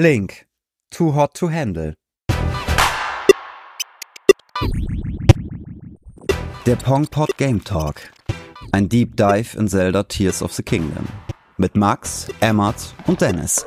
Link. 0.00 0.46
Too 0.90 1.12
hot 1.14 1.34
to 1.34 1.50
handle. 1.50 1.92
Der 6.64 6.76
Pongpot 6.76 7.36
Game 7.36 7.62
Talk. 7.62 8.10
Ein 8.72 8.88
Deep 8.88 9.14
Dive 9.18 9.54
in 9.58 9.68
Zelda 9.68 10.04
Tears 10.04 10.40
of 10.40 10.54
the 10.54 10.62
Kingdom. 10.62 11.06
Mit 11.58 11.76
Max, 11.76 12.32
Emmert 12.40 12.94
und 13.06 13.20
Dennis. 13.20 13.62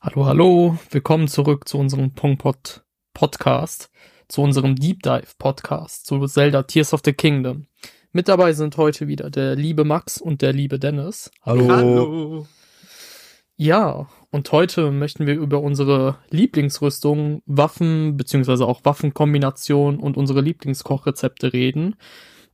Hallo, 0.00 0.26
hallo, 0.26 0.78
willkommen 0.90 1.28
zurück 1.28 1.68
zu 1.68 1.78
unserem 1.78 2.12
Pongpot 2.12 2.84
Podcast, 3.14 3.88
zu 4.26 4.42
unserem 4.42 4.74
Deep 4.74 5.04
Dive 5.04 5.28
Podcast, 5.38 6.06
zu 6.06 6.26
Zelda 6.26 6.64
Tears 6.64 6.92
of 6.92 7.02
the 7.04 7.12
Kingdom. 7.12 7.68
Mit 8.16 8.28
dabei 8.28 8.54
sind 8.54 8.78
heute 8.78 9.08
wieder 9.08 9.28
der 9.28 9.56
liebe 9.56 9.84
Max 9.84 10.22
und 10.22 10.40
der 10.40 10.54
liebe 10.54 10.78
Dennis. 10.78 11.30
Hallo. 11.42 11.68
Hallo. 11.68 12.46
Ja, 13.56 14.08
und 14.30 14.50
heute 14.52 14.90
möchten 14.90 15.26
wir 15.26 15.34
über 15.34 15.60
unsere 15.60 16.16
Lieblingsrüstung, 16.30 17.42
Waffen 17.44 18.16
beziehungsweise 18.16 18.64
auch 18.64 18.86
Waffenkombinationen 18.86 20.00
und 20.00 20.16
unsere 20.16 20.40
Lieblingskochrezepte 20.40 21.52
reden 21.52 21.96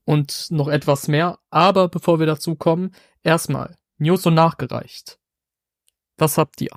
und 0.04 0.48
noch 0.50 0.66
etwas 0.66 1.06
mehr. 1.06 1.38
Aber 1.50 1.88
bevor 1.88 2.18
wir 2.18 2.26
dazu 2.26 2.56
kommen, 2.56 2.90
erstmal 3.22 3.76
News 3.98 4.26
und 4.26 4.34
nachgereicht. 4.34 5.20
Was 6.18 6.38
habt 6.38 6.60
ihr? 6.60 6.76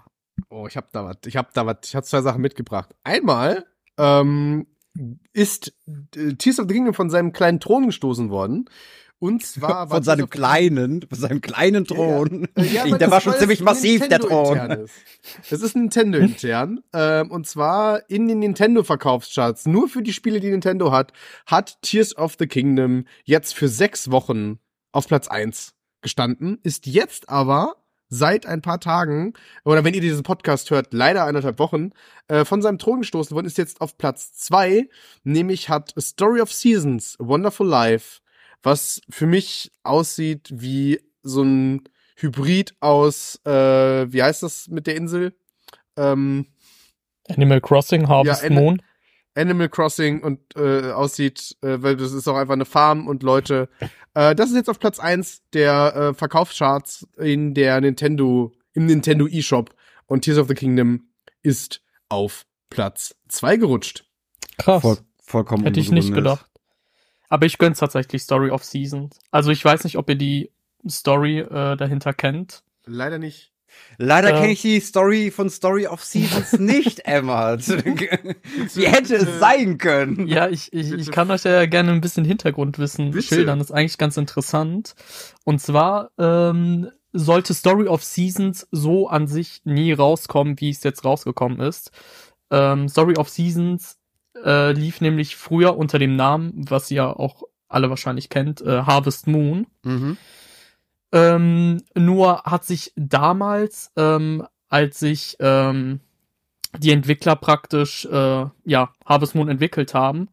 Oh, 0.51 0.67
ich 0.67 0.77
hab 0.77 0.91
da 0.91 1.05
was. 1.05 1.17
Ich 1.25 1.37
hab 1.37 1.55
da 1.55 1.65
was. 1.65 1.77
Ich 1.85 1.95
hab 1.95 2.05
zwei 2.05 2.21
Sachen 2.21 2.41
mitgebracht. 2.43 2.93
Einmal 3.03 3.65
ähm, 3.97 4.67
ist 5.33 5.73
äh, 6.15 6.33
Tears 6.35 6.59
of 6.59 6.67
the 6.67 6.73
Kingdom 6.73 6.93
von 6.93 7.09
seinem 7.09 7.31
kleinen 7.33 7.59
Thron 7.59 7.85
gestoßen 7.87 8.29
worden. 8.29 8.65
Und 9.17 9.45
zwar 9.45 9.89
war 9.89 9.97
Von 9.97 10.03
seinem 10.03 10.29
kleinen, 10.29 11.01
von 11.01 11.17
seinem 11.17 11.39
kleinen 11.41 11.85
Thron. 11.85 12.47
Äh, 12.55 12.65
ja, 12.65 12.81
aber 12.81 12.97
der 12.97 12.97
das- 12.99 13.11
war 13.11 13.21
schon 13.21 13.33
ziemlich 13.35 13.61
massiv, 13.61 14.07
der 14.07 14.19
Thron. 14.19 14.87
Das 15.49 15.61
ist 15.61 15.75
Nintendo 15.75 16.17
intern. 16.17 16.81
ähm, 16.93 17.31
und 17.31 17.47
zwar 17.47 18.09
in 18.09 18.27
den 18.27 18.39
Nintendo-Verkaufscharts, 18.39 19.67
nur 19.67 19.87
für 19.87 20.03
die 20.03 20.13
Spiele, 20.13 20.41
die 20.41 20.51
Nintendo 20.51 20.91
hat, 20.91 21.13
hat 21.45 21.81
Tears 21.81 22.15
of 22.17 22.35
the 22.37 22.45
Kingdom 22.47 23.05
jetzt 23.23 23.55
für 23.55 23.69
sechs 23.69 24.11
Wochen 24.11 24.59
auf 24.91 25.07
Platz 25.07 25.27
eins 25.27 25.73
gestanden, 26.01 26.59
ist 26.61 26.85
jetzt 26.85 27.29
aber 27.29 27.77
seit 28.15 28.45
ein 28.45 28.61
paar 28.61 28.79
Tagen, 28.79 29.33
oder 29.63 29.83
wenn 29.83 29.93
ihr 29.93 30.01
diesen 30.01 30.23
Podcast 30.23 30.71
hört, 30.71 30.93
leider 30.93 31.25
eineinhalb 31.25 31.59
Wochen, 31.59 31.91
äh, 32.27 32.45
von 32.45 32.61
seinem 32.61 32.79
Thron 32.79 33.01
gestoßen 33.01 33.35
worden, 33.35 33.47
ist 33.47 33.57
jetzt 33.57 33.81
auf 33.81 33.97
Platz 33.97 34.33
zwei, 34.33 34.89
nämlich 35.23 35.69
hat 35.69 35.93
A 35.97 36.01
Story 36.01 36.41
of 36.41 36.51
Seasons, 36.51 37.17
A 37.19 37.27
Wonderful 37.27 37.67
Life, 37.67 38.21
was 38.63 39.01
für 39.09 39.27
mich 39.27 39.71
aussieht 39.83 40.49
wie 40.51 40.99
so 41.21 41.43
ein 41.43 41.83
Hybrid 42.17 42.75
aus, 42.79 43.39
äh, 43.45 43.51
wie 44.11 44.23
heißt 44.23 44.43
das 44.43 44.67
mit 44.69 44.87
der 44.87 44.95
Insel? 44.95 45.35
Ähm, 45.97 46.47
Animal 47.27 47.61
Crossing, 47.61 48.07
Harvest 48.07 48.43
Ja, 48.43 48.49
Moon. 48.49 48.81
Animal 49.35 49.69
Crossing 49.69 50.21
und 50.21 50.39
äh, 50.55 50.91
aussieht, 50.91 51.57
äh, 51.61 51.77
weil 51.81 51.95
das 51.97 52.13
ist 52.13 52.27
auch 52.27 52.37
einfach 52.37 52.53
eine 52.53 52.65
Farm 52.65 53.07
und 53.07 53.21
Leute. 53.23 53.69
Äh, 54.13 54.33
das 54.33 54.49
ist 54.49 54.55
jetzt 54.55 54.69
auf 54.69 54.79
Platz 54.79 54.99
eins 54.99 55.41
der 55.53 55.95
äh, 55.95 56.13
Verkaufscharts 56.13 57.07
in 57.17 57.53
der 57.53 57.81
Nintendo, 57.81 58.53
im 58.73 58.85
Nintendo 58.85 59.27
eShop 59.27 59.75
und 60.07 60.21
Tears 60.21 60.39
of 60.39 60.47
the 60.47 60.53
Kingdom 60.53 61.09
ist 61.43 61.81
auf 62.09 62.45
Platz 62.69 63.15
zwei 63.27 63.57
gerutscht. 63.57 64.05
Krass. 64.57 64.81
Voll, 64.81 64.97
vollkommen 65.21 65.63
Hätte 65.63 65.79
ich 65.79 65.91
nicht 65.91 66.09
unbegründet. 66.09 66.39
gedacht. 66.39 66.51
Aber 67.27 67.45
ich 67.45 67.57
gönn's 67.57 67.79
tatsächlich 67.79 68.21
Story 68.21 68.51
of 68.51 68.63
Seasons. 68.63 69.19
Also 69.31 69.51
ich 69.51 69.63
weiß 69.63 69.83
nicht, 69.83 69.97
ob 69.97 70.09
ihr 70.09 70.15
die 70.15 70.51
Story 70.87 71.39
äh, 71.39 71.75
dahinter 71.75 72.13
kennt. 72.13 72.63
Leider 72.85 73.17
nicht. 73.17 73.51
Leider 73.97 74.29
Ähm. 74.31 74.35
kenne 74.37 74.51
ich 74.53 74.61
die 74.61 74.79
Story 74.79 75.31
von 75.31 75.49
Story 75.49 75.87
of 75.87 76.03
Seasons 76.03 76.53
nicht, 76.59 77.05
Emma. 77.05 77.57
Wie 77.57 78.87
hätte 78.87 79.15
es 79.15 79.39
sein 79.39 79.77
können? 79.77 80.27
Ja, 80.27 80.49
ich, 80.49 80.73
ich, 80.73 80.91
ich 80.91 81.11
kann 81.11 81.31
euch 81.31 81.43
ja 81.43 81.65
gerne 81.65 81.91
ein 81.91 82.01
bisschen 82.01 82.25
Hintergrundwissen 82.25 83.11
Bitte. 83.11 83.27
schildern. 83.27 83.59
Das 83.59 83.69
ist 83.69 83.75
eigentlich 83.75 83.97
ganz 83.97 84.17
interessant. 84.17 84.95
Und 85.43 85.61
zwar 85.61 86.11
ähm, 86.17 86.89
sollte 87.13 87.53
Story 87.53 87.87
of 87.87 88.03
Seasons 88.03 88.67
so 88.71 89.07
an 89.07 89.27
sich 89.27 89.61
nie 89.63 89.93
rauskommen, 89.93 90.59
wie 90.59 90.69
es 90.69 90.83
jetzt 90.83 91.05
rausgekommen 91.05 91.59
ist. 91.59 91.91
Ähm, 92.51 92.89
Story 92.89 93.15
of 93.17 93.29
Seasons 93.29 93.97
äh, 94.43 94.73
lief 94.73 94.99
nämlich 95.01 95.35
früher 95.35 95.77
unter 95.77 95.97
dem 95.99 96.15
Namen, 96.15 96.53
was 96.69 96.91
ihr 96.91 97.19
auch 97.19 97.43
alle 97.67 97.89
wahrscheinlich 97.89 98.29
kennt, 98.29 98.61
äh, 98.61 98.81
Harvest 98.83 99.27
Moon. 99.27 99.67
Mhm. 99.83 100.17
Ähm, 101.11 101.81
nur 101.95 102.43
hat 102.43 102.65
sich 102.65 102.91
damals, 102.95 103.91
ähm, 103.95 104.45
als 104.69 104.99
sich 104.99 105.37
ähm, 105.39 106.01
die 106.79 106.91
Entwickler 106.91 107.35
praktisch 107.35 108.05
äh, 108.05 108.45
ja 108.65 108.93
Harvest 109.05 109.35
Moon 109.35 109.49
entwickelt 109.49 109.93
haben, 109.93 110.29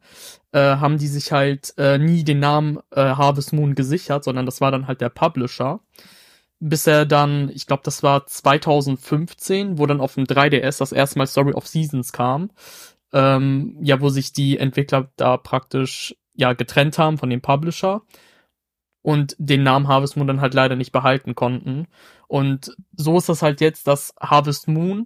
äh, 0.51 0.59
haben 0.59 0.97
die 0.97 1.07
sich 1.07 1.31
halt 1.31 1.73
äh, 1.77 1.97
nie 1.97 2.23
den 2.23 2.39
Namen 2.39 2.79
äh, 2.91 3.01
Harvest 3.01 3.53
Moon 3.53 3.75
gesichert, 3.75 4.23
sondern 4.23 4.45
das 4.45 4.61
war 4.61 4.71
dann 4.71 4.87
halt 4.87 5.01
der 5.01 5.09
Publisher. 5.09 5.79
Bis 6.59 6.87
er 6.87 7.05
dann, 7.05 7.49
ich 7.49 7.67
glaube, 7.67 7.83
das 7.83 8.03
war 8.03 8.25
2015, 8.25 9.77
wo 9.77 9.85
dann 9.85 9.99
auf 9.99 10.15
dem 10.15 10.23
3DS 10.23 10.79
das 10.79 10.93
erste 10.93 11.17
Mal 11.17 11.27
Story 11.27 11.53
of 11.53 11.67
Seasons 11.67 12.13
kam. 12.13 12.51
Ähm, 13.11 13.77
ja, 13.81 13.99
wo 14.01 14.09
sich 14.09 14.33
die 14.33 14.57
Entwickler 14.57 15.11
da 15.17 15.37
praktisch 15.37 16.15
ja 16.35 16.53
getrennt 16.53 16.97
haben 16.97 17.17
von 17.17 17.29
dem 17.29 17.41
Publisher 17.41 18.01
und 19.03 19.35
den 19.37 19.61
Namen 19.61 19.87
Harvest 19.87 20.17
Moon 20.17 20.27
dann 20.27 20.41
halt 20.41 20.55
leider 20.55 20.75
nicht 20.75 20.91
behalten 20.91 21.35
konnten. 21.35 21.87
Und 22.27 22.75
so 22.93 23.17
ist 23.17 23.29
das 23.29 23.43
halt 23.43 23.61
jetzt, 23.61 23.85
dass 23.85 24.15
Harvest 24.19 24.67
Moon 24.67 25.05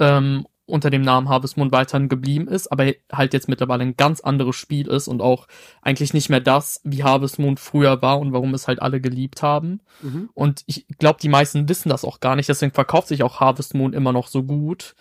ähm, 0.00 0.46
unter 0.64 0.90
dem 0.90 1.02
Namen 1.02 1.28
Harvest 1.28 1.56
Moon 1.56 1.70
weiterhin 1.70 2.08
geblieben 2.08 2.48
ist, 2.48 2.72
aber 2.72 2.92
halt 3.12 3.32
jetzt 3.32 3.48
mittlerweile 3.48 3.82
ein 3.82 3.96
ganz 3.96 4.20
anderes 4.20 4.56
Spiel 4.56 4.88
ist 4.88 5.06
und 5.06 5.22
auch 5.22 5.46
eigentlich 5.80 6.12
nicht 6.12 6.28
mehr 6.28 6.40
das, 6.40 6.80
wie 6.82 7.04
Harvest 7.04 7.38
Moon 7.38 7.56
früher 7.56 8.02
war 8.02 8.18
und 8.18 8.32
warum 8.32 8.52
es 8.54 8.66
halt 8.66 8.82
alle 8.82 9.00
geliebt 9.00 9.42
haben. 9.42 9.80
Mhm. 10.02 10.30
Und 10.34 10.64
ich 10.66 10.86
glaube, 10.98 11.20
die 11.22 11.28
meisten 11.28 11.68
wissen 11.68 11.88
das 11.88 12.04
auch 12.04 12.18
gar 12.18 12.34
nicht, 12.34 12.48
deswegen 12.48 12.72
verkauft 12.72 13.08
sich 13.08 13.22
auch 13.22 13.38
Harvest 13.38 13.74
Moon 13.74 13.92
immer 13.92 14.12
noch 14.12 14.26
so 14.26 14.42
gut. 14.42 14.96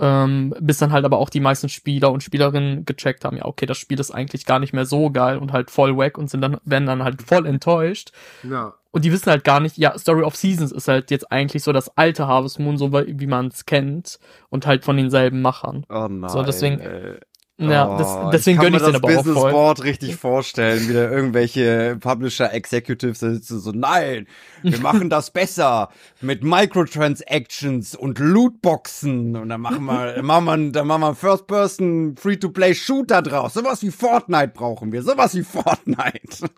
Ähm, 0.00 0.54
bis 0.60 0.78
dann 0.78 0.92
halt 0.92 1.04
aber 1.04 1.18
auch 1.18 1.28
die 1.28 1.40
meisten 1.40 1.68
Spieler 1.68 2.10
und 2.10 2.22
Spielerinnen 2.22 2.86
gecheckt 2.86 3.24
haben, 3.24 3.36
ja, 3.36 3.44
okay, 3.44 3.66
das 3.66 3.76
Spiel 3.76 4.00
ist 4.00 4.10
eigentlich 4.10 4.46
gar 4.46 4.58
nicht 4.58 4.72
mehr 4.72 4.86
so 4.86 5.10
geil 5.10 5.36
und 5.36 5.52
halt 5.52 5.70
voll 5.70 5.96
wack 5.96 6.16
und 6.16 6.30
sind 6.30 6.40
dann, 6.40 6.56
werden 6.64 6.86
dann 6.86 7.04
halt 7.04 7.20
voll 7.22 7.44
enttäuscht. 7.46 8.10
Ja. 8.42 8.72
Und 8.92 9.04
die 9.04 9.12
wissen 9.12 9.30
halt 9.30 9.44
gar 9.44 9.60
nicht, 9.60 9.76
ja, 9.76 9.96
Story 9.98 10.22
of 10.22 10.34
Seasons 10.36 10.72
ist 10.72 10.88
halt 10.88 11.10
jetzt 11.10 11.30
eigentlich 11.30 11.62
so 11.62 11.72
das 11.72 11.96
alte 11.96 12.26
Harvest 12.26 12.58
Moon, 12.58 12.76
so 12.78 12.92
wie 12.92 13.26
man 13.26 13.48
es 13.48 13.66
kennt 13.66 14.18
und 14.48 14.66
halt 14.66 14.84
von 14.84 14.96
denselben 14.96 15.42
Machern. 15.42 15.84
Oh 15.90 16.08
nein. 16.08 16.30
So, 16.30 16.42
deswegen- 16.42 16.80
ey. 16.80 17.18
Ja, 17.60 17.94
Oh, 17.94 17.98
das, 17.98 18.30
deswegen 18.32 18.56
kann 18.58 18.72
gönn 18.72 18.74
ich 18.74 18.80
mir 18.80 18.86
den 18.86 18.92
das 18.94 19.02
aber 19.02 19.08
auch 19.12 19.16
Business 19.18 19.38
voll. 19.38 19.52
Board 19.52 19.84
richtig 19.84 20.16
vorstellen, 20.16 20.88
wie 20.88 20.94
da 20.94 21.10
irgendwelche 21.10 21.96
Publisher 22.00 22.52
Executives 22.54 23.18
sitzen 23.20 23.60
so, 23.60 23.72
nein, 23.72 24.26
wir 24.62 24.78
machen 24.80 25.10
das 25.10 25.30
besser 25.30 25.90
mit 26.20 26.42
Microtransactions 26.42 27.94
und 27.96 28.18
Lootboxen 28.18 29.36
und 29.36 29.48
dann 29.50 29.60
machen 29.60 29.84
wir, 29.84 30.14
dann 30.14 30.24
machen 30.24 30.44
wir, 30.46 30.72
dann 30.72 30.86
machen 30.86 31.02
wir 31.02 31.14
First 31.14 31.46
Person 31.46 32.16
Free-to-Play 32.16 32.74
Shooter 32.74 33.22
draus. 33.22 33.54
Sowas 33.54 33.82
wie 33.82 33.90
Fortnite 33.90 34.48
brauchen 34.54 34.92
wir, 34.92 35.02
sowas 35.02 35.34
wie 35.34 35.42
Fortnite. 35.44 36.48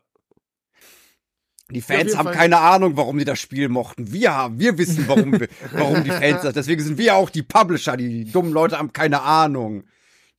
auf 1.75 1.84
Fans 1.84 2.04
jeden 2.04 2.19
haben 2.19 2.25
Fall. 2.27 2.34
keine 2.34 2.59
Ahnung, 2.59 2.97
warum 2.97 3.19
die 3.19 3.25
das 3.25 3.41
Spiel 3.41 3.69
mochten. 3.69 4.12
Wir 4.12 4.32
haben, 4.34 4.59
wir 4.60 4.78
wissen, 4.78 5.04
warum, 5.09 5.32
warum 5.72 6.04
die 6.04 6.10
Fans 6.10 6.43
das. 6.43 6.54
Deswegen 6.54 6.82
sind 6.82 6.99
wir 6.99 7.16
auch 7.16 7.31
die 7.31 7.43
Publisher. 7.43 7.97
Die 7.97 8.25
dummen 8.31 8.53
Leute 8.53 8.78
haben 8.78 8.93
keine 8.93 9.22
Ahnung. 9.22 9.84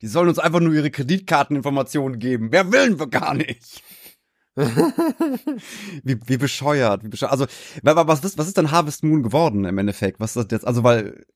Die 0.00 0.06
sollen 0.06 0.28
uns 0.28 0.38
einfach 0.38 0.60
nur 0.60 0.72
ihre 0.74 0.90
Kreditkarteninformationen 0.90 2.18
geben. 2.18 2.48
Wer 2.52 2.72
willen 2.72 2.98
wir 2.98 3.08
gar 3.08 3.34
nicht. 3.34 3.82
wie, 4.56 6.18
wie 6.26 6.36
bescheuert, 6.36 7.04
wie 7.04 7.08
bescheuert. 7.08 7.32
Also, 7.32 7.46
wa- 7.82 7.96
wa- 7.96 8.06
was, 8.08 8.22
was 8.38 8.46
ist 8.48 8.56
denn 8.56 8.70
Harvest 8.70 9.04
Moon 9.04 9.22
geworden 9.22 9.64
im 9.64 9.78
Endeffekt? 9.78 10.20
Was 10.20 10.36
ist 10.36 10.44
das 10.50 10.58
jetzt? 10.58 10.66
Also, 10.66 10.82
weil 10.82 11.26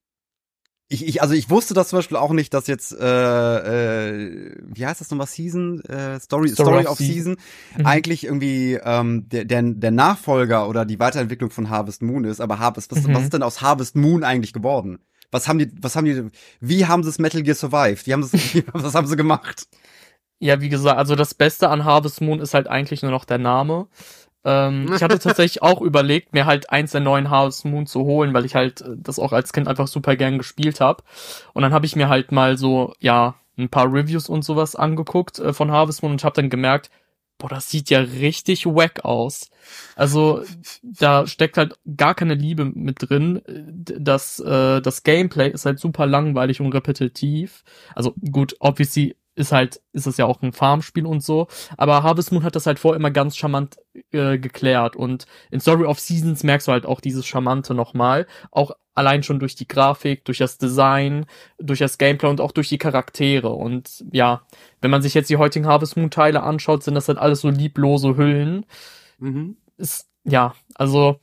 ich, 0.93 1.07
ich, 1.07 1.23
also 1.23 1.35
ich 1.35 1.49
wusste 1.51 1.75
das 1.75 1.89
zum 1.89 1.99
Beispiel 1.99 2.17
auch 2.17 2.33
nicht, 2.33 2.53
dass 2.55 2.67
jetzt, 2.67 2.93
äh, 2.93 4.09
äh, 4.17 4.57
wie 4.63 4.87
heißt 4.87 5.01
das 5.01 5.11
nochmal, 5.11 5.27
Season, 5.27 5.81
äh, 5.85 6.21
Story, 6.21 6.49
Story 6.49 6.83
Story, 6.83 6.87
of 6.87 6.99
Season. 6.99 7.37
Mhm. 7.77 7.87
eigentlich 7.87 8.25
irgendwie 8.25 8.79
ähm, 8.83 9.29
der, 9.29 9.45
der, 9.45 9.63
der 9.63 9.91
Nachfolger 9.91 10.69
oder 10.69 10.85
die 10.85 10.99
Weiterentwicklung 10.99 11.51
von 11.51 11.71
Harvest 11.71 12.03
Moon 12.03 12.25
ist. 12.25 12.41
Aber 12.41 12.59
Harvest, 12.59 12.91
was, 12.93 13.07
Mhm. 13.07 13.15
was 13.15 13.25
ist 13.25 13.33
denn 13.33 13.43
aus 13.43 13.61
Harvest 13.63 13.97
Moon 13.97 14.25
eigentlich 14.25 14.53
geworden? 14.53 14.99
Was 15.31 15.49
haben 15.49 15.59
die, 15.59 15.71
was 15.81 15.97
haben 15.97 16.05
die, 16.05 16.29
wie 16.61 16.87
haben 16.87 17.03
sie 17.03 17.09
das 17.09 17.19
Metal 17.19 17.43
Gear 17.43 17.55
survived? 17.57 18.07
Wie 18.07 18.13
haben 18.13 18.23
sie 18.23 18.65
was 18.73 18.95
haben 18.95 19.07
sie 19.07 19.17
gemacht? 19.17 19.67
Ja, 20.41 20.61
wie 20.61 20.69
gesagt, 20.69 20.99
also 20.99 21.15
das 21.15 21.35
Beste 21.35 21.69
an 21.69 21.85
Harvest 21.85 22.21
Moon 22.21 22.41
ist 22.41 22.53
halt 22.53 22.67
eigentlich 22.67 23.03
nur 23.03 23.13
noch 23.13 23.25
der 23.25 23.39
Name. 23.39 23.87
Ähm, 24.45 24.93
ich 24.95 25.03
hatte 25.03 25.19
tatsächlich 25.19 25.63
auch 25.63 25.81
überlegt, 25.81 26.33
mir 26.33 26.47
halt 26.47 26.71
eins 26.71 26.93
der 26.93 27.01
neuen 27.01 27.31
Harvest 27.31 27.65
Moon 27.65 27.87
zu 27.87 28.01
holen, 28.05 28.35
weil 28.35 28.45
ich 28.45 28.55
halt 28.55 28.81
äh, 28.81 28.97
das 28.97 29.19
auch 29.19 29.33
als 29.33 29.53
Kind 29.53 29.69
einfach 29.69 29.89
super 29.89 30.17
gern 30.17 30.39
gespielt 30.39 30.81
habe. 30.81 31.03
Und 31.53 31.63
dann 31.63 31.73
habe 31.73 31.87
ich 31.87 31.97
mir 31.97 32.09
halt 32.09 32.33
mal 32.33 32.57
so, 32.57 32.95
ja, 32.99 33.35
ein 33.59 33.69
paar 33.69 33.93
Reviews 33.93 34.29
und 34.29 34.45
sowas 34.45 34.77
angeguckt 34.77 35.39
äh, 35.39 35.53
von 35.53 35.71
Harvest 35.71 36.03
Moon 36.03 36.13
und 36.13 36.25
habe 36.25 36.37
dann 36.37 36.51
gemerkt, 36.51 36.91
boah, 37.39 37.49
das 37.49 37.69
sieht 37.71 37.91
ja 37.91 38.01
richtig 38.01 38.67
wack 38.67 39.05
aus. 39.05 39.51
Also 39.97 40.43
da 40.83 41.27
steckt 41.27 41.57
halt 41.57 41.75
gar 41.97 42.15
keine 42.15 42.35
Liebe 42.35 42.65
mit 42.65 43.09
drin. 43.09 43.43
Das, 43.47 44.39
äh, 44.39 44.81
das 44.81 45.03
Gameplay 45.03 45.51
ist 45.51 45.67
halt 45.67 45.81
super 45.81 46.07
langweilig 46.07 46.61
und 46.61 46.73
repetitiv. 46.73 47.65
Also 47.95 48.15
gut, 48.31 48.57
obviously 48.61 49.17
ist 49.35 49.53
halt, 49.53 49.81
ist 49.93 50.07
es 50.07 50.17
ja 50.17 50.27
auch 50.27 50.43
ein 50.43 50.53
Farmspiel 50.53 51.07
und 51.07 51.23
so. 51.23 51.49
Aber 51.77 52.03
Harvest 52.03 52.33
Moon 52.33 52.45
hat 52.45 52.57
das 52.57 52.67
halt 52.67 52.79
vorher 52.79 52.99
immer 52.99 53.11
ganz 53.11 53.37
charmant 53.37 53.77
äh, 54.11 54.39
geklärt. 54.39 54.97
Und 54.97 55.27
in 55.51 55.61
Story 55.61 55.85
of 55.85 56.01
Seasons 56.01 56.43
merkst 56.43 56.69
du 56.69 56.73
halt 56.73 56.87
auch 56.87 57.01
dieses 57.01 57.27
Charmante 57.27 57.75
nochmal. 57.75 58.27
Auch 58.51 58.73
allein 58.95 59.23
schon 59.23 59.41
durch 59.41 59.55
die 59.55 59.69
Grafik, 59.69 60.25
durch 60.25 60.39
das 60.39 60.59
Design, 60.59 61.27
durch 61.59 61.79
das 61.79 61.99
Gameplay 61.99 62.29
und 62.29 62.41
auch 62.41 62.53
durch 62.53 62.69
die 62.69 62.79
Charaktere. 62.79 63.49
Und 63.49 64.05
ja, 64.13 64.43
wenn 64.81 64.91
man 64.91 65.03
sich 65.03 65.15
jetzt 65.15 65.31
die 65.31 65.39
heutigen 65.39 65.67
Harvest 65.67 65.97
Moon 65.97 66.11
Teile 66.11 66.43
anschaut, 66.43 66.83
sind 66.83 66.95
das 66.95 67.09
halt 67.09 67.19
alles 67.19 67.41
so 67.41 67.49
lieblose 67.49 68.17
Hüllen. 68.17 68.67
Mhm. 69.19 69.57
Ist, 69.79 70.09
ja, 70.25 70.55
also 70.75 71.19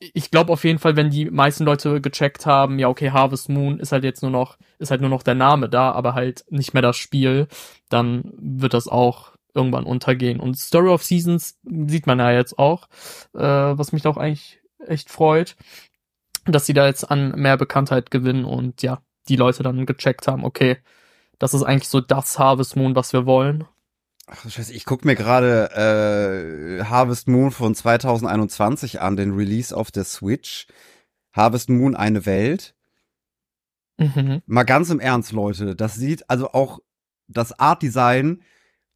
ich 0.00 0.30
glaube 0.30 0.52
auf 0.52 0.64
jeden 0.64 0.78
Fall, 0.78 0.96
wenn 0.96 1.10
die 1.10 1.30
meisten 1.30 1.64
Leute 1.64 2.00
gecheckt 2.00 2.46
haben, 2.46 2.78
ja, 2.78 2.88
okay, 2.88 3.10
Harvest 3.10 3.48
Moon 3.48 3.80
ist 3.80 3.92
halt 3.92 4.04
jetzt 4.04 4.22
nur 4.22 4.30
noch, 4.30 4.56
ist 4.78 4.90
halt 4.90 5.00
nur 5.00 5.10
noch 5.10 5.22
der 5.22 5.34
Name 5.34 5.68
da, 5.68 5.92
aber 5.92 6.14
halt 6.14 6.44
nicht 6.50 6.72
mehr 6.72 6.82
das 6.82 6.96
Spiel, 6.96 7.48
dann 7.88 8.32
wird 8.36 8.74
das 8.74 8.86
auch 8.86 9.32
irgendwann 9.54 9.84
untergehen. 9.84 10.40
Und 10.40 10.56
Story 10.56 10.88
of 10.88 11.02
Seasons 11.02 11.58
sieht 11.64 12.06
man 12.06 12.20
ja 12.20 12.30
jetzt 12.30 12.58
auch, 12.58 12.88
äh, 13.34 13.40
was 13.40 13.92
mich 13.92 14.06
auch 14.06 14.16
eigentlich 14.16 14.60
echt 14.86 15.10
freut, 15.10 15.56
dass 16.46 16.66
sie 16.66 16.74
da 16.74 16.86
jetzt 16.86 17.10
an 17.10 17.32
mehr 17.32 17.56
Bekanntheit 17.56 18.10
gewinnen 18.10 18.44
und 18.44 18.82
ja, 18.82 19.00
die 19.28 19.36
Leute 19.36 19.62
dann 19.62 19.84
gecheckt 19.84 20.28
haben, 20.28 20.44
okay, 20.44 20.78
das 21.38 21.54
ist 21.54 21.62
eigentlich 21.62 21.88
so 21.88 22.00
das 22.00 22.38
Harvest 22.38 22.76
Moon, 22.76 22.94
was 22.96 23.12
wir 23.12 23.26
wollen. 23.26 23.64
Ach 24.30 24.48
scheiße, 24.48 24.74
ich 24.74 24.84
guck 24.84 25.04
mir 25.04 25.14
gerade 25.14 25.70
äh, 26.80 26.84
Harvest 26.84 27.28
Moon 27.28 27.50
von 27.50 27.74
2021 27.74 29.00
an, 29.00 29.16
den 29.16 29.32
Release 29.32 29.74
auf 29.74 29.90
der 29.90 30.04
Switch. 30.04 30.66
Harvest 31.32 31.70
Moon 31.70 31.96
eine 31.96 32.26
Welt. 32.26 32.74
Mhm. 33.96 34.42
Mal 34.46 34.64
ganz 34.64 34.90
im 34.90 35.00
Ernst, 35.00 35.32
Leute, 35.32 35.74
das 35.74 35.94
sieht 35.94 36.28
also 36.28 36.52
auch 36.52 36.80
das 37.26 37.58
Art 37.58 37.82
Design 37.82 38.42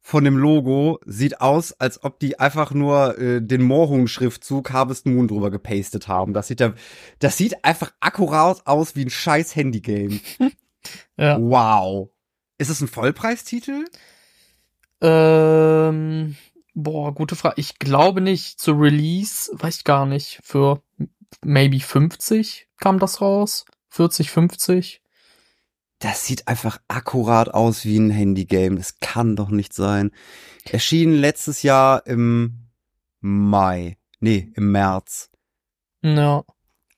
von 0.05 0.23
dem 0.23 0.37
Logo 0.37 0.99
sieht 1.05 1.39
aus, 1.41 1.71
als 1.73 2.03
ob 2.03 2.19
die 2.19 2.39
einfach 2.39 2.71
nur 2.71 3.17
äh, 3.17 3.41
den 3.41 3.63
Moorhuhn-Schriftzug 3.63 4.71
Harvest 4.71 5.05
Moon 5.05 5.27
drüber 5.29 5.49
gepastet 5.49 6.07
haben. 6.07 6.33
Das 6.33 6.47
sieht 6.47 6.59
ja, 6.59 6.73
das 7.19 7.37
sieht 7.37 7.63
einfach 7.63 7.93
akkurat 8.01 8.67
aus 8.67 8.95
wie 8.95 9.05
ein 9.05 9.09
scheiß 9.09 9.55
Handygame. 9.55 10.19
ja. 11.17 11.39
Wow. 11.39 12.09
Ist 12.57 12.69
es 12.69 12.81
ein 12.81 12.89
Vollpreistitel? 12.89 13.85
Ähm, 15.03 16.37
boah, 16.73 17.13
gute 17.13 17.35
Frage. 17.35 17.55
Ich 17.57 17.77
glaube 17.77 18.21
nicht. 18.21 18.59
Zu 18.59 18.71
Release, 18.71 19.51
weiß 19.53 19.77
ich 19.77 19.83
gar 19.83 20.05
nicht. 20.05 20.39
Für 20.43 20.81
maybe 21.43 21.79
50 21.79 22.67
kam 22.79 22.99
das 22.99 23.21
raus. 23.21 23.65
40, 23.89 24.31
50. 24.31 25.01
Das 25.99 26.25
sieht 26.25 26.47
einfach 26.47 26.79
akkurat 26.87 27.53
aus 27.53 27.85
wie 27.85 27.97
ein 27.97 28.09
Handygame. 28.09 28.77
Das 28.77 28.99
kann 28.99 29.35
doch 29.35 29.49
nicht 29.49 29.73
sein. 29.73 30.11
Erschien 30.69 31.13
letztes 31.13 31.63
Jahr 31.63 32.07
im 32.07 32.69
Mai. 33.19 33.97
Nee, 34.19 34.51
im 34.55 34.71
März. 34.71 35.29
Ja. 36.01 36.43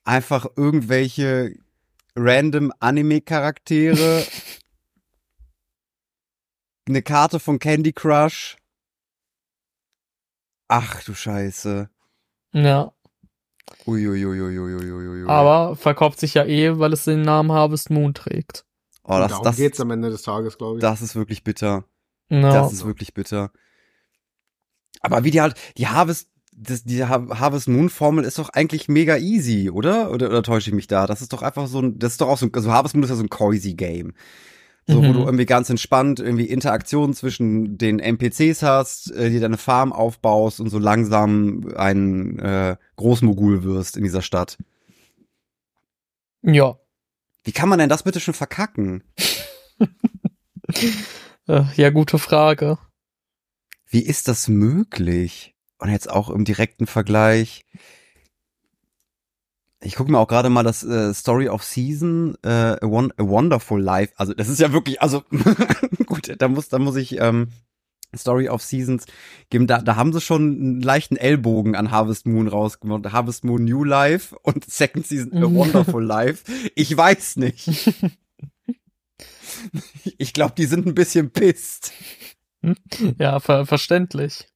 Einfach 0.04 0.46
irgendwelche 0.56 1.56
random 2.16 2.72
Anime-Charaktere 2.80 4.26
eine 6.88 7.02
Karte 7.02 7.40
von 7.40 7.60
Candy 7.60 7.94
Crush. 7.94 8.58
Ach 10.68 11.04
du 11.04 11.14
Scheiße. 11.14 11.90
Ja. 12.54 12.94
Uiuiuiuiuiui. 13.86 15.28
Aber 15.28 15.76
verkauft 15.76 16.20
sich 16.20 16.36
ja 16.36 16.46
eh, 16.46 16.80
weil 16.80 16.94
es 16.94 17.06
den 17.06 17.22
Namen 17.22 17.52
Harvest 17.52 17.90
Moon 17.90 18.14
trägt. 18.14 18.66
Oh, 19.04 19.18
das, 19.18 19.30
Darum 19.30 19.44
das 19.44 19.56
geht's 19.58 19.80
am 19.80 19.92
Ende 19.92 20.10
des 20.10 20.24
Tages, 20.24 20.58
glaube 20.58 20.78
ich. 20.78 20.82
Das 20.82 21.02
ist 21.02 21.16
wirklich 21.16 21.44
bitter. 21.44 21.86
No. 22.30 22.52
Das 22.52 22.74
ist 22.74 22.86
wirklich 22.86 23.14
bitter. 23.14 23.52
Aber 25.02 25.24
wie 25.24 25.32
die 25.32 25.42
halt, 25.42 25.56
die 25.78 25.88
Harvest, 25.88 26.30
das, 26.56 26.84
die 26.84 27.04
Harvest 27.04 27.68
Moon 27.68 27.90
Formel 27.90 28.24
ist 28.24 28.40
doch 28.40 28.50
eigentlich 28.50 28.88
mega 28.88 29.18
easy, 29.18 29.70
oder? 29.70 30.12
Oder, 30.12 30.28
oder 30.28 30.42
täusche 30.42 30.72
ich 30.72 30.76
mich 30.76 30.88
da? 30.88 31.06
Das 31.06 31.22
ist 31.22 31.34
doch 31.34 31.44
einfach 31.44 31.68
so 31.68 31.80
ein, 31.80 32.00
das 32.00 32.14
ist 32.14 32.22
doch 32.22 32.30
auch 32.30 32.38
so 32.38 32.48
ein, 32.48 32.54
also 32.54 32.72
Harvest 32.72 32.96
Moon 32.96 33.04
ist 33.04 33.10
ja 33.10 33.16
so 33.16 33.24
ein 33.24 33.30
Cozy 33.30 33.76
Game. 33.76 34.14
So, 34.88 35.02
mhm. 35.02 35.08
wo 35.08 35.14
du 35.14 35.20
mhm. 35.20 35.26
irgendwie 35.26 35.46
ganz 35.46 35.70
entspannt 35.70 36.20
irgendwie 36.20 36.46
Interaktionen 36.46 37.16
zwischen 37.16 37.78
den 37.78 38.00
NPCs 38.00 38.62
hast, 38.62 39.12
äh, 39.12 39.32
die 39.32 39.40
deine 39.40 39.58
Farm 39.58 39.92
aufbaust 39.92 40.60
und 40.60 40.70
so 40.70 40.78
langsam 40.78 41.68
ein 41.76 42.38
äh, 42.38 42.78
Großmogul 42.96 43.64
wirst 43.64 43.98
in 43.98 44.04
dieser 44.04 44.22
Stadt. 44.22 44.58
Ja. 46.44 46.78
Wie 47.44 47.52
kann 47.52 47.70
man 47.70 47.80
denn 47.80 47.90
das 47.90 48.04
bitte 48.04 48.20
schon 48.20 48.34
verkacken? 48.34 49.04
Äh, 51.48 51.64
ja, 51.76 51.92
gute 51.92 52.18
Frage. 52.18 52.80
Wie 53.88 54.04
ist 54.04 54.28
das 54.28 54.48
möglich? 54.48 55.56
Und 55.78 55.92
jetzt 55.92 56.10
auch 56.10 56.30
im 56.30 56.44
direkten 56.44 56.88
Vergleich. 56.88 57.66
Ich 59.86 59.96
gucke 59.96 60.12
mir 60.12 60.18
auch 60.18 60.28
gerade 60.28 60.50
mal 60.50 60.64
das 60.64 60.84
äh, 60.84 61.14
Story 61.14 61.48
of 61.48 61.64
Season, 61.64 62.36
äh, 62.44 62.50
a, 62.50 62.80
Won 62.82 63.14
a 63.18 63.24
Wonderful 63.24 63.80
Life. 63.80 64.14
Also 64.18 64.34
das 64.34 64.50
ist 64.50 64.60
ja 64.60 64.74
wirklich, 64.74 65.02
also 65.02 65.24
gut, 66.08 66.34
da 66.40 66.48
muss, 66.48 66.70
da 66.70 66.80
muss 66.80 66.96
ich 66.96 67.22
ähm, 67.22 67.50
Story 68.16 68.50
of 68.50 68.64
Seasons 68.64 69.06
geben. 69.50 69.68
Da, 69.68 69.82
da 69.82 69.96
haben 69.96 70.12
sie 70.12 70.22
schon 70.22 70.42
einen 70.42 70.82
leichten 70.82 71.18
Ellbogen 71.18 71.76
an 71.76 71.92
Harvest 71.92 72.26
Moon 72.26 72.48
rausgemacht. 72.48 73.12
Harvest 73.12 73.44
Moon 73.44 73.64
New 73.64 73.84
Life 73.84 74.36
und 74.42 74.66
Second 74.70 75.06
Season 75.06 75.32
A 75.38 75.54
Wonderful 75.54 76.04
Life. 76.04 76.52
Ich 76.74 76.96
weiß 76.96 77.38
nicht. 77.38 77.70
ich 80.18 80.34
glaube, 80.34 80.56
die 80.58 80.66
sind 80.66 80.88
ein 80.88 80.96
bisschen 80.96 81.30
pisst. 81.30 81.94
Ja, 83.20 83.40
ver 83.40 83.68
verständlich. 83.68 84.48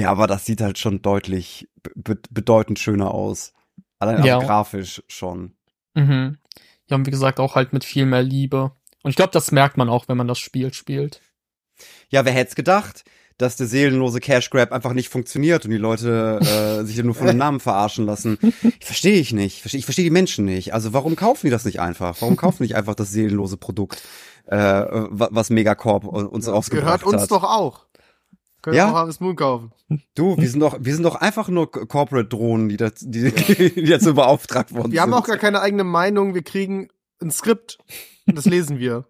Ja, 0.00 0.10
aber 0.10 0.26
das 0.26 0.46
sieht 0.46 0.60
halt 0.60 0.78
schon 0.78 1.02
deutlich 1.02 1.68
be 1.94 2.18
bedeutend 2.30 2.78
schöner 2.78 3.12
aus. 3.12 3.52
Allein 3.98 4.24
ja. 4.24 4.38
auch 4.38 4.44
grafisch 4.44 5.02
schon. 5.08 5.54
Mhm. 5.94 6.38
Ja, 6.88 6.96
und 6.96 7.06
wie 7.06 7.10
gesagt, 7.10 7.38
auch 7.38 7.54
halt 7.54 7.72
mit 7.72 7.84
viel 7.84 8.06
mehr 8.06 8.22
Liebe. 8.22 8.72
Und 9.02 9.10
ich 9.10 9.16
glaube, 9.16 9.32
das 9.32 9.52
merkt 9.52 9.76
man 9.76 9.88
auch, 9.88 10.08
wenn 10.08 10.16
man 10.16 10.28
das 10.28 10.38
Spiel 10.38 10.72
spielt. 10.72 11.20
Ja, 12.08 12.24
wer 12.24 12.32
hätte 12.32 12.50
es 12.50 12.54
gedacht, 12.54 13.04
dass 13.38 13.56
der 13.56 13.66
seelenlose 13.66 14.20
Cash 14.20 14.50
Grab 14.50 14.72
einfach 14.72 14.92
nicht 14.92 15.08
funktioniert 15.08 15.64
und 15.64 15.70
die 15.70 15.78
Leute 15.78 16.40
äh, 16.40 16.84
sich 16.84 17.02
nur 17.02 17.14
von 17.14 17.26
dem 17.26 17.38
Namen 17.38 17.60
verarschen 17.60 18.04
lassen. 18.04 18.38
Verstehe 18.80 19.18
ich 19.18 19.32
nicht. 19.32 19.64
Ich 19.74 19.84
verstehe 19.84 20.04
die 20.04 20.10
Menschen 20.10 20.44
nicht. 20.44 20.74
Also 20.74 20.92
warum 20.92 21.16
kaufen 21.16 21.46
die 21.46 21.50
das 21.50 21.64
nicht 21.64 21.80
einfach? 21.80 22.20
Warum 22.20 22.36
kaufen 22.36 22.58
die 22.58 22.64
nicht 22.64 22.76
einfach 22.76 22.94
das 22.94 23.10
seelenlose 23.10 23.56
Produkt, 23.56 24.02
äh, 24.46 24.58
was 24.58 25.48
Megacorp 25.48 26.04
uns 26.04 26.46
ja, 26.46 26.52
rausgebracht 26.52 26.86
hat? 26.86 27.00
Gehört 27.00 27.20
uns 27.20 27.28
doch 27.28 27.44
auch. 27.44 27.86
Können 28.62 28.76
ja? 28.76 28.86
wir 28.86 28.92
auch 28.92 28.96
Harvest 28.96 29.20
Moon 29.20 29.36
kaufen. 29.36 29.72
Du, 30.14 30.36
wir 30.36 30.48
sind 30.48 30.60
doch, 30.60 30.76
wir 30.80 30.94
sind 30.94 31.04
doch 31.04 31.16
einfach 31.16 31.48
nur 31.48 31.70
Corporate-Drohnen, 31.70 32.68
die, 32.68 32.76
das, 32.76 32.94
die, 32.96 33.30
die 33.74 33.86
dazu 33.86 34.14
beauftragt 34.14 34.72
worden 34.72 34.78
wir 34.78 34.82
sind. 34.84 34.92
Wir 34.92 35.02
haben 35.02 35.14
auch 35.14 35.26
gar 35.26 35.38
keine 35.38 35.60
eigene 35.60 35.84
Meinung, 35.84 36.34
wir 36.34 36.42
kriegen 36.42 36.88
ein 37.20 37.30
Skript 37.30 37.78
und 38.26 38.36
das 38.36 38.44
lesen 38.44 38.78
wir. 38.78 39.06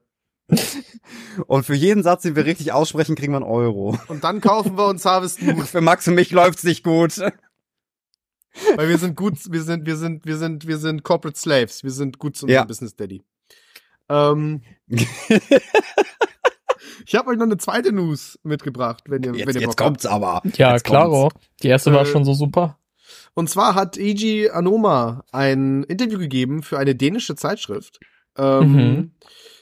Und 1.46 1.64
für 1.64 1.74
jeden 1.74 2.02
Satz, 2.02 2.22
den 2.22 2.36
wir 2.36 2.44
richtig 2.44 2.72
aussprechen, 2.72 3.14
kriegen 3.14 3.32
wir 3.32 3.36
einen 3.36 3.46
Euro. 3.46 3.96
Und 4.08 4.24
dann 4.24 4.40
kaufen 4.40 4.76
wir 4.76 4.86
uns 4.86 5.04
Harvest 5.04 5.42
Moon. 5.42 5.64
Für 5.64 5.80
Max 5.80 6.08
und 6.08 6.14
mich 6.14 6.30
läuft's 6.30 6.64
nicht 6.64 6.82
gut. 6.82 7.18
Weil 7.18 8.88
wir 8.88 8.98
sind 8.98 9.16
gut, 9.16 9.38
wir 9.50 9.62
sind, 9.62 9.86
wir 9.86 9.96
sind, 9.96 10.26
wir 10.26 10.36
sind, 10.36 10.66
wir 10.66 10.78
sind 10.78 11.04
Corporate 11.04 11.38
Slaves. 11.38 11.84
Wir 11.84 11.92
sind 11.92 12.18
gut 12.18 12.36
zu 12.36 12.46
unserem 12.46 12.62
ja. 12.62 12.64
Business 12.64 12.96
Daddy. 12.96 13.22
Ähm. 14.08 14.62
Ich 17.06 17.14
habe 17.14 17.30
euch 17.30 17.36
noch 17.36 17.46
eine 17.46 17.56
zweite 17.56 17.92
News 17.92 18.38
mitgebracht, 18.42 19.04
wenn 19.08 19.22
ihr, 19.22 19.34
jetzt, 19.34 19.46
wenn 19.46 19.54
ihr 19.54 19.62
Jetzt 19.62 19.76
kommt's 19.76 20.04
habt. 20.04 20.14
aber. 20.14 20.42
Ja, 20.56 20.78
klaro. 20.78 21.30
Die 21.62 21.68
erste 21.68 21.90
äh, 21.90 21.94
war 21.94 22.06
schon 22.06 22.24
so 22.24 22.34
super. 22.34 22.78
Und 23.34 23.48
zwar 23.48 23.74
hat 23.74 23.98
Eiji 23.98 24.50
Anoma 24.50 25.24
ein 25.32 25.84
Interview 25.84 26.18
gegeben 26.18 26.62
für 26.62 26.78
eine 26.78 26.94
dänische 26.94 27.36
Zeitschrift 27.36 28.00
ähm, 28.36 28.72
mhm. 28.72 29.10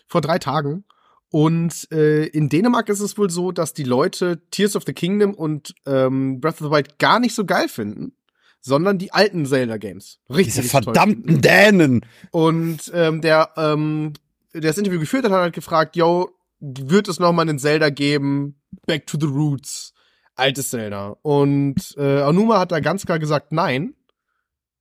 vor 0.06 0.20
drei 0.20 0.38
Tagen. 0.38 0.84
Und 1.30 1.90
äh, 1.92 2.24
in 2.24 2.48
Dänemark 2.48 2.88
ist 2.88 3.00
es 3.00 3.18
wohl 3.18 3.28
so, 3.28 3.52
dass 3.52 3.74
die 3.74 3.84
Leute 3.84 4.40
Tears 4.50 4.76
of 4.76 4.84
the 4.86 4.94
Kingdom 4.94 5.34
und 5.34 5.74
ähm, 5.86 6.40
Breath 6.40 6.62
of 6.62 6.68
the 6.68 6.70
Wild 6.70 6.98
gar 6.98 7.20
nicht 7.20 7.34
so 7.34 7.44
geil 7.44 7.68
finden, 7.68 8.12
sondern 8.60 8.96
die 8.96 9.12
alten 9.12 9.44
Zelda-Games. 9.44 10.20
Richtig. 10.30 10.54
Diese 10.54 10.62
verdammten 10.68 11.42
Dänen. 11.42 12.06
Und 12.30 12.90
ähm, 12.94 13.20
der, 13.20 13.50
ähm, 13.56 14.14
der 14.54 14.62
das 14.62 14.78
Interview 14.78 15.00
geführt 15.00 15.24
hat, 15.24 15.32
hat 15.32 15.40
halt 15.40 15.54
gefragt, 15.54 15.96
yo, 15.96 16.30
wird 16.60 17.08
es 17.08 17.18
nochmal 17.18 17.48
einen 17.48 17.58
Zelda 17.58 17.90
geben, 17.90 18.60
Back 18.86 19.06
to 19.06 19.18
the 19.20 19.26
Roots, 19.26 19.94
altes 20.34 20.70
Zelda. 20.70 21.16
Und 21.22 21.94
äh, 21.96 22.20
Anuma 22.22 22.58
hat 22.58 22.72
da 22.72 22.80
ganz 22.80 23.06
klar 23.06 23.18
gesagt, 23.18 23.52
nein. 23.52 23.94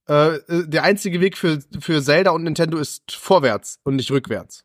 Äh, 0.09 0.35
äh, 0.35 0.67
der 0.67 0.83
einzige 0.83 1.19
Weg 1.19 1.37
für, 1.37 1.59
für 1.79 2.01
Zelda 2.01 2.31
und 2.31 2.43
Nintendo 2.43 2.77
ist 2.77 3.11
vorwärts 3.11 3.79
und 3.83 3.95
nicht 3.95 4.11
rückwärts. 4.11 4.63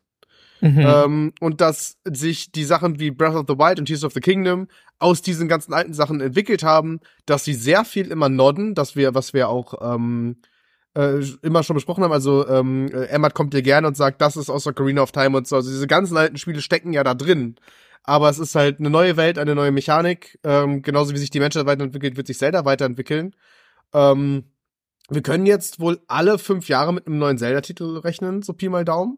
Mhm. 0.61 0.79
Ähm, 0.79 1.33
und 1.41 1.59
dass 1.59 1.97
sich 2.05 2.53
die 2.53 2.63
Sachen 2.63 2.97
wie 2.97 3.11
Breath 3.11 3.35
of 3.35 3.45
the 3.49 3.57
Wild 3.57 3.79
und 3.79 3.85
Tears 3.85 4.05
of 4.05 4.13
the 4.13 4.21
Kingdom 4.21 4.69
aus 4.97 5.21
diesen 5.21 5.49
ganzen 5.49 5.73
alten 5.73 5.93
Sachen 5.93 6.21
entwickelt 6.21 6.63
haben, 6.63 7.01
dass 7.25 7.43
sie 7.43 7.53
sehr 7.53 7.83
viel 7.83 8.09
immer 8.09 8.29
nodden, 8.29 8.73
dass 8.73 8.95
wir, 8.95 9.13
was 9.13 9.33
wir 9.33 9.49
auch 9.49 9.73
ähm, 9.95 10.37
äh, 10.95 11.19
immer 11.41 11.63
schon 11.63 11.75
besprochen 11.75 12.03
haben, 12.03 12.11
also 12.11 12.47
ähm, 12.47 12.87
äh, 12.93 13.05
Emmat 13.05 13.33
kommt 13.33 13.53
dir 13.53 13.61
gerne 13.61 13.87
und 13.87 13.97
sagt, 13.97 14.21
das 14.21 14.37
ist 14.37 14.49
aus 14.49 14.67
Ocarina 14.67 15.01
of 15.01 15.11
Time 15.11 15.35
und 15.37 15.47
so. 15.47 15.55
Also 15.55 15.69
diese 15.69 15.87
ganzen 15.87 16.17
alten 16.17 16.37
Spiele 16.37 16.61
stecken 16.61 16.93
ja 16.93 17.03
da 17.03 17.13
drin. 17.13 17.55
Aber 18.03 18.29
es 18.29 18.37
ist 18.37 18.55
halt 18.55 18.79
eine 18.79 18.89
neue 18.89 19.17
Welt, 19.17 19.37
eine 19.37 19.55
neue 19.55 19.71
Mechanik. 19.71 20.37
Ähm, 20.43 20.81
genauso 20.81 21.13
wie 21.13 21.17
sich 21.17 21.29
die 21.29 21.39
Menschheit 21.39 21.65
weiterentwickelt, 21.65 22.17
wird 22.17 22.27
sich 22.27 22.37
Zelda 22.37 22.65
weiterentwickeln. 22.65 23.35
Ähm, 23.93 24.43
wir 25.09 25.21
können 25.21 25.45
jetzt 25.45 25.79
wohl 25.79 26.01
alle 26.07 26.37
fünf 26.37 26.67
Jahre 26.67 26.93
mit 26.93 27.07
einem 27.07 27.17
neuen 27.17 27.37
Zelda-Titel 27.37 27.97
rechnen, 27.97 28.41
so 28.41 28.53
Pi 28.53 28.69
mal 28.69 28.85
Daumen. 28.85 29.17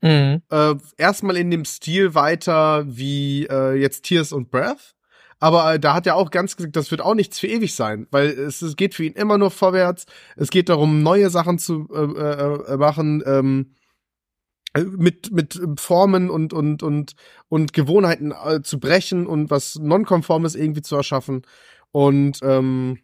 Mhm. 0.00 0.42
Äh, 0.50 0.74
erstmal 0.96 1.36
in 1.36 1.50
dem 1.50 1.64
Stil 1.64 2.14
weiter 2.14 2.84
wie 2.86 3.46
äh, 3.46 3.74
jetzt 3.74 4.02
Tears 4.02 4.32
und 4.32 4.50
Breath. 4.50 4.94
Aber 5.40 5.74
äh, 5.74 5.80
da 5.80 5.94
hat 5.94 6.06
er 6.06 6.16
auch 6.16 6.30
ganz 6.30 6.56
gesagt, 6.56 6.76
das 6.76 6.90
wird 6.90 7.00
auch 7.00 7.14
nichts 7.14 7.38
für 7.38 7.46
ewig 7.46 7.74
sein, 7.74 8.06
weil 8.10 8.28
es, 8.28 8.62
es 8.62 8.76
geht 8.76 8.94
für 8.94 9.04
ihn 9.04 9.12
immer 9.12 9.38
nur 9.38 9.50
vorwärts. 9.50 10.06
Es 10.36 10.50
geht 10.50 10.68
darum, 10.68 11.02
neue 11.02 11.30
Sachen 11.30 11.58
zu 11.58 11.88
äh, 11.92 11.98
äh, 11.98 12.72
äh, 12.72 12.76
machen, 12.76 13.22
ähm, 13.24 13.74
äh, 14.74 14.82
mit 14.82 15.30
mit 15.32 15.60
Formen 15.78 16.30
und 16.30 16.52
und 16.52 16.82
und 16.82 17.14
und 17.48 17.72
Gewohnheiten 17.72 18.32
äh, 18.32 18.62
zu 18.62 18.80
brechen 18.80 19.26
und 19.26 19.50
was 19.50 19.76
nonkonformes 19.76 20.56
irgendwie 20.56 20.82
zu 20.82 20.96
erschaffen. 20.96 21.42
Und 21.92 22.40
ähm, 22.42 22.98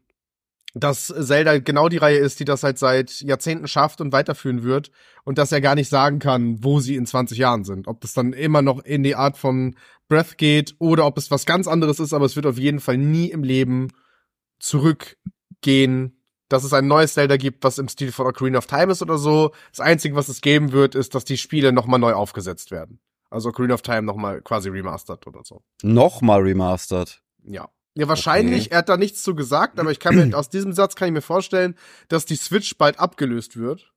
dass 0.74 1.06
Zelda 1.06 1.58
genau 1.58 1.88
die 1.88 1.98
Reihe 1.98 2.18
ist, 2.18 2.40
die 2.40 2.44
das 2.44 2.64
halt 2.64 2.78
seit 2.78 3.20
Jahrzehnten 3.20 3.68
schafft 3.68 4.00
und 4.00 4.12
weiterführen 4.12 4.64
wird 4.64 4.90
und 5.22 5.38
dass 5.38 5.52
er 5.52 5.60
gar 5.60 5.76
nicht 5.76 5.88
sagen 5.88 6.18
kann, 6.18 6.62
wo 6.62 6.80
sie 6.80 6.96
in 6.96 7.06
20 7.06 7.38
Jahren 7.38 7.64
sind. 7.64 7.86
Ob 7.86 8.00
das 8.00 8.12
dann 8.12 8.32
immer 8.32 8.60
noch 8.60 8.84
in 8.84 9.04
die 9.04 9.14
Art 9.14 9.38
von 9.38 9.76
Breath 10.08 10.36
geht 10.36 10.74
oder 10.80 11.06
ob 11.06 11.16
es 11.16 11.30
was 11.30 11.46
ganz 11.46 11.68
anderes 11.68 12.00
ist, 12.00 12.12
aber 12.12 12.26
es 12.26 12.34
wird 12.34 12.46
auf 12.46 12.58
jeden 12.58 12.80
Fall 12.80 12.98
nie 12.98 13.30
im 13.30 13.44
Leben 13.44 13.92
zurückgehen, 14.58 16.20
dass 16.48 16.64
es 16.64 16.72
ein 16.72 16.88
neues 16.88 17.14
Zelda 17.14 17.36
gibt, 17.36 17.62
was 17.62 17.78
im 17.78 17.88
Stil 17.88 18.10
von 18.10 18.26
Ocarina 18.26 18.58
of 18.58 18.66
Time 18.66 18.90
ist 18.90 19.00
oder 19.00 19.16
so. 19.16 19.52
Das 19.70 19.80
Einzige, 19.80 20.16
was 20.16 20.28
es 20.28 20.40
geben 20.40 20.72
wird, 20.72 20.96
ist, 20.96 21.14
dass 21.14 21.24
die 21.24 21.38
Spiele 21.38 21.72
nochmal 21.72 22.00
neu 22.00 22.14
aufgesetzt 22.14 22.72
werden. 22.72 22.98
Also 23.30 23.50
Ocarina 23.50 23.74
of 23.74 23.82
Time 23.82 24.02
nochmal 24.02 24.42
quasi 24.42 24.68
remastered 24.70 25.26
oder 25.28 25.40
so. 25.44 25.62
Nochmal 25.82 26.42
remastered. 26.42 27.22
Ja. 27.44 27.68
Ja, 27.96 28.08
wahrscheinlich, 28.08 28.72
er 28.72 28.78
hat 28.78 28.88
da 28.88 28.96
nichts 28.96 29.22
zu 29.22 29.34
gesagt, 29.34 29.78
aber 29.78 29.90
ich 29.92 30.00
kann 30.00 30.14
mir, 30.16 30.34
aus 30.38 30.48
diesem 30.48 30.72
Satz 30.72 30.96
kann 30.96 31.08
ich 31.08 31.14
mir 31.14 31.22
vorstellen, 31.22 31.76
dass 32.08 32.26
die 32.26 32.36
Switch 32.36 32.76
bald 32.76 32.98
abgelöst 32.98 33.56
wird. 33.56 33.92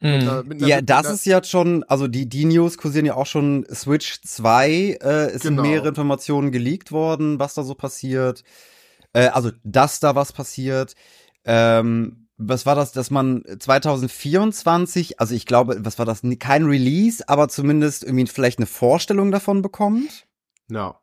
Mhm. 0.00 0.08
Äh, 0.08 0.42
mit 0.44 0.58
einer- 0.58 0.66
Ja, 0.66 0.76
mit 0.76 0.88
das 0.90 1.04
einer- 1.06 1.14
ist 1.14 1.26
jetzt 1.26 1.50
schon, 1.50 1.82
also 1.84 2.08
die, 2.08 2.26
die 2.26 2.46
News 2.46 2.78
kursieren 2.78 3.04
ja 3.04 3.14
auch 3.16 3.26
schon, 3.26 3.66
Switch 3.72 4.22
2, 4.22 4.70
äh, 4.70 4.96
es 5.26 5.42
Genau. 5.42 5.62
sind 5.62 5.70
mehrere 5.70 5.88
Informationen 5.88 6.52
geleakt 6.52 6.90
worden, 6.90 7.38
was 7.38 7.52
da 7.54 7.62
so 7.64 7.74
passiert. 7.74 8.44
Äh, 9.12 9.26
also, 9.28 9.50
dass 9.62 10.00
da 10.00 10.14
was 10.14 10.32
passiert. 10.32 10.94
Ähm, 11.44 12.28
was 12.38 12.64
war 12.66 12.74
das, 12.74 12.92
dass 12.92 13.10
man 13.10 13.44
2024, 13.58 15.20
also 15.20 15.34
ich 15.34 15.46
glaube, 15.46 15.76
was 15.84 15.98
war 15.98 16.06
das, 16.06 16.22
kein 16.40 16.64
Release, 16.64 17.22
aber 17.28 17.48
zumindest 17.48 18.02
irgendwie 18.04 18.26
vielleicht 18.26 18.58
eine 18.58 18.66
Vorstellung 18.66 19.30
davon 19.30 19.62
bekommt? 19.62 20.26
Ja. 20.70 20.98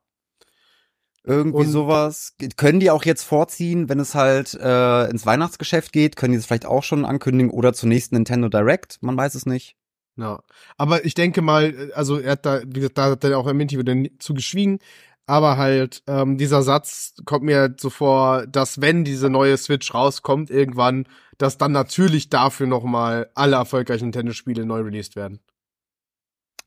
Irgendwie 1.23 1.57
Und- 1.59 1.67
sowas. 1.69 2.35
Können 2.57 2.79
die 2.79 2.89
auch 2.89 3.05
jetzt 3.05 3.23
vorziehen, 3.23 3.89
wenn 3.89 3.99
es 3.99 4.15
halt 4.15 4.55
äh, 4.55 5.09
ins 5.09 5.25
Weihnachtsgeschäft 5.25 5.91
geht? 5.93 6.15
Können 6.15 6.33
die 6.33 6.39
das 6.39 6.47
vielleicht 6.47 6.65
auch 6.65 6.83
schon 6.83 7.05
ankündigen 7.05 7.51
oder 7.51 7.73
zur 7.73 7.89
nächsten 7.89 8.15
Nintendo 8.15 8.49
Direct? 8.49 8.97
Man 9.01 9.17
weiß 9.17 9.35
es 9.35 9.45
nicht. 9.45 9.75
Ja, 10.17 10.41
aber 10.77 11.05
ich 11.05 11.13
denke 11.13 11.41
mal, 11.41 11.65
äh, 11.65 11.93
also 11.93 12.17
er 12.19 12.31
hat 12.33 12.45
da, 12.45 12.61
wie 12.65 12.79
gesagt, 12.79 12.97
da 12.97 13.11
hat 13.11 13.23
er 13.23 13.37
auch 13.37 13.47
im 13.47 13.59
Interview 13.59 13.83
dann 13.83 14.09
zu 14.19 14.33
geschwiegen, 14.33 14.79
aber 15.27 15.57
halt, 15.57 16.03
ähm, 16.07 16.37
dieser 16.37 16.63
Satz 16.63 17.13
kommt 17.25 17.43
mir 17.45 17.75
so 17.79 17.89
vor, 17.89 18.45
dass 18.47 18.81
wenn 18.81 19.05
diese 19.05 19.29
neue 19.29 19.55
Switch 19.57 19.93
rauskommt 19.93 20.49
irgendwann, 20.49 21.05
dass 21.37 21.57
dann 21.57 21.71
natürlich 21.71 22.29
dafür 22.29 22.67
nochmal 22.67 23.29
alle 23.35 23.55
erfolgreichen 23.55 24.05
Nintendo-Spiele 24.05 24.65
neu 24.65 24.81
released 24.81 25.15
werden. 25.15 25.39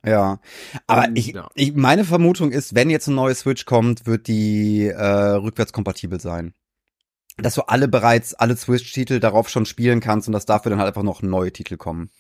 Ja, 0.04 0.38
aber 0.86 1.08
ich, 1.14 1.28
ja. 1.28 1.48
ich, 1.54 1.74
meine 1.74 2.04
Vermutung 2.04 2.52
ist, 2.52 2.74
wenn 2.74 2.90
jetzt 2.90 3.08
eine 3.08 3.16
neue 3.16 3.34
Switch 3.34 3.64
kommt, 3.64 4.06
wird 4.06 4.28
die 4.28 4.86
äh, 4.86 5.02
rückwärtskompatibel 5.02 6.20
sein. 6.20 6.54
Dass 7.36 7.54
du 7.54 7.62
alle 7.62 7.88
bereits, 7.88 8.34
alle 8.34 8.56
Switch-Titel 8.56 9.18
darauf 9.18 9.48
schon 9.48 9.66
spielen 9.66 10.00
kannst 10.00 10.28
und 10.28 10.32
dass 10.32 10.46
dafür 10.46 10.70
dann 10.70 10.78
halt 10.78 10.88
einfach 10.88 11.02
noch 11.02 11.22
neue 11.22 11.52
Titel 11.52 11.76
kommen. 11.76 12.10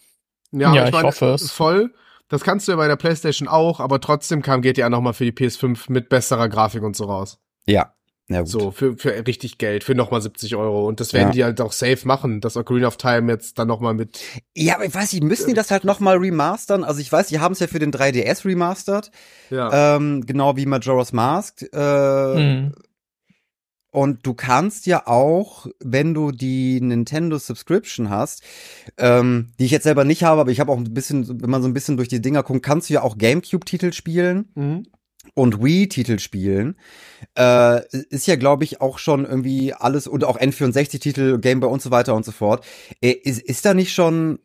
Ja, 0.50 0.88
ich 0.88 0.94
hoffe 0.94 1.26
es. 1.26 1.50
Voll. 1.50 1.94
Das 2.28 2.42
kannst 2.42 2.66
du 2.66 2.72
ja 2.72 2.76
bei 2.76 2.88
der 2.88 2.96
PlayStation 2.96 3.48
auch, 3.48 3.80
aber 3.80 4.00
trotzdem 4.00 4.40
kam 4.42 4.62
GTA 4.62 4.88
nochmal 4.88 5.12
für 5.12 5.24
die 5.24 5.32
PS5 5.32 5.92
mit 5.92 6.08
besserer 6.08 6.48
Grafik 6.48 6.82
und 6.82 6.96
so 6.96 7.04
raus. 7.04 7.38
Ja, 7.66 7.94
ja 8.28 8.40
gut. 8.40 8.48
So, 8.48 8.70
für, 8.70 8.96
für 8.96 9.26
richtig 9.26 9.58
Geld, 9.58 9.84
für 9.84 9.94
nochmal 9.94 10.22
70 10.22 10.56
Euro. 10.56 10.86
Und 10.88 11.00
das 11.00 11.12
werden 11.12 11.28
Ja. 11.28 11.32
die 11.32 11.44
halt 11.44 11.60
auch 11.60 11.72
safe 11.72 12.06
machen, 12.06 12.40
dass 12.40 12.56
Ocarina 12.56 12.86
of 12.88 12.96
Time 12.96 13.30
jetzt 13.30 13.58
dann 13.58 13.68
nochmal 13.68 13.94
mit 13.94 14.18
Ja, 14.56 14.76
aber 14.76 14.86
ich 14.86 14.94
weiß 14.94 15.12
nicht, 15.12 15.22
müssen 15.24 15.48
die 15.48 15.54
das 15.54 15.70
halt 15.70 15.84
noch 15.84 16.00
mal 16.00 16.16
remastern? 16.16 16.84
Also 16.84 17.00
ich 17.00 17.12
weiß, 17.12 17.28
die 17.28 17.40
haben 17.40 17.52
es 17.52 17.60
ja 17.60 17.66
für 17.66 17.78
den 17.78 17.92
3DS 17.92 18.44
remastered, 18.46 19.10
ja. 19.50 19.96
ähm, 19.96 20.24
genau 20.26 20.56
wie 20.56 20.66
Majora's 20.66 21.12
Mask. 21.12 21.62
Äh, 21.72 22.34
Mhm. 22.34 22.72
Und 23.90 24.26
du 24.26 24.34
kannst 24.34 24.86
ja 24.86 25.06
auch, 25.06 25.68
wenn 25.78 26.14
du 26.14 26.32
die 26.32 26.80
Nintendo 26.80 27.38
Subscription 27.38 28.10
hast, 28.10 28.42
ähm, 28.98 29.52
die 29.60 29.66
ich 29.66 29.70
jetzt 29.70 29.84
selber 29.84 30.02
nicht 30.02 30.24
habe, 30.24 30.40
aber 30.40 30.50
ich 30.50 30.58
habe 30.58 30.72
auch 30.72 30.76
ein 30.78 30.92
bisschen, 30.92 31.40
wenn 31.40 31.48
man 31.48 31.62
so 31.62 31.68
ein 31.68 31.74
bisschen 31.74 31.96
durch 31.96 32.08
die 32.08 32.20
Dinger 32.20 32.42
guckt, 32.42 32.64
kannst 32.64 32.90
du 32.90 32.94
ja 32.94 33.02
auch 33.02 33.16
GameCube-Titel 33.16 33.92
spielen 33.92 34.48
Mhm. 34.56 34.86
Und 35.34 35.62
Wii-Titel 35.62 36.18
spielen. 36.18 36.76
Äh, 37.36 37.86
ist 37.90 38.26
ja, 38.26 38.36
glaube 38.36 38.64
ich, 38.64 38.80
auch 38.80 38.98
schon 38.98 39.24
irgendwie 39.24 39.72
alles 39.72 40.06
und 40.06 40.24
auch 40.24 40.38
N64-Titel, 40.38 41.38
Game 41.38 41.60
Boy 41.60 41.70
und 41.70 41.82
so 41.82 41.90
weiter 41.90 42.14
und 42.14 42.24
so 42.24 42.32
fort. 42.32 42.64
Äh, 43.00 43.12
ist, 43.12 43.40
ist 43.40 43.64
da 43.64 43.74
nicht 43.74 43.92
schon, 43.92 44.38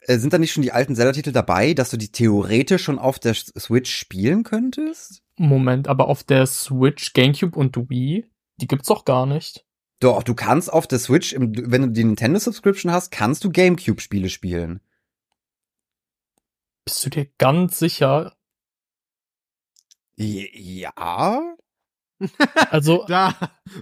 äh, 0.00 0.18
sind 0.18 0.32
da 0.32 0.38
nicht 0.38 0.52
schon 0.52 0.62
die 0.62 0.72
alten 0.72 0.96
Zelda-Titel 0.96 1.32
dabei, 1.32 1.74
dass 1.74 1.90
du 1.90 1.96
die 1.96 2.10
theoretisch 2.10 2.82
schon 2.82 2.98
auf 2.98 3.18
der 3.18 3.34
Switch 3.34 3.94
spielen 3.94 4.42
könntest? 4.42 5.22
Moment, 5.36 5.86
aber 5.86 6.08
auf 6.08 6.24
der 6.24 6.46
Switch, 6.46 7.12
GameCube 7.12 7.56
und 7.56 7.76
Wii, 7.76 8.26
die 8.56 8.66
gibt's 8.66 8.88
doch 8.88 9.04
gar 9.04 9.26
nicht. 9.26 9.64
Doch, 10.00 10.22
du 10.22 10.34
kannst 10.34 10.72
auf 10.72 10.86
der 10.86 10.98
Switch, 10.98 11.34
wenn 11.36 11.82
du 11.82 11.88
die 11.88 12.04
Nintendo 12.04 12.38
Subscription 12.38 12.92
hast, 12.92 13.10
kannst 13.10 13.44
du 13.44 13.50
GameCube-Spiele 13.50 14.28
spielen. 14.28 14.80
Bist 16.84 17.04
du 17.04 17.10
dir 17.10 17.26
ganz 17.38 17.78
sicher? 17.78 18.37
Ja. 20.18 21.54
Also, 22.70 23.04
Da. 23.08 23.34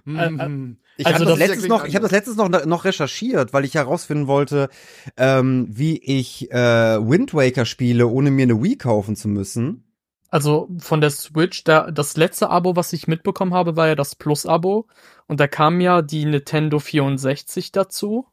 Mhm. 0.04 0.78
Ich 0.98 1.06
Also 1.06 1.20
habe 1.20 1.24
das, 1.30 1.38
das- 1.38 1.48
letztens 1.48 1.68
noch, 1.68 1.84
ich 1.86 1.94
habe 1.94 2.02
das 2.02 2.12
letztens 2.12 2.36
noch, 2.36 2.48
noch 2.66 2.84
recherchiert, 2.84 3.52
weil 3.52 3.64
ich 3.64 3.74
herausfinden 3.74 4.26
wollte, 4.26 4.68
ähm, 5.16 5.66
wie 5.70 5.98
ich 5.98 6.50
äh, 6.50 6.56
Wind 7.00 7.34
Waker 7.34 7.64
spiele, 7.64 8.06
ohne 8.06 8.30
mir 8.30 8.44
eine 8.44 8.62
Wii 8.62 8.76
kaufen 8.76 9.16
zu 9.16 9.28
müssen. 9.28 9.84
also 10.30 10.68
von 10.78 11.00
der 11.00 11.10
Switch, 11.10 11.64
da, 11.64 11.90
das 11.90 12.16
letzte 12.16 12.48
Abo, 12.50 12.76
was 12.76 12.92
ich 12.92 13.08
mitbekommen 13.08 13.54
habe, 13.54 13.76
war 13.76 13.88
ja 13.88 13.94
das 13.94 14.14
Plus-Abo. 14.16 14.86
Und 15.26 15.40
da 15.40 15.48
kam 15.48 15.80
ja 15.80 16.02
die 16.02 16.24
Nintendo 16.24 16.78
64 16.78 17.72
dazu. 17.72 18.26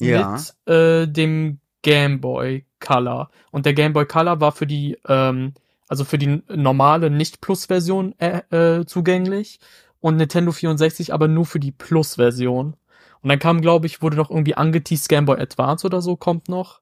Ja. 0.00 0.32
Mit 0.66 0.74
äh, 0.74 1.06
dem 1.06 1.60
Game 1.82 2.20
Boy 2.20 2.66
Color. 2.78 3.30
Und 3.50 3.66
der 3.66 3.74
Game 3.74 3.92
Boy 3.92 4.06
Color 4.06 4.40
war 4.40 4.52
für 4.52 4.66
die, 4.66 4.96
ähm, 5.06 5.52
also 5.90 6.04
für 6.04 6.18
die 6.18 6.40
normale 6.48 7.10
Nicht-Plus-Version 7.10 8.14
äh, 8.20 8.42
äh, 8.50 8.86
zugänglich. 8.86 9.58
Und 9.98 10.16
Nintendo 10.16 10.52
64 10.52 11.12
aber 11.12 11.26
nur 11.26 11.44
für 11.44 11.58
die 11.58 11.72
Plus-Version. 11.72 12.76
Und 13.22 13.28
dann 13.28 13.40
kam, 13.40 13.60
glaube 13.60 13.86
ich, 13.86 14.00
wurde 14.00 14.16
noch 14.16 14.30
irgendwie 14.30 14.54
angeteased 14.54 15.08
Game 15.08 15.26
Boy 15.26 15.40
Advance 15.40 15.84
oder 15.84 16.00
so 16.00 16.14
kommt 16.16 16.48
noch. 16.48 16.80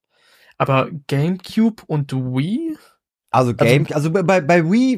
Aber 0.59 0.91
GameCube 1.07 1.83
und 1.87 2.13
Wii? 2.13 2.77
Also 3.31 3.55
Game, 3.55 3.87
also, 3.93 4.11
bei, 4.11 4.43
bei 4.43 4.71
Wii 4.71 4.95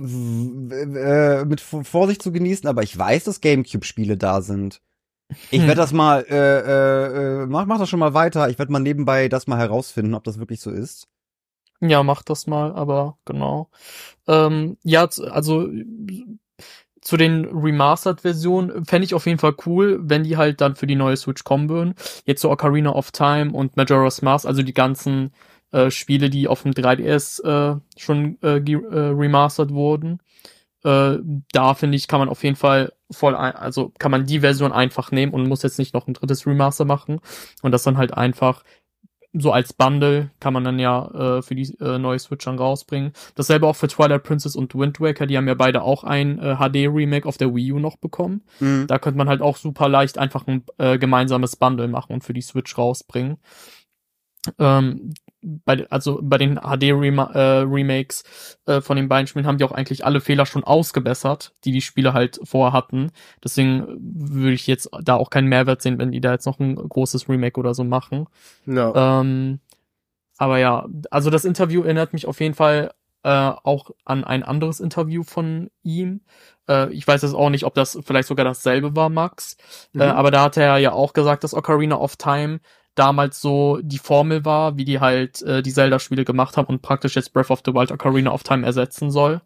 äh, 0.97 1.45
mit 1.45 1.61
Vorsicht 1.61 2.21
zu 2.21 2.33
genießen, 2.33 2.69
aber 2.69 2.83
ich 2.83 2.99
weiß, 2.99 3.25
dass 3.25 3.41
GameCube-Spiele 3.41 4.17
da 4.17 4.43
sind. 4.43 4.83
Ich 5.53 5.61
Hm. 5.61 5.69
werde 5.69 5.81
das 5.81 5.93
mal, 5.93 6.27
äh, 6.29 6.35
äh, 6.35 7.43
äh, 7.43 7.47
mach, 7.47 7.67
mach 7.67 7.79
das 7.79 7.89
schon 7.89 8.01
mal 8.01 8.15
weiter. 8.15 8.49
Ich 8.49 8.59
werde 8.59 8.73
mal 8.73 8.81
nebenbei 8.81 9.29
das 9.29 9.47
mal 9.47 9.59
herausfinden, 9.59 10.15
ob 10.15 10.25
das 10.25 10.41
wirklich 10.41 10.61
so 10.61 10.73
ist. 10.73 11.07
Ja, 11.83 12.03
mach 12.03 12.23
das 12.23 12.47
mal, 12.47 12.73
aber 12.73 13.19
genau. 13.25 13.71
Ähm, 14.29 14.77
ja, 14.85 15.09
also 15.31 15.69
zu 17.01 17.17
den 17.17 17.47
Remastered-Versionen 17.47 18.85
fände 18.85 19.05
ich 19.07 19.15
auf 19.15 19.27
jeden 19.27 19.39
Fall 19.39 19.55
cool, 19.67 20.01
wenn 20.03 20.23
die 20.23 20.37
halt 20.37 20.61
dann 20.61 20.77
für 20.77 20.87
die 20.87 20.97
neue 20.97 21.17
Switch 21.17 21.45
kommen 21.45 21.69
würden. 21.71 21.95
Jetzt 22.27 22.43
so 22.43 22.51
Ocarina 22.51 22.91
of 22.93 23.11
Time 23.11 23.53
und 23.53 23.77
Majora's 23.77 24.21
Mask, 24.21 24.47
also 24.47 24.63
die 24.63 24.75
ganzen 24.75 25.33
äh, 25.73 25.91
Spiele, 25.91 26.29
die 26.29 26.47
auf 26.49 26.63
dem 26.63 26.75
3DS 26.75 27.41
äh, 27.41 27.81
schon 27.97 28.39
äh, 28.43 28.59
äh, 28.59 28.77
remastered 28.77 29.73
wurden. 29.73 30.21
Äh, 30.85 31.19
da 31.53 31.75
finde 31.75 31.97
ich, 31.97 32.09
kann 32.09 32.21
man 32.21 32.29
auf 32.29 32.45
jeden 32.45 32.57
Fall 32.57 32.93
voll, 33.11 33.35
ein, 33.35 33.55
also 33.55 33.93
kann 33.99 34.11
man 34.11 34.27
die 34.27 34.41
Version 34.41 34.73
einfach 34.73 35.11
nehmen 35.11 35.33
und 35.33 35.49
muss 35.49 35.63
jetzt 35.63 35.79
nicht 35.79 35.95
noch 35.95 36.07
ein 36.07 36.15
drittes 36.15 36.47
Remaster 36.47 36.85
machen 36.85 37.21
und 37.63 37.73
das 37.73 37.83
dann 37.83 37.99
halt 37.99 38.15
einfach 38.15 38.63
so 39.33 39.53
als 39.53 39.73
Bundle 39.73 40.31
kann 40.41 40.53
man 40.53 40.65
dann 40.65 40.79
ja 40.79 41.39
äh, 41.39 41.43
für 41.43 41.55
die 41.55 41.73
äh, 41.81 41.99
neue 41.99 42.19
Switch 42.19 42.45
dann 42.45 42.59
rausbringen. 42.59 43.13
Dasselbe 43.37 43.67
auch 43.67 43.77
für 43.77 43.87
Twilight 43.87 44.25
Princess 44.25 44.57
und 44.57 44.75
Wind 44.75 45.01
Waker, 45.01 45.27
die 45.27 45.37
haben 45.37 45.47
ja 45.47 45.55
beide 45.55 45.83
auch 45.83 46.03
ein 46.03 46.39
äh, 46.41 46.57
HD-Remake 46.57 47.29
auf 47.29 47.37
der 47.37 47.55
Wii 47.55 47.73
U 47.73 47.79
noch 47.79 47.97
bekommen. 47.97 48.43
Mhm. 48.59 48.87
Da 48.89 48.99
könnte 48.99 49.19
man 49.19 49.29
halt 49.29 49.41
auch 49.41 49.57
super 49.57 49.89
leicht 49.89 50.19
einfach 50.19 50.47
ein 50.47 50.65
äh, 50.79 50.99
gemeinsames 50.99 51.57
Bundle 51.57 51.89
machen 51.89 52.15
und 52.15 52.25
für 52.25 52.33
die 52.33 52.43
Switch 52.43 52.77
rausbringen. 52.77 53.39
Ähm, 54.59 55.13
bei, 55.43 55.87
also 55.91 56.21
bei 56.23 56.39
den 56.39 56.57
HD-Remakes 56.57 58.25
äh, 58.67 58.81
von 58.81 58.97
den 58.97 59.09
beiden 59.09 59.27
Spielen 59.27 59.47
haben 59.47 59.59
die 59.59 59.65
auch 59.65 59.73
eigentlich 59.73 60.05
alle 60.05 60.21
Fehler 60.21 60.47
schon 60.47 60.65
ausgebessert, 60.65 61.55
die 61.65 61.73
die 61.73 61.81
Spiele 61.81 62.13
halt 62.13 62.41
vorher 62.45 62.73
hatten. 62.73 63.11
Deswegen 63.43 63.87
würde 63.99 64.55
ich 64.55 64.67
jetzt 64.67 64.91
da 65.03 65.17
auch 65.17 65.31
keinen 65.31 65.49
Mehrwert 65.49 65.83
sehen, 65.83 65.99
wenn 65.99 66.13
die 66.13 66.21
da 66.21 66.33
jetzt 66.33 66.47
noch 66.47 66.59
ein 66.59 66.77
großes 66.77 67.29
Remake 67.29 67.59
oder 67.59 67.75
so 67.75 67.85
machen. 67.85 68.27
Ja. 68.67 69.21
Ähm, 69.21 69.61
aber 70.37 70.59
ja, 70.59 70.87
also 71.11 71.31
das 71.31 71.45
Interview 71.45 71.83
erinnert 71.83 72.13
mich 72.13 72.27
auf 72.27 72.41
jeden 72.41 72.55
Fall 72.55 72.93
äh, 73.23 73.29
auch 73.29 73.91
an 74.05 74.25
ein 74.25 74.43
anderes 74.43 74.81
Interview 74.81 75.23
von 75.23 75.71
ihm. 75.83 76.23
Äh, 76.69 76.91
ich 76.93 77.07
weiß 77.07 77.23
jetzt 77.23 77.35
auch 77.35 77.51
nicht, 77.51 77.65
ob 77.65 77.75
das 77.75 77.99
vielleicht 78.03 78.29
sogar 78.29 78.45
dasselbe 78.45 78.97
war, 78.97 79.11
Max. 79.11 79.57
Mhm. 79.93 80.01
Äh, 80.01 80.05
aber 80.05 80.31
da 80.31 80.45
hat 80.45 80.57
er 80.57 80.79
ja 80.79 80.93
auch 80.93 81.13
gesagt, 81.13 81.45
dass 81.45 81.55
Ocarina 81.55 81.97
of 81.97 82.17
Time 82.17 82.61
damals 82.95 83.41
so 83.41 83.79
die 83.83 83.99
Formel 83.99 84.45
war, 84.45 84.77
wie 84.77 84.85
die 84.85 85.01
halt 85.01 85.43
äh, 85.43 85.63
die 85.63 85.73
Zelda-Spiele 85.73 86.25
gemacht 86.25 86.57
haben 86.57 86.69
und 86.69 86.83
praktisch 86.83 87.17
jetzt 87.17 87.33
Breath 87.33 87.51
of 87.51 87.63
the 87.65 87.75
Wild 87.75 87.93
Ocarina 87.93 88.33
of 88.33 88.43
Time 88.43 88.67
ersetzen 88.67 89.11
soll. 89.11 89.41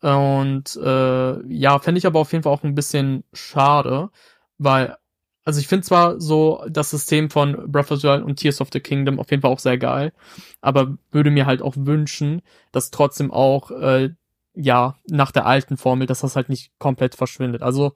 Und 0.00 0.76
äh, 0.76 1.54
ja, 1.54 1.78
fände 1.78 1.98
ich 1.98 2.06
aber 2.06 2.20
auf 2.20 2.32
jeden 2.32 2.42
Fall 2.44 2.52
auch 2.52 2.62
ein 2.62 2.74
bisschen 2.74 3.24
schade, 3.32 4.10
weil, 4.58 4.96
also 5.44 5.60
ich 5.60 5.68
finde 5.68 5.86
zwar 5.86 6.20
so 6.20 6.64
das 6.68 6.90
System 6.90 7.30
von 7.30 7.70
Breath 7.70 7.90
of 7.90 8.00
the 8.00 8.08
Wild 8.08 8.24
und 8.24 8.36
Tears 8.36 8.60
of 8.60 8.68
the 8.72 8.80
Kingdom 8.80 9.18
auf 9.18 9.30
jeden 9.30 9.42
Fall 9.42 9.50
auch 9.50 9.58
sehr 9.58 9.78
geil, 9.78 10.12
aber 10.60 10.96
würde 11.12 11.30
mir 11.30 11.46
halt 11.46 11.62
auch 11.62 11.74
wünschen, 11.76 12.42
dass 12.72 12.90
trotzdem 12.90 13.30
auch, 13.32 13.70
äh, 13.70 14.10
ja, 14.54 14.96
nach 15.08 15.32
der 15.32 15.46
alten 15.46 15.76
Formel, 15.76 16.06
dass 16.06 16.20
das 16.20 16.36
halt 16.36 16.48
nicht 16.48 16.72
komplett 16.78 17.14
verschwindet. 17.14 17.62
Also 17.62 17.94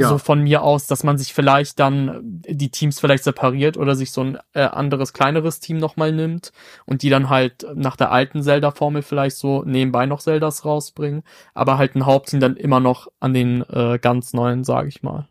Ja. 0.00 0.08
so 0.08 0.18
von 0.18 0.42
mir 0.42 0.62
aus, 0.62 0.86
dass 0.86 1.04
man 1.04 1.18
sich 1.18 1.32
vielleicht 1.34 1.78
dann 1.78 2.20
die 2.22 2.70
Teams 2.70 3.00
vielleicht 3.00 3.24
separiert 3.24 3.76
oder 3.76 3.94
sich 3.94 4.10
so 4.12 4.22
ein 4.22 4.38
äh, 4.54 4.62
anderes, 4.62 5.12
kleineres 5.12 5.60
Team 5.60 5.78
nochmal 5.78 6.12
nimmt 6.12 6.52
und 6.86 7.02
die 7.02 7.10
dann 7.10 7.28
halt 7.28 7.66
nach 7.74 7.96
der 7.96 8.10
alten 8.12 8.42
Zelda-Formel 8.42 9.02
vielleicht 9.02 9.36
so 9.36 9.62
nebenbei 9.64 10.06
noch 10.06 10.20
Zeldas 10.20 10.64
rausbringen, 10.64 11.22
aber 11.54 11.78
halt 11.78 11.94
ein 11.94 12.06
Hauptteam 12.06 12.40
dann 12.40 12.56
immer 12.56 12.80
noch 12.80 13.08
an 13.20 13.34
den 13.34 13.62
äh, 13.70 13.98
ganz 14.00 14.32
neuen, 14.32 14.64
sage 14.64 14.88
ich 14.88 15.02
mal. 15.02 15.28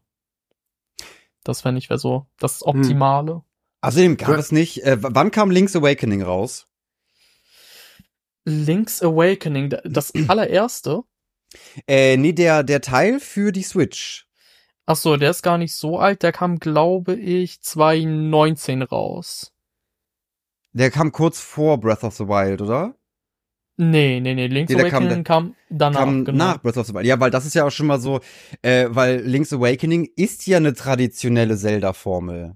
Das 1.43 1.61
fände 1.61 1.79
ich 1.79 1.89
wäre 1.89 1.99
so 1.99 2.25
das 2.39 2.65
Optimale. 2.65 3.43
Außerdem 3.81 4.17
gab 4.17 4.29
Ja. 4.29 4.35
es 4.37 4.51
nicht, 4.51 4.83
äh, 4.83 4.97
wann 4.99 5.31
kam 5.31 5.51
Link's 5.51 5.75
Awakening 5.75 6.21
raus? 6.23 6.67
Link's 8.45 9.01
Awakening, 9.01 9.75
das 9.83 10.11
allererste. 10.27 11.03
Äh, 11.87 12.17
nee, 12.17 12.33
der, 12.33 12.63
der 12.63 12.81
Teil 12.81 13.19
für 13.19 13.51
die 13.51 13.63
Switch. 13.63 14.26
Ach 14.89 14.95
so, 14.95 15.17
der 15.17 15.31
ist 15.31 15.43
gar 15.43 15.57
nicht 15.57 15.75
so 15.75 15.99
alt, 15.99 16.23
der 16.23 16.31
kam, 16.31 16.59
glaube 16.59 17.13
ich, 17.13 17.61
2019 17.61 18.81
raus. 18.81 19.53
Der 20.71 20.91
kam 20.91 21.11
kurz 21.11 21.41
vor 21.41 21.77
Breath 21.79 22.03
of 22.05 22.15
the 22.15 22.27
Wild, 22.27 22.61
oder? 22.61 22.95
Nee, 23.75 24.19
nee, 24.21 24.33
nee, 24.33 24.47
Link's 24.47 24.71
Nee, 24.71 24.77
der 24.81 24.89
kam- 24.89 25.03
Awakening 25.03 25.23
kam, 25.25 25.55
danach, 25.69 25.99
kam 25.99 26.23
genau. 26.25 26.37
nach 26.45 26.61
Breath 26.61 26.77
of 26.77 26.87
the 26.87 26.93
Wild. 26.93 27.05
Ja, 27.05 27.19
weil 27.19 27.29
das 27.31 27.45
ist 27.45 27.53
ja 27.53 27.65
auch 27.65 27.69
schon 27.71 27.85
mal 27.87 27.99
so, 27.99 28.21
äh, 28.61 28.87
weil 28.89 29.19
Link's 29.21 29.51
Awakening 29.51 30.09
ist 30.15 30.47
ja 30.47 30.57
eine 30.57 30.73
traditionelle 30.73 31.57
Zelda-Formel. 31.57 32.55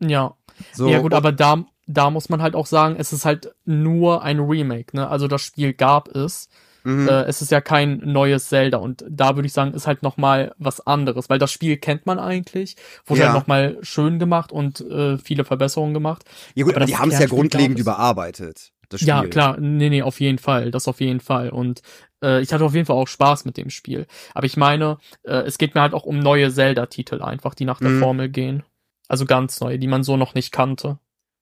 Ja. 0.00 0.36
So, 0.74 0.88
ja 0.88 1.00
gut, 1.00 1.14
aber 1.14 1.32
da, 1.32 1.64
da 1.86 2.10
muss 2.10 2.28
man 2.28 2.42
halt 2.42 2.54
auch 2.56 2.66
sagen, 2.66 2.96
es 2.98 3.12
ist 3.12 3.24
halt 3.24 3.54
nur 3.64 4.22
ein 4.22 4.38
Remake, 4.38 4.94
ne? 4.94 5.08
Also 5.08 5.28
das 5.28 5.40
Spiel 5.42 5.72
gab 5.72 6.08
es. 6.14 6.48
Mhm. 6.88 7.06
Äh, 7.08 7.24
es 7.24 7.42
ist 7.42 7.50
ja 7.50 7.60
kein 7.60 7.98
neues 8.02 8.48
Zelda 8.48 8.78
und 8.78 9.04
da 9.08 9.36
würde 9.36 9.46
ich 9.46 9.52
sagen, 9.52 9.74
ist 9.74 9.86
halt 9.86 10.02
noch 10.02 10.16
mal 10.16 10.54
was 10.58 10.80
anderes, 10.86 11.28
weil 11.28 11.38
das 11.38 11.52
Spiel 11.52 11.76
kennt 11.76 12.06
man 12.06 12.18
eigentlich, 12.18 12.76
wurde 13.04 13.20
Ja. 13.20 13.26
halt 13.26 13.34
noch 13.42 13.46
mal 13.46 13.76
schön 13.82 14.18
gemacht 14.18 14.52
und 14.52 14.80
äh, 14.80 15.18
viele 15.18 15.44
Verbesserungen 15.44 15.92
gemacht. 15.92 16.24
ja 16.54 16.64
gut, 16.64 16.72
aber 16.74 16.82
aber 16.84 16.86
die 16.86 16.96
haben 16.96 17.10
es 17.10 17.18
ja 17.18 17.26
grundlegend 17.26 17.78
überarbeitet. 17.78 18.72
Das 18.88 19.00
Spiel. 19.02 19.08
Ja, 19.10 19.26
klar, 19.26 19.60
nee, 19.60 19.90
nee, 19.90 20.00
auf 20.00 20.18
jeden 20.18 20.38
Fall, 20.38 20.70
das 20.70 20.88
auf 20.88 21.00
jeden 21.02 21.20
Fall 21.20 21.50
und 21.50 21.82
äh, 22.24 22.40
ich 22.40 22.50
hatte 22.54 22.64
auf 22.64 22.74
jeden 22.74 22.86
Fall 22.86 22.96
auch 22.96 23.06
Spaß 23.08 23.44
mit 23.44 23.58
dem 23.58 23.68
Spiel, 23.68 24.06
aber 24.32 24.46
ich 24.46 24.56
meine, 24.56 24.96
äh, 25.24 25.42
es 25.42 25.58
geht 25.58 25.74
mir 25.74 25.82
halt 25.82 25.92
auch 25.92 26.04
um 26.04 26.18
neue 26.18 26.50
Zelda-Titel 26.50 27.20
einfach, 27.20 27.54
die 27.54 27.66
nach 27.66 27.80
der 27.80 27.90
Mhm. 27.90 27.98
Formel 28.00 28.28
gehen. 28.30 28.62
Also 29.08 29.26
ganz 29.26 29.60
neue, 29.60 29.78
die 29.78 29.88
man 29.88 30.04
so 30.04 30.16
noch 30.16 30.32
nicht 30.34 30.52
kannte. 30.52 30.98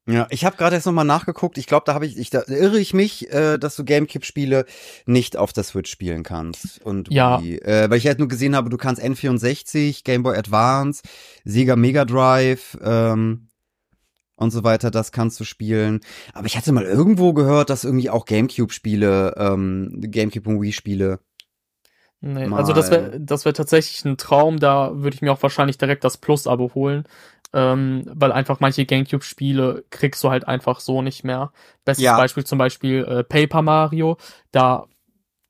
Ja, 0.09 0.29
ich 0.31 0.45
habe 0.45 0.57
gerade 0.57 0.77
jetzt 0.77 0.87
noch 0.87 0.92
mal 0.92 1.03
nachgeguckt. 1.03 1.59
Ich 1.59 1.66
glaube, 1.66 1.83
da 1.85 1.95
habe 1.95 2.07
ich, 2.07 2.16
ich 2.16 2.31
da 2.31 2.42
irre 2.47 2.79
ich 2.79 2.95
mich, 2.95 3.33
äh, 3.33 3.59
dass 3.59 3.75
du 3.75 3.85
GameCube-Spiele 3.85 4.64
nicht 5.05 5.37
auf 5.37 5.53
der 5.53 5.64
Switch 5.64 5.90
spielen 5.90 6.23
kannst. 6.23 6.81
Und 6.85 7.12
Ja. 7.12 7.42
Wii. 7.42 7.59
Äh, 7.59 7.90
weil 7.90 7.99
ich 7.99 8.07
halt 8.07 8.21
nur 8.21 8.29
gesehen 8.29 8.55
habe, 8.55 8.71
du 8.71 8.77
kannst 8.77 9.03
N64, 9.03 10.05
Game 10.05 10.23
Boy 10.23 10.37
Advance, 10.37 11.03
Sega 11.45 11.75
Mega 11.75 12.05
Drive 12.05 12.79
ähm, 12.85 13.49
und 14.37 14.53
so 14.53 14.62
weiter. 14.62 14.92
Das 14.92 15.11
kannst 15.11 15.40
du 15.40 15.45
spielen. 15.45 16.01
Aber 16.35 16.47
ich 16.47 16.57
hatte 16.57 16.71
mal 16.71 16.85
irgendwo 16.85 17.33
gehört, 17.33 17.69
dass 17.69 17.83
irgendwie 17.83 18.11
auch 18.11 18.27
GameCube-Spiele, 18.27 19.35
ähm, 19.37 19.90
GameCube 20.01 20.49
und 20.49 20.62
Wii-Spiele. 20.62 21.19
Nee, 22.21 22.47
Mal. 22.47 22.59
also 22.59 22.73
das 22.73 22.90
wäre 22.90 23.21
das 23.21 23.45
wäre 23.45 23.53
tatsächlich 23.53 24.05
ein 24.05 24.16
Traum, 24.16 24.59
da 24.59 24.90
würde 24.95 25.14
ich 25.14 25.23
mir 25.23 25.33
auch 25.33 25.42
wahrscheinlich 25.42 25.77
direkt 25.77 26.03
das 26.03 26.16
Plus-Abo 26.16 26.73
holen, 26.75 27.05
ähm, 27.52 28.02
weil 28.06 28.32
einfach 28.32 28.61
manche 28.61 28.85
Gamecube-Spiele 28.87 29.85
kriegst 29.90 30.22
du 30.24 30.30
halt 30.30 30.46
einfach 30.48 30.80
so 30.80 31.02
nicht 31.02 31.24
mehr. 31.24 31.52
Bestes 31.85 32.04
Ja. 32.04 32.16
Beispiel 32.16 32.44
zum 32.44 32.59
Beispiel 32.59 33.04
äh, 33.04 33.24
Paper 33.24 33.62
Mario, 33.62 34.16
da 34.52 34.87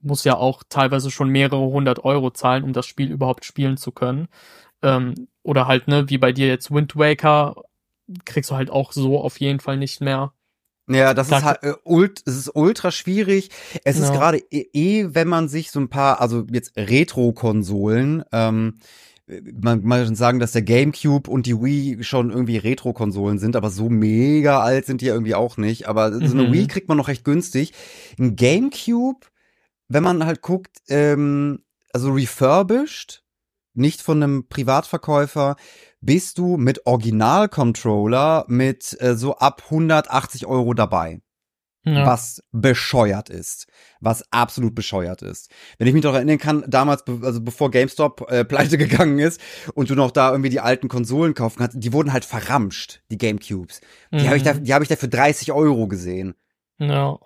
muss 0.01 0.25
ja 0.25 0.37
auch 0.37 0.63
teilweise 0.69 1.11
schon 1.11 1.31
mehrere 1.31 1.61
hundert 1.67 2.05
Euro 2.05 2.31
zahlen, 2.31 2.63
um 2.65 2.73
das 2.73 2.87
Spiel 2.87 3.11
überhaupt 3.11 3.45
spielen 3.45 3.77
zu 3.77 3.91
können. 3.93 4.29
Ähm, 4.83 5.29
oder 5.43 5.67
halt, 5.67 5.89
ne, 5.89 6.09
wie 6.11 6.19
bei 6.19 6.33
dir 6.33 6.47
jetzt 6.47 6.71
Wind 6.71 6.97
Waker, 6.97 7.57
kriegst 8.25 8.51
du 8.51 8.55
halt 8.55 8.71
auch 8.71 8.93
so 8.93 9.21
auf 9.21 9.41
jeden 9.41 9.59
Fall 9.59 9.79
nicht 9.79 10.01
mehr. 10.01 10.33
Ja, 10.89 11.15
das 11.15 11.29
Da- 11.29 11.39
ist 11.39 11.45
halt 11.45 11.63
äh, 11.65 11.75
ult, 11.85 12.23
es 12.27 12.37
ist 12.37 12.55
ultra 12.55 12.93
schwierig. 12.93 13.51
Es 13.85 13.97
ist 13.99 14.09
Ja. 14.09 14.15
gerade 14.15 14.39
eh, 14.53 14.69
eh, 14.73 15.09
wenn 15.15 15.27
man 15.27 15.49
sich 15.49 15.73
so 15.73 15.81
ein 15.81 15.89
paar, 15.89 16.21
also 16.21 16.45
jetzt 16.53 16.77
Retro-Konsolen, 16.77 18.25
ähm, 18.33 18.79
man 19.27 19.83
man 19.83 20.15
sagen, 20.15 20.39
dass 20.39 20.53
der 20.53 20.63
GameCube 20.63 21.29
und 21.29 21.47
die 21.47 21.61
Wii 21.61 22.05
schon 22.05 22.31
irgendwie 22.31 22.59
Retro-Konsolen 22.59 23.39
sind, 23.39 23.57
aber 23.57 23.71
so 23.71 23.89
mega 23.89 24.61
alt 24.61 24.87
sind 24.87 25.01
die 25.01 25.07
ja 25.07 25.15
irgendwie 25.15 25.35
auch 25.35 25.57
nicht. 25.57 25.89
Aber 25.89 26.13
so 26.13 26.33
eine 26.33 26.49
Mhm. 26.49 26.53
Wii 26.53 26.67
kriegt 26.69 26.89
man 26.89 26.97
noch 26.97 27.09
recht 27.09 27.25
günstig. 27.25 27.73
Ein 28.19 28.37
GameCube, 28.37 29.27
wenn 29.89 30.03
man 30.03 30.25
halt 30.25 30.43
guckt, 30.43 30.79
ähm, 30.89 31.65
also 31.93 32.13
refurbished, 32.13 33.25
nicht 33.75 34.01
von 34.01 34.23
einem 34.23 34.49
Privatverkäufer, 34.49 35.57
bist 36.01 36.39
du 36.39 36.57
mit 36.57 36.87
Original-Controller 36.87 38.45
mit 38.49 38.97
äh, 39.01 39.17
so 39.17 39.37
ab 39.39 39.63
180 39.67 40.47
Euro 40.47 40.73
dabei. 40.73 41.21
Ja. 41.89 42.05
Was 42.05 42.43
bescheuert 42.51 43.31
ist. 43.31 43.67
Was 44.01 44.25
absolut 44.33 44.75
bescheuert 44.75 45.23
ist. 45.23 45.51
Wenn 45.79 45.87
ich 45.87 45.95
mich 45.95 46.03
noch 46.03 46.15
erinnern 46.15 46.39
kann, 46.39 46.65
damals, 46.67 47.05
also 47.23 47.41
bevor 47.41 47.71
GameStop 47.71 48.29
äh, 48.29 48.45
pleite 48.49 48.77
gegangen 48.77 49.21
ist 49.21 49.41
und 49.75 49.89
du 49.89 49.95
noch 49.95 50.11
da 50.11 50.31
irgendwie 50.33 50.51
die 50.51 50.59
alten 50.61 50.89
Konsolen 50.89 51.35
kaufen 51.35 51.59
kannst, 51.59 51.77
die 51.79 51.93
wurden 51.93 52.13
halt 52.13 52.25
verramscht, 52.25 53.03
die 53.11 53.19
Gamecubes. 53.19 53.81
Die 54.13 54.17
Mhm. 54.17 54.27
habe 54.27 54.37
ich 54.37 54.43
da, 54.43 54.55
die 54.55 54.75
habe 54.75 54.83
ich 54.83 54.89
da 54.89 54.97
für 54.97 55.09
30 55.09 55.53
Euro 55.53 55.87
gesehen. 55.87 56.35
Ja. 56.79 57.19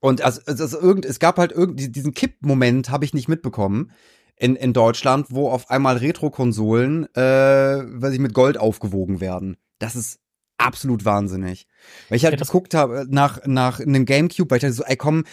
Und 0.00 0.22
also, 0.22 0.40
also, 0.46 0.62
also 0.62 0.80
irgend, 0.80 1.04
es 1.04 1.18
gab 1.18 1.38
halt 1.38 1.50
irgendwie 1.50 1.88
diesen 1.88 2.14
Kippmoment 2.14 2.90
habe 2.90 3.04
ich 3.04 3.12
nicht 3.12 3.28
mitbekommen 3.28 3.90
in, 4.36 4.54
in 4.54 4.72
Deutschland, 4.72 5.26
wo 5.30 5.48
auf 5.50 5.68
einmal 5.70 5.96
Retro-Konsolen, 5.96 7.06
äh, 7.16 7.20
weiß 7.20 8.12
ich, 8.12 8.20
mit 8.20 8.34
Gold 8.34 8.56
aufgewogen 8.58 9.20
werden. 9.20 9.56
Das 9.78 9.96
ist 9.96 10.20
absolut 10.58 11.04
wahnsinnig. 11.04 11.66
Weil 12.08 12.16
ich 12.16 12.24
halt 12.24 12.32
Ja, 12.32 12.38
das- 12.38 12.48
geguckt 12.48 12.74
habe 12.74 13.06
nach, 13.08 13.40
nach 13.46 13.78
einem 13.80 14.04
Gamecube, 14.06 14.50
weil 14.50 14.56
ich 14.56 14.62
dachte 14.62 14.72
so, 14.74 14.84
ey 14.84 14.96
komm, 14.96 15.24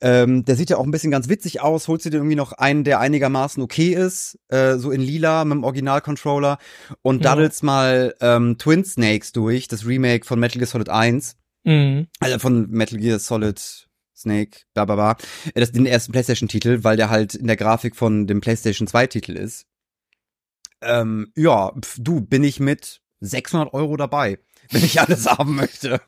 ähm, 0.00 0.44
der 0.44 0.56
sieht 0.56 0.70
ja 0.70 0.78
auch 0.78 0.84
ein 0.84 0.90
bisschen 0.90 1.10
ganz 1.10 1.28
witzig 1.28 1.60
aus, 1.60 1.86
holst 1.88 2.06
du 2.06 2.10
dir 2.10 2.16
irgendwie 2.16 2.36
noch 2.36 2.52
einen, 2.52 2.84
der 2.84 2.98
einigermaßen 3.00 3.62
okay 3.62 3.94
ist, 3.94 4.38
äh, 4.48 4.76
so 4.76 4.90
in 4.90 5.00
lila 5.02 5.44
mit 5.44 5.56
dem 5.56 5.64
Original-Controller 5.64 6.58
und 7.02 7.16
Ja. 7.24 7.30
daddelst 7.30 7.62
mal 7.62 8.14
ähm, 8.20 8.56
Twin 8.58 8.84
Snakes 8.84 9.32
durch, 9.32 9.68
das 9.68 9.86
Remake 9.86 10.24
von 10.26 10.40
Metal 10.40 10.58
Gear 10.58 10.66
Solid 10.68 10.88
1 10.88 11.36
Mhm. 11.64 12.06
also 12.20 12.38
von 12.38 12.70
Metal 12.70 12.98
Gear 12.98 13.18
Solid 13.18 13.86
Snake, 14.16 14.60
bla 14.74 14.86
bla 14.86 14.94
bla. 14.94 15.10
Äh, 15.54 15.60
Das 15.60 15.68
ist 15.68 15.76
den 15.76 15.84
ersten 15.86 16.12
PlayStation-Titel, 16.12 16.84
weil 16.84 16.96
der 16.96 17.10
halt 17.10 17.34
in 17.34 17.46
der 17.46 17.56
Grafik 17.56 17.96
von 17.96 18.26
dem 18.26 18.40
PlayStation 18.40 18.88
2-Titel 18.88 19.32
ist. 19.32 19.66
Ähm, 20.82 21.32
ja, 21.36 21.72
pf, 21.78 21.96
du, 22.00 22.20
bin 22.22 22.42
ich 22.44 22.58
mit 22.60 23.00
600 23.20 23.74
Euro 23.74 23.96
dabei, 23.98 24.38
wenn 24.70 24.84
ich 24.84 25.00
alles 25.00 25.26
haben 25.26 25.54
möchte. 25.56 26.00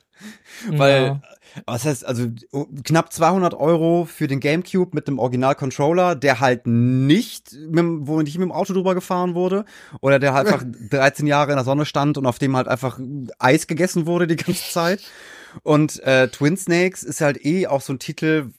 Weil, 0.68 1.02
Ja. 1.04 1.22
was 1.66 1.84
heißt, 1.84 2.04
also 2.04 2.28
knapp 2.84 3.12
200 3.12 3.54
Euro 3.54 4.04
für 4.04 4.26
den 4.28 4.40
Gamecube 4.40 4.94
mit 4.94 5.08
dem 5.08 5.18
Original-Controller, 5.18 6.14
der 6.14 6.40
halt 6.40 6.66
nicht, 6.66 7.52
mit, 7.52 7.84
wo 8.06 8.20
nicht 8.22 8.38
mit 8.38 8.46
dem 8.46 8.52
Auto 8.52 8.72
drüber 8.72 8.94
gefahren 8.94 9.34
wurde, 9.34 9.64
oder 10.00 10.18
der 10.18 10.32
halt 10.34 10.46
einfach 10.46 10.64
13 10.90 11.26
Jahre 11.26 11.50
in 11.52 11.56
der 11.56 11.64
Sonne 11.64 11.84
stand 11.84 12.18
und 12.18 12.26
auf 12.26 12.38
dem 12.38 12.56
halt 12.56 12.68
einfach 12.68 12.98
Eis 13.38 13.66
gegessen 13.66 14.06
wurde 14.06 14.26
die 14.26 14.36
ganze 14.36 14.70
Zeit. 14.70 15.02
Und 15.62 16.00
äh, 16.04 16.28
Twin 16.28 16.56
Snakes 16.56 17.02
ist 17.02 17.20
halt 17.20 17.44
eh 17.44 17.66
auch 17.66 17.80
so 17.80 17.92
ein 17.92 17.98
Titel, 17.98 18.52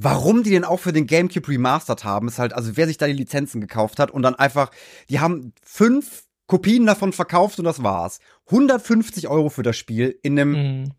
Warum 0.00 0.44
die 0.44 0.50
den 0.50 0.64
auch 0.64 0.78
für 0.78 0.92
den 0.92 1.08
GameCube 1.08 1.48
remastered 1.48 2.04
haben, 2.04 2.28
ist 2.28 2.38
halt, 2.38 2.52
also 2.52 2.76
wer 2.76 2.86
sich 2.86 2.98
da 2.98 3.08
die 3.08 3.14
Lizenzen 3.14 3.60
gekauft 3.60 3.98
hat 3.98 4.12
und 4.12 4.22
dann 4.22 4.36
einfach, 4.36 4.70
die 5.10 5.18
haben 5.18 5.52
fünf 5.60 6.24
Kopien 6.48 6.84
davon 6.86 7.12
verkauft 7.12 7.60
und 7.60 7.64
das 7.66 7.82
war's. 7.84 8.18
150 8.46 9.28
Euro 9.28 9.48
für 9.50 9.62
das 9.62 9.76
Spiel 9.76 10.18
in 10.22 10.38
einem 10.40 10.52
Mhm. 10.52 10.92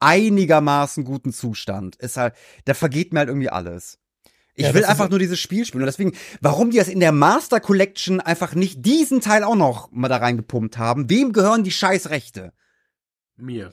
einigermaßen 0.00 1.04
guten 1.04 1.32
Zustand. 1.32 1.96
Ist 1.96 2.16
halt, 2.16 2.34
da 2.66 2.74
vergeht 2.74 3.12
mir 3.12 3.20
halt 3.20 3.28
irgendwie 3.28 3.50
alles. 3.50 3.98
Ich 4.54 4.66
Ja, 4.66 4.74
will 4.74 4.84
einfach 4.84 5.08
nur 5.08 5.18
dieses 5.18 5.38
Spiel 5.38 5.64
spielen. 5.64 5.82
Und 5.82 5.86
deswegen, 5.86 6.12
warum 6.40 6.70
die 6.70 6.76
das 6.78 6.88
in 6.88 7.00
der 7.00 7.12
Master 7.12 7.60
Collection 7.60 8.20
einfach 8.20 8.54
nicht 8.54 8.84
diesen 8.84 9.20
Teil 9.20 9.44
auch 9.44 9.54
noch 9.54 9.90
mal 9.92 10.08
da 10.08 10.16
reingepumpt 10.16 10.76
haben, 10.76 11.08
wem 11.08 11.32
gehören 11.32 11.64
die 11.64 11.70
Scheißrechte? 11.70 12.52
Mir. 13.36 13.72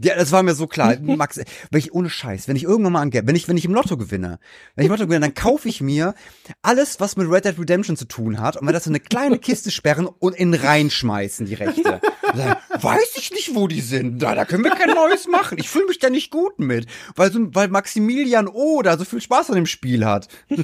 Ja, 0.00 0.14
das 0.14 0.30
war 0.30 0.42
mir 0.42 0.54
so 0.54 0.66
klar. 0.66 0.96
Max, 1.02 1.40
wenn 1.70 1.78
ich 1.78 1.92
ohne 1.92 2.08
Scheiß, 2.08 2.46
wenn 2.46 2.56
ich 2.56 2.62
irgendwann 2.62 2.92
mal 2.92 3.02
an 3.02 3.10
Geld, 3.10 3.26
wenn 3.26 3.34
ich, 3.34 3.48
wenn 3.48 3.56
ich 3.56 3.64
im 3.64 3.74
Lotto 3.74 3.96
gewinne, 3.96 4.38
wenn 4.76 4.84
ich 4.84 4.86
im 4.86 4.92
Lotto 4.92 5.06
gewinne, 5.06 5.20
dann 5.20 5.34
kaufe 5.34 5.68
ich 5.68 5.80
mir 5.80 6.14
alles, 6.62 7.00
was 7.00 7.16
mit 7.16 7.28
Red 7.28 7.44
Dead 7.44 7.58
Redemption 7.58 7.96
zu 7.96 8.04
tun 8.04 8.40
hat 8.40 8.56
und 8.56 8.66
mir 8.66 8.72
das 8.72 8.84
so 8.84 8.90
eine 8.90 9.00
kleine 9.00 9.38
Kiste 9.38 9.70
sperren 9.70 10.06
und 10.06 10.36
in 10.36 10.54
reinschmeißen, 10.54 11.46
die 11.46 11.54
Rechte. 11.54 12.00
Dann, 12.22 12.56
weiß 12.80 13.16
ich 13.16 13.30
nicht, 13.32 13.54
wo 13.54 13.68
die 13.68 13.80
sind. 13.80 14.20
Da, 14.20 14.34
da 14.34 14.44
können 14.44 14.64
wir 14.64 14.72
kein 14.72 14.90
Neues 14.90 15.28
machen. 15.28 15.58
Ich 15.58 15.68
fühle 15.68 15.86
mich 15.86 15.98
da 15.98 16.10
nicht 16.10 16.30
gut 16.30 16.58
mit, 16.58 16.86
weil 17.16 17.30
so, 17.30 17.38
weil 17.54 17.68
Maximilian 17.68 18.48
O 18.48 18.82
da 18.82 18.96
so 18.96 19.04
viel 19.04 19.20
Spaß 19.20 19.50
an 19.50 19.56
dem 19.56 19.66
Spiel 19.66 20.04
hat. 20.04 20.28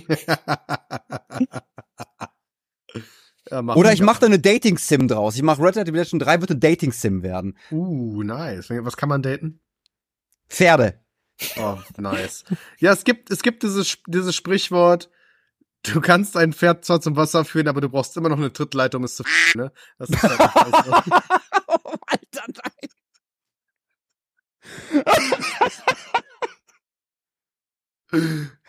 Mach 3.51 3.77
Oder 3.77 3.93
ich 3.93 4.01
mache 4.01 4.21
da 4.21 4.27
eine 4.27 4.39
Dating-Sim 4.39 5.09
draus. 5.09 5.35
Ich 5.37 5.43
mache 5.43 5.63
Red 5.63 5.77
Dead 5.77 5.89
Redemption 5.89 6.21
3 6.21 6.41
wird 6.41 6.51
eine 6.51 6.61
Dating-Sim 6.61 7.23
werden. 7.23 7.57
Uh, 7.71 8.23
nice. 8.23 8.71
Was 8.71 8.97
kann 8.97 9.09
man 9.09 9.23
daten? 9.23 9.61
Pferde. 10.49 11.01
Oh, 11.57 11.79
nice. 11.97 12.45
ja, 12.79 12.93
es 12.93 13.05
gibt, 13.05 13.31
es 13.31 13.43
gibt 13.43 13.63
dieses, 13.63 13.99
dieses 14.07 14.35
Sprichwort, 14.35 15.11
du 15.83 16.01
kannst 16.01 16.37
ein 16.37 16.53
Pferd 16.53 16.85
zwar 16.85 17.01
zum 17.01 17.17
Wasser 17.17 17.45
führen, 17.45 17.69
aber 17.69 17.81
du 17.81 17.89
brauchst 17.89 18.17
immer 18.17 18.29
noch 18.29 18.37
eine 18.37 18.53
Trittleiter, 18.53 18.99
um 18.99 19.05
es 19.05 19.17
zu 19.17 19.25
f 19.25 19.55
ne? 19.55 19.73
Das 19.99 20.11
ist 20.11 20.23
halt 20.23 20.39
oh, 21.67 21.95
Alter, 22.07 22.45
nein. 22.47 22.91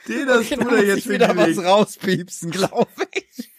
Den 0.08 0.30
hast 0.30 0.52
Okay, 0.52 0.56
du 0.56 0.70
da 0.70 0.78
jetzt 0.78 1.10
wieder 1.10 1.36
was 1.36 1.58
rauspiepsen, 1.58 2.52
glaube 2.52 2.88
ich. 3.14 3.50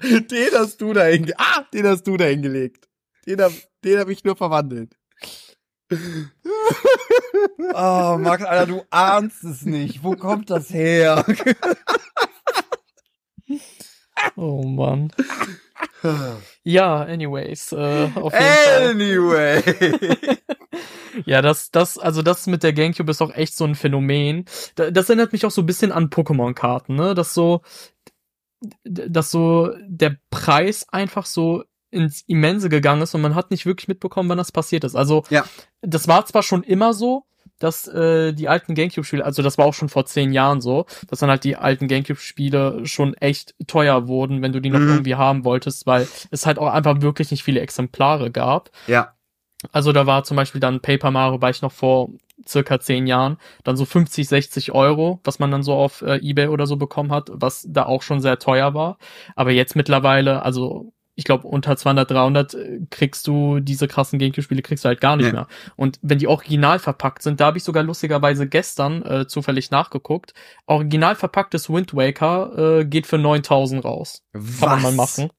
Den 0.02 0.50
hast 0.54 0.80
du 0.80 0.92
da 0.92 1.04
hingelegt. 1.04 1.38
Ah, 1.40 1.64
den 1.72 1.86
hast 1.86 2.02
du 2.06 2.16
da 2.16 2.24
hingelegt. 2.26 2.88
Den 3.26 3.40
hab, 3.40 3.52
den 3.84 3.98
hab 3.98 4.08
ich 4.08 4.24
nur 4.24 4.36
verwandelt. 4.36 4.96
Oh, 7.74 8.16
Max, 8.18 8.42
Alter, 8.44 8.66
du 8.66 8.82
ahnst 8.90 9.44
es 9.44 9.62
nicht. 9.62 10.02
Wo 10.02 10.12
kommt 10.16 10.50
das 10.50 10.70
her? 10.70 11.24
Oh 14.36 14.62
Mann. 14.62 15.12
Ja, 16.64 17.02
anyways, 17.02 17.72
äh, 17.72 18.08
auf 18.14 18.32
jeden 18.32 18.44
Fall. 18.44 18.90
Anyway. 18.90 19.62
Ja, 21.26 21.42
das, 21.42 21.70
das, 21.70 21.98
also 21.98 22.22
das 22.22 22.46
mit 22.46 22.62
der 22.62 22.72
Gamecube 22.72 23.10
ist 23.10 23.22
auch 23.22 23.34
echt 23.34 23.56
so 23.56 23.64
ein 23.64 23.74
Phänomen. 23.74 24.44
Da- 24.74 24.90
Das 24.90 25.08
erinnert 25.08 25.32
mich 25.32 25.44
auch 25.46 25.50
so 25.50 25.62
ein 25.62 25.66
bisschen 25.66 25.92
an 25.92 26.08
Pokémon-Karten, 26.10 26.94
ne? 26.94 27.14
Dass 27.14 27.34
so, 27.34 27.60
dass 28.84 29.30
so 29.30 29.70
der 29.86 30.16
Preis 30.30 30.86
einfach 30.90 31.26
so 31.26 31.64
ins 31.90 32.22
Immense 32.26 32.68
gegangen 32.68 33.02
ist 33.02 33.14
und 33.14 33.20
man 33.22 33.34
hat 33.34 33.50
nicht 33.50 33.64
wirklich 33.66 33.88
mitbekommen, 33.88 34.28
wann 34.28 34.38
das 34.38 34.52
passiert 34.52 34.84
ist. 34.84 34.96
Also, 34.96 35.22
Ja. 35.30 35.44
das 35.82 36.08
war 36.08 36.26
zwar 36.26 36.42
schon 36.42 36.62
immer 36.62 36.92
so, 36.94 37.24
dass 37.58 37.86
äh, 37.88 38.32
die 38.34 38.48
alten 38.48 38.74
Gamecube-Spiele, 38.74 39.24
also 39.24 39.42
das 39.42 39.56
war 39.56 39.64
auch 39.66 39.72
schon 39.72 39.88
vor 39.88 40.04
zehn 40.04 40.32
Jahren 40.32 40.60
so, 40.60 40.84
dass 41.08 41.20
dann 41.20 41.30
halt 41.30 41.44
die 41.44 41.56
alten 41.56 41.88
Gamecube-Spiele 41.88 42.84
schon 42.86 43.14
echt 43.14 43.54
teuer 43.66 44.08
wurden, 44.08 44.42
wenn 44.42 44.52
du 44.52 44.60
die 44.60 44.68
noch 44.68 44.80
Mhm. 44.80 44.88
irgendwie 44.88 45.14
haben 45.14 45.44
wolltest, 45.44 45.86
weil 45.86 46.06
es 46.30 46.44
halt 46.44 46.58
auch 46.58 46.70
einfach 46.70 47.00
wirklich 47.00 47.30
nicht 47.30 47.44
viele 47.44 47.60
Exemplare 47.60 48.30
gab. 48.30 48.70
Ja. 48.88 49.14
Also 49.72 49.92
da 49.92 50.06
war 50.06 50.24
zum 50.24 50.36
Beispiel 50.36 50.60
dann 50.60 50.80
Paper 50.80 51.10
Mario, 51.10 51.40
war 51.40 51.48
ich 51.50 51.62
noch 51.62 51.72
vor 51.72 52.10
circa 52.48 52.80
zehn 52.80 53.06
Jahren, 53.06 53.38
dann 53.64 53.76
so 53.76 53.84
50, 53.84 54.28
60 54.28 54.72
Euro, 54.72 55.20
was 55.24 55.38
man 55.38 55.50
dann 55.50 55.62
so 55.62 55.74
auf 55.74 56.02
äh, 56.02 56.16
Ebay 56.18 56.48
oder 56.48 56.66
so 56.66 56.76
bekommen 56.76 57.12
hat, 57.12 57.30
was 57.32 57.66
da 57.68 57.84
auch 57.86 58.02
schon 58.02 58.20
sehr 58.20 58.38
teuer 58.38 58.74
war. 58.74 58.98
Aber 59.34 59.50
jetzt 59.50 59.76
mittlerweile, 59.76 60.42
also 60.42 60.92
ich 61.18 61.24
glaube 61.24 61.48
unter 61.48 61.76
200, 61.76 62.10
300 62.10 62.54
äh, 62.54 62.80
kriegst 62.90 63.26
du 63.26 63.58
diese 63.60 63.88
krassen 63.88 64.18
Gamecube-Spiele 64.18 64.60
kriegst 64.62 64.84
du 64.84 64.88
halt 64.88 65.00
gar 65.00 65.16
nicht 65.16 65.26
Nee. 65.26 65.32
mehr. 65.32 65.46
Und 65.74 65.98
wenn 66.02 66.18
die 66.18 66.28
original 66.28 66.78
verpackt 66.78 67.22
sind, 67.22 67.40
da 67.40 67.46
habe 67.46 67.58
ich 67.58 67.64
sogar 67.64 67.82
lustigerweise 67.82 68.46
gestern 68.46 69.02
äh, 69.02 69.26
zufällig 69.26 69.70
nachgeguckt, 69.70 70.34
original 70.66 71.14
verpacktes 71.14 71.70
Wind 71.70 71.94
Waker 71.94 72.80
äh, 72.80 72.84
geht 72.84 73.06
für 73.06 73.16
9000 73.18 73.82
raus. 73.84 74.22
Kann 74.60 74.68
man 74.68 74.82
mal 74.82 74.92
machen. 74.92 75.30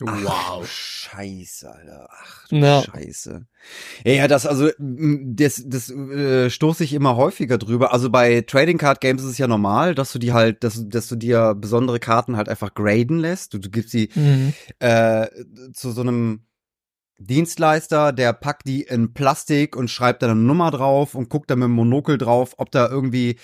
Wow. 0.00 0.66
Scheiße, 0.66 1.70
Alter. 1.70 2.08
Ach, 2.10 2.48
du 2.48 2.56
Ja. 2.56 2.82
Scheiße. 2.82 3.46
Ja, 4.04 4.12
ja, 4.12 4.28
das, 4.28 4.46
also, 4.46 4.70
das, 4.78 5.62
das 5.66 5.90
äh, 5.90 6.48
stoße 6.50 6.84
ich 6.84 6.92
immer 6.94 7.16
häufiger 7.16 7.58
drüber. 7.58 7.92
Also 7.92 8.10
bei 8.10 8.40
Trading 8.42 8.78
Card 8.78 9.00
Games 9.00 9.22
ist 9.22 9.30
es 9.32 9.38
ja 9.38 9.46
normal, 9.46 9.94
dass 9.94 10.12
du 10.12 10.18
die 10.18 10.32
halt, 10.32 10.64
dass, 10.64 10.88
dass 10.88 11.08
du 11.08 11.16
dir 11.16 11.54
besondere 11.54 12.00
Karten 12.00 12.36
halt 12.36 12.48
einfach 12.48 12.74
graden 12.74 13.18
lässt. 13.18 13.54
Du, 13.54 13.58
du 13.58 13.70
gibst 13.70 13.92
die 13.92 14.10
Mhm. 14.14 14.52
äh, 14.78 15.26
zu 15.72 15.90
so 15.92 16.00
einem 16.00 16.46
Dienstleister, 17.18 18.12
der 18.12 18.32
packt 18.32 18.66
die 18.66 18.82
in 18.82 19.12
Plastik 19.12 19.76
und 19.76 19.90
schreibt 19.90 20.22
da 20.22 20.26
eine 20.30 20.36
Nummer 20.36 20.70
drauf 20.70 21.14
und 21.14 21.28
guckt 21.28 21.50
da 21.50 21.56
mit 21.56 21.64
dem 21.64 21.72
Monokel 21.72 22.16
drauf, 22.16 22.54
ob 22.56 22.70
da 22.70 22.88
irgendwie, 22.88 23.36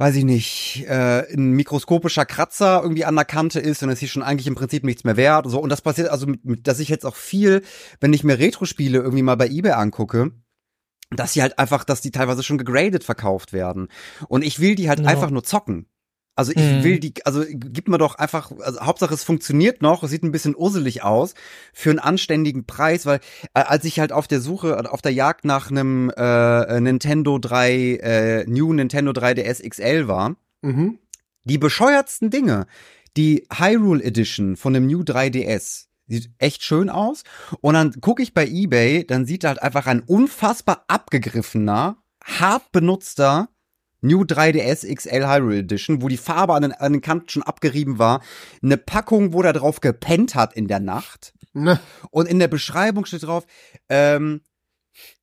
weiß 0.00 0.16
ich 0.16 0.24
nicht, 0.24 0.86
äh, 0.88 1.30
ein 1.30 1.50
mikroskopischer 1.50 2.24
Kratzer 2.24 2.80
irgendwie 2.82 3.04
an 3.04 3.16
der 3.16 3.26
Kante 3.26 3.60
ist 3.60 3.82
und 3.82 3.90
es 3.90 4.00
ist 4.00 4.08
schon 4.08 4.22
eigentlich 4.22 4.46
im 4.46 4.54
Prinzip 4.54 4.82
nichts 4.82 5.04
mehr 5.04 5.18
wert. 5.18 5.44
So, 5.46 5.60
und 5.60 5.68
das 5.68 5.82
passiert 5.82 6.08
also, 6.08 6.26
mit, 6.26 6.42
mit, 6.42 6.66
dass 6.66 6.80
ich 6.80 6.88
jetzt 6.88 7.04
auch 7.04 7.16
viel, 7.16 7.60
wenn 8.00 8.14
ich 8.14 8.24
mir 8.24 8.38
Retro-Spiele 8.38 8.96
irgendwie 8.98 9.22
mal 9.22 9.34
bei 9.36 9.48
eBay 9.48 9.72
angucke, 9.72 10.30
dass 11.10 11.34
die 11.34 11.42
halt 11.42 11.58
einfach, 11.58 11.84
dass 11.84 12.00
die 12.00 12.12
teilweise 12.12 12.42
schon 12.42 12.56
gegradet 12.56 13.04
verkauft 13.04 13.52
werden. 13.52 13.88
Und 14.28 14.42
ich 14.42 14.58
will 14.58 14.74
die 14.74 14.88
halt 14.88 15.00
Ja. 15.00 15.06
einfach 15.06 15.28
nur 15.28 15.44
zocken. 15.44 15.89
Also 16.36 16.52
ich 16.52 16.58
Mhm. 16.58 16.82
will 16.84 17.00
die, 17.00 17.12
also 17.26 17.44
gib 17.48 17.88
mir 17.88 17.98
doch 17.98 18.14
einfach, 18.14 18.50
also 18.60 18.80
Hauptsache 18.80 19.12
es 19.12 19.24
funktioniert 19.24 19.82
noch, 19.82 20.02
es 20.02 20.10
sieht 20.10 20.22
ein 20.22 20.32
bisschen 20.32 20.54
urselig 20.56 21.02
aus 21.02 21.34
für 21.74 21.90
einen 21.90 21.98
anständigen 21.98 22.64
Preis, 22.64 23.04
weil 23.04 23.20
äh, 23.52 23.60
als 23.60 23.84
ich 23.84 24.00
halt 24.00 24.12
auf 24.12 24.26
der 24.26 24.40
Suche, 24.40 24.70
äh, 24.72 24.86
auf 24.88 25.02
der 25.02 25.12
Jagd 25.12 25.44
nach 25.44 25.70
einem 25.70 26.10
äh, 26.16 26.80
Nintendo 26.80 27.38
3, 27.38 27.72
äh, 27.96 28.44
New 28.46 28.72
Nintendo 28.72 29.12
3DS 29.12 29.62
XL 29.68 30.08
war, 30.08 30.36
Mhm. 30.62 30.98
die 31.44 31.58
bescheuertsten 31.58 32.30
Dinge, 32.30 32.66
die 33.16 33.46
Hyrule 33.52 34.02
Edition 34.02 34.56
von 34.56 34.72
dem 34.72 34.86
New 34.86 35.02
3DS, 35.02 35.88
sieht 36.06 36.30
echt 36.38 36.62
schön 36.62 36.88
aus. 36.90 37.22
Und 37.60 37.74
dann 37.74 38.00
gucke 38.00 38.22
ich 38.22 38.34
bei 38.34 38.46
eBay, 38.46 39.04
dann 39.06 39.26
sieht 39.26 39.44
da 39.44 39.48
halt 39.48 39.62
einfach 39.62 39.86
ein 39.86 40.00
unfassbar 40.00 40.84
abgegriffener, 40.88 41.96
hart 42.24 42.72
benutzter 42.72 43.48
New 44.00 44.22
3DS 44.22 44.92
XL 44.94 45.26
Hyrule 45.26 45.58
Edition, 45.58 46.02
wo 46.02 46.08
die 46.08 46.16
Farbe 46.16 46.54
an 46.54 46.62
den, 46.62 46.72
an 46.72 46.92
den 46.92 47.02
Kanten 47.02 47.28
schon 47.28 47.42
abgerieben 47.42 47.98
war. 47.98 48.22
Eine 48.62 48.76
Packung, 48.76 49.32
wo 49.32 49.42
da 49.42 49.52
drauf 49.52 49.80
gepennt 49.80 50.34
hat 50.34 50.54
in 50.54 50.68
der 50.68 50.80
Nacht. 50.80 51.32
Ne. 51.52 51.80
Und 52.10 52.26
in 52.26 52.38
der 52.38 52.48
Beschreibung 52.48 53.06
steht 53.06 53.24
drauf, 53.24 53.46
ähm, 53.88 54.42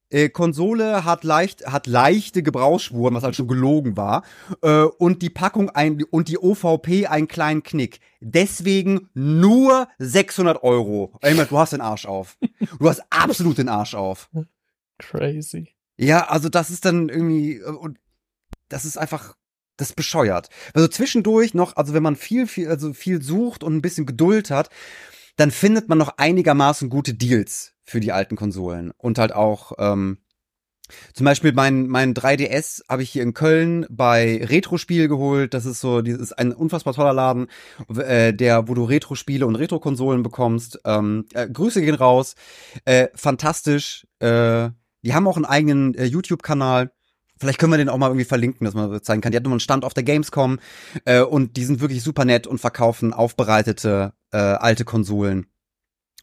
äh, 0.09 0.29
Konsole 0.29 1.03
hat 1.03 1.23
leicht 1.23 1.67
hat 1.67 1.85
leichte 1.85 2.41
Gebrauchsspuren, 2.41 3.13
was 3.13 3.23
halt 3.23 3.35
schon 3.35 3.47
gelogen 3.47 3.97
war, 3.97 4.23
äh, 4.61 4.83
und 4.83 5.21
die 5.21 5.29
Packung 5.29 5.69
ein 5.69 6.01
und 6.11 6.29
die 6.29 6.37
OVP 6.37 7.07
einen 7.07 7.27
kleinen 7.27 7.63
Knick. 7.63 7.99
Deswegen 8.21 9.09
nur 9.13 9.87
600 9.99 10.63
Euro. 10.63 11.13
Ey, 11.21 11.35
du 11.35 11.57
hast 11.57 11.73
den 11.73 11.81
Arsch 11.81 12.05
auf. 12.05 12.37
Du 12.79 12.87
hast 12.87 13.01
absolut 13.09 13.57
den 13.57 13.69
Arsch 13.69 13.95
auf. 13.95 14.29
Crazy. 14.97 15.69
Ja, 15.97 16.27
also 16.27 16.47
das 16.47 16.69
ist 16.69 16.85
dann 16.85 17.09
irgendwie 17.09 17.57
äh, 17.57 17.65
und 17.65 17.97
das 18.69 18.85
ist 18.85 18.97
einfach 18.97 19.35
das 19.77 19.89
ist 19.89 19.95
bescheuert. 19.95 20.49
Also 20.73 20.87
zwischendurch 20.87 21.53
noch, 21.53 21.75
also 21.75 21.93
wenn 21.93 22.03
man 22.03 22.15
viel 22.15 22.47
viel 22.47 22.67
also 22.69 22.93
viel 22.93 23.21
sucht 23.21 23.63
und 23.63 23.75
ein 23.75 23.81
bisschen 23.81 24.05
Geduld 24.05 24.49
hat, 24.49 24.69
dann 25.35 25.51
findet 25.51 25.87
man 25.89 25.97
noch 25.99 26.17
einigermaßen 26.17 26.89
gute 26.89 27.13
Deals 27.13 27.73
für 27.83 27.99
die 27.99 28.11
alten 28.11 28.35
Konsolen 28.35 28.91
und 28.97 29.19
halt 29.19 29.33
auch 29.33 29.73
ähm, 29.77 30.17
Zum 31.13 31.25
Beispiel 31.25 31.51
mein, 31.53 31.87
mein 31.87 32.13
3DS 32.13 32.81
habe 32.89 33.03
ich 33.03 33.09
hier 33.09 33.23
in 33.23 33.33
Köln 33.33 33.85
bei 33.89 34.41
Retro-Spiel 34.43 35.07
geholt. 35.07 35.53
Das 35.53 35.65
ist 35.65 35.81
so, 35.81 36.01
das 36.01 36.17
ist 36.17 36.33
ein 36.33 36.53
unfassbar 36.53 36.93
toller 36.93 37.13
Laden, 37.13 37.47
äh, 37.97 38.33
der, 38.33 38.67
wo 38.67 38.73
du 38.73 38.83
Retro-Spiele 38.85 39.45
und 39.45 39.55
Retro-Konsolen 39.55 40.23
bekommst. 40.23 40.79
Ähm, 40.85 41.25
äh, 41.33 41.47
Grüße 41.49 41.81
gehen 41.81 41.95
raus. 41.95 42.35
Äh, 42.85 43.09
fantastisch. 43.15 44.07
Äh, 44.19 44.69
die 45.03 45.13
haben 45.13 45.27
auch 45.27 45.35
einen 45.35 45.45
eigenen 45.45 45.93
äh, 45.95 46.05
YouTube-Kanal. 46.05 46.91
Vielleicht 47.39 47.59
können 47.59 47.71
wir 47.71 47.77
den 47.77 47.89
auch 47.89 47.97
mal 47.97 48.07
irgendwie 48.07 48.25
verlinken, 48.25 48.65
dass 48.65 48.73
man 48.73 49.01
zeigen 49.01 49.21
kann. 49.21 49.31
Die 49.31 49.37
hat 49.37 49.43
nur 49.43 49.53
einen 49.53 49.59
Stand 49.59 49.85
auf 49.85 49.93
der 49.93 50.03
Gamescom 50.03 50.59
äh, 51.05 51.21
und 51.21 51.57
die 51.57 51.65
sind 51.65 51.79
wirklich 51.79 52.03
super 52.03 52.25
nett 52.25 52.47
und 52.47 52.59
verkaufen 52.59 53.13
aufbereitete 53.13 54.13
äh, 54.31 54.37
alte 54.37 54.85
Konsolen. 54.85 55.47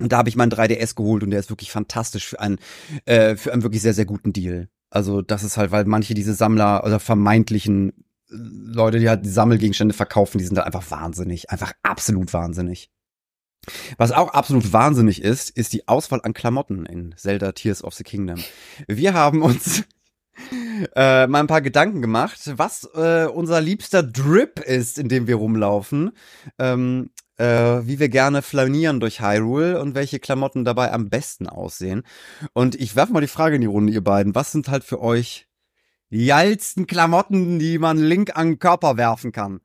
Und 0.00 0.12
da 0.12 0.18
habe 0.18 0.29
ich 0.29 0.37
meinen 0.37 0.50
3DS 0.50 0.96
geholt 0.96 1.22
und 1.22 1.31
der 1.31 1.40
ist 1.40 1.50
wirklich 1.50 1.70
fantastisch 1.70 2.27
für 2.27 2.40
einen, 2.40 2.59
äh, 3.05 3.37
für 3.37 3.53
einen 3.53 3.62
wirklich 3.62 3.83
sehr, 3.83 3.94
sehr 3.94 4.07
guten 4.07 4.33
Deal. 4.33 4.68
Also 4.90 5.22
das 5.22 5.44
ist 5.44 5.57
halt, 5.57 5.70
weil 5.70 5.85
manche 5.85 6.14
diese 6.14 6.35
Sammler 6.35 6.85
oder 6.85 6.98
vermeintlichen 6.98 7.90
äh, 7.90 8.35
Leute, 8.35 8.98
die 8.98 9.09
halt 9.09 9.24
die 9.24 9.31
Sammelgegenstände 9.31 9.94
verkaufen, 9.94 10.38
die 10.38 10.44
sind 10.44 10.57
da 10.57 10.62
einfach 10.62 10.90
wahnsinnig. 10.90 11.50
Einfach 11.50 11.72
absolut 11.83 12.33
wahnsinnig. 12.33 12.90
Was 13.96 14.12
auch 14.12 14.29
absolut 14.31 14.72
wahnsinnig 14.72 15.22
ist, 15.22 15.50
ist 15.50 15.72
die 15.72 15.88
Auswahl 15.88 16.20
an 16.22 16.35
Klamotten 16.35 16.87
in 16.87 17.14
Zelda 17.16 17.53
Tears 17.53 17.83
of 17.83 17.94
the 17.94 18.05
Kingdom. 18.05 18.42
Wir 18.88 19.14
haben 19.14 19.42
uns 19.42 19.85
äh, 20.97 21.27
mal 21.27 21.40
ein 21.40 21.47
paar 21.47 21.62
Gedanken 21.62 22.03
gemacht, 22.03 22.53
was 22.57 22.88
äh, 22.94 23.27
unser 23.27 23.61
liebster 23.61 24.03
Drip 24.03 24.61
ist, 24.61 24.99
in 24.99 25.09
dem 25.09 25.27
wir 25.27 25.37
rumlaufen. 25.37 26.12
Ähm, 26.59 27.11
äh, 27.37 27.87
wie 27.87 27.99
wir 27.99 28.09
gerne 28.09 28.42
flanieren 28.42 29.01
durch 29.01 29.20
Hyrule 29.20 29.81
und 29.81 29.94
welche 29.94 30.20
Klamotten 30.20 30.64
dabei 30.64 30.92
am 30.92 31.09
besten 31.09 31.49
aussehen. 31.49 32.05
Und 32.53 32.75
ich 32.77 32.94
werfe 32.94 33.12
mal 33.12 33.20
die 33.20 33.27
Frage 33.27 33.57
in 33.57 33.61
die 33.61 33.66
Runde, 33.66 33.92
ihr 33.92 34.05
beiden. 34.05 34.35
Was 34.35 34.53
sind 34.53 34.68
halt 34.68 34.85
für 34.85 35.01
euch 35.01 35.49
die 36.11 36.27
geilsten 36.27 36.87
Klamotten, 36.87 37.59
die 37.59 37.79
man 37.79 37.99
Link 37.99 38.37
an 38.37 38.51
den 38.51 38.59
Körper 38.59 38.97
werfen 38.97 39.33
kann? 39.33 39.61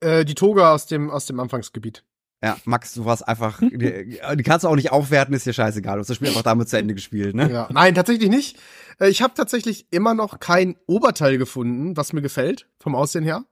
Äh, 0.00 0.24
die 0.24 0.34
Toga 0.34 0.72
aus 0.72 0.86
dem, 0.86 1.10
aus 1.10 1.26
dem 1.26 1.40
Anfangsgebiet. 1.40 2.04
Ja, 2.42 2.56
Max, 2.64 2.94
du 2.94 3.04
warst 3.04 3.26
einfach, 3.26 3.58
die, 3.62 4.20
die 4.34 4.42
kannst 4.42 4.64
du 4.64 4.68
auch 4.68 4.76
nicht 4.76 4.92
aufwerten, 4.92 5.34
ist 5.34 5.46
dir 5.46 5.52
scheißegal. 5.52 5.96
Du 5.96 6.00
hast 6.00 6.08
das 6.10 6.16
Spiel 6.16 6.28
einfach 6.28 6.42
damit 6.42 6.68
zu 6.68 6.78
Ende 6.78 6.94
gespielt, 6.94 7.34
ne? 7.34 7.50
Ja. 7.50 7.68
Nein, 7.72 7.94
tatsächlich 7.94 8.30
nicht. 8.30 8.58
Äh, 9.00 9.08
Ich 9.08 9.22
habe 9.22 9.34
tatsächlich 9.34 9.86
immer 9.90 10.14
noch 10.14 10.38
kein 10.38 10.76
Oberteil 10.86 11.38
gefunden, 11.38 11.96
was 11.96 12.12
mir 12.12 12.22
gefällt, 12.22 12.68
vom 12.78 12.94
Aussehen 12.94 13.24
her. 13.24 13.44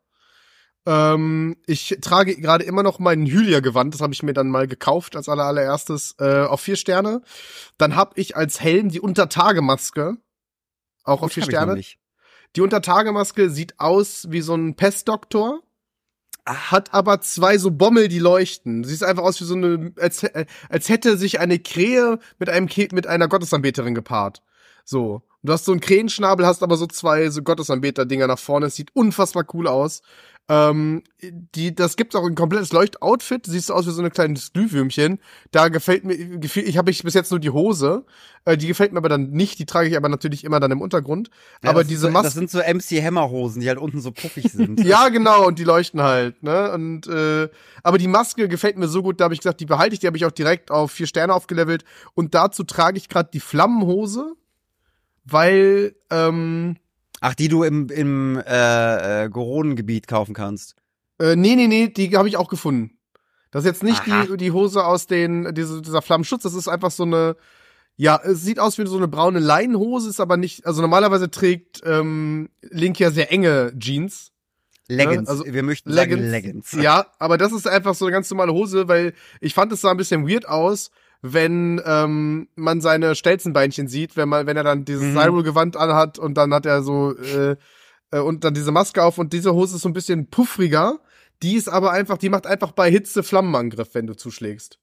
Ähm, 0.87 1.57
ich 1.67 1.99
trage 2.01 2.37
gerade 2.37 2.63
immer 2.65 2.85
noch 2.85 3.01
mein 3.01 3.27
Hylia-Gewand, 3.27 3.93
das 3.93 4.01
habe 4.01 4.13
ich 4.13 4.23
mir 4.23 4.35
dann 4.35 4.49
mal 4.49 4.69
gekauft 4.69 5.17
als 5.17 5.29
aller 5.29 5.43
allererstes 5.45 6.15
äh, 6.21 6.43
auf 6.45 6.61
vier 6.61 6.77
Sterne. 6.77 7.23
Dann 7.77 7.97
habe 7.97 8.13
ich 8.15 8.37
als 8.37 8.61
Helm 8.61 8.89
die 8.91 9.01
Untertagemaske, 9.01 10.17
auch 11.03 11.23
auf 11.23 11.33
vier 11.33 11.43
Sterne. 11.43 11.81
Die 12.55 12.61
Untertagemaske 12.61 13.51
sieht 13.51 13.81
aus 13.81 14.29
wie 14.31 14.41
so 14.41 14.55
ein 14.55 14.77
Pestdoktor, 14.77 15.61
hat 16.47 16.95
aber 16.95 17.21
zwei 17.21 17.59
so 17.59 17.71
Bommel, 17.71 18.09
die 18.09 18.21
leuchten. 18.21 18.85
Sie 18.85 18.95
sieht 18.95 19.03
einfach 19.03 19.25
aus 19.25 19.41
wie 19.41 19.45
so 19.45 19.55
eine, 19.55 19.93
als, 20.01 20.23
äh, 20.23 20.47
als 20.69 20.89
hätte 20.89 21.17
sich 21.17 21.41
eine 21.41 21.59
Krähe 21.59 22.19
mit 22.39 22.49
einem 22.49 22.69
Ke 22.69 22.89
mit 22.93 23.07
einer 23.07 23.29
Gottesanbeterin 23.29 23.95
gepaart. 23.95 24.43
So. 24.85 25.23
Du 25.43 25.53
hast 25.53 25.65
so 25.65 25.73
einen 25.73 25.81
Krähenschnabel, 25.81 26.47
hast 26.47 26.63
aber 26.63 26.77
so 26.77 26.87
zwei 26.87 27.31
so 27.31 27.43
Gottesanbeter-Dinger 27.43 28.27
nach 28.27 28.39
vorne. 28.39 28.67
Es 28.67 28.77
sieht 28.77 28.95
unfassbar 28.95 29.45
cool 29.55 29.69
aus. 29.69 30.03
Ähm, 30.49 31.03
die, 31.21 31.75
das 31.75 31.97
gibt's 31.97 32.15
auch 32.15 32.25
ein 32.25 32.37
komplettes 32.37 32.73
Leuchtoutfit. 32.73 33.47
Siehst 33.47 33.69
du 33.69 33.75
aus 33.75 33.87
wie 33.87 33.91
so 33.91 34.01
ein 34.01 34.11
kleines 34.11 34.53
Glühwürmchen. 34.53 35.19
Da 35.51 35.69
gefällt 35.69 36.05
mir, 36.05 36.17
gefühl, 36.39 36.63
ich 36.69 36.79
habe 36.79 36.91
ich 36.93 37.03
bis 37.03 37.15
jetzt 37.15 37.33
nur 37.33 37.41
die 37.41 37.51
Hose. 37.51 38.05
Äh, 38.45 38.57
die 38.57 38.69
gefällt 38.69 38.93
mir 38.93 38.99
aber 38.99 39.09
dann 39.09 39.31
nicht. 39.31 39.59
Die 39.59 39.67
trage 39.67 39.89
ich 39.89 39.97
aber 39.97 40.09
natürlich 40.09 40.45
immer 40.45 40.61
dann 40.61 40.71
im 40.71 40.81
Untergrund. 40.81 41.31
Ja, 41.65 41.71
aber 41.71 41.83
diese 41.83 42.03
so, 42.03 42.11
Maske. 42.11 42.27
Das 42.29 42.35
sind 42.35 42.51
so 42.51 42.61
MC 42.61 43.03
Hammerhosen, 43.05 43.61
die 43.61 43.69
halt 43.69 43.79
unten 43.79 44.01
so 44.01 44.13
puffig 44.13 44.45
sind. 44.53 44.85
Ja, 44.85 45.09
genau, 45.09 45.47
und 45.47 45.59
die 45.59 45.65
leuchten 45.65 46.01
halt, 46.01 46.41
ne? 46.45 46.71
Und 46.73 47.09
äh, 47.09 47.49
aber 47.83 47.99
die 47.99 48.09
Maske 48.09 48.49
gefällt 48.49 48.79
mir 48.79 48.89
so 48.89 49.03
gut, 49.03 49.21
da 49.21 49.25
habe 49.25 49.35
ich 49.35 49.41
gesagt, 49.41 49.59
die 49.59 49.67
behalte 49.67 49.95
ich, 49.95 50.01
die 50.01 50.07
habe 50.07 50.17
ich 50.17 50.27
auch 50.27 50.33
direkt 50.33 50.71
auf 50.71 50.93
vier 50.93 51.09
Sterne 51.09 51.35
aufgelevelt. 51.35 51.85
Und 52.15 52.35
dazu 52.35 52.63
trage 52.63 52.99
ich 52.99 53.09
gerade 53.09 53.31
die 53.33 53.41
Flammenhose, 53.41 54.35
weil 55.25 55.97
ähm, 56.11 56.77
Ach, 57.27 57.35
die 57.35 57.49
du 57.49 57.65
im, 57.65 57.89
im 57.89 58.41
äh, 58.47 59.25
äh, 59.25 59.29
Goronengebiet 59.29 60.07
kaufen 60.07 60.33
kannst. 60.33 60.77
äh, 61.19 61.35
nee, 61.35 61.57
nee, 61.57 61.67
nee, 61.67 61.89
die 61.89 62.17
habe 62.17 62.29
ich 62.29 62.37
auch 62.37 62.49
gefunden. 62.49 62.99
Das 63.51 63.65
ist 63.65 63.67
jetzt 63.67 63.83
nicht 63.83 64.03
Aha. 64.07 64.27
die, 64.27 64.37
die 64.37 64.53
Hose 64.53 64.85
aus 64.85 65.09
den 65.09 65.53
diese, 65.53 65.83
dieser 65.83 66.03
Flammenschutz, 66.03 66.45
das 66.45 66.55
ist 66.55 66.69
einfach 66.69 66.93
so 66.93 67.03
eine 67.03 67.37
ja, 67.97 68.21
es 68.23 68.43
sieht 68.43 68.61
aus 68.61 68.79
wie 68.79 68.87
so 68.87 68.97
eine 68.97 69.09
braune 69.09 69.39
Leinenhose, 69.41 70.11
ist 70.11 70.21
aber 70.21 70.37
nicht, 70.37 70.67
also 70.67 70.83
normalerweise 70.83 71.31
trägt 71.31 71.81
ähm, 71.85 72.51
Link 72.61 73.01
ja 73.01 73.11
sehr 73.11 73.33
enge 73.33 73.73
Jeans. 73.77 74.33
Leggings. 74.89 75.29
also 75.29 75.45
Wir 75.47 75.65
möchten 75.65 75.91
Leggings. 75.91 76.21
sagen 76.21 76.31
Leggings. 76.31 76.73
Ja, 76.73 77.07
aber 77.19 77.39
das 77.39 77.53
ist 77.53 77.67
einfach 77.67 77.95
so 77.95 78.05
eine 78.05 78.13
ganz 78.13 78.31
normale 78.31 78.53
Hose, 78.53 78.87
weil 78.87 79.15
ich 79.41 79.53
fand 79.53 79.73
es 79.73 79.81
sah 79.81 79.91
ein 79.91 79.97
bisschen 79.97 80.29
weird 80.29 80.47
aus, 80.47 80.91
wenn 81.33 81.81
ähm, 81.85 82.49
man 82.57 82.81
seine 82.81 83.15
Stelzenbeinchen 83.15 83.89
sieht, 83.89 84.17
wenn 84.17 84.29
man, 84.29 84.47
wenn 84.47 84.57
er 84.57 84.65
dann 84.65 84.85
dieses 84.85 85.05
Mhm. 85.05 85.17
Cyril-Gewand 85.17 85.77
anhat 85.77 86.19
und 86.19 86.35
dann 86.35 86.53
hat 86.55 86.67
er 86.67 86.83
so 86.83 87.17
äh, 87.17 87.57
äh, 88.11 88.19
und 88.21 88.45
dann 88.45 88.55
diese 88.55 88.73
Maske 88.73 89.03
auf 89.03 89.19
und 89.19 89.33
diese 89.33 89.53
Hose 89.55 89.77
ist 89.77 89.83
so 89.83 89.89
ein 89.89 89.93
bisschen 89.95 90.29
puffriger. 90.31 91.01
Die 91.43 91.55
ist 91.55 91.69
aber 91.69 91.91
einfach, 91.93 92.17
die 92.19 92.31
macht 92.31 92.47
einfach 92.47 92.73
bei 92.73 92.91
Hitze 92.91 93.23
Flammenangriff, 93.23 93.91
wenn 93.95 94.07
du 94.07 94.17
zuschlägst. 94.17 94.79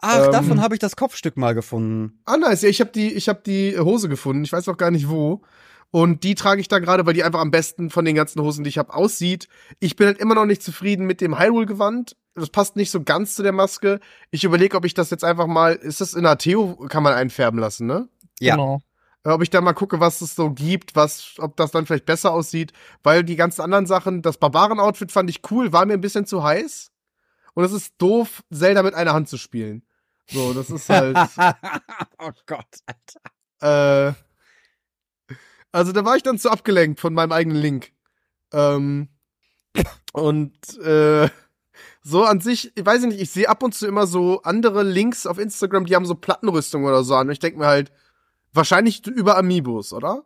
Ach, 0.00 0.26
Ähm, 0.26 0.32
davon 0.32 0.60
habe 0.62 0.74
ich 0.74 0.80
das 0.80 0.96
Kopfstück 0.96 1.36
mal 1.36 1.54
gefunden. 1.54 2.20
Ah, 2.24 2.36
nice. 2.36 2.62
Ja, 2.62 2.68
ich 2.68 2.80
habe 2.80 2.90
die, 2.90 3.12
ich 3.12 3.28
habe 3.28 3.42
die 3.44 3.78
Hose 3.78 4.08
gefunden. 4.08 4.42
Ich 4.44 4.52
weiß 4.52 4.68
auch 4.68 4.76
gar 4.76 4.90
nicht 4.90 5.08
wo. 5.08 5.42
Und 5.90 6.24
die 6.24 6.34
trage 6.34 6.60
ich 6.62 6.68
da 6.68 6.78
gerade, 6.78 7.04
weil 7.04 7.12
die 7.12 7.22
einfach 7.22 7.40
am 7.40 7.50
besten 7.50 7.90
von 7.90 8.06
den 8.06 8.14
ganzen 8.16 8.40
Hosen, 8.40 8.64
die 8.64 8.70
ich 8.70 8.78
habe, 8.78 8.94
aussieht. 8.94 9.48
Ich 9.78 9.94
bin 9.94 10.06
halt 10.06 10.18
immer 10.18 10.34
noch 10.34 10.46
nicht 10.46 10.62
zufrieden 10.62 11.06
mit 11.06 11.20
dem 11.20 11.38
Hyrule-Gewand. 11.38 12.16
Das 12.34 12.50
passt 12.50 12.76
nicht 12.76 12.90
so 12.90 13.02
ganz 13.02 13.34
zu 13.34 13.42
der 13.42 13.52
Maske. 13.52 14.00
Ich 14.30 14.44
überlege, 14.44 14.76
ob 14.76 14.84
ich 14.84 14.94
das 14.94 15.10
jetzt 15.10 15.24
einfach 15.24 15.46
mal, 15.46 15.74
ist 15.74 16.00
das 16.00 16.14
in 16.14 16.24
Ateo, 16.24 16.76
kann 16.88 17.02
man 17.02 17.12
einfärben 17.12 17.60
lassen, 17.60 17.86
ne? 17.86 18.08
Ja. 18.40 18.54
Genau. 18.54 18.80
Äh, 19.24 19.30
Ob 19.30 19.42
ich 19.42 19.50
da 19.50 19.60
mal 19.60 19.72
gucke, 19.72 20.00
was 20.00 20.20
es 20.20 20.34
so 20.34 20.50
gibt, 20.50 20.96
was, 20.96 21.34
ob 21.38 21.56
das 21.56 21.70
dann 21.70 21.86
vielleicht 21.86 22.06
besser 22.06 22.32
aussieht. 22.32 22.72
Weil 23.02 23.22
die 23.24 23.36
ganzen 23.36 23.62
anderen 23.62 23.86
Sachen, 23.86 24.22
das 24.22 24.38
Barbaren-Outfit 24.38 25.12
fand 25.12 25.30
ich 25.30 25.42
cool, 25.50 25.72
war 25.72 25.86
mir 25.86 25.94
ein 25.94 26.00
bisschen 26.00 26.26
zu 26.26 26.42
heiß. 26.42 26.90
Und 27.54 27.64
es 27.64 27.72
ist 27.72 27.94
doof, 27.98 28.42
Zelda 28.52 28.82
mit 28.82 28.94
einer 28.94 29.12
Hand 29.12 29.28
zu 29.28 29.36
spielen. 29.36 29.82
So, 30.26 30.54
das 30.54 30.70
ist 30.70 30.88
halt. 30.88 31.16
oh 32.18 32.30
Gott, 32.46 32.66
Alter. 32.86 34.10
Äh, 34.10 34.14
also 35.70 35.92
da 35.92 36.04
war 36.04 36.16
ich 36.16 36.22
dann 36.22 36.38
zu 36.38 36.50
abgelenkt 36.50 37.00
von 37.00 37.14
meinem 37.14 37.32
eigenen 37.32 37.58
Link. 37.58 37.92
Ähm, 38.52 39.08
und 40.12 40.78
äh, 40.78 41.28
so 42.02 42.24
an 42.24 42.40
sich, 42.40 42.72
ich 42.76 42.84
weiß 42.84 43.02
nicht, 43.04 43.20
ich 43.20 43.30
sehe 43.30 43.48
ab 43.48 43.62
und 43.62 43.74
zu 43.74 43.86
immer 43.86 44.06
so 44.06 44.42
andere 44.42 44.82
Links 44.82 45.26
auf 45.26 45.38
Instagram, 45.38 45.86
die 45.86 45.94
haben 45.94 46.06
so 46.06 46.14
Plattenrüstung 46.14 46.84
oder 46.84 47.04
so 47.04 47.14
an. 47.14 47.28
Und 47.28 47.32
ich 47.32 47.38
denke 47.38 47.58
mir 47.58 47.66
halt, 47.66 47.92
wahrscheinlich 48.52 49.06
über 49.06 49.36
Amiibos, 49.36 49.92
oder? 49.92 50.24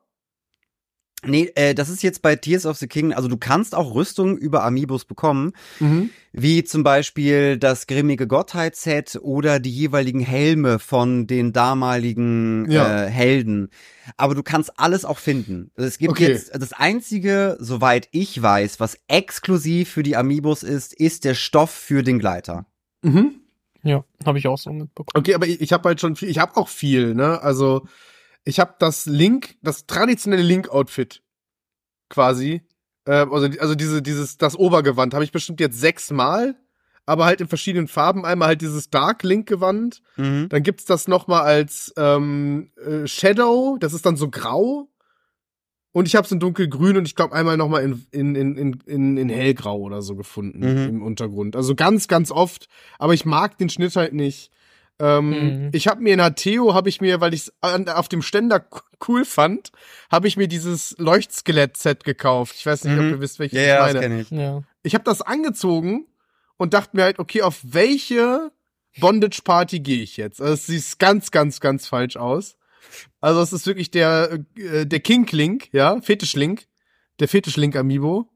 Nee, 1.24 1.50
äh, 1.55 1.74
das 1.74 1.88
ist 1.88 2.02
jetzt 2.02 2.20
bei 2.22 2.37
Tears 2.37 2.66
of 2.66 2.76
the 2.76 2.87
King, 2.87 3.12
also 3.12 3.26
du 3.26 3.37
kannst 3.38 3.74
auch 3.74 3.94
Rüstung 3.94 4.37
über 4.37 4.62
Amiibos 4.64 5.07
bekommen, 5.07 5.52
Mhm. 5.81 6.11
wie 6.33 6.62
zum 6.62 6.83
Beispiel 6.85 7.57
das 7.57 7.87
grimmige 7.87 8.26
Gottheit-Set 8.26 9.18
oder 9.22 9.59
die 9.59 9.70
jeweiligen 9.70 10.20
Helme 10.20 10.79
von 10.79 11.26
den 11.26 11.52
damaligen 11.55 12.70
Ja. 12.70 13.07
äh, 13.07 13.11
Helden. 13.11 13.70
Aber 14.18 14.35
du 14.35 14.42
kannst 14.42 14.79
alles 14.79 15.05
auch 15.07 15.18
finden. 15.18 15.70
Also 15.74 15.88
Es 15.88 15.98
gibt 15.98 16.11
Okay. 16.12 16.29
jetzt, 16.29 16.55
das 16.55 16.72
einzige, 16.74 17.57
soweit 17.61 18.09
ich 18.12 18.40
weiß, 18.40 18.79
was 18.79 18.98
exklusiv 19.09 19.90
für 19.90 20.02
die 20.02 20.16
Amiibos 20.16 20.62
ist, 20.62 20.92
ist 20.92 21.24
der 21.24 21.35
Stoff 21.35 21.70
für 21.70 22.02
den 22.02 22.18
Gleiter. 22.18 22.66
Mhm. 23.02 23.40
Ja, 23.83 24.05
habe 24.24 24.38
ich 24.38 24.46
auch 24.46 24.59
so 24.59 24.70
mitbekommen. 24.70 25.09
Okay, 25.14 25.35
aber 25.35 25.46
ich, 25.46 25.61
ich 25.61 25.72
habe 25.72 25.88
halt 25.88 26.00
schon 26.00 26.14
viel, 26.14 26.29
ich 26.29 26.38
habe 26.38 26.57
auch 26.57 26.68
viel, 26.68 27.14
ne? 27.14 27.40
Also 27.40 27.87
ich 28.46 28.59
habe 28.61 28.74
das 28.78 29.04
Link, 29.06 29.56
das 29.61 29.87
traditionelle 29.87 30.42
Link-Outfit 30.42 31.22
quasi. 32.09 32.62
Äh, 33.04 33.26
also, 33.30 33.48
also 33.59 33.74
diese, 33.74 34.00
dieses, 34.00 34.38
das 34.38 34.56
Obergewand 34.56 35.12
habe 35.12 35.24
ich 35.24 35.32
bestimmt 35.32 35.61
jetzt 35.61 35.78
sechsmal, 35.78 36.56
aber 37.04 37.24
halt 37.24 37.40
in 37.40 37.48
verschiedenen 37.48 37.88
Farben. 37.88 38.24
Einmal 38.24 38.48
halt 38.48 38.62
dieses 38.62 38.88
Dark 38.88 39.24
Link-Gewand. 39.24 40.00
Mhm. 40.16 40.48
Dann 40.48 40.62
gibt's 40.62 40.85
das 40.85 41.09
noch 41.09 41.26
mal 41.26 41.42
als 41.42 41.92
ähm, 41.96 42.70
äh, 42.76 43.06
Shadow, 43.06 43.76
das 43.80 43.92
ist 43.92 44.06
dann 44.06 44.16
so 44.16 44.30
grau. 44.30 44.88
Und 45.92 46.06
ich 46.06 46.14
habe 46.14 46.26
es 46.26 46.32
in 46.32 46.40
dunkelgrün 46.40 46.98
und 46.98 47.09
ich 47.09 47.14
glaube 47.16 47.35
einmal 47.35 47.56
noch 47.56 47.68
mal 47.68 47.82
in, 47.82 48.06
in, 48.12 48.35
in, 48.37 48.56
in, 48.56 48.80
in, 48.87 49.16
in 49.16 49.28
hellgrau 49.30 49.78
oder 49.80 50.02
so 50.02 50.14
gefunden 50.14 50.61
Mhm. 50.61 50.88
im 50.88 51.02
Untergrund. 51.02 51.56
Also 51.56 51.74
ganz, 51.74 52.06
ganz 52.06 52.30
oft. 52.30 52.68
Aber 52.98 53.14
ich 53.14 53.24
mag 53.24 53.56
den 53.59 53.70
Schnitt 53.70 53.96
halt 53.96 54.12
nicht. 54.12 54.50
Ähm, 54.98 55.30
Mhm. 55.66 55.70
Ich 55.74 55.88
habe 55.88 56.00
mir 56.00 56.14
in 56.14 56.22
Hateo, 56.22 56.72
habe 56.74 56.88
ich 56.88 57.00
mir, 57.02 57.20
weil 57.20 57.35
ich 57.35 57.48
es 57.48 57.52
auf 57.88 58.09
dem 58.09 58.22
Ständer 58.22 58.66
cool 59.06 59.24
fand, 59.26 59.70
habe 60.11 60.26
ich 60.26 60.37
mir 60.38 60.48
dieses 60.48 60.94
Leuchtskelett-Set 60.98 62.04
gekauft. 62.04 62.54
Ich 62.56 62.64
weiß 62.64 62.85
nicht, 62.85 62.94
Mhm. 62.94 63.00
ob 63.00 63.04
ihr 63.12 63.20
wisst, 63.20 63.38
welches 63.38 63.59
Ja, 63.59 63.62
ich 63.62 63.68
ja, 63.68 63.92
das 63.92 64.02
meine. 64.02 64.20
ich. 64.22 64.30
Ja. 64.30 64.62
Ich 64.82 64.94
habe 64.94 65.04
das 65.04 65.20
angezogen 65.22 66.06
und 66.56 66.72
dachte 66.72 66.96
mir 66.96 67.02
halt, 67.02 67.18
okay, 67.18 67.42
auf 67.42 67.61
welche 67.62 68.50
Bondage 68.98 69.42
Party 69.44 69.80
gehe 69.80 70.02
ich 70.02 70.16
jetzt? 70.16 70.40
Also 70.40 70.54
es 70.54 70.66
sieht 70.66 70.98
ganz, 70.98 71.30
ganz, 71.30 71.61
ganz 71.61 71.87
falsch 71.87 72.16
aus. 72.16 72.56
Also 73.20 73.42
es 73.42 73.52
ist 73.52 73.66
wirklich 73.66 73.90
der, 73.90 74.38
äh, 74.56 74.87
der 74.87 75.00
King 75.00 75.26
Link, 75.32 75.68
ja, 75.72 76.00
Fetisch 76.00 76.35
Link, 76.35 76.66
der 77.20 77.28
Fetisch 77.28 77.56
Link 77.56 77.76
Amiibo. 77.76 78.30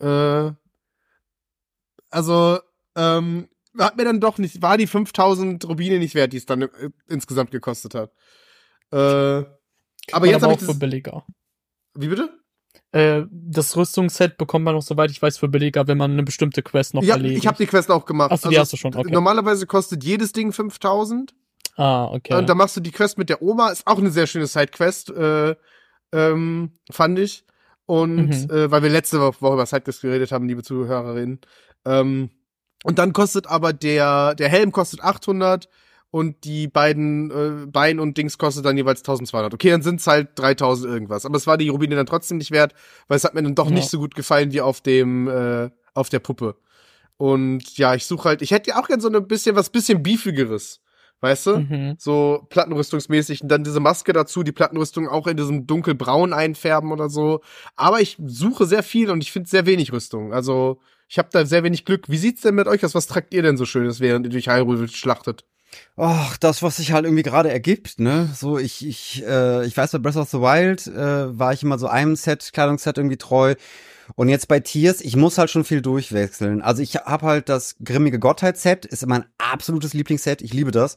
Äh, 0.00 0.52
also, 2.10 2.58
ähm, 2.96 3.48
hat 3.80 3.96
mir 3.96 4.04
dann 4.04 4.20
doch 4.20 4.38
nicht, 4.38 4.62
war 4.62 4.76
die 4.78 4.86
5000 4.86 5.66
Rubine 5.68 5.98
nicht 5.98 6.14
wert, 6.14 6.32
die 6.32 6.36
es 6.38 6.46
dann 6.46 6.62
äh, 6.62 6.68
insgesamt 7.08 7.50
gekostet 7.50 7.94
hat. 7.94 8.12
Äh, 8.92 8.96
aber 8.96 9.46
jetzt 9.46 10.12
habe 10.12 10.26
ich 10.28 10.34
auch 10.44 10.52
das, 10.56 10.64
für 10.64 10.74
billiger. 10.74 11.24
wie 11.94 12.08
bitte? 12.08 12.30
Äh, 12.92 13.22
das 13.30 13.76
Rüstungsset 13.76 14.36
bekommt 14.38 14.64
man 14.64 14.74
noch, 14.74 14.82
soweit 14.82 15.10
ich 15.10 15.20
weiß, 15.22 15.38
für 15.38 15.48
billiger, 15.48 15.86
wenn 15.86 15.98
man 15.98 16.10
eine 16.12 16.22
bestimmte 16.24 16.62
Quest 16.62 16.94
noch 16.94 17.02
Ja, 17.02 17.14
erledigt. 17.16 17.38
ich 17.38 17.46
habe 17.46 17.56
die 17.58 17.66
Quest 17.66 17.90
auch 17.90 18.04
gemacht. 18.04 18.30
Also 18.30 18.42
Ach 18.42 18.44
so, 18.44 18.50
die 18.50 18.58
hast 18.58 18.72
du 18.72 18.76
schon, 18.76 18.94
okay. 18.94 19.10
Normalerweise 19.12 19.66
kostet 19.66 20.02
jedes 20.04 20.32
Ding 20.32 20.52
5000. 20.52 21.34
ah, 21.76 22.06
okay. 22.06 22.34
Und 22.34 22.48
dann 22.48 22.56
machst 22.56 22.76
du 22.76 22.80
die 22.80 22.90
Quest 22.90 23.16
mit 23.18 23.28
der 23.28 23.42
Oma. 23.42 23.70
Ist 23.70 23.86
auch 23.86 23.98
eine 23.98 24.10
sehr 24.10 24.26
schöne 24.26 24.46
Sidequest, 24.46 25.10
äh, 25.10 25.54
ähm, 26.12 26.72
fand 26.90 27.18
ich. 27.18 27.44
Und 27.86 28.26
Mhm. 28.28 28.50
äh, 28.50 28.70
weil 28.70 28.82
wir 28.82 28.90
letzte 28.90 29.20
Woche 29.20 29.38
über 29.54 29.66
Sidequest 29.66 30.02
geredet 30.02 30.32
haben, 30.32 30.48
liebe 30.48 30.62
Zuhörerinnen. 30.62 31.40
Ähm, 31.84 32.30
und 32.84 32.98
dann 32.98 33.12
kostet 33.12 33.46
aber 33.46 33.72
der, 33.72 34.34
der 34.34 34.48
Helm 34.48 34.72
kostet 34.72 35.02
800 35.02 35.68
und 36.10 36.44
die 36.44 36.66
beiden 36.66 37.30
äh, 37.30 37.66
Bein 37.66 38.00
und 38.00 38.18
Dings 38.18 38.36
kostet 38.36 38.64
dann 38.64 38.76
jeweils 38.76 39.00
1200. 39.00 39.54
Okay, 39.54 39.70
dann 39.70 39.82
sind's 39.82 40.06
halt 40.06 40.30
3000 40.36 40.92
irgendwas. 40.92 41.24
Aber 41.24 41.36
es 41.36 41.46
war 41.46 41.56
die 41.56 41.68
Rubine 41.68 41.94
dann 41.94 42.06
trotzdem 42.06 42.38
nicht 42.38 42.50
wert, 42.50 42.74
weil 43.06 43.16
es 43.16 43.24
hat 43.24 43.34
mir 43.34 43.42
dann 43.42 43.54
doch 43.54 43.68
Ja. 43.68 43.74
nicht 43.74 43.88
so 43.90 43.98
gut 43.98 44.14
gefallen 44.14 44.52
wie 44.52 44.60
auf 44.60 44.80
dem, 44.80 45.28
äh, 45.28 45.70
auf 45.94 46.08
der 46.08 46.18
Puppe. 46.18 46.56
Und 47.16 47.76
ja, 47.76 47.94
ich 47.94 48.06
suche 48.06 48.30
halt, 48.30 48.42
ich 48.42 48.50
hätte 48.50 48.70
ja 48.70 48.80
auch 48.80 48.88
gern 48.88 49.00
so 49.00 49.08
ein 49.08 49.28
bisschen 49.28 49.54
was 49.54 49.70
bisschen 49.70 50.02
beefigeres. 50.02 50.80
Weißt 51.22 51.46
du? 51.48 51.58
mhm. 51.58 51.94
so 51.98 52.46
plattenrüstungsmäßig 52.48 53.42
und 53.42 53.48
dann 53.50 53.62
diese 53.62 53.78
Maske 53.78 54.14
dazu, 54.14 54.42
die 54.42 54.52
Plattenrüstung 54.52 55.06
auch 55.06 55.26
in 55.26 55.36
diesem 55.36 55.66
dunkelbraun 55.66 56.32
einfärben 56.32 56.92
oder 56.92 57.10
so. 57.10 57.40
Aber 57.76 58.00
ich 58.00 58.16
suche 58.24 58.64
sehr 58.64 58.82
viel 58.82 59.10
und 59.10 59.22
ich 59.22 59.30
finde 59.30 59.48
sehr 59.48 59.66
wenig 59.66 59.92
Rüstung. 59.92 60.32
Also 60.32 60.80
ich 61.10 61.18
habe 61.18 61.28
da 61.32 61.44
sehr 61.44 61.64
wenig 61.64 61.84
Glück. 61.84 62.08
Wie 62.08 62.16
sieht's 62.16 62.42
denn 62.42 62.54
mit 62.54 62.68
euch 62.68 62.84
aus? 62.84 62.94
Was 62.94 63.08
tragt 63.08 63.34
ihr 63.34 63.42
denn 63.42 63.56
so 63.56 63.66
Schönes, 63.66 63.98
während 63.98 64.26
ihr 64.26 64.30
durch 64.30 64.48
Hyrule 64.48 64.86
schlachtet? 64.86 65.44
Ach, 65.96 66.36
das, 66.36 66.62
was 66.62 66.76
sich 66.76 66.92
halt 66.92 67.04
irgendwie 67.04 67.24
gerade 67.24 67.50
ergibt, 67.50 67.98
ne? 67.98 68.28
So, 68.34 68.58
ich, 68.58 68.86
ich, 68.86 69.24
äh, 69.26 69.66
ich 69.66 69.76
weiß, 69.76 69.90
bei 69.90 69.98
Breath 69.98 70.16
of 70.16 70.30
the 70.30 70.38
Wild 70.38 70.86
äh, 70.86 71.36
war 71.36 71.52
ich 71.52 71.64
immer 71.64 71.78
so 71.78 71.88
einem 71.88 72.14
Set, 72.14 72.50
Kleidungsset 72.52 72.96
irgendwie 72.96 73.16
treu. 73.16 73.56
Und 74.14 74.28
jetzt 74.28 74.46
bei 74.46 74.60
Tiers, 74.60 75.00
ich 75.00 75.16
muss 75.16 75.36
halt 75.36 75.50
schon 75.50 75.64
viel 75.64 75.82
durchwechseln. 75.82 76.62
Also 76.62 76.80
ich 76.80 76.94
habe 76.96 77.26
halt 77.26 77.48
das 77.48 77.76
grimmige 77.84 78.20
Gottheit-Set, 78.20 78.86
ist 78.86 79.04
mein 79.06 79.24
absolutes 79.38 79.94
Lieblingsset, 79.94 80.42
ich 80.42 80.52
liebe 80.52 80.70
das. 80.70 80.96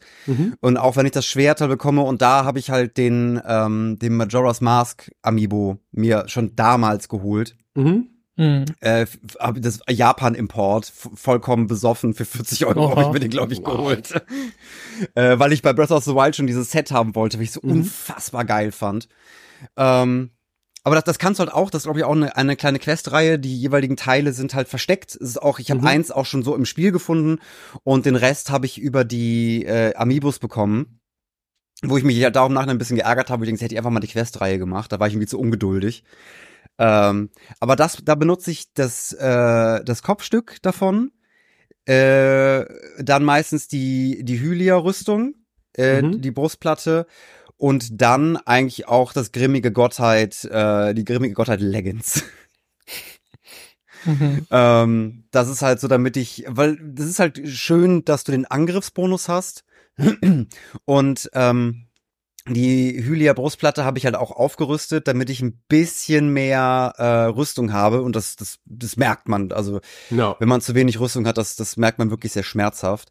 Und 0.61 0.77
auch 0.77 0.95
wenn 0.95 1.07
ich 1.07 1.11
das 1.11 1.25
Schwert 1.25 1.59
halt 1.59 1.71
bekomme 1.71 2.03
und 2.03 2.21
da 2.21 2.45
habe 2.45 2.59
ich 2.59 2.69
halt 2.69 2.97
den, 2.97 3.41
ähm, 3.47 3.97
den 3.99 4.15
Majora's 4.15 4.61
Mask 4.61 5.11
Amiibo 5.23 5.79
mir 5.91 6.25
schon 6.27 6.55
damals 6.55 7.09
geholt. 7.09 7.55
Mhm. 7.75 8.09
Mhm. 8.35 8.65
Äh, 8.79 9.05
hab 9.39 9.61
das 9.61 9.79
Japan-Import, 9.87 10.91
vollkommen 11.15 11.67
besoffen, 11.67 12.13
für 12.15 12.25
40 12.25 12.65
Euro 12.65 12.89
habe 12.89 13.03
ich 13.03 13.09
mir 13.09 13.19
den, 13.19 13.29
glaube 13.29 13.53
ich, 13.53 13.59
Wow. 13.59 13.65
geholt. 13.77 14.25
äh, 15.15 15.37
weil 15.37 15.53
ich 15.53 15.61
bei 15.61 15.73
Breath 15.73 15.91
of 15.91 16.03
the 16.03 16.15
Wild 16.15 16.35
schon 16.35 16.47
dieses 16.47 16.71
Set 16.71 16.91
haben 16.91 17.13
wollte, 17.15 17.37
weil 17.37 17.43
ich 17.43 17.51
so 17.51 17.59
Mhm. 17.63 17.71
unfassbar 17.71 18.45
geil 18.45 18.71
fand. 18.71 19.07
Ähm, 19.77 20.31
aber 20.83 20.95
das, 20.95 21.03
das 21.05 21.19
kannst 21.19 21.39
du 21.39 21.43
halt 21.45 21.53
auch, 21.53 21.69
das 21.69 21.81
ist, 21.81 21.85
glaube 21.85 21.99
ich, 21.99 22.05
auch 22.05 22.11
eine, 22.11 22.35
eine 22.35 22.55
kleine 22.57 22.79
Questreihe. 22.79 23.39
Die 23.39 23.57
jeweiligen 23.57 23.95
Teile 23.95 24.33
sind 24.33 24.53
halt 24.53 24.67
versteckt. 24.67 25.11
Es 25.15 25.21
ist 25.29 25.41
auch, 25.41 25.59
ich 25.59 25.69
habe 25.71 25.79
Mhm. 25.81 25.87
eins 25.87 26.11
auch 26.11 26.25
schon 26.25 26.43
so 26.43 26.55
im 26.55 26.65
Spiel 26.65 26.91
gefunden 26.91 27.39
und 27.83 28.05
den 28.05 28.15
Rest 28.17 28.49
habe 28.49 28.65
ich 28.65 28.79
über 28.79 29.05
die 29.05 29.63
äh, 29.65 29.93
Amiibos 29.95 30.39
bekommen. 30.39 30.99
Wo 31.85 31.97
ich 31.97 32.03
mich 32.03 32.15
ja 32.17 32.29
darum 32.29 32.53
nachher 32.53 32.69
ein 32.71 32.77
bisschen 32.77 32.95
geärgert 32.95 33.29
habe, 33.29 33.43
übrigens 33.43 33.61
hätte 33.61 33.75
ich 33.75 33.77
einfach 33.77 33.91
mal 33.91 33.99
die 33.99 34.07
Questreihe 34.07 34.57
gemacht. 34.57 34.91
Da 34.91 34.99
war 34.99 35.07
ich 35.07 35.13
irgendwie 35.13 35.27
zu 35.27 35.39
ungeduldig. 35.39 36.03
Ähm, 36.77 37.29
aber 37.59 37.75
das, 37.75 37.97
da 38.03 38.15
benutze 38.15 38.51
ich 38.51 38.73
das, 38.73 39.13
äh, 39.13 39.83
das 39.83 40.01
Kopfstück 40.03 40.61
davon. 40.61 41.11
Äh, 41.85 42.65
dann 42.99 43.23
meistens 43.23 43.67
die, 43.67 44.23
die 44.23 44.39
Hylia-Rüstung, 44.39 45.35
äh, 45.77 46.01
Mhm. 46.01 46.21
die 46.21 46.31
Brustplatte. 46.31 47.05
Und 47.57 48.01
dann 48.01 48.37
eigentlich 48.37 48.87
auch 48.87 49.13
das 49.13 49.31
grimmige 49.31 49.71
Gottheit, 49.71 50.43
äh, 50.45 50.93
die 50.93 51.05
grimmige 51.05 51.33
Gottheit 51.33 51.61
Leggings. 51.61 52.23
Mhm. 54.05 54.45
ähm, 54.51 55.23
das 55.31 55.47
ist 55.47 55.61
halt 55.61 55.79
so, 55.79 55.87
damit 55.87 56.17
ich, 56.17 56.43
weil 56.49 56.77
das 56.83 57.05
ist 57.05 57.19
halt 57.19 57.47
schön, 57.47 58.03
dass 58.03 58.25
du 58.25 58.33
den 58.33 58.45
Angriffsbonus 58.45 59.29
hast. 59.29 59.63
Und 60.85 61.29
ähm, 61.33 61.85
die 62.47 63.01
Hylia 63.05 63.33
Brustplatte 63.33 63.85
habe 63.85 63.97
ich 63.97 64.05
halt 64.05 64.15
auch 64.15 64.31
aufgerüstet, 64.31 65.07
damit 65.07 65.29
ich 65.29 65.41
ein 65.41 65.61
bisschen 65.69 66.29
mehr 66.29 66.93
äh, 66.97 67.03
Rüstung 67.25 67.71
habe. 67.71 68.01
Und 68.01 68.15
das, 68.15 68.35
das, 68.35 68.59
das 68.65 68.97
merkt 68.97 69.29
man. 69.29 69.51
Also 69.51 69.79
No. 70.09 70.35
wenn 70.39 70.49
man 70.49 70.59
zu 70.61 70.75
wenig 70.75 70.99
Rüstung 70.99 71.25
hat, 71.25 71.37
das, 71.37 71.55
das 71.55 71.77
merkt 71.77 71.99
man 71.99 72.09
wirklich 72.11 72.33
sehr 72.33 72.43
schmerzhaft. 72.43 73.09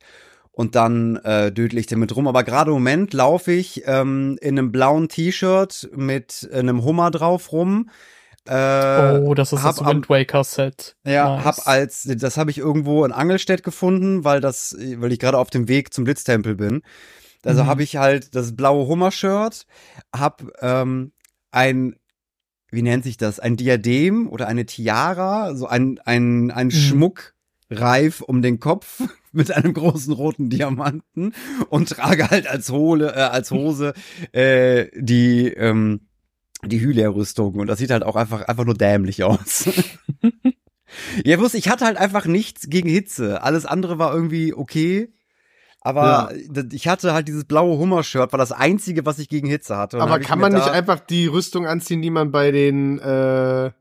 Und 0.51 0.75
dann 0.75 1.17
äh, 1.17 1.51
dödel 1.51 1.79
ich 1.79 1.87
damit 1.87 2.15
rum. 2.15 2.29
Aber 2.29 2.45
gerade 2.45 2.71
im 2.71 2.75
Moment 2.75 3.15
laufe 3.15 3.53
ich 3.53 3.85
ähm, 3.87 4.37
in 4.43 4.59
einem 4.59 4.71
blauen 4.71 5.09
T-Shirt 5.09 5.89
mit 5.97 6.47
einem 6.53 6.85
Hummer 6.85 7.11
drauf 7.11 7.53
rum. 7.53 7.89
Äh, 8.47 9.19
oh, 9.21 9.35
das 9.35 9.53
ist 9.55 9.65
das 9.65 9.83
Wind 9.85 10.11
Waker 10.11 10.45
Set. 10.45 10.97
ja, 11.07 11.37
Nice. 11.37 11.45
hab 11.45 11.67
als, 11.69 12.03
das 12.03 12.37
habe 12.37 12.51
ich 12.51 12.59
irgendwo 12.59 13.05
in 13.05 13.13
Angelstedt 13.13 13.63
gefunden, 13.63 14.25
weil 14.25 14.41
das, 14.43 14.77
weil 14.97 15.13
ich 15.13 15.21
gerade 15.21 15.39
auf 15.39 15.49
dem 15.49 15.69
Weg 15.69 15.95
zum 15.95 16.05
Blitztempel 16.05 16.57
bin. 16.57 16.83
Also 17.45 17.63
Mhm. 17.65 17.67
habe 17.67 17.83
ich 17.83 17.97
halt 17.97 18.35
das 18.35 18.55
blaue 18.57 18.87
Hummer-Shirt, 18.87 19.67
hab 20.15 20.43
ähm, 20.61 21.13
ein, 21.51 21.97
wie 22.71 22.83
nennt 22.83 23.05
sich 23.05 23.17
das, 23.17 23.41
ein 23.41 23.57
Diadem 23.57 24.29
oder 24.29 24.47
eine 24.49 24.65
Tiara, 24.67 25.55
so 25.55 25.67
ein, 25.67 25.99
ein, 26.05 26.51
ein 26.51 26.71
Schmuckreif 26.71 28.21
um 28.21 28.43
den 28.43 28.61
Kopf 28.61 29.03
mit 29.33 29.51
einem 29.51 29.75
großen 29.75 30.13
roten 30.13 30.51
Diamanten 30.51 31.35
und 31.69 31.89
trage 31.89 32.31
halt 32.31 32.47
als 32.47 32.71
Hole, 32.71 33.13
äh, 33.15 33.21
als 33.21 33.51
Hose 33.51 33.95
äh, 34.33 34.87
die, 34.95 35.49
ähm, 35.49 36.09
die 36.65 36.81
Hylia-Rüstung 36.81 37.55
und 37.57 37.67
das 37.67 37.79
sieht 37.79 37.91
halt 37.91 38.05
auch 38.05 38.15
einfach, 38.17 38.43
einfach 38.43 38.65
nur 38.65 38.75
dämlich 38.77 39.25
aus. 39.25 39.69
ja, 41.25 41.37
bloß 41.37 41.55
ich 41.55 41.69
hatte 41.69 41.85
halt 41.85 41.97
einfach 41.97 42.27
nichts 42.27 42.69
gegen 42.71 42.89
Hitze. 42.89 43.43
Alles 43.43 43.67
andere 43.67 43.99
war 43.99 44.15
irgendwie 44.15 44.55
okay. 44.55 45.13
Aber 45.85 46.31
d- 46.33 46.75
ich 46.77 46.87
hatte 46.87 47.13
halt 47.13 47.27
dieses 47.27 47.45
blaue 47.45 47.77
Hummer-Shirt, 47.77 48.33
war 48.33 48.39
das 48.39 48.53
einzige, 48.53 49.05
was 49.05 49.19
ich 49.19 49.29
gegen 49.29 49.49
Hitze 49.49 49.77
hatte. 49.77 49.97
Und 49.97 50.03
Aber 50.05 50.21
kann 50.21 50.39
man 50.39 50.53
nicht 50.53 50.69
einfach 50.69 51.01
die 51.01 51.27
Rüstung 51.27 51.67
anziehen, 51.67 52.03
die 52.03 52.11
man 52.11 52.31
bei 52.31 52.53
den, 52.53 53.01
äh, 53.01 53.73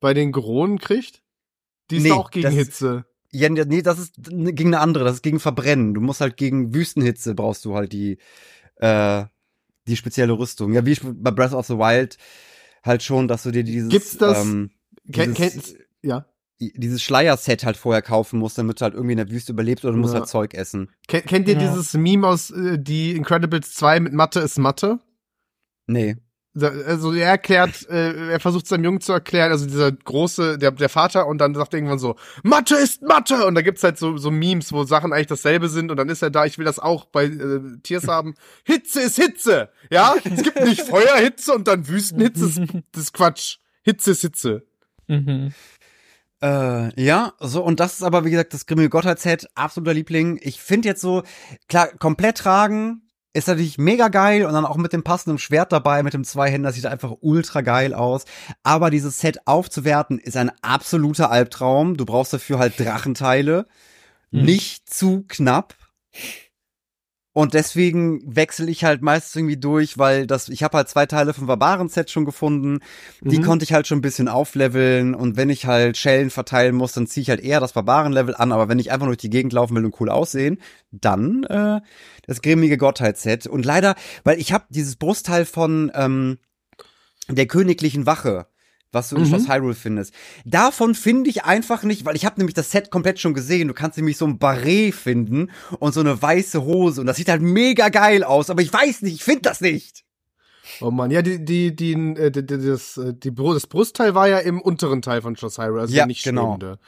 bei 0.00 0.14
den 0.14 0.32
Geronen 0.32 0.78
kriegt? 0.78 1.22
Die 1.90 1.96
ist 1.96 2.02
Nee, 2.04 2.12
auch 2.12 2.30
gegen 2.30 2.50
Hitze. 2.50 3.04
Ja, 3.32 3.48
nee, 3.50 3.82
das 3.82 3.98
ist 3.98 4.14
gegen 4.16 4.74
eine 4.74 4.80
andere, 4.80 5.04
das 5.04 5.16
ist 5.16 5.22
gegen 5.22 5.40
Verbrennen. 5.40 5.92
Du 5.94 6.00
musst 6.00 6.20
halt 6.22 6.36
gegen 6.36 6.74
Wüstenhitze 6.74 7.34
brauchst 7.34 7.64
du 7.64 7.74
halt 7.76 7.92
die, 7.92 8.18
äh, 8.76 9.24
die 9.86 9.96
spezielle 9.96 10.32
Rüstung. 10.32 10.72
Ja, 10.72 10.84
wie 10.86 10.96
bei 11.02 11.30
Breath 11.30 11.52
of 11.52 11.66
the 11.66 11.76
Wild 11.76 12.16
halt 12.82 13.02
schon, 13.02 13.28
dass 13.28 13.42
du 13.42 13.50
dir 13.50 13.62
dieses, 13.62 13.90
Gibt's 13.90 14.16
das- 14.16 14.42
ähm, 14.42 14.70
dieses, 15.04 15.74
ja. 16.02 16.24
Dieses 16.60 17.02
Schleierset 17.02 17.64
halt 17.64 17.76
vorher 17.76 18.02
kaufen 18.02 18.38
musst, 18.38 18.58
damit 18.58 18.80
du 18.80 18.84
halt 18.84 18.94
irgendwie 18.94 19.12
in 19.12 19.18
der 19.18 19.30
Wüste 19.30 19.52
überlebst 19.52 19.84
oder 19.84 19.94
du 19.94 19.98
musst 20.00 20.14
Ja. 20.14 20.20
halt 20.20 20.28
Zeug 20.28 20.54
essen. 20.54 20.90
Ken, 21.08 21.24
kennt 21.24 21.48
ihr 21.48 21.54
Ja. 21.54 21.60
dieses 21.60 21.94
Meme 21.94 22.26
aus 22.26 22.50
äh, 22.50 22.78
die 22.78 23.12
Incredibles 23.16 23.74
2 23.74 24.00
mit 24.00 24.12
Mathe 24.12 24.40
ist 24.40 24.58
Mathe? 24.58 24.98
Nee. 25.86 26.16
Da- 26.52 26.68
Also 26.68 27.12
er 27.12 27.28
erklärt, 27.28 27.86
äh, 27.88 28.30
er 28.32 28.40
versucht 28.40 28.66
seinem 28.66 28.84
Jungen 28.84 29.00
zu 29.00 29.12
erklären, 29.12 29.52
also 29.52 29.66
dieser 29.66 29.92
große, 29.92 30.58
der, 30.58 30.72
der 30.72 30.88
Vater, 30.88 31.26
und 31.28 31.38
dann 31.38 31.54
sagt 31.54 31.72
er 31.72 31.78
irgendwann 31.78 31.98
so, 32.00 32.16
Mathe 32.42 32.74
ist 32.74 33.02
Mathe! 33.02 33.46
Und 33.46 33.54
da 33.54 33.62
gibt's 33.62 33.84
halt 33.84 33.98
so, 33.98 34.16
so 34.16 34.30
Memes, 34.32 34.72
wo 34.72 34.82
Sachen 34.84 35.12
eigentlich 35.12 35.28
dasselbe 35.28 35.68
sind, 35.68 35.90
und 35.92 35.96
dann 35.96 36.08
ist 36.08 36.22
er 36.22 36.30
da, 36.30 36.44
ich 36.44 36.58
will 36.58 36.64
das 36.64 36.78
auch 36.80 37.04
bei 37.06 37.24
äh, 37.26 37.60
Tiers 37.84 38.06
haben. 38.08 38.34
Hitze 38.64 39.00
ist 39.00 39.16
Hitze! 39.16 39.70
Ja? 39.90 40.16
Es 40.24 40.42
gibt 40.42 40.60
nicht 40.64 40.80
Feuerhitze 40.88 41.54
und 41.54 41.68
dann 41.68 41.86
Wüstenhitze, 41.88 42.40
das, 42.46 42.82
das 42.92 43.02
ist 43.04 43.12
Quatsch. 43.12 43.58
Hitze 43.82 44.10
ist 44.10 44.20
Hitze. 44.22 44.66
Mhm. 45.06 45.52
Äh, 46.42 47.02
ja, 47.02 47.34
so, 47.38 47.62
und 47.62 47.80
das 47.80 47.94
ist 47.94 48.02
aber, 48.02 48.24
wie 48.24 48.30
gesagt, 48.30 48.54
das 48.54 48.66
Grimmel 48.66 48.88
Gotthard-Set, 48.88 49.48
absoluter 49.54 49.94
Liebling. 49.94 50.38
Ich 50.42 50.60
finde 50.60 50.88
jetzt 50.88 51.02
so, 51.02 51.22
klar, 51.68 51.88
komplett 51.98 52.38
tragen 52.38 53.02
ist 53.32 53.46
natürlich 53.46 53.78
mega 53.78 54.08
geil 54.08 54.44
und 54.44 54.52
dann 54.52 54.64
auch 54.64 54.76
mit 54.76 54.92
dem 54.92 55.04
passenden 55.04 55.38
Schwert 55.38 55.70
dabei, 55.72 56.02
mit 56.02 56.14
dem 56.14 56.24
Zweihänder, 56.24 56.72
sieht 56.72 56.86
einfach 56.86 57.12
ultra 57.20 57.60
geil 57.60 57.94
aus. 57.94 58.24
Aber 58.62 58.90
dieses 58.90 59.20
Set 59.20 59.46
aufzuwerten 59.46 60.18
ist 60.18 60.36
ein 60.36 60.50
absoluter 60.62 61.30
Albtraum. 61.30 61.96
Du 61.96 62.04
brauchst 62.04 62.32
dafür 62.32 62.58
halt 62.58 62.78
Drachenteile. 62.78 63.66
Mhm. 64.30 64.42
Nicht 64.42 64.92
zu 64.92 65.24
knapp. 65.28 65.74
Und 67.32 67.54
deswegen 67.54 68.20
wechsle 68.26 68.68
ich 68.68 68.82
halt 68.82 69.02
meistens 69.02 69.36
irgendwie 69.36 69.56
durch, 69.56 69.98
weil 69.98 70.26
das, 70.26 70.48
ich 70.48 70.64
habe 70.64 70.76
halt 70.76 70.88
zwei 70.88 71.06
Teile 71.06 71.32
vom 71.32 71.46
Barbaren-Set 71.46 72.10
schon 72.10 72.24
gefunden. 72.24 72.80
Die 73.20 73.38
Mhm. 73.38 73.42
konnte 73.44 73.62
ich 73.62 73.72
halt 73.72 73.86
schon 73.86 73.98
ein 73.98 74.02
bisschen 74.02 74.26
aufleveln. 74.26 75.14
Und 75.14 75.36
wenn 75.36 75.48
ich 75.48 75.64
halt 75.64 75.96
Schellen 75.96 76.30
verteilen 76.30 76.74
muss, 76.74 76.92
dann 76.92 77.06
ziehe 77.06 77.22
ich 77.22 77.30
halt 77.30 77.40
eher 77.40 77.60
das 77.60 77.72
Barbaren-Level 77.72 78.34
an. 78.34 78.50
Aber 78.50 78.68
wenn 78.68 78.80
ich 78.80 78.90
einfach 78.90 79.06
nur 79.06 79.14
durch 79.14 79.22
die 79.22 79.30
Gegend 79.30 79.52
laufen 79.52 79.76
will 79.76 79.84
und 79.84 80.00
cool 80.00 80.10
aussehen, 80.10 80.58
dann 80.90 81.44
äh, 81.44 81.80
das 82.26 82.42
grimmige 82.42 82.76
Gottheit-Set. 82.78 83.46
Und 83.46 83.64
leider, 83.64 83.94
weil 84.24 84.40
ich 84.40 84.52
habe 84.52 84.64
dieses 84.68 84.96
Brustteil 84.96 85.44
von 85.44 85.92
ähm, 85.94 86.38
der 87.28 87.46
königlichen 87.46 88.06
Wache, 88.06 88.46
was 88.92 89.08
du 89.10 89.16
in 89.16 89.22
Mhm. 89.22 89.26
Schloss 89.26 89.48
Hyrule 89.48 89.74
findest. 89.74 90.12
Davon 90.44 90.94
finde 90.94 91.30
ich 91.30 91.44
einfach 91.44 91.82
nicht, 91.82 92.04
weil 92.04 92.16
ich 92.16 92.24
habe 92.24 92.38
nämlich 92.38 92.54
das 92.54 92.70
Set 92.70 92.90
komplett 92.90 93.20
schon 93.20 93.34
gesehen. 93.34 93.68
Du 93.68 93.74
kannst 93.74 93.96
nämlich 93.96 94.16
so 94.16 94.26
ein 94.26 94.38
Barret 94.38 94.94
finden 94.94 95.50
und 95.78 95.94
so 95.94 96.00
eine 96.00 96.20
weiße 96.20 96.62
Hose 96.64 97.00
und 97.00 97.06
das 97.06 97.16
sieht 97.16 97.28
halt 97.28 97.42
mega 97.42 97.88
geil 97.88 98.24
aus, 98.24 98.50
aber 98.50 98.62
ich 98.62 98.72
weiß 98.72 99.02
nicht, 99.02 99.14
ich 99.14 99.24
finde 99.24 99.42
das 99.42 99.60
nicht. 99.60 100.04
Oh 100.80 100.90
Mann, 100.90 101.10
ja, 101.10 101.20
die, 101.22 101.44
die, 101.44 101.74
die, 101.74 101.92
äh, 101.92 102.30
die, 102.30 102.46
das, 102.46 102.96
äh, 102.96 103.12
die, 103.14 103.34
das 103.34 103.66
Brustteil 103.66 104.14
war 104.14 104.28
ja 104.28 104.38
im 104.38 104.60
unteren 104.60 105.02
Teil 105.02 105.20
von 105.22 105.36
Schloss 105.36 105.58
Hyrule, 105.58 105.80
also 105.82 105.94
Ja, 105.94 106.06
nicht 106.06 106.22
genau. 106.22 106.56
schwimmende. 106.56 106.78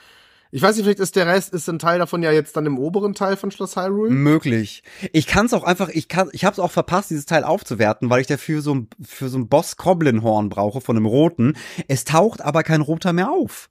Ich 0.55 0.61
weiß 0.61 0.77
nicht, 0.77 0.85
vielleicht 0.85 1.01
ist 1.01 1.17
der 1.17 1.27
Rest, 1.27 1.55
ist 1.55 1.67
ein 1.71 1.79
Teil 1.79 1.99
davon 1.99 2.23
ja 2.23 2.31
jetzt 2.31 2.55
dann 2.57 2.67
im 2.67 2.79
oberen 2.79 3.15
Teil 3.15 3.37
von 3.39 3.51
Schloss 3.51 3.75
Hyrule. 3.75 4.11
Möglich. 4.11 4.83
Ich 5.13 5.27
kann 5.27 5.47
es 5.47 5.55
auch 5.55 5.65
einfach, 5.65 5.89
ich 5.89 6.09
kann, 6.09 6.29
ich 6.33 6.45
habe 6.45 6.53
es 6.53 6.59
auch 6.59 6.71
verpasst, 6.71 7.09
dieses 7.09 7.25
Teil 7.25 7.43
aufzuwerten, 7.43 8.11
weil 8.11 8.21
ich 8.21 8.27
dafür 8.27 8.61
so 8.61 8.75
ein 8.75 8.89
für 9.03 9.31
so 9.31 9.39
ein 9.39 9.49
Boss 9.49 9.79
Goblin 9.79 10.23
Horn 10.23 10.51
brauche 10.51 10.83
von 10.83 10.95
einem 10.97 11.07
roten. 11.07 11.55
Es 11.89 12.05
taucht 12.05 12.43
aber 12.43 12.63
kein 12.65 12.83
roter 12.83 13.15
mehr 13.15 13.31
auf. 13.31 13.71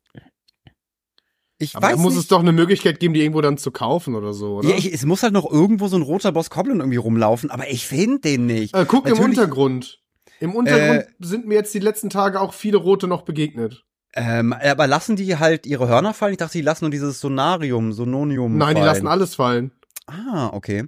Ich 1.59 1.75
Aber 1.75 1.87
da 1.89 1.93
weiß 1.93 1.99
muss 1.99 2.13
nicht. 2.13 2.23
es 2.23 2.27
doch 2.29 2.39
eine 2.39 2.51
Möglichkeit 2.51 2.99
geben, 2.99 3.13
die 3.13 3.21
irgendwo 3.21 3.41
dann 3.41 3.59
zu 3.59 3.69
kaufen 3.69 4.15
oder 4.15 4.33
so, 4.33 4.55
oder? 4.57 4.69
ja, 4.69 4.75
ich, 4.75 4.91
es 4.91 5.05
muss 5.05 5.21
halt 5.21 5.33
noch 5.33 5.49
irgendwo 5.51 5.87
so 5.87 5.95
ein 5.97 6.01
roter 6.01 6.31
Boss 6.31 6.49
Goblin 6.49 6.79
irgendwie 6.79 6.97
rumlaufen, 6.97 7.51
aber 7.51 7.69
ich 7.69 7.85
finde 7.85 8.19
den 8.21 8.47
nicht. 8.47 8.75
äh, 8.75 8.85
guck 8.87 9.05
im 9.05 9.11
Natürlich- 9.11 9.37
Untergrund. 9.37 9.99
Im 10.39 10.55
Untergrund 10.55 11.01
Äh, 11.01 11.05
sind 11.19 11.45
mir 11.45 11.53
jetzt 11.53 11.75
die 11.75 11.79
letzten 11.79 12.09
Tage 12.09 12.39
auch 12.41 12.55
viele 12.55 12.77
rote 12.77 13.07
noch 13.07 13.21
begegnet. 13.21 13.85
Ähm, 14.13 14.53
aber 14.53 14.87
lassen 14.87 15.15
die 15.15 15.37
halt 15.37 15.65
ihre 15.65 15.87
Hörner 15.87 16.13
fallen? 16.13 16.33
Ich 16.33 16.37
dachte, 16.37 16.57
die 16.57 16.63
lassen 16.63 16.85
nur 16.85 16.91
dieses 16.91 17.21
Sonarium, 17.21 17.93
Sononium 17.93 18.57
Nein, 18.57 18.75
die 18.75 18.81
fallen. 18.81 18.85
lassen 18.85 19.07
alles 19.07 19.35
fallen. 19.35 19.71
Ah, 20.07 20.49
okay. 20.53 20.85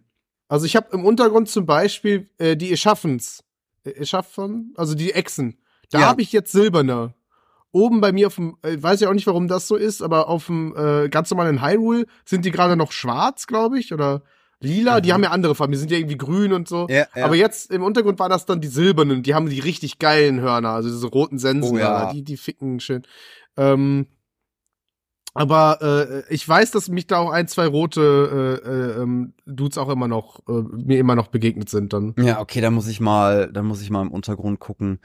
Also 0.49 0.65
ich 0.65 0.75
habe 0.75 0.87
im 0.91 1.05
Untergrund 1.05 1.49
zum 1.49 1.65
Beispiel 1.65 2.29
äh, 2.37 2.57
die 2.57 2.71
Eschaffens. 2.73 3.43
Äh, 3.85 3.91
Eschaffen? 3.91 4.73
Also 4.75 4.93
die 4.95 5.13
Echsen. 5.13 5.57
Da 5.89 5.99
Ja. 6.01 6.05
habe 6.07 6.21
ich 6.21 6.31
jetzt 6.31 6.51
silberne. 6.51 7.13
Oben 7.71 8.01
bei 8.01 8.11
mir 8.11 8.27
auf 8.27 8.35
dem, 8.35 8.57
äh, 8.61 8.75
weiß 8.81 9.01
ich 9.01 9.07
auch 9.07 9.13
nicht, 9.13 9.25
warum 9.25 9.47
das 9.47 9.67
so 9.67 9.75
ist, 9.77 10.01
aber 10.03 10.27
auf 10.27 10.45
dem 10.47 10.75
äh, 10.75 11.09
ganz 11.09 11.31
normalen 11.31 11.61
Hyrule 11.65 12.05
sind 12.25 12.45
die 12.45 12.51
gerade 12.51 12.75
noch 12.75 12.91
schwarz, 12.91 13.47
glaube 13.47 13.79
ich, 13.79 13.93
oder 13.93 14.21
lila. 14.63 15.01
Die 15.01 15.09
Mhm. 15.09 15.13
haben 15.13 15.23
ja 15.23 15.31
andere 15.31 15.55
Farben, 15.55 15.71
die 15.73 15.77
sind 15.77 15.91
ja 15.91 15.97
irgendwie 15.97 16.17
grün 16.17 16.53
und 16.53 16.67
so. 16.67 16.87
Ja, 16.89 17.05
ja. 17.15 17.25
Aber 17.25 17.35
jetzt 17.35 17.71
im 17.71 17.83
Untergrund 17.83 18.17
waren 18.19 18.29
das 18.31 18.45
dann 18.45 18.61
die 18.61 18.67
silbernen, 18.67 19.21
die 19.23 19.35
haben 19.35 19.49
die 19.49 19.59
richtig 19.59 19.99
geilen 19.99 20.41
Hörner, 20.41 20.69
also 20.71 20.89
diese 20.89 21.07
roten 21.07 21.37
Sensen, 21.37 21.75
Oh 21.75 21.79
ja. 21.79 22.11
die, 22.11 22.23
die 22.23 22.37
ficken 22.37 22.79
schön. 22.79 23.03
Ähm, 23.57 24.07
aber 25.35 25.79
äh, 26.27 26.33
ich 26.33 26.47
weiß, 26.47 26.69
dass 26.71 26.89
mich 26.89 27.07
da 27.07 27.17
auch 27.17 27.31
ein, 27.31 27.47
zwei 27.47 27.65
rote 27.65 28.61
äh, 28.63 28.69
äh, 28.69 29.01
ähm, 29.01 29.33
Dudes 29.47 29.79
auch 29.79 29.89
immer 29.89 30.07
noch, 30.07 30.39
äh, 30.47 30.51
mir 30.51 30.99
immer 30.99 31.15
noch 31.15 31.27
begegnet 31.27 31.69
sind 31.69 31.91
dann. 31.91 32.13
Ja, 32.19 32.39
okay, 32.39 32.61
dann 32.61 32.75
muss 32.75 32.87
ich 32.87 32.99
mal, 32.99 33.51
dann 33.51 33.65
muss 33.65 33.81
ich 33.81 33.89
mal 33.89 34.03
im 34.03 34.11
Untergrund 34.11 34.59
gucken. 34.59 34.99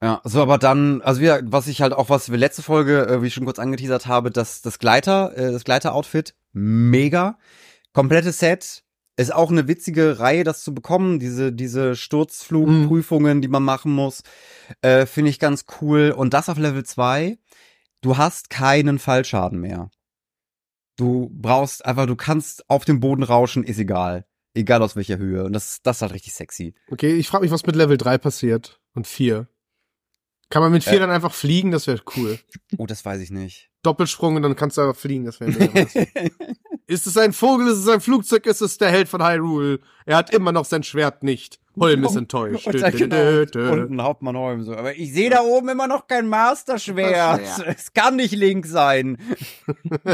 Ja, 0.00 0.20
so, 0.24 0.40
aber 0.40 0.58
dann, 0.58 1.00
also 1.02 1.20
wir, 1.20 1.40
was 1.46 1.66
ich 1.66 1.82
halt 1.82 1.94
auch, 1.94 2.10
was 2.10 2.30
wir 2.30 2.38
letzte 2.38 2.62
Folge, 2.62 3.06
äh, 3.08 3.22
wie 3.22 3.26
ich 3.26 3.34
schon 3.34 3.44
kurz 3.46 3.58
angeteasert 3.58 4.06
habe, 4.06 4.30
das, 4.30 4.62
das 4.62 4.78
Gleiter, 4.78 5.36
äh, 5.36 5.50
das 5.50 5.64
Gleiter-Outfit, 5.64 6.34
mega. 6.52 7.38
Komplettes 7.92 8.38
Set. 8.38 8.84
Ist 9.18 9.32
auch 9.32 9.50
eine 9.50 9.66
witzige 9.66 10.18
Reihe, 10.18 10.44
das 10.44 10.62
zu 10.62 10.74
bekommen, 10.74 11.18
diese, 11.18 11.50
diese 11.52 11.96
Sturzflugprüfungen, 11.96 13.40
die 13.40 13.48
man 13.48 13.62
machen 13.62 13.92
muss. 13.92 14.22
Äh, 14.82 15.06
Finde 15.06 15.30
ich 15.30 15.38
ganz 15.38 15.64
cool. 15.80 16.12
Und 16.14 16.34
das 16.34 16.48
auf 16.50 16.58
Level 16.58 16.84
2, 16.84 17.38
du 18.02 18.16
hast 18.18 18.50
keinen 18.50 18.98
Fallschaden 18.98 19.58
mehr. 19.60 19.90
Du 20.98 21.30
brauchst 21.32 21.84
einfach, 21.84 22.06
du 22.06 22.16
kannst 22.16 22.68
auf 22.68 22.84
dem 22.84 23.00
Boden 23.00 23.22
rauschen, 23.22 23.64
ist 23.64 23.78
egal. 23.78 24.26
Egal 24.54 24.82
aus 24.82 24.96
welcher 24.96 25.18
Höhe. 25.18 25.44
Und 25.44 25.52
das, 25.52 25.80
das 25.82 25.98
ist 25.98 26.02
halt 26.02 26.12
richtig 26.14 26.34
sexy. 26.34 26.74
Okay, 26.90 27.14
ich 27.14 27.28
frage 27.28 27.42
mich, 27.44 27.50
was 27.52 27.66
mit 27.66 27.76
Level 27.76 27.96
3 27.98 28.18
passiert 28.18 28.80
und 28.94 29.06
4. 29.06 29.48
Kann 30.48 30.62
man 30.62 30.72
mit 30.72 30.84
4 30.84 30.92
Äh. 30.94 30.98
dann 31.00 31.10
einfach 31.10 31.34
fliegen? 31.34 31.70
Das 31.70 31.86
wäre 31.86 32.00
cool. 32.16 32.38
Oh, 32.78 32.86
das 32.86 33.04
weiß 33.04 33.20
ich 33.20 33.30
nicht. 33.30 33.70
Doppelsprung 33.82 34.36
und 34.36 34.42
dann 34.42 34.56
kannst 34.56 34.76
du 34.76 34.82
einfach 34.82 34.96
fliegen, 34.96 35.24
das 35.24 35.40
wäre. 35.40 35.52
Ist 36.88 37.06
es 37.06 37.16
ein 37.16 37.32
Vogel, 37.32 37.68
ist 37.68 37.78
es 37.78 37.88
ein 37.88 38.00
Flugzeug, 38.00 38.46
ist 38.46 38.60
es 38.60 38.78
der 38.78 38.90
Held 38.90 39.08
von 39.08 39.24
Hyrule? 39.26 39.80
Er 40.04 40.16
hat 40.18 40.30
immer 40.32 40.52
noch 40.52 40.64
sein 40.64 40.84
Schwert 40.84 41.22
nicht. 41.24 41.58
Holm 41.78 42.04
ist 42.04 42.16
enttäuscht. 42.16 42.66
Und, 42.66 42.80
dann 42.80 42.96
genau, 42.96 43.72
und 43.72 43.90
ein 43.90 44.02
Hauptmann 44.02 44.36
Holm 44.36 44.62
so. 44.62 44.74
Aber 44.74 44.94
ich 44.94 45.12
sehe 45.12 45.28
da 45.28 45.42
oben 45.42 45.68
immer 45.68 45.88
noch 45.88 46.06
kein 46.06 46.28
Master-Schwert. 46.28 47.42
Master-Schwert. 47.42 47.76
Es 47.78 47.92
kann 47.92 48.16
nicht 48.16 48.32
Link 48.32 48.66
sein. 48.66 49.18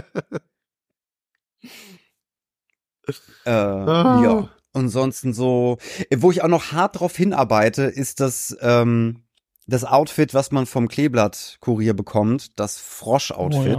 äh, 3.45 3.51
Ah. 3.51 4.21
Ja. 4.25 4.49
Ansonsten 4.75 5.35
so, 5.35 5.77
wo 6.17 6.31
ich 6.31 6.43
auch 6.43 6.49
noch 6.49 6.73
hart 6.73 6.99
drauf 6.99 7.15
hinarbeite, 7.15 7.83
ist 7.83 8.21
das, 8.21 8.57
ähm, 8.63 9.25
das 9.67 9.85
Outfit, 9.85 10.33
was 10.33 10.51
man 10.51 10.65
vom 10.65 10.89
Kleeblatt-Kurier 10.89 11.93
bekommt, 11.95 12.59
das 12.59 12.79
Frosch-Outfit. 12.79 13.67
Oh, 13.67 13.79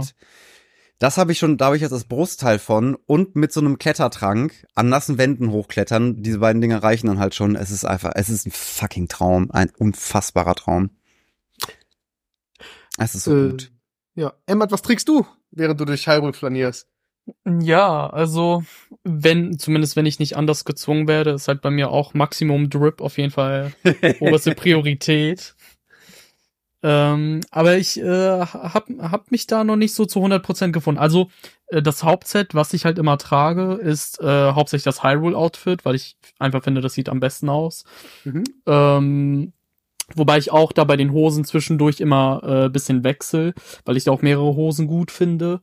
Das 1.04 1.18
habe 1.18 1.32
ich 1.32 1.38
schon, 1.38 1.58
da 1.58 1.66
habe 1.66 1.76
ich 1.76 1.82
jetzt 1.82 1.90
das 1.92 2.04
Brustteil 2.04 2.58
von 2.58 2.94
und 2.94 3.36
mit 3.36 3.52
so 3.52 3.60
einem 3.60 3.76
Klettertrank 3.76 4.66
an 4.74 4.88
nassen 4.88 5.18
Wänden 5.18 5.50
hochklettern. 5.50 6.22
Diese 6.22 6.38
beiden 6.38 6.62
Dinge 6.62 6.82
reichen 6.82 7.08
dann 7.08 7.18
halt 7.18 7.34
schon. 7.34 7.56
Es 7.56 7.70
ist 7.70 7.84
einfach, 7.84 8.12
es 8.14 8.30
ist 8.30 8.46
ein 8.46 8.52
fucking 8.52 9.08
Traum, 9.08 9.50
ein 9.50 9.70
unfassbarer 9.76 10.54
Traum. 10.54 10.88
Es 12.96 13.14
ist 13.14 13.24
so 13.24 13.36
Äh, 13.36 13.50
gut. 13.50 13.70
Ja. 14.14 14.32
Emma, 14.46 14.66
was 14.70 14.80
trägst 14.80 15.06
du, 15.06 15.26
während 15.50 15.78
du 15.78 15.84
durch 15.84 16.06
Hyrule 16.06 16.32
flanierst? 16.32 16.88
Ja, 17.46 18.08
also 18.08 18.64
wenn, 19.02 19.58
zumindest 19.58 19.96
wenn 19.96 20.06
ich 20.06 20.18
nicht 20.18 20.38
anders 20.38 20.64
gezwungen 20.64 21.06
werde, 21.06 21.32
ist 21.32 21.48
halt 21.48 21.60
bei 21.60 21.70
mir 21.70 21.90
auch 21.90 22.14
Maximum 22.14 22.70
Drip 22.70 23.02
auf 23.02 23.18
jeden 23.18 23.30
Fall 23.30 23.74
oberste 24.20 24.54
Priorität. 24.54 25.54
Ähm, 26.86 27.40
aber 27.50 27.78
ich 27.78 27.98
äh, 27.98 28.40
hab, 28.40 28.90
hab 28.98 29.30
mich 29.30 29.46
da 29.46 29.64
noch 29.64 29.76
nicht 29.76 29.94
so 29.94 30.04
zu 30.04 30.20
100% 30.20 30.70
gefunden. 30.70 31.00
Also 31.00 31.30
äh, 31.68 31.80
das 31.80 32.04
Hauptset, 32.04 32.54
was 32.54 32.74
ich 32.74 32.84
halt 32.84 32.98
immer 32.98 33.16
trage, 33.16 33.72
ist 33.72 34.20
äh, 34.20 34.52
hauptsächlich 34.52 34.84
das 34.84 35.02
Hyrule-Outfit, 35.02 35.86
weil 35.86 35.94
ich 35.94 36.18
einfach 36.38 36.62
finde, 36.62 36.82
das 36.82 36.92
sieht 36.92 37.08
am 37.08 37.20
besten 37.20 37.48
aus. 37.48 37.84
Mhm. 38.24 38.44
Ähm, 38.66 39.52
wobei 40.14 40.36
ich 40.36 40.52
auch 40.52 40.72
da 40.72 40.84
bei 40.84 40.98
den 40.98 41.12
Hosen 41.12 41.46
zwischendurch 41.46 42.00
immer 42.00 42.42
äh, 42.66 42.68
bisschen 42.68 43.02
wechsel, 43.02 43.54
weil 43.86 43.96
ich 43.96 44.04
da 44.04 44.12
auch 44.12 44.20
mehrere 44.20 44.54
Hosen 44.54 44.86
gut 44.86 45.10
finde. 45.10 45.62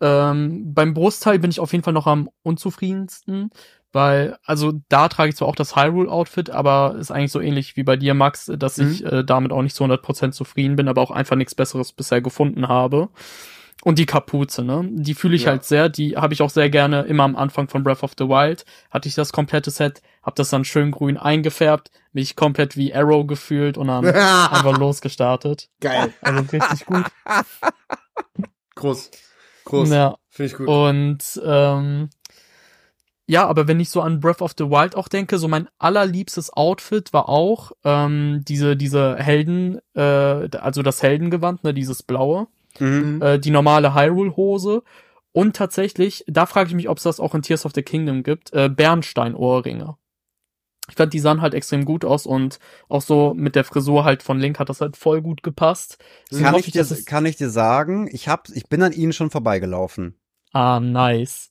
Ähm, 0.00 0.74
beim 0.74 0.94
Brustteil 0.94 1.38
bin 1.38 1.52
ich 1.52 1.60
auf 1.60 1.70
jeden 1.70 1.84
Fall 1.84 1.94
noch 1.94 2.08
am 2.08 2.28
unzufriedensten, 2.42 3.50
weil, 3.92 4.36
also 4.44 4.72
da 4.88 5.08
trage 5.08 5.30
ich 5.30 5.36
zwar 5.36 5.48
auch 5.48 5.56
das 5.56 5.74
Hyrule-Outfit, 5.76 6.50
aber 6.50 6.96
ist 6.98 7.10
eigentlich 7.10 7.32
so 7.32 7.40
ähnlich 7.40 7.76
wie 7.76 7.82
bei 7.84 7.96
dir, 7.96 8.14
Max, 8.14 8.50
dass 8.58 8.78
ich 8.78 9.04
äh, 9.04 9.24
damit 9.24 9.52
auch 9.52 9.62
nicht 9.62 9.74
zu 9.76 9.84
100% 9.84 10.32
zufrieden 10.32 10.76
bin, 10.76 10.88
aber 10.88 11.00
auch 11.02 11.10
einfach 11.10 11.36
nichts 11.36 11.54
Besseres 11.54 11.92
bisher 11.92 12.20
gefunden 12.20 12.68
habe. 12.68 13.08
Und 13.84 13.98
die 13.98 14.06
Kapuze, 14.06 14.64
ne? 14.64 14.88
Die 14.90 15.14
fühle 15.14 15.36
ich 15.36 15.44
Ja. 15.44 15.50
halt 15.50 15.64
sehr, 15.64 15.88
die 15.90 16.16
habe 16.16 16.32
ich 16.34 16.42
auch 16.42 16.50
sehr 16.50 16.70
gerne 16.70 17.02
immer 17.02 17.24
am 17.24 17.36
Anfang 17.36 17.68
von 17.68 17.84
Breath 17.84 18.02
of 18.02 18.12
the 18.18 18.24
Wild. 18.26 18.64
Hatte 18.90 19.06
ich 19.08 19.14
das 19.14 19.32
komplette 19.32 19.70
Set, 19.70 20.02
hab 20.22 20.34
das 20.34 20.48
dann 20.50 20.64
schön 20.64 20.90
grün 20.90 21.18
eingefärbt, 21.18 21.90
mich 22.12 22.36
komplett 22.36 22.76
wie 22.76 22.94
Arrow 22.94 23.26
gefühlt 23.26 23.76
und 23.78 23.88
dann 23.88 24.04
einfach 24.06 24.78
losgestartet. 24.78 25.68
Geil. 25.80 26.12
Also 26.22 26.42
richtig 26.52 26.86
gut. 26.86 27.04
Groß. 28.74 29.10
Groß. 29.66 29.90
Ja. 29.90 30.16
Finde 30.30 30.52
ich 30.52 30.56
gut. 30.58 30.68
Und 30.68 31.40
ähm, 31.44 32.10
ja, 33.26 33.46
aber 33.46 33.66
wenn 33.68 33.80
ich 33.80 33.90
so 33.90 34.00
an 34.00 34.20
Breath 34.20 34.40
of 34.42 34.54
the 34.56 34.64
Wild 34.70 34.94
auch 34.96 35.08
denke, 35.08 35.38
so 35.38 35.48
mein 35.48 35.68
allerliebstes 35.78 36.52
Outfit 36.52 37.12
war 37.12 37.28
auch 37.28 37.72
ähm, 37.84 38.42
diese 38.46 38.76
diese 38.76 39.16
Helden, 39.16 39.80
äh, 39.94 40.00
also 40.00 40.82
das 40.82 41.02
Heldengewand, 41.02 41.64
ne, 41.64 41.74
dieses 41.74 42.02
blaue, 42.02 42.46
Mhm. 42.78 43.22
äh, 43.22 43.38
die 43.38 43.50
normale 43.50 43.94
Hyrule-Hose 43.94 44.82
und 45.32 45.56
tatsächlich, 45.56 46.24
da 46.28 46.46
frage 46.46 46.68
ich 46.68 46.74
mich, 46.74 46.88
ob 46.88 46.98
es 46.98 47.04
das 47.04 47.20
auch 47.20 47.34
in 47.34 47.42
Tears 47.42 47.64
of 47.66 47.72
the 47.74 47.82
Kingdom 47.82 48.22
gibt, 48.22 48.52
äh, 48.52 48.68
Bernstein-Ohrringe. 48.68 49.96
Ich 50.88 50.94
fand, 50.94 51.12
die 51.12 51.18
sahen 51.18 51.40
halt 51.42 51.54
extrem 51.54 51.84
gut 51.84 52.04
aus 52.04 52.26
und 52.26 52.60
auch 52.88 53.02
so 53.02 53.34
mit 53.34 53.56
der 53.56 53.64
Frisur 53.64 54.04
halt 54.04 54.22
von 54.22 54.38
Link 54.38 54.58
hat 54.60 54.68
das 54.68 54.80
halt 54.80 54.96
voll 54.96 55.20
gut 55.20 55.42
gepasst. 55.42 55.98
Deswegen 56.30 56.44
Kann 56.44 56.54
ich, 56.60 56.70
dir, 56.70 56.86
kann 57.06 57.26
ich 57.26 57.36
dir 57.36 57.50
sagen, 57.50 58.08
ich 58.12 58.28
hab, 58.28 58.48
ich 58.50 58.68
bin 58.68 58.82
an 58.82 58.92
ihnen 58.92 59.12
schon 59.12 59.30
vorbeigelaufen. 59.30 60.14
Ah, 60.52 60.78
nice. 60.78 61.50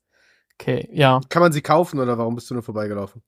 Okay, 0.59 0.87
ja. 0.91 1.21
Kann 1.29 1.41
man 1.41 1.51
sie 1.51 1.61
kaufen 1.61 1.99
oder 1.99 2.17
warum 2.17 2.35
bist 2.35 2.49
du 2.49 2.53
nur 2.53 2.63
vorbeigelaufen? 2.63 3.21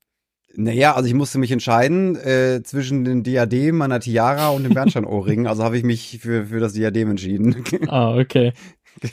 Naja, 0.56 0.96
also 0.96 1.08
ich 1.08 1.14
musste 1.14 1.38
mich 1.38 1.52
entscheiden 1.52 2.16
äh, 2.16 2.62
zwischen 2.64 3.04
den 3.04 3.24
Diadem, 3.24 3.78
meiner 3.78 4.00
Tiara 4.00 4.50
und 4.50 4.64
dem 4.64 4.74
Bernsteinohrring. 4.74 5.46
also 5.46 5.64
habe 5.64 5.78
ich 5.78 5.84
mich 5.84 6.20
für, 6.22 6.48
für 6.48 6.60
das 6.60 6.74
Diadem 6.74 7.12
entschieden. 7.12 7.64
Ah, 7.88 8.18
okay. 8.18 8.54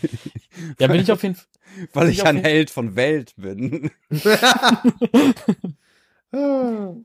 Ja, 0.78 0.86
bin 0.86 1.00
ich 1.00 1.12
auf 1.12 1.22
jeden 1.22 1.34
Fall. 1.34 1.44
Weil 1.92 2.08
ich 2.08 2.20
ich 2.20 2.24
ein 2.24 2.36
Held 2.36 2.70
von 2.70 2.96
Welt 2.96 3.34
bin. 3.36 3.90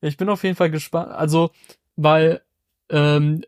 Ich 0.00 0.16
bin 0.16 0.28
auf 0.28 0.42
jeden 0.42 0.56
Fall 0.56 0.70
gespannt. 0.70 1.12
Also, 1.12 1.50
weil, 1.96 2.42
ähm, 2.88 3.42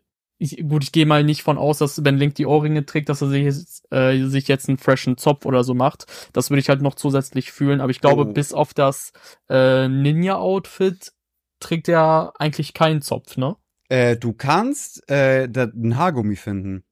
ich, 0.45 0.67
gut, 0.67 0.83
ich 0.83 0.91
gehe 0.91 1.05
mal 1.05 1.23
nicht 1.23 1.43
von 1.43 1.57
aus, 1.57 1.79
dass 1.79 2.03
wenn 2.05 2.17
Link 2.17 2.35
die 2.35 2.45
Ohrringe 2.45 2.85
trägt, 2.85 3.09
dass 3.09 3.21
er 3.21 3.29
sich, 3.29 3.43
jetzt, 3.43 3.85
äh, 3.91 4.25
sich 4.27 4.47
jetzt 4.47 4.69
einen 4.69 4.77
freshen 4.77 5.17
Zopf 5.17 5.45
oder 5.45 5.63
so 5.63 5.73
macht. 5.73 6.05
Das 6.33 6.49
würde 6.49 6.59
ich 6.61 6.69
halt 6.69 6.81
noch 6.81 6.95
zusätzlich 6.95 7.51
fühlen. 7.51 7.81
Aber 7.81 7.91
ich 7.91 8.01
glaube, 8.01 8.23
Oh. 8.23 8.33
bis 8.33 8.53
auf 8.53 8.73
das 8.73 9.11
äh, 9.49 9.87
Ninja-Outfit 9.87 11.11
trägt 11.59 11.87
er 11.89 12.33
eigentlich 12.39 12.73
keinen 12.73 13.01
Zopf, 13.01 13.37
ne? 13.37 13.55
Äh, 13.89 14.17
du 14.17 14.33
kannst 14.33 15.09
äh, 15.09 15.47
da 15.49 15.63
ein 15.65 15.97
Haargummi 15.97 16.35
finden. 16.35 16.83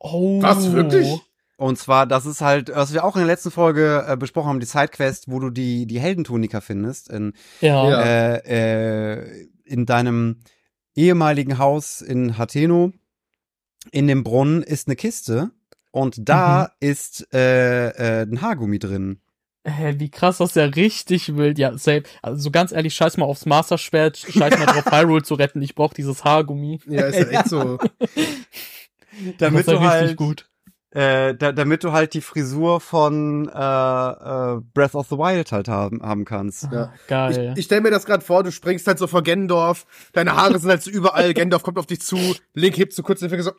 Oh. 0.00 0.42
Was, 0.42 0.72
wirklich? 0.72 1.08
Und 1.56 1.78
zwar, 1.78 2.06
das 2.06 2.26
ist 2.26 2.40
halt, 2.40 2.70
was 2.74 2.92
wir 2.92 3.04
auch 3.04 3.14
in 3.14 3.20
der 3.20 3.26
letzten 3.28 3.50
Folge 3.52 4.04
äh, 4.08 4.16
besprochen 4.16 4.48
haben, 4.48 4.60
die 4.60 4.66
Sidequest, 4.66 5.30
wo 5.30 5.38
du 5.38 5.50
die, 5.50 5.86
die 5.86 6.00
Heldentunika 6.00 6.60
findest, 6.60 7.08
in, 7.08 7.34
Ja. 7.60 7.88
Ja. 7.88 8.02
äh, 8.02 9.12
äh, 9.14 9.48
in 9.64 9.86
deinem 9.86 10.40
ehemaligen 10.94 11.58
Haus 11.58 12.00
in 12.00 12.38
Hateno. 12.38 12.92
In 13.90 14.06
dem 14.06 14.22
Brunnen 14.22 14.62
ist 14.62 14.86
eine 14.86 14.96
Kiste 14.96 15.50
und 15.90 16.28
da 16.28 16.72
ist 16.80 17.26
äh, 17.34 17.88
äh, 17.88 18.22
ein 18.22 18.40
Haargummi 18.40 18.78
drin. 18.78 19.18
Hä, 19.64 19.94
wie 19.98 20.10
krass, 20.10 20.38
das 20.38 20.50
ist 20.50 20.56
ja 20.56 20.64
richtig 20.64 21.36
wild. 21.36 21.58
Ja, 21.58 21.76
safe. 21.78 22.02
Also 22.20 22.42
so 22.42 22.50
ganz 22.50 22.72
ehrlich, 22.72 22.94
scheiß 22.94 23.16
mal 23.16 23.26
aufs 23.26 23.46
Master-Schwert, 23.46 24.16
scheiß 24.18 24.58
mal 24.58 24.66
drauf, 24.66 24.86
Hyrule 24.90 25.22
zu 25.22 25.34
retten. 25.34 25.62
Ich 25.62 25.74
brauch 25.76 25.94
dieses 25.94 26.24
Haargummi. 26.24 26.80
Ja, 26.86 27.06
ist 27.06 27.18
ja 27.18 27.26
echt 27.26 27.48
so. 27.48 27.78
Damit 29.38 29.68
du 29.68 29.80
halt, 29.80 30.02
richtig 30.02 30.16
gut. 30.16 30.48
Äh, 30.94 31.34
da, 31.34 31.52
damit 31.52 31.84
du 31.84 31.92
halt 31.92 32.12
die 32.12 32.20
Frisur 32.20 32.78
von 32.80 33.48
äh, 33.48 33.52
äh, 33.52 34.60
Breath 34.74 34.94
of 34.94 35.08
the 35.08 35.16
Wild 35.16 35.50
halt 35.50 35.66
haben, 35.68 36.02
haben 36.02 36.26
kannst. 36.26 36.64
Ja. 36.70 36.82
Ah, 36.84 36.92
Geil. 37.08 37.52
Ich, 37.54 37.60
ich 37.60 37.64
stell 37.64 37.80
mir 37.80 37.90
das 37.90 38.04
gerade 38.04 38.22
vor, 38.22 38.42
du 38.42 38.52
springst 38.52 38.86
halt 38.86 38.98
so 38.98 39.06
vor 39.06 39.22
Gendorf, 39.22 39.86
deine 40.12 40.36
Haare 40.36 40.58
sind 40.58 40.68
halt 40.68 40.82
so 40.82 40.90
überall, 40.90 41.32
Gendorf 41.34 41.62
kommt 41.62 41.78
auf 41.78 41.86
dich 41.86 42.02
zu, 42.02 42.18
Link 42.52 42.76
hebt 42.76 42.92
so 42.92 43.02
kurz 43.02 43.20
den 43.20 43.30
Finger 43.30 43.42
so, 43.42 43.52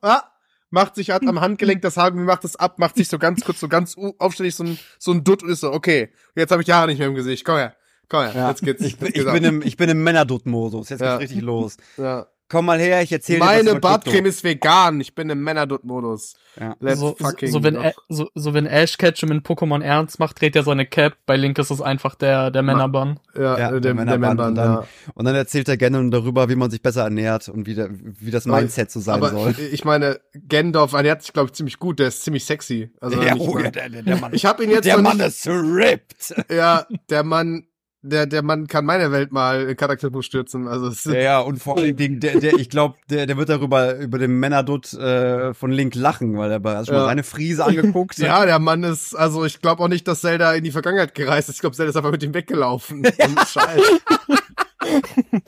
ah, 0.00 0.22
macht 0.70 0.94
sich 0.94 1.10
halt 1.10 1.26
am 1.28 1.40
Handgelenk 1.42 1.82
das 1.82 1.98
Haargummi, 1.98 2.24
macht 2.24 2.44
es 2.44 2.56
ab, 2.56 2.78
macht 2.78 2.96
sich 2.96 3.08
so 3.08 3.18
ganz 3.18 3.44
kurz, 3.44 3.60
so 3.60 3.68
ganz 3.68 3.94
aufständig 4.18 4.54
so 4.54 4.64
ein, 4.64 4.78
so 4.98 5.12
ein 5.12 5.24
Dutt 5.24 5.42
und 5.42 5.50
ist 5.50 5.60
so, 5.60 5.72
okay, 5.72 6.10
jetzt 6.36 6.50
habe 6.52 6.62
ich 6.62 6.66
die 6.66 6.72
Haare 6.72 6.86
nicht 6.88 6.98
mehr 7.00 7.08
im 7.08 7.14
Gesicht, 7.14 7.44
komm 7.44 7.56
her, 7.56 7.74
komm 8.08 8.22
her, 8.22 8.32
Ja. 8.34 8.48
jetzt 8.48 8.62
geht's. 8.62 8.80
Ich, 8.82 8.96
bin- 8.96 9.08
jetzt 9.08 9.16
ich 9.18 9.22
geht's 9.24 9.32
bin 9.34 9.44
im, 9.44 9.60
ich 9.62 9.76
bin 9.76 9.90
im 9.90 10.02
Männerdutt-Modus. 10.04 10.88
Jetzt 10.88 11.00
geht's 11.00 11.10
Ja. 11.10 11.16
richtig 11.16 11.42
los. 11.42 11.76
ja. 11.98 12.26
Komm 12.50 12.64
mal 12.64 12.78
her, 12.78 13.02
ich 13.02 13.12
erzähle 13.12 13.40
dir 13.40 13.44
was 13.44 13.56
Meine 13.64 13.78
Bartcreme 13.80 14.24
ist 14.26 14.42
vegan, 14.42 15.00
ich 15.02 15.14
bin 15.14 15.28
im 15.28 15.42
Männerdutt-Modus. 15.42 16.34
Ja. 16.58 16.74
Let's 16.80 16.98
so, 16.98 17.14
fucking 17.20 17.50
so, 17.52 17.62
wenn, 17.62 17.74
go. 17.74 17.80
Ä- 17.82 17.92
so, 18.08 18.28
so 18.34 18.54
wenn 18.54 18.64
Ash 18.66 18.96
Ketchum 18.96 19.30
in 19.30 19.42
Pokémon 19.42 19.82
ernst 19.82 20.18
macht, 20.18 20.40
dreht 20.40 20.56
er 20.56 20.62
seine 20.62 20.86
Cap. 20.86 21.14
Bei 21.26 21.36
Link 21.36 21.58
ist 21.58 21.70
es 21.70 21.82
einfach 21.82 22.14
der, 22.14 22.50
der 22.50 22.62
Männerbann. 22.62 23.20
ja, 23.36 23.42
Ja, 23.42 23.56
der 23.56 23.70
der, 23.72 23.80
der 23.80 23.94
Männerband 23.94 24.20
Männerband, 24.38 24.48
und 24.50 24.54
dann- 24.56 24.72
ja. 24.82 24.84
Und 25.14 25.24
dann 25.26 25.34
erzählt 25.34 25.68
er 25.68 25.76
gerne 25.76 26.08
darüber, 26.10 26.48
wie 26.48 26.56
man 26.56 26.70
sich 26.70 26.80
besser 26.82 27.02
ernährt 27.02 27.48
und 27.50 27.66
wie, 27.66 27.74
der, 27.74 27.90
wie 27.92 28.30
das 28.30 28.46
Mindset 28.46 28.90
so 28.90 29.00
sein 29.00 29.16
Aber 29.16 29.28
soll. 29.30 29.54
ich 29.72 29.84
meine, 29.84 30.18
Gendorf 30.34 30.94
ernährt 30.94 31.22
sich, 31.22 31.32
glaube 31.34 31.48
ich, 31.48 31.52
ziemlich 31.52 31.78
gut, 31.78 31.98
der 31.98 32.08
ist 32.08 32.22
ziemlich 32.24 32.44
sexy. 32.46 32.90
Also 33.00 33.20
ja, 33.22 33.34
ich, 33.36 33.40
oh, 33.42 33.54
mein- 33.54 33.64
ja, 33.64 33.70
der, 33.70 33.88
der, 33.90 34.02
der 34.02 34.16
Mann, 34.16 34.32
ich 34.32 34.46
habe 34.46 34.64
ihn 34.64 34.70
jetzt 34.70 34.86
der 34.86 34.96
Mann 34.98 35.18
nicht, 35.18 35.26
ist 35.26 35.46
ripped. 35.46 36.34
Ja, 36.50 36.86
der 37.10 37.24
Mann, 37.24 37.66
der, 38.02 38.26
der 38.26 38.42
Mann 38.42 38.66
kann 38.68 38.84
meine 38.84 39.10
Welt 39.10 39.32
mal 39.32 39.68
in 39.68 39.76
Charakterbuch 39.76 40.22
stürzen. 40.22 40.68
Also 40.68 40.86
es, 40.86 41.04
Ja, 41.04 41.14
ja, 41.14 41.40
und 41.40 41.58
vor 41.58 41.76
allen 41.78 41.96
Dingen, 41.96 42.20
der, 42.20 42.38
der, 42.38 42.54
ich 42.54 42.70
glaube, 42.70 42.96
der, 43.10 43.26
der 43.26 43.36
wird 43.36 43.48
darüber, 43.48 43.96
über 43.96 44.18
den 44.18 44.38
Männerdutt 44.38 44.92
äh, 44.94 45.52
von 45.54 45.72
Link 45.72 45.94
lachen, 45.94 46.36
weil 46.36 46.50
er 46.50 46.60
du 46.60 46.84
schon 46.84 46.94
Ja. 46.94 47.00
mal 47.00 47.06
seine 47.06 47.24
Friese 47.24 47.64
angeguckt. 47.64 48.18
ja, 48.18 48.44
der 48.46 48.58
Mann 48.58 48.84
ist, 48.84 49.14
also 49.14 49.44
ich 49.44 49.60
glaube 49.60 49.82
auch 49.82 49.88
nicht, 49.88 50.06
dass 50.06 50.20
Zelda 50.20 50.52
in 50.54 50.64
die 50.64 50.70
Vergangenheit 50.70 51.14
gereist 51.14 51.48
ist. 51.48 51.56
Ich 51.56 51.60
glaube, 51.60 51.76
Zelda 51.76 51.90
ist 51.90 51.96
einfach 51.96 52.12
mit 52.12 52.22
ihm 52.22 52.34
weggelaufen. 52.34 53.04
Scheiß. 53.46 53.82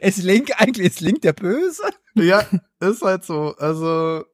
Ist 0.00 0.22
Link 0.22 0.50
eigentlich, 0.58 0.86
ist 0.88 1.00
Link 1.00 1.22
der 1.22 1.32
Böse? 1.32 1.82
ja, 2.14 2.44
ist 2.80 3.02
halt 3.02 3.24
so. 3.24 3.54
Also, 3.58 4.24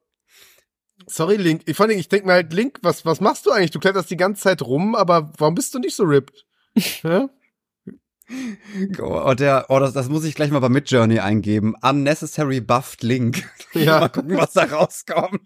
sorry, 1.07 1.37
Link. 1.37 1.61
Ich, 1.65 1.75
vor 1.77 1.85
allem, 1.85 1.97
ich 1.97 2.09
denke 2.09 2.27
mir 2.27 2.33
halt, 2.33 2.53
Link, 2.53 2.79
was, 2.81 3.05
was 3.05 3.21
machst 3.21 3.45
du 3.45 3.51
eigentlich? 3.51 3.71
Du 3.71 3.79
kletterst 3.79 4.09
die 4.11 4.17
ganze 4.17 4.43
Zeit 4.43 4.61
rum, 4.61 4.95
aber 4.95 5.31
warum 5.37 5.55
bist 5.55 5.73
du 5.73 5.79
nicht 5.79 5.95
so 5.95 6.03
ripped? 6.03 6.45
Ja? 7.03 7.29
Oh, 8.99 9.33
der, 9.35 9.67
oh 9.69 9.77
das, 9.79 9.93
das 9.93 10.09
muss 10.09 10.23
ich 10.23 10.33
gleich 10.33 10.49
mal 10.49 10.59
bei 10.59 10.69
Midjourney 10.69 11.19
eingeben. 11.19 11.75
Unnecessary 11.81 12.59
buffed 12.59 13.03
Link. 13.03 13.43
Ja. 13.73 13.99
mal 13.99 14.09
gucken, 14.09 14.37
was 14.37 14.53
da 14.53 14.63
rauskommt. 14.63 15.41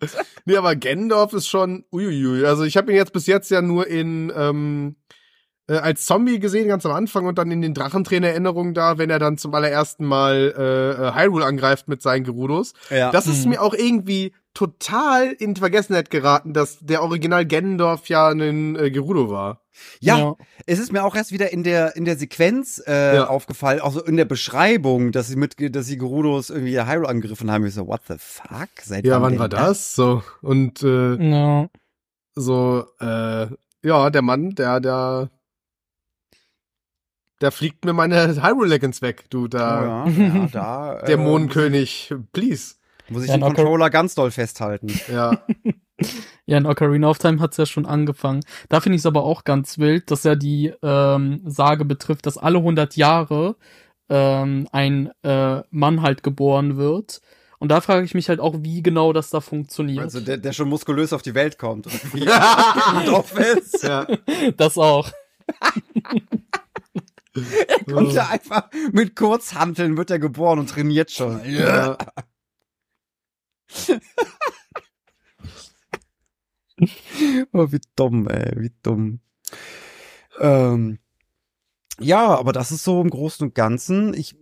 Nee, 0.45 0.55
aber 0.55 0.76
Gendorf 0.76 1.34
ist 1.34 1.47
schon 1.47 1.84
uiuiui. 1.91 2.45
Also 2.45 2.64
ich 2.64 2.78
habe 2.78 2.91
ihn 2.91 2.95
jetzt 2.95 3.12
bis 3.12 3.26
jetzt 3.26 3.49
ja 3.49 3.64
nur 3.64 3.88
in 3.88 4.32
ähm, 4.36 4.97
äh, 5.70 5.76
als 5.78 6.06
Zombie 6.06 6.40
gesehen, 6.40 6.68
ganz 6.68 6.86
am 6.86 6.92
Anfang 6.92 7.26
und 7.26 7.38
dann 7.38 7.50
in 7.52 7.62
den 7.62 7.74
Drachentränen-Erinnerungen 7.74 8.74
da, 8.74 8.98
wenn 8.98 9.10
er 9.10 9.20
dann 9.20 9.38
zum 9.38 9.54
allerersten 9.54 10.06
Mal 10.06 10.54
äh, 10.58 10.92
äh, 11.08 11.14
Hyrule 11.16 11.46
angreift 11.46 11.88
mit 11.88 12.02
seinen 12.02 12.24
Gerudos. 12.26 12.74
Ja. 12.90 13.12
Das 13.12 13.28
ist 13.28 13.46
Mhm. 13.46 13.52
mir 13.52 13.62
auch 13.62 13.74
irgendwie 13.74 14.34
total 14.54 15.28
in 15.32 15.56
Vergessenheit 15.56 16.10
geraten, 16.10 16.54
dass 16.54 16.80
der 16.82 17.02
Original 17.04 17.46
Gendorf 17.46 18.10
ja 18.10 18.28
ein 18.30 18.76
äh, 18.76 18.92
Gerudo 18.92 19.30
war. 19.30 19.62
ja, 20.02 20.36
es 20.66 20.78
ist 20.80 20.92
mir 20.92 21.06
auch 21.06 21.16
erst 21.16 21.32
wieder 21.32 21.54
in 21.54 21.64
der 21.64 21.96
in 21.96 22.04
der 22.04 22.18
Sequenz 22.18 22.84
äh, 22.86 23.16
Ja. 23.16 23.28
aufgefallen, 23.28 23.80
auch 23.80 23.94
so 23.94 24.04
in 24.04 24.18
der 24.18 24.26
Beschreibung, 24.26 25.14
dass 25.14 25.28
sie 25.30 25.38
mit, 25.38 25.56
dass 25.74 25.86
sie 25.86 25.98
Gerudos 25.98 26.50
irgendwie 26.50 26.78
Hyrule 26.82 27.08
angegriffen 27.08 27.50
haben. 27.50 27.66
Ich 27.66 27.76
so, 27.76 27.88
what 27.88 28.02
the 28.10 28.16
fuck? 28.18 28.68
Seit 28.84 29.06
Ja, 29.06 29.22
wann 29.22 29.40
war 29.40 29.48
das? 29.48 29.96
So 29.96 30.22
und 30.42 30.84
äh, 30.84 31.14
Ja. 31.16 31.70
so 32.36 32.86
äh, 33.00 33.48
ja, 33.84 34.10
der 34.10 34.22
Mann, 34.22 34.56
der 34.56 34.80
der 34.82 35.30
der 37.42 37.52
fliegt 37.52 37.86
mir 37.86 37.94
meine 37.94 38.42
Hyrule 38.44 38.70
Legends 38.70 39.02
weg, 39.02 39.26
du 39.30 39.48
da. 39.48 40.06
ja, 40.08 40.10
ja, 40.10 40.48
da 40.52 41.00
äh, 41.00 41.06
Dämonenkönig, 41.06 42.14
please. 42.34 42.76
muss 43.10 43.24
ich 43.24 43.30
Ja, 43.30 43.38
den 43.38 43.42
Controller 43.42 43.90
ganz 43.90 44.16
doll 44.16 44.32
festhalten. 44.32 44.88
Ja. 45.12 45.42
Ja, 46.46 46.58
in 46.58 46.66
Ocarina 46.66 47.10
of 47.10 47.18
Time 47.18 47.42
hat's 47.42 47.58
ja 47.58 47.66
schon 47.66 47.86
angefangen. 47.86 48.40
Da 48.70 48.80
finde 48.80 48.96
ich 48.96 49.02
es 49.02 49.06
aber 49.06 49.26
auch 49.26 49.44
ganz 49.44 49.80
wild, 49.80 50.10
dass 50.12 50.24
ja 50.24 50.36
die 50.36 50.74
ähm, 50.82 51.42
Sage 51.46 51.84
betrifft, 51.84 52.26
dass 52.26 52.38
alle 52.38 52.60
100 52.60 52.96
Jahre 52.96 53.58
ähm, 54.08 54.66
ein 54.72 55.12
äh, 55.24 55.62
Mann 55.72 56.02
halt 56.02 56.24
geboren 56.24 56.78
wird. 56.78 57.20
Und 57.60 57.70
da 57.70 57.82
frage 57.82 58.06
ich 58.06 58.14
mich 58.14 58.30
halt 58.30 58.40
auch, 58.40 58.56
wie 58.62 58.82
genau 58.82 59.12
das 59.12 59.30
da 59.30 59.42
funktioniert. 59.42 60.00
Also 60.00 60.22
der, 60.22 60.38
der 60.38 60.54
schon 60.54 60.70
muskulös 60.70 61.12
auf 61.12 61.22
die 61.22 61.36
Welt 61.36 61.58
kommt 61.58 61.86
und 61.88 62.14
wie 62.14 62.24
drauf 62.24 63.38
ist. 63.38 63.84
ja. 63.84 64.08
das 64.56 64.78
auch. 64.78 65.12
Kommt 67.92 68.16
er 68.16 68.30
einfach 68.30 68.70
mit 68.92 69.16
Kurzhanteln 69.16 69.98
wird 69.98 70.12
er 70.12 70.20
geboren 70.20 70.60
und 70.60 70.70
trainiert 70.70 71.12
schon. 71.12 71.42
ja. 71.46 71.98
Oh, 77.52 77.72
wie 77.72 77.82
dumm, 77.96 78.28
ey, 78.30 78.54
wie 78.56 78.72
dumm. 78.82 79.20
Ähm, 80.40 81.00
ja, 82.00 82.28
aber 82.38 82.54
das 82.54 82.72
ist 82.72 82.84
so 82.84 83.02
im 83.02 83.10
Großen 83.10 83.48
und 83.48 83.56
Ganzen. 83.56 84.14
Ich, 84.14 84.38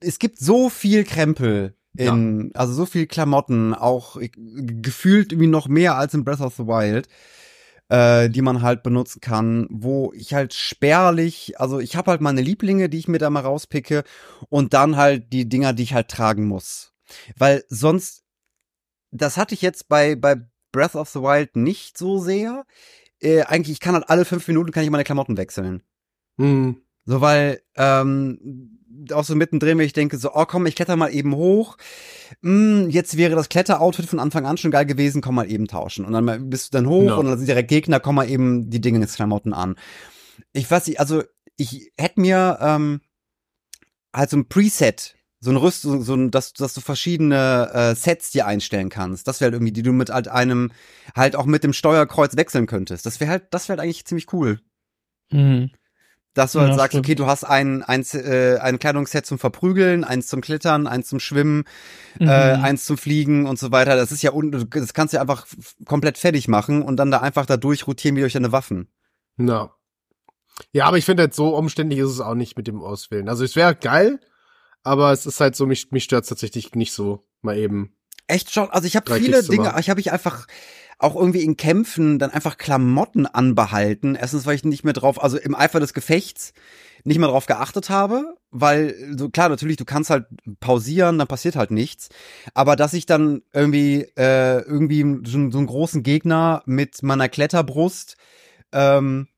es 0.00 0.18
gibt 0.18 0.38
so 0.38 0.70
viel 0.70 1.04
Krempel 1.04 1.74
in, 1.96 2.50
also 2.54 2.72
so 2.72 2.86
viel 2.86 3.06
Klamotten, 3.06 3.74
auch 3.74 4.20
gefühlt 4.20 5.32
irgendwie 5.32 5.48
noch 5.48 5.68
mehr 5.68 5.96
als 5.96 6.14
in 6.14 6.24
Breath 6.24 6.40
of 6.40 6.54
the 6.56 6.66
Wild, 6.66 7.08
äh, 7.94 8.28
die 8.28 8.42
man 8.42 8.62
halt 8.62 8.82
benutzen 8.82 9.20
kann, 9.20 9.68
wo 9.70 10.12
ich 10.14 10.34
halt 10.34 10.52
spärlich, 10.52 11.60
also 11.60 11.78
ich 11.78 11.94
habe 11.94 12.10
halt 12.10 12.20
meine 12.20 12.40
Lieblinge, 12.40 12.88
die 12.88 12.98
ich 12.98 13.06
mir 13.06 13.18
da 13.18 13.30
mal 13.30 13.40
rauspicke 13.40 14.02
und 14.48 14.74
dann 14.74 14.96
halt 14.96 15.32
die 15.32 15.48
Dinger, 15.48 15.72
die 15.72 15.84
ich 15.84 15.94
halt 15.94 16.08
tragen 16.08 16.46
muss. 16.48 16.92
Weil 17.36 17.64
sonst, 17.68 18.24
das 19.12 19.36
hatte 19.36 19.54
ich 19.54 19.62
jetzt 19.62 19.88
bei, 19.88 20.16
bei 20.16 20.36
Breath 20.72 20.96
of 20.96 21.08
the 21.08 21.20
Wild 21.20 21.54
nicht 21.54 21.96
so 21.96 22.18
sehr. 22.18 22.64
Äh, 23.20 23.42
eigentlich, 23.42 23.74
ich 23.74 23.80
kann 23.80 23.94
halt 23.94 24.10
alle 24.10 24.24
fünf 24.24 24.48
Minuten 24.48 24.72
kann 24.72 24.82
ich 24.82 24.90
meine 24.90 25.04
Klamotten 25.04 25.36
wechseln. 25.36 25.84
Hm. 26.36 26.82
So, 27.04 27.20
weil, 27.20 27.62
ähm, 27.76 28.80
auch 29.12 29.24
so 29.24 29.34
mittendrin, 29.34 29.78
wenn 29.78 29.86
ich 29.86 29.92
denke, 29.92 30.16
so, 30.18 30.32
oh 30.34 30.44
komm, 30.46 30.66
ich 30.66 30.74
kletter 30.76 30.96
mal 30.96 31.12
eben 31.12 31.34
hoch. 31.34 31.76
Hm, 32.42 32.88
jetzt 32.90 33.16
wäre 33.16 33.34
das 33.36 33.48
Kletteroutfit 33.48 34.06
von 34.06 34.18
Anfang 34.20 34.46
an 34.46 34.56
schon 34.56 34.70
geil 34.70 34.86
gewesen, 34.86 35.20
komm 35.22 35.34
mal 35.34 35.50
eben 35.50 35.66
tauschen. 35.66 36.04
Und 36.04 36.12
dann 36.12 36.24
mal- 36.24 36.40
bist 36.40 36.72
du 36.72 36.78
dann 36.78 36.88
hoch 36.88 37.04
Ja. 37.08 37.14
und 37.16 37.26
dann 37.26 37.36
sind 37.38 37.46
direkt 37.48 37.68
Gegner, 37.68 38.00
komm 38.00 38.14
mal 38.16 38.28
eben 38.28 38.70
die 38.70 38.80
Dinge 38.80 38.98
ins 38.98 39.14
Klamotten 39.16 39.52
an. 39.52 39.76
Ich 40.52 40.70
weiß 40.70 40.86
nicht, 40.86 41.00
also 41.00 41.22
ich 41.56 41.92
hätte 41.98 42.20
mir 42.20 42.58
ähm, 42.60 43.00
halt 44.14 44.30
so 44.30 44.36
ein 44.36 44.48
Preset, 44.48 45.16
so 45.40 45.50
ein 45.50 45.56
Rüst, 45.56 45.82
so, 45.82 46.00
so 46.00 46.14
ein, 46.14 46.30
dass, 46.30 46.52
dass 46.54 46.74
du 46.74 46.80
verschiedene 46.80 47.70
äh, 47.72 47.94
Sets 47.94 48.30
dir 48.30 48.46
einstellen 48.46 48.88
kannst. 48.88 49.28
Das 49.28 49.40
wäre 49.40 49.48
halt 49.48 49.54
irgendwie, 49.54 49.72
die 49.72 49.82
du 49.82 49.92
mit 49.92 50.10
halt 50.10 50.28
einem, 50.28 50.72
halt 51.14 51.36
auch 51.36 51.46
mit 51.46 51.64
dem 51.64 51.72
Steuerkreuz 51.72 52.36
wechseln 52.36 52.66
könntest. 52.66 53.06
Das 53.06 53.20
wäre 53.20 53.30
halt, 53.30 53.44
das 53.52 53.68
wäre 53.68 53.78
halt 53.78 53.84
eigentlich 53.84 54.04
ziemlich 54.06 54.32
cool. 54.32 54.60
Hm. 55.30 55.70
Dass 56.34 56.52
du 56.52 56.58
halt 56.60 56.70
Ja, 56.70 56.74
sagst, 56.76 56.92
stimmt. 56.94 57.06
okay, 57.06 57.14
du 57.14 57.26
hast 57.26 57.44
ein, 57.44 57.82
ein, 57.84 58.04
äh, 58.12 58.58
ein 58.58 58.78
Kleidungsset 58.80 59.24
zum 59.24 59.38
Verprügeln, 59.38 60.02
eins 60.02 60.26
zum 60.26 60.40
Klettern, 60.40 60.86
eins 60.88 61.08
zum 61.08 61.20
Schwimmen, 61.20 61.64
äh, 62.20 62.24
Mhm. 62.56 62.64
eins 62.64 62.84
zum 62.84 62.98
Fliegen 62.98 63.46
und 63.46 63.56
so 63.58 63.70
weiter. 63.70 63.94
Das 63.94 64.10
ist 64.10 64.22
ja, 64.22 64.32
un 64.32 64.50
du- 64.50 64.64
das 64.64 64.94
kannst 64.94 65.12
du 65.12 65.16
ja 65.16 65.20
einfach 65.20 65.46
komplett 65.84 66.18
fertig 66.18 66.48
machen 66.48 66.82
und 66.82 66.96
dann 66.96 67.12
da 67.12 67.20
einfach 67.20 67.46
da 67.46 67.56
durchrotieren 67.56 68.16
wie 68.16 68.20
durch 68.20 68.32
deine 68.32 68.50
Waffen. 68.52 68.88
Ja. 69.38 69.74
Ja, 70.72 70.86
aber 70.86 70.98
ich 70.98 71.04
finde 71.04 71.22
halt 71.24 71.34
so 71.34 71.56
umständlich 71.56 72.00
ist 72.00 72.10
es 72.10 72.20
auch 72.20 72.34
nicht 72.34 72.56
mit 72.56 72.66
dem 72.66 72.80
Auswählen. 72.82 73.28
Also 73.28 73.44
es 73.44 73.54
wäre 73.56 73.74
geil, 73.76 74.20
aber 74.82 75.12
es 75.12 75.26
ist 75.26 75.40
halt 75.40 75.54
so, 75.56 75.66
mich, 75.66 75.90
mich 75.92 76.04
stört 76.04 76.28
tatsächlich 76.28 76.74
nicht 76.74 76.92
so 76.92 77.26
mal 77.42 77.56
eben. 77.56 77.96
Echt 78.26 78.50
schon? 78.52 78.70
Also 78.70 78.86
ich 78.86 78.96
habe 78.96 79.12
viele 79.12 79.42
Dinge, 79.42 79.74
ich 79.78 79.90
habe 79.90 80.00
ich 80.00 80.10
einfach 80.12 80.46
auch 80.98 81.16
irgendwie 81.16 81.42
in 81.42 81.56
Kämpfen 81.56 82.18
dann 82.18 82.30
einfach 82.30 82.56
Klamotten 82.56 83.26
anbehalten. 83.26 84.14
Erstens, 84.14 84.46
weil 84.46 84.54
ich 84.54 84.64
nicht 84.64 84.84
mehr 84.84 84.92
drauf, 84.92 85.22
also 85.22 85.38
im 85.38 85.54
Eifer 85.54 85.80
des 85.80 85.94
Gefechts 85.94 86.52
nicht 87.04 87.18
mehr 87.18 87.28
drauf 87.28 87.46
geachtet 87.46 87.90
habe, 87.90 88.36
weil 88.50 88.96
so 89.16 89.28
klar, 89.28 89.50
natürlich, 89.50 89.76
du 89.76 89.84
kannst 89.84 90.08
halt 90.08 90.26
pausieren, 90.60 91.18
dann 91.18 91.28
passiert 91.28 91.54
halt 91.54 91.70
nichts. 91.70 92.08
Aber 92.54 92.76
dass 92.76 92.94
ich 92.94 93.04
dann 93.04 93.42
irgendwie 93.52 94.06
äh, 94.16 94.60
irgendwie 94.60 95.02
so, 95.24 95.50
so 95.50 95.58
einen 95.58 95.66
großen 95.66 96.02
Gegner 96.02 96.62
mit 96.64 97.02
meiner 97.02 97.28
Kletterbrust 97.28 98.16
ähm, 98.72 99.28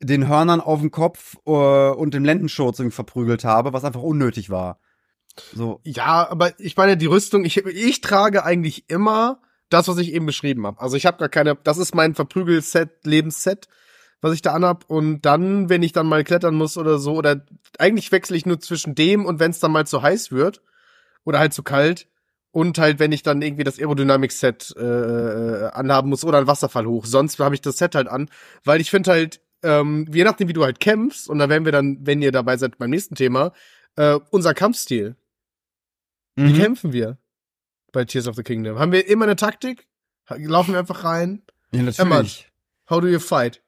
den 0.00 0.26
Hörnern 0.26 0.60
auf 0.60 0.80
dem 0.80 0.90
Kopf 0.90 1.36
äh, 1.46 1.50
und 1.50 2.14
dem 2.14 2.24
Lendenschurz 2.24 2.78
irgendwie 2.78 2.94
verprügelt 2.94 3.44
habe, 3.44 3.74
was 3.74 3.84
einfach 3.84 4.02
unnötig 4.02 4.48
war. 4.48 4.80
So, 5.54 5.80
Ja, 5.84 6.28
aber 6.28 6.58
ich 6.58 6.76
meine, 6.76 6.96
die 6.96 7.06
Rüstung, 7.06 7.44
ich, 7.44 7.58
ich 7.58 8.00
trage 8.00 8.44
eigentlich 8.44 8.88
immer 8.88 9.40
das, 9.70 9.88
was 9.88 9.98
ich 9.98 10.12
eben 10.12 10.26
beschrieben 10.26 10.66
habe. 10.66 10.80
Also 10.80 10.96
ich 10.96 11.06
habe 11.06 11.18
gar 11.18 11.28
keine, 11.28 11.56
das 11.56 11.78
ist 11.78 11.94
mein 11.94 12.14
Verprügel-Set, 12.14 13.04
Lebensset, 13.04 13.68
was 14.20 14.34
ich 14.34 14.42
da 14.42 14.52
anhab. 14.52 14.84
Und 14.88 15.22
dann, 15.22 15.68
wenn 15.70 15.82
ich 15.82 15.92
dann 15.92 16.06
mal 16.06 16.24
klettern 16.24 16.54
muss 16.54 16.76
oder 16.76 16.98
so, 16.98 17.14
oder 17.14 17.44
eigentlich 17.78 18.12
wechsle 18.12 18.36
ich 18.36 18.46
nur 18.46 18.60
zwischen 18.60 18.94
dem 18.94 19.24
und 19.24 19.40
wenn 19.40 19.50
es 19.50 19.60
dann 19.60 19.72
mal 19.72 19.86
zu 19.86 20.02
heiß 20.02 20.30
wird 20.32 20.62
oder 21.24 21.38
halt 21.38 21.54
zu 21.54 21.62
kalt. 21.62 22.08
Und 22.52 22.78
halt, 22.78 22.98
wenn 22.98 23.12
ich 23.12 23.22
dann 23.22 23.42
irgendwie 23.42 23.62
das 23.62 23.78
Aerodynamic-Set 23.78 24.74
äh, 24.76 25.70
anhaben 25.72 26.08
muss 26.10 26.24
oder 26.24 26.38
ein 26.38 26.48
Wasserfall 26.48 26.84
hoch. 26.84 27.06
Sonst 27.06 27.38
habe 27.38 27.54
ich 27.54 27.60
das 27.60 27.78
Set 27.78 27.94
halt 27.94 28.08
an, 28.08 28.28
weil 28.64 28.80
ich 28.80 28.90
finde 28.90 29.12
halt, 29.12 29.40
ähm, 29.62 30.06
je 30.12 30.24
nachdem, 30.24 30.48
wie 30.48 30.52
du 30.52 30.64
halt 30.64 30.80
kämpfst, 30.80 31.28
und 31.30 31.38
da 31.38 31.48
werden 31.48 31.64
wir 31.64 31.70
dann, 31.70 31.98
wenn 32.00 32.20
ihr 32.22 32.32
dabei 32.32 32.56
seid 32.56 32.76
beim 32.78 32.90
nächsten 32.90 33.14
Thema, 33.14 33.52
äh, 33.94 34.18
unser 34.30 34.52
Kampfstil. 34.52 35.14
Wie 36.34 36.52
Mhm. 36.52 36.56
kämpfen 36.56 36.92
wir 36.92 37.18
bei 37.92 38.04
Tears 38.04 38.28
of 38.28 38.36
the 38.36 38.42
Kingdom? 38.42 38.78
Haben 38.78 38.92
wir 38.92 39.06
immer 39.08 39.24
eine 39.24 39.36
Taktik? 39.36 39.86
Laufen 40.28 40.72
wir 40.72 40.78
einfach 40.78 41.04
rein? 41.04 41.42
Ja, 41.72 41.88
Emma, 41.98 42.24
How 42.88 43.00
do 43.00 43.06
you 43.06 43.18
fight? 43.20 43.62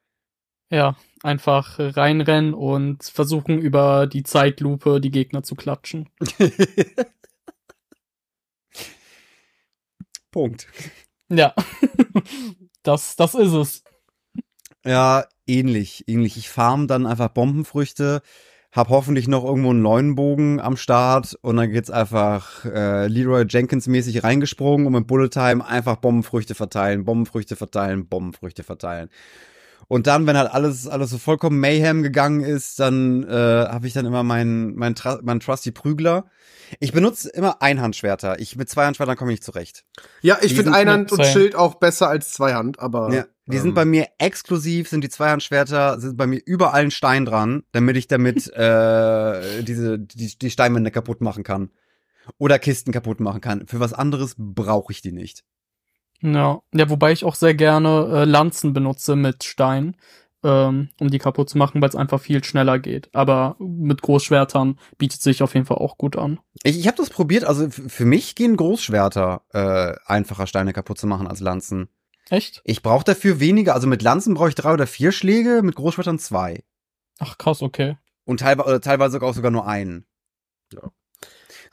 Ja, 0.69 0.95
einfach 1.21 1.77
reinrennen 1.77 2.53
und 2.53 3.03
versuchen 3.03 3.59
über 3.59 4.07
die 4.07 4.23
Zeitlupe 4.23 4.99
die 4.99 5.11
Gegner 5.11 5.43
zu 5.43 5.55
klatschen. 5.55 6.09
Punkt. 10.31 10.67
Ja, 11.29 11.53
das, 12.83 13.15
das 13.15 13.35
ist 13.35 13.53
es. 13.53 13.83
Ja, 14.83 15.25
ähnlich, 15.45 16.03
ähnlich. 16.07 16.37
Ich 16.37 16.49
farm 16.49 16.87
dann 16.87 17.05
einfach 17.05 17.29
Bombenfrüchte, 17.29 18.21
hab 18.73 18.89
hoffentlich 18.89 19.27
noch 19.27 19.45
irgendwo 19.45 19.69
einen 19.69 19.83
Leunenbogen 19.83 20.59
am 20.59 20.77
Start 20.77 21.37
und 21.41 21.57
dann 21.57 21.71
geht's 21.71 21.91
einfach 21.91 22.65
äh, 22.65 23.07
Leroy 23.07 23.45
Jenkins 23.47 23.87
mäßig 23.87 24.23
reingesprungen 24.23 24.87
und 24.87 24.93
mit 24.93 25.05
Bullet 25.05 25.29
Time 25.29 25.65
einfach 25.65 25.97
Bombenfrüchte 25.97 26.55
verteilen, 26.55 27.05
Bombenfrüchte 27.05 27.55
verteilen, 27.55 28.07
Bombenfrüchte 28.07 28.63
verteilen. 28.63 29.09
Und 29.87 30.07
dann, 30.07 30.27
wenn 30.27 30.37
halt 30.37 30.51
alles 30.51 30.87
alles 30.87 31.09
so 31.09 31.17
vollkommen 31.17 31.59
Mayhem 31.59 32.03
gegangen 32.03 32.41
ist, 32.41 32.79
dann 32.79 33.23
äh, 33.23 33.31
habe 33.33 33.87
ich 33.87 33.93
dann 33.93 34.05
immer 34.05 34.23
meinen 34.23 34.75
mein, 34.75 34.95
Tra- 34.95 35.19
mein 35.23 35.39
Trusty 35.39 35.71
Prügler. 35.71 36.25
Ich 36.79 36.91
benutze 36.91 37.29
immer 37.29 37.61
Einhandschwerter. 37.61 38.39
Ich 38.39 38.55
mit 38.55 38.69
Zweihandschwertern 38.69 39.15
komme 39.15 39.31
ich 39.31 39.39
nicht 39.39 39.43
zurecht. 39.43 39.85
Ja, 40.21 40.37
ich 40.41 40.55
finde 40.55 40.73
Einhand 40.73 41.11
und 41.11 41.23
Schild 41.25 41.55
auch 41.55 41.75
besser 41.75 42.09
als 42.09 42.33
Zweihand, 42.33 42.79
aber. 42.79 43.13
Ja, 43.13 43.25
die 43.45 43.57
ähm, 43.57 43.61
sind 43.61 43.73
bei 43.75 43.85
mir 43.85 44.07
exklusiv, 44.17 44.89
sind 44.89 45.03
die 45.03 45.09
Zweihandschwerter, 45.09 45.99
sind 45.99 46.17
bei 46.17 46.27
mir 46.27 46.41
überall 46.45 46.83
ein 46.83 46.91
Stein 46.91 47.25
dran, 47.25 47.63
damit 47.73 47.97
ich 47.97 48.07
damit 48.07 48.51
äh, 48.53 49.63
diese 49.63 49.99
die, 49.99 50.37
die 50.37 50.49
Steinwände 50.49 50.91
kaputt 50.91 51.21
machen 51.21 51.43
kann. 51.43 51.69
Oder 52.37 52.57
Kisten 52.57 52.93
kaputt 52.93 53.19
machen 53.19 53.41
kann. 53.41 53.67
Für 53.67 53.81
was 53.81 53.91
anderes 53.93 54.35
brauche 54.37 54.93
ich 54.93 55.01
die 55.01 55.11
nicht. 55.11 55.43
Ja, 56.23 56.61
ja, 56.73 56.89
wobei 56.89 57.11
ich 57.11 57.25
auch 57.25 57.35
sehr 57.35 57.53
gerne 57.53 58.09
äh, 58.11 58.23
Lanzen 58.23 58.71
benutze 58.73 59.17
mit 59.17 59.43
Stein, 59.43 59.97
ähm, 60.41 60.87
um 60.99 61.09
die 61.09 61.19
kaputt 61.19 61.49
zu 61.49 61.57
machen, 61.57 61.81
weil 61.81 61.89
es 61.89 61.97
einfach 61.97 62.21
viel 62.21 62.41
schneller 62.45 62.79
geht. 62.79 63.13
Aber 63.13 63.57
mit 63.59 64.01
Großschwertern 64.01 64.79
bietet 64.97 65.21
sich 65.21 65.43
auf 65.43 65.53
jeden 65.53 65.65
Fall 65.65 65.77
auch 65.77 65.97
gut 65.97 66.15
an. 66.15 66.39
Ich, 66.63 66.79
ich 66.79 66.87
habe 66.87 66.95
das 66.95 67.09
probiert, 67.09 67.43
also 67.43 67.69
für 67.69 68.05
mich 68.05 68.35
gehen 68.35 68.55
Großschwerter 68.55 69.41
äh, 69.51 69.95
einfacher 70.05 70.47
Steine 70.47 70.71
kaputt 70.71 70.97
zu 70.97 71.07
machen 71.07 71.27
als 71.27 71.41
Lanzen. 71.41 71.89
Echt? 72.29 72.61
Ich 72.63 72.81
brauche 72.81 73.03
dafür 73.03 73.41
weniger, 73.41 73.73
also 73.73 73.87
mit 73.87 74.01
Lanzen 74.01 74.33
brauche 74.33 74.49
ich 74.49 74.55
drei 74.55 74.73
oder 74.73 74.87
vier 74.87 75.11
Schläge, 75.11 75.61
mit 75.61 75.75
Großschwertern 75.75 76.19
zwei. 76.19 76.63
Ach 77.19 77.37
krass, 77.37 77.61
okay. 77.61 77.97
Und 78.23 78.39
teilweise, 78.39 78.69
oder 78.69 78.79
teilweise 78.79 79.21
auch 79.21 79.33
sogar 79.33 79.51
nur 79.51 79.67
einen. 79.67 80.05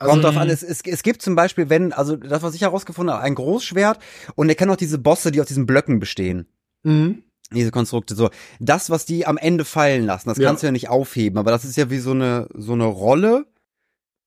Also, 0.01 0.11
Kommt 0.13 0.23
drauf 0.23 0.37
an, 0.37 0.49
es, 0.49 0.63
es, 0.63 0.81
es 0.83 1.03
gibt 1.03 1.21
zum 1.21 1.35
Beispiel, 1.35 1.69
wenn, 1.69 1.93
also 1.93 2.15
das, 2.15 2.41
was 2.41 2.55
ich 2.55 2.61
herausgefunden 2.61 3.13
habe, 3.13 3.23
ein 3.23 3.35
Großschwert 3.35 3.99
und 4.35 4.49
er 4.49 4.55
kennt 4.55 4.71
auch 4.71 4.75
diese 4.75 4.97
Bosse, 4.97 5.31
die 5.31 5.39
aus 5.41 5.47
diesen 5.47 5.65
Blöcken 5.65 5.99
bestehen. 5.99 6.47
mhm. 6.83 7.23
Diese 7.53 7.69
Konstrukte, 7.71 8.15
so. 8.15 8.29
Das, 8.61 8.89
was 8.89 9.05
die 9.05 9.27
am 9.27 9.37
Ende 9.37 9.65
fallen 9.65 10.05
lassen, 10.05 10.29
das 10.29 10.37
Ja. 10.37 10.47
kannst 10.47 10.63
du 10.63 10.67
ja 10.67 10.71
nicht 10.71 10.87
aufheben, 10.89 11.37
aber 11.37 11.51
das 11.51 11.65
ist 11.65 11.75
ja 11.75 11.89
wie 11.89 11.97
so 11.99 12.11
eine, 12.11 12.47
so 12.55 12.71
eine 12.73 12.85
Rolle. 12.85 13.45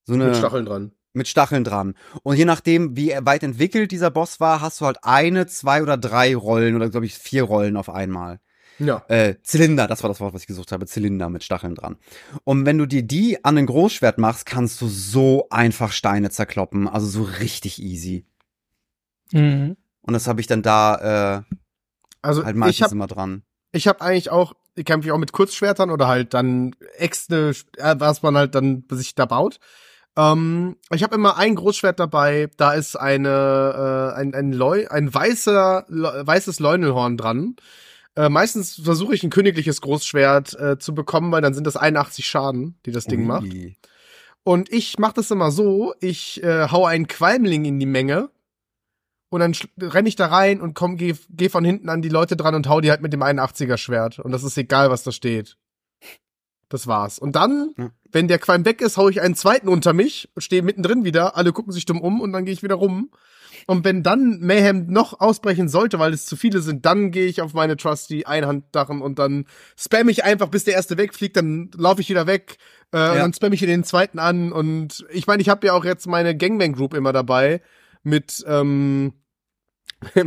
So 0.05 0.13
eine, 0.13 0.27
Mit 0.27 0.37
Stacheln 0.37 0.67
dran. 0.67 0.93
mit 1.15 1.27
Stacheln 1.27 1.65
dran. 1.65 1.95
Und 2.23 2.37
je 2.37 2.45
nachdem, 2.45 2.97
wie 2.99 3.15
weit 3.23 3.43
entwickelt 3.43 3.93
dieser 3.93 4.11
Boss 4.11 4.41
war, 4.41 4.61
hast 4.61 4.81
du 4.81 4.85
halt 4.85 4.99
eine, 5.03 5.47
zwei 5.47 5.83
oder 5.83 5.97
drei 5.97 6.37
Rollen 6.37 6.77
oder 6.77 6.91
glaube 6.91 7.07
ich 7.07 7.15
vier 7.19 7.45
Rollen 7.45 7.79
auf 7.79 7.89
einmal. 7.89 8.41
Ja. 8.79 9.05
Äh, 9.09 9.37
Zylinder, 9.43 9.87
das 9.87 10.03
war 10.03 10.09
das 10.09 10.21
Wort, 10.21 10.35
was 10.35 10.43
ich 10.43 10.47
gesucht 10.47 10.73
habe. 10.73 10.87
Zylinder 10.87 11.29
mit 11.29 11.45
Stacheln 11.45 11.75
dran. 11.75 11.97
Und 12.45 12.67
wenn 12.67 12.79
du 12.79 12.87
dir 12.87 13.03
die 13.03 13.45
an 13.45 13.57
ein 13.59 13.67
Großschwert 13.67 14.19
machst, 14.19 14.47
kannst 14.47 14.81
du 14.81 14.89
so 14.89 15.47
einfach 15.51 15.93
Steine 15.93 16.31
zerkloppen. 16.31 16.89
Also 16.89 17.07
so 17.07 17.23
richtig 17.23 17.81
easy. 17.81 18.27
Mhm. 19.33 19.77
Und 20.03 20.13
das 20.13 20.27
habe 20.27 20.41
ich 20.41 20.47
dann 20.47 20.63
da 20.63 21.39
äh, 21.39 21.55
Also 22.23 22.45
halt 22.45 22.57
ich 22.57 22.61
meistens 22.61 22.85
habe 22.85 22.95
immer 22.95 23.07
dran. 23.07 23.43
ich 23.73 23.89
hab 23.89 24.03
eigentlich 24.03 24.31
auch, 24.31 24.55
ich 24.75 24.85
kämpfe 24.85 25.15
auch 25.15 25.19
mit 25.19 25.33
Kurzschwertern 25.33 25.91
oder 25.91 26.09
halt 26.09 26.35
dann 26.35 26.75
extra, 26.97 27.51
äh, 27.77 27.95
was 27.99 28.23
man 28.23 28.37
halt 28.37 28.55
dann 28.55 28.85
sich 28.91 29.15
da 29.15 29.25
baut. 29.25 29.61
Ähm, 30.17 30.77
ich 30.93 31.03
habe 31.03 31.15
immer 31.15 31.37
ein 31.39 31.55
Großschwert 31.55 31.99
dabei, 31.99 32.49
da 32.57 32.73
ist 32.75 32.97
eine 32.97 34.13
äh, 34.15 34.19
ein 34.19 34.35
ein, 34.35 34.53
Leu 34.53 34.87
ein 34.89 35.13
weißer 35.13 35.87
Le 35.89 36.23
weißes 36.25 36.61
Leunelhorn 36.61 37.17
dran. 37.17 37.57
Äh, 38.17 38.29
meistens 38.29 38.81
versuche 38.83 39.15
ich 39.15 39.23
ein 39.25 39.31
königliches 39.31 39.81
Großschwert 39.81 40.59
äh, 40.59 40.79
zu 40.79 40.95
bekommen, 40.95 41.33
weil 41.33 41.43
dann 41.43 41.55
sind 41.55 41.67
das 41.67 41.77
81 41.77 42.27
Schaden, 42.27 42.79
die 42.87 42.93
das 42.93 43.07
Ding 43.07 43.27
macht. 43.27 43.45
Ui. 43.45 43.77
Und 44.45 44.71
ich 44.73 44.99
mache 44.99 45.15
das 45.15 45.31
immer 45.31 45.51
so, 45.51 45.95
ich 46.01 46.43
äh, 46.43 46.69
hau 46.71 46.85
einen 46.87 47.09
Qualmling 47.09 47.65
in 47.65 47.81
die 47.81 47.87
Menge 47.87 48.31
und 49.31 49.41
dann 49.41 49.55
renne 49.81 50.09
ich 50.09 50.17
da 50.17 50.27
rein 50.27 50.61
und 50.61 50.75
komm, 50.75 50.97
geh, 50.97 51.15
geh 51.31 51.49
von 51.49 51.65
hinten 51.65 51.89
an 51.89 52.03
die 52.03 52.09
Leute 52.11 52.37
dran 52.37 52.55
und 52.55 52.69
hau 52.69 52.81
die 52.81 52.91
halt 52.91 53.01
mit 53.01 53.13
dem 53.13 53.23
81er 53.23 53.79
Schwert. 53.79 54.19
Und 54.19 54.33
das 54.33 54.45
ist 54.45 54.57
egal, 54.59 54.91
was 54.91 55.03
da 55.03 55.13
steht. 55.13 55.57
Das 56.69 56.87
war's. 56.87 57.19
Und 57.19 57.37
dann, 57.37 57.75
Ja. 57.77 57.91
wenn 58.13 58.29
der 58.29 58.39
Qualm 58.39 58.65
weg 58.65 58.81
ist, 58.81 58.97
hau 58.97 59.09
ich 59.09 59.21
einen 59.21 59.35
zweiten 59.35 59.69
unter 59.69 59.93
mich, 59.93 60.29
stehe 60.37 60.63
mittendrin 60.63 61.05
wieder, 61.05 61.37
alle 61.37 61.53
gucken 61.53 61.73
sich 61.73 61.85
dumm 61.87 62.01
um 62.01 62.21
und 62.21 62.33
dann 62.33 62.45
gehe 62.45 62.55
ich 62.55 62.63
wieder 62.63 62.75
rum. 62.77 63.11
Und 63.67 63.85
wenn 63.85 64.03
dann 64.03 64.41
Mayhem 64.41 64.87
noch 64.87 65.21
ausbrechen 65.21 65.69
sollte, 65.69 65.99
weil 65.99 66.13
es 66.13 66.27
zu 66.27 66.37
viele 66.37 66.61
sind, 66.61 66.85
dann 66.87 67.11
gehe 67.11 67.27
ich 67.27 67.41
auf 67.43 67.55
meine 67.55 67.77
Trusty 67.77 68.25
Einhanddachen 68.25 69.03
und 69.03 69.19
dann 69.19 69.47
spam 69.77 70.09
ich 70.09 70.25
einfach, 70.25 70.49
bis 70.49 70.65
der 70.65 70.75
erste 70.75 70.97
wegfliegt, 70.99 71.37
dann 71.37 71.71
laufe 71.77 72.01
ich 72.01 72.09
wieder 72.09 72.27
weg, 72.27 72.59
äh, 72.93 73.11
und 73.11 73.19
dann 73.19 73.33
spam 73.33 73.53
ich 73.53 73.61
den 73.61 73.85
zweiten 73.85 74.19
an 74.19 74.53
und 74.53 75.05
ich 75.11 75.27
meine, 75.27 75.43
ich 75.43 75.49
habe 75.49 75.67
ja 75.67 75.73
auch 75.73 75.85
jetzt 75.85 76.07
meine 76.07 76.37
Gangbang 76.37 76.75
Group 76.75 76.95
immer 76.95 77.13
dabei 77.13 77.61
mit 78.03 78.45
ähm, 78.47 79.15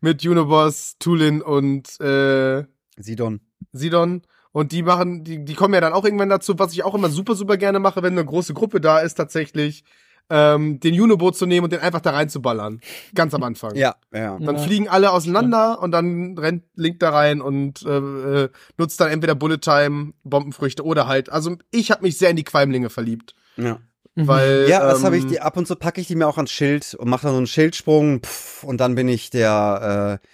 mit 0.00 0.24
Uniboss, 0.26 0.96
Tulin 0.98 1.42
und 1.42 2.00
äh, 2.00 2.64
Sidon. 2.96 3.40
Sidon. 3.72 4.22
Und 4.50 4.72
die 4.72 4.82
machen, 4.82 5.24
die, 5.24 5.44
die 5.44 5.54
kommen 5.54 5.74
ja 5.74 5.80
dann 5.80 5.92
auch 5.92 6.04
irgendwann 6.04 6.30
dazu, 6.30 6.58
was 6.58 6.72
ich 6.72 6.82
auch 6.82 6.94
immer 6.94 7.10
super, 7.10 7.34
super 7.34 7.56
gerne 7.56 7.78
mache, 7.78 8.02
wenn 8.02 8.14
eine 8.14 8.24
große 8.24 8.54
Gruppe 8.54 8.80
da 8.80 8.98
ist, 8.98 9.14
tatsächlich, 9.14 9.84
ähm, 10.30 10.78
den 10.80 11.00
Unibo 11.00 11.30
zu 11.30 11.46
nehmen 11.46 11.64
und 11.64 11.72
den 11.72 11.80
einfach 11.80 12.00
da 12.00 12.10
reinzuballern. 12.10 12.80
Ganz 13.14 13.32
am 13.34 13.42
Anfang. 13.42 13.74
Ja, 13.76 13.96
ja. 14.12 14.38
Dann 14.38 14.56
Ja. 14.56 14.62
fliegen 14.62 14.88
alle 14.88 15.10
auseinander 15.12 15.80
und 15.80 15.90
dann 15.92 16.36
rennt 16.38 16.64
Link 16.74 17.00
da 17.00 17.10
rein 17.10 17.40
und 17.40 17.82
äh, 17.84 17.96
äh, 18.44 18.48
nutzt 18.76 19.00
dann 19.00 19.10
entweder 19.10 19.34
Bullet 19.34 19.58
Time, 19.58 20.12
Bombenfrüchte 20.24 20.84
oder 20.84 21.06
halt. 21.06 21.30
Also 21.30 21.56
ich 21.70 21.90
habe 21.90 22.02
mich 22.02 22.18
sehr 22.18 22.30
in 22.30 22.36
die 22.36 22.44
Qualmlinge 22.44 22.90
verliebt. 22.90 23.34
ja. 23.56 23.78
Mhm. 24.14 24.26
Weil, 24.26 24.66
Ja, 24.68 24.80
das 24.80 24.98
ähm, 25.00 25.04
habe 25.06 25.16
ich 25.16 25.26
die, 25.26 25.40
ab 25.40 25.56
und 25.56 25.66
zu 25.68 25.76
packe 25.76 26.00
ich 26.00 26.08
die 26.08 26.16
mir 26.16 26.26
auch 26.26 26.38
ans 26.38 26.50
Schild 26.50 26.94
und 26.94 27.08
mache 27.08 27.22
dann 27.22 27.32
so 27.32 27.36
einen 27.38 27.46
Schildsprung 27.46 28.20
pff, 28.24 28.64
und 28.64 28.80
dann 28.80 28.96
bin 28.96 29.06
ich 29.08 29.30
der, 29.30 30.18
äh, 30.20 30.26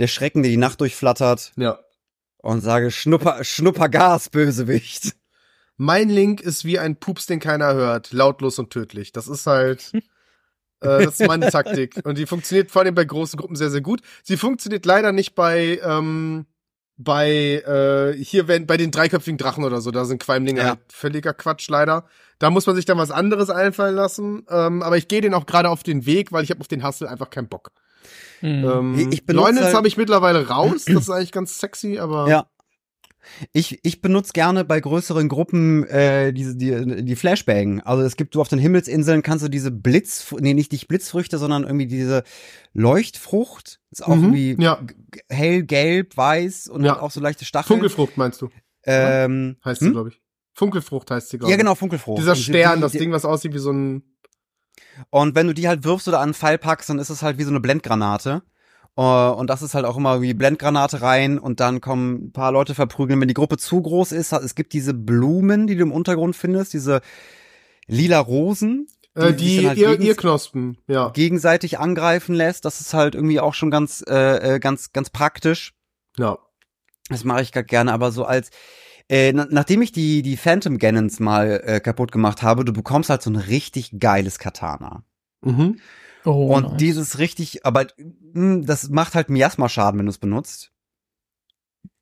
der 0.00 0.06
Schrecken, 0.08 0.42
der 0.42 0.50
die 0.50 0.56
Nacht 0.56 0.80
durchflattert 0.80 1.52
Ja. 1.56 1.78
und 2.38 2.60
sage 2.62 2.90
Schnupper, 2.90 3.44
Schnuppergas, 3.44 4.28
Bösewicht. 4.30 5.12
Mein 5.78 6.08
Link 6.10 6.40
ist 6.40 6.64
wie 6.64 6.78
ein 6.78 6.96
Pups, 6.96 7.26
den 7.26 7.40
keiner 7.40 7.72
hört. 7.74 8.12
Lautlos 8.12 8.58
und 8.58 8.70
tödlich. 8.70 9.12
Das 9.12 9.28
ist 9.28 9.46
halt. 9.46 9.92
Äh, 10.80 11.04
das 11.04 11.18
ist 11.20 11.26
meine 11.26 11.50
Taktik. 11.50 12.00
Und 12.04 12.18
die 12.18 12.26
funktioniert 12.26 12.70
vor 12.70 12.82
allem 12.82 12.94
bei 12.94 13.04
großen 13.04 13.36
Gruppen 13.38 13.56
sehr, 13.56 13.70
sehr 13.70 13.80
gut. 13.80 14.00
Sie 14.22 14.36
funktioniert 14.36 14.86
leider 14.86 15.10
nicht 15.12 15.34
bei, 15.34 15.80
ähm, 15.82 16.46
bei 16.96 17.62
äh, 17.66 18.22
hier 18.22 18.46
wenn 18.48 18.66
bei 18.66 18.76
den 18.76 18.90
dreiköpfigen 18.90 19.38
Drachen 19.38 19.64
oder 19.64 19.80
so, 19.80 19.90
da 19.92 20.04
sind 20.04 20.22
Qualmlinge 20.22 20.60
Ja. 20.60 20.66
halt 20.70 20.78
völliger 20.92 21.32
Quatsch 21.34 21.68
leider. 21.68 22.06
Da 22.40 22.50
muss 22.50 22.66
man 22.66 22.76
sich 22.76 22.84
dann 22.84 22.98
was 22.98 23.10
anderes 23.10 23.50
einfallen 23.50 23.94
lassen. 23.96 24.44
Ähm, 24.48 24.82
aber 24.82 24.96
ich 24.96 25.08
gehe 25.08 25.20
den 25.20 25.34
auch 25.34 25.46
gerade 25.46 25.68
auf 25.70 25.82
den 25.82 26.06
Weg, 26.06 26.30
weil 26.32 26.44
ich 26.44 26.50
habe 26.50 26.60
auf 26.60 26.68
den 26.68 26.84
Hustle 26.86 27.08
einfach 27.08 27.30
keinen 27.30 27.48
Bock. 27.48 27.70
Mhm. 28.40 28.64
Ähm, 28.64 29.08
Ich 29.12 29.26
benutze 29.26 29.46
Leunitz 29.46 29.64
halt- 29.64 29.74
habe 29.74 29.88
ich 29.88 29.96
mittlerweile 29.96 30.46
raus. 30.48 30.84
Das 30.86 30.94
ist 31.02 31.10
eigentlich 31.10 31.32
ganz 31.32 31.58
sexy, 31.58 31.98
aber 31.98 32.28
Ja. 32.28 32.46
Ich, 33.52 33.80
ich 33.82 34.00
benutze 34.00 34.32
gerne 34.32 34.64
bei 34.64 34.80
größeren 34.80 35.28
Gruppen 35.28 35.84
äh, 35.88 36.32
diese 36.32 36.56
die, 36.56 37.04
die 37.04 37.16
Flashbang. 37.16 37.80
Also 37.80 38.02
es 38.04 38.16
gibt 38.16 38.34
so 38.34 38.40
auf 38.40 38.48
den 38.48 38.58
Himmelsinseln 38.58 39.22
kannst 39.22 39.44
du 39.44 39.48
diese 39.48 39.70
Blitz 39.70 40.34
nee 40.40 40.54
nicht 40.54 40.72
nicht 40.72 40.88
Blitzfrüchte, 40.88 41.36
sondern 41.38 41.64
irgendwie 41.64 41.86
diese 41.86 42.22
Leuchtfrucht 42.72 43.80
ist 43.90 44.02
auch 44.04 44.08
Mhm, 44.16 44.34
irgendwie 44.34 44.62
ja. 44.62 44.76
g- 44.76 44.94
g- 45.10 45.20
hellgelb, 45.28 46.16
weiß 46.16 46.68
und 46.68 46.84
Ja. 46.84 46.92
hat 46.92 47.00
auch 47.02 47.10
so 47.10 47.20
leichte 47.20 47.44
Stacheln. 47.44 47.66
Funkelfrucht 47.78 48.16
meinst 48.16 48.40
du? 48.42 48.48
ähm, 48.84 49.56
Heißt 49.64 49.80
sie, 49.80 49.86
hm? 49.86 49.92
glaube 49.92 50.08
ich. 50.10 50.22
Funkelfrucht 50.54 51.10
heißt 51.10 51.28
sie, 51.28 51.38
glaube 51.38 51.50
Ja, 51.50 51.56
ich. 51.56 51.60
genau, 51.60 51.74
Funkelfrucht. 51.74 52.18
Dieser 52.20 52.34
die- 52.34 52.42
Stern, 52.42 52.76
die- 52.76 52.80
das 52.82 52.92
die- 52.92 52.98
Ding, 52.98 53.12
was 53.12 53.24
aussieht 53.24 53.52
wie 53.54 53.58
so 53.58 53.72
ein. 53.72 54.02
Und 55.10 55.34
wenn 55.34 55.46
du 55.46 55.54
die 55.54 55.68
halt 55.68 55.84
wirfst 55.84 56.08
oder 56.08 56.18
an 56.18 56.24
einen 56.28 56.34
Pfeil 56.34 56.58
packst, 56.58 56.88
dann 56.88 56.98
ist 56.98 57.10
es 57.10 57.22
halt 57.22 57.38
wie 57.38 57.44
so 57.44 57.50
eine 57.50 57.60
Blendgranate. 57.60 58.42
Äh, 58.98 59.00
Und 59.00 59.48
das 59.48 59.62
ist 59.62 59.74
halt 59.74 59.84
auch 59.84 59.96
immer 59.96 60.20
wie 60.20 60.34
Blendgranate 60.34 61.00
rein 61.00 61.38
und 61.38 61.60
dann 61.60 61.80
kommen 61.80 62.26
ein 62.26 62.32
paar 62.32 62.50
Leute 62.50 62.74
verprügeln. 62.74 63.20
Wenn 63.20 63.28
die 63.28 63.34
Gruppe 63.34 63.56
zu 63.56 63.80
groß 63.80 64.10
ist, 64.12 64.32
es 64.32 64.54
gibt 64.56 64.72
diese 64.72 64.92
Blumen, 64.92 65.68
die 65.68 65.76
du 65.76 65.82
im 65.82 65.92
Untergrund 65.92 66.34
findest, 66.34 66.72
diese 66.72 67.00
lila 67.86 68.18
Rosen, 68.18 68.88
Äh, 69.14 69.28
sich 69.28 69.36
die 69.36 69.68
halt 69.68 69.78
ihr, 69.78 70.00
ihr 70.00 70.16
Knospen, 70.16 70.78
ja. 70.88 71.10
gegenseitig 71.10 71.78
angreifen 71.78 72.34
lässt. 72.34 72.64
Das 72.64 72.80
ist 72.80 72.92
halt 72.92 73.14
irgendwie 73.14 73.40
auch 73.40 73.54
schon 73.54 73.70
ganz, 73.70 74.04
äh, 74.08 74.56
äh, 74.56 74.58
ganz, 74.58 74.92
ganz 74.92 75.10
praktisch. 75.10 75.74
Ja. 76.18 76.38
Das 77.08 77.24
mache 77.24 77.42
ich 77.42 77.52
grad 77.52 77.68
gerne, 77.68 77.92
aber 77.92 78.10
so 78.10 78.24
als 78.24 78.50
äh, 79.08 79.32
na, 79.32 79.46
nachdem 79.48 79.80
ich 79.80 79.92
die 79.92 80.20
die 80.20 80.36
Phantom 80.36 80.76
Gannons 80.76 81.20
mal 81.20 81.62
äh, 81.64 81.80
kaputt 81.80 82.12
gemacht 82.12 82.42
habe, 82.42 82.64
du 82.64 82.72
bekommst 82.74 83.08
halt 83.08 83.22
so 83.22 83.30
ein 83.30 83.36
richtig 83.36 83.98
geiles 83.98 84.38
Katana. 84.38 85.04
Mhm. 85.40 85.78
Oh, 86.28 86.54
und 86.54 86.64
nice. 86.64 86.76
dieses 86.76 87.18
richtig, 87.18 87.64
aber 87.64 87.86
mh, 88.32 88.64
das 88.66 88.88
macht 88.90 89.14
halt 89.14 89.30
Miasma-Schaden, 89.30 89.98
wenn 89.98 90.06
du 90.06 90.10
es 90.10 90.18
benutzt. 90.18 90.72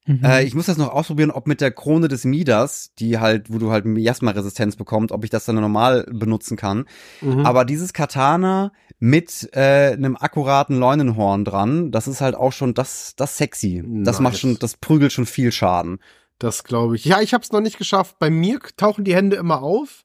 Mhm. 0.07 0.25
Äh, 0.25 0.45
ich 0.45 0.55
muss 0.55 0.67
das 0.67 0.77
noch 0.79 0.91
ausprobieren, 0.91 1.31
ob 1.31 1.47
mit 1.47 1.61
der 1.61 1.73
Krone 1.73 2.09
des 2.09 2.25
Midas, 2.25 2.93
die 2.99 3.19
halt, 3.19 3.53
wo 3.53 3.59
du 3.59 3.71
halt 3.71 3.85
Miasma-Resistenz 3.85 4.77
bekommst, 4.77 5.13
ob 5.13 5.25
ich 5.25 5.31
das 5.31 5.45
dann 5.45 5.57
normal 5.57 6.07
benutzen 6.11 6.57
kann. 6.57 6.87
Mhm. 7.21 7.45
Aber 7.45 7.65
dieses 7.65 7.93
Katana 7.93 8.73
mit 8.99 9.51
äh, 9.53 9.93
einem 9.93 10.17
akkuraten 10.17 10.79
Leunenhorn 10.79 11.45
dran, 11.45 11.91
das 11.91 12.09
ist 12.09 12.21
halt 12.21 12.35
auch 12.35 12.53
schon 12.53 12.73
das, 12.73 13.15
das 13.17 13.37
sexy. 13.37 13.83
Das 13.85 14.17
Nice. 14.17 14.21
macht 14.21 14.39
schon, 14.39 14.59
das 14.59 14.77
prügelt 14.77 15.13
schon 15.13 15.27
viel 15.27 15.53
Schaden. 15.53 15.99
Das 16.39 16.65
glaube 16.65 16.97
ich. 16.97 17.05
Ja, 17.05 17.21
ich 17.21 17.35
habe 17.35 17.43
es 17.43 17.53
noch 17.53 17.61
nicht 17.61 17.79
geschafft. 17.79 18.19
Bei 18.19 18.31
mir 18.31 18.61
tauchen 18.77 19.05
die 19.05 19.15
Hände 19.15 19.37
immer 19.37 19.63
auf. 19.63 20.05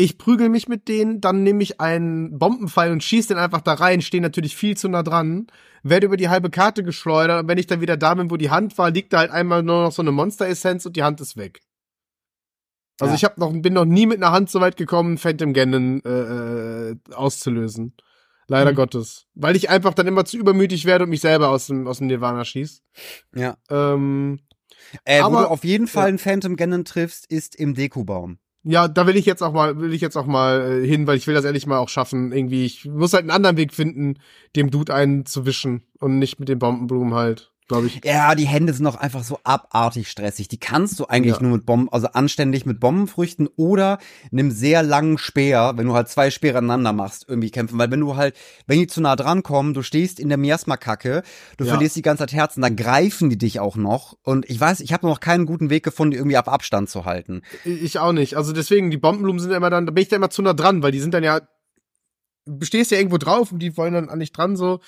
Ich 0.00 0.16
prügel 0.16 0.48
mich 0.48 0.66
mit 0.66 0.88
denen, 0.88 1.20
dann 1.20 1.42
nehme 1.42 1.62
ich 1.62 1.78
einen 1.78 2.38
Bombenpfeil 2.38 2.90
und 2.90 3.04
schieße 3.04 3.28
den 3.28 3.36
einfach 3.36 3.60
da 3.60 3.74
rein, 3.74 4.00
stehe 4.00 4.22
natürlich 4.22 4.56
viel 4.56 4.74
zu 4.74 4.88
nah 4.88 5.02
dran, 5.02 5.48
werde 5.82 6.06
über 6.06 6.16
die 6.16 6.30
halbe 6.30 6.48
Karte 6.48 6.82
geschleudert 6.82 7.42
und 7.42 7.48
wenn 7.48 7.58
ich 7.58 7.66
dann 7.66 7.82
wieder 7.82 7.98
da 7.98 8.14
bin, 8.14 8.30
wo 8.30 8.38
die 8.38 8.48
Hand 8.48 8.78
war, 8.78 8.90
liegt 8.90 9.12
da 9.12 9.18
halt 9.18 9.30
einmal 9.30 9.62
nur 9.62 9.82
noch 9.84 9.92
so 9.92 10.00
eine 10.00 10.10
Monster-Essenz 10.10 10.86
und 10.86 10.96
die 10.96 11.02
Hand 11.02 11.20
ist 11.20 11.36
weg. 11.36 11.60
Also 12.98 13.12
Ja. 13.12 13.16
ich 13.16 13.24
hab 13.24 13.36
noch, 13.36 13.52
bin 13.52 13.74
noch 13.74 13.84
nie 13.84 14.06
mit 14.06 14.16
einer 14.22 14.32
Hand 14.32 14.48
so 14.50 14.60
weit 14.62 14.78
gekommen, 14.78 15.18
Phantom 15.18 15.52
Ganon 15.52 16.02
äh, 16.04 16.08
äh, 16.92 16.96
auszulösen. 17.12 17.94
Leider 18.46 18.70
Hm. 18.70 18.76
Gottes. 18.76 19.26
Weil 19.34 19.54
ich 19.54 19.68
einfach 19.68 19.92
dann 19.92 20.06
immer 20.06 20.24
zu 20.24 20.38
übermütig 20.38 20.86
werde 20.86 21.04
und 21.04 21.10
mich 21.10 21.20
selber 21.20 21.50
aus 21.50 21.66
dem, 21.66 21.86
aus 21.86 21.98
dem 21.98 22.06
Nirvana 22.06 22.44
schieß. 22.44 22.82
Ja. 23.36 23.58
Ähm, 23.70 24.40
Äh, 25.04 25.20
wo 25.20 25.26
Aber- 25.26 25.42
du 25.42 25.50
auf 25.50 25.64
jeden 25.64 25.86
Fall 25.86 26.04
ja. 26.04 26.08
einen 26.08 26.18
Phantom 26.18 26.56
Ganon 26.56 26.84
triffst, 26.86 27.30
ist 27.30 27.54
im 27.54 27.74
Dekubaum. 27.74 28.38
Ja, 28.62 28.88
da 28.88 29.06
will 29.06 29.16
ich 29.16 29.24
jetzt 29.24 29.42
auch 29.42 29.52
mal, 29.52 29.80
will 29.80 29.94
ich 29.94 30.02
jetzt 30.02 30.16
auch 30.16 30.26
mal 30.26 30.82
äh, 30.82 30.86
hin, 30.86 31.06
weil 31.06 31.16
ich 31.16 31.26
will 31.26 31.34
das 31.34 31.44
ehrlich 31.46 31.66
mal 31.66 31.78
auch 31.78 31.88
schaffen. 31.88 32.32
Irgendwie, 32.32 32.66
ich 32.66 32.84
muss 32.84 33.14
halt 33.14 33.22
einen 33.22 33.30
anderen 33.30 33.56
Weg 33.56 33.72
finden, 33.72 34.18
dem 34.54 34.70
Dude 34.70 34.94
einen 34.94 35.24
zu 35.24 35.46
wischen 35.46 35.82
und 35.98 36.18
nicht 36.18 36.38
mit 36.38 36.48
den 36.50 36.58
Bombenblumen 36.58 37.14
halt, 37.14 37.52
glaube 37.70 37.86
ich. 37.86 38.00
Ja, 38.04 38.34
die 38.34 38.46
Hände 38.46 38.72
sind 38.74 38.86
auch 38.86 38.96
einfach 38.96 39.22
so 39.24 39.38
abartig 39.44 40.10
stressig. 40.10 40.48
Die 40.48 40.58
kannst 40.58 40.98
du 41.00 41.06
eigentlich 41.06 41.36
Ja. 41.36 41.42
nur 41.42 41.52
mit 41.52 41.64
Bomben, 41.66 41.88
also 41.90 42.08
anständig 42.08 42.66
mit 42.66 42.80
Bombenfrüchten 42.80 43.48
oder 43.56 43.98
einem 44.30 44.50
sehr 44.50 44.82
langen 44.82 45.16
Speer, 45.18 45.72
wenn 45.76 45.86
du 45.86 45.94
halt 45.94 46.08
zwei 46.08 46.30
Speere 46.30 46.58
aneinander 46.58 46.92
machst, 46.92 47.24
irgendwie 47.28 47.50
kämpfen. 47.50 47.78
Weil 47.78 47.90
wenn 47.90 48.00
du 48.00 48.16
halt, 48.16 48.36
wenn 48.66 48.78
die 48.80 48.86
zu 48.86 49.00
nah 49.00 49.16
dran 49.16 49.42
kommen, 49.42 49.72
du 49.72 49.82
stehst 49.82 50.20
in 50.20 50.28
der 50.28 50.36
Miasma-Kacke, 50.38 51.22
du 51.56 51.64
Ja. 51.64 51.70
verlierst 51.70 51.96
die 51.96 52.02
ganze 52.02 52.22
Zeit 52.22 52.32
Herzen, 52.32 52.60
dann 52.62 52.76
greifen 52.76 53.30
die 53.30 53.38
dich 53.38 53.60
auch 53.60 53.76
noch. 53.76 54.16
Und 54.22 54.48
ich 54.50 54.60
weiß, 54.60 54.80
ich 54.80 54.92
habe 54.92 55.06
noch 55.06 55.20
keinen 55.20 55.46
guten 55.46 55.70
Weg 55.70 55.84
gefunden, 55.84 56.10
die 56.10 56.16
irgendwie 56.18 56.36
auf 56.38 56.48
Abstand 56.48 56.90
zu 56.90 57.04
halten. 57.04 57.42
Ich 57.64 57.98
auch 57.98 58.12
nicht. 58.12 58.36
Also 58.36 58.52
deswegen, 58.52 58.90
die 58.90 58.98
Bombenblumen 58.98 59.38
sind 59.40 59.52
immer 59.52 59.70
dann, 59.70 59.86
da 59.86 59.92
bin 59.92 60.02
ich 60.02 60.08
da 60.08 60.16
immer 60.16 60.30
zu 60.30 60.42
nah 60.42 60.52
dran, 60.52 60.82
weil 60.82 60.92
die 60.92 61.00
sind 61.00 61.14
dann 61.14 61.22
ja, 61.24 61.40
du 62.58 62.66
stehst 62.66 62.90
ja 62.90 62.98
irgendwo 62.98 63.18
drauf 63.18 63.52
und 63.52 63.60
die 63.60 63.76
wollen 63.76 63.94
dann 63.94 64.08
an 64.08 64.20
dich 64.20 64.32
dran 64.32 64.56
so. 64.56 64.80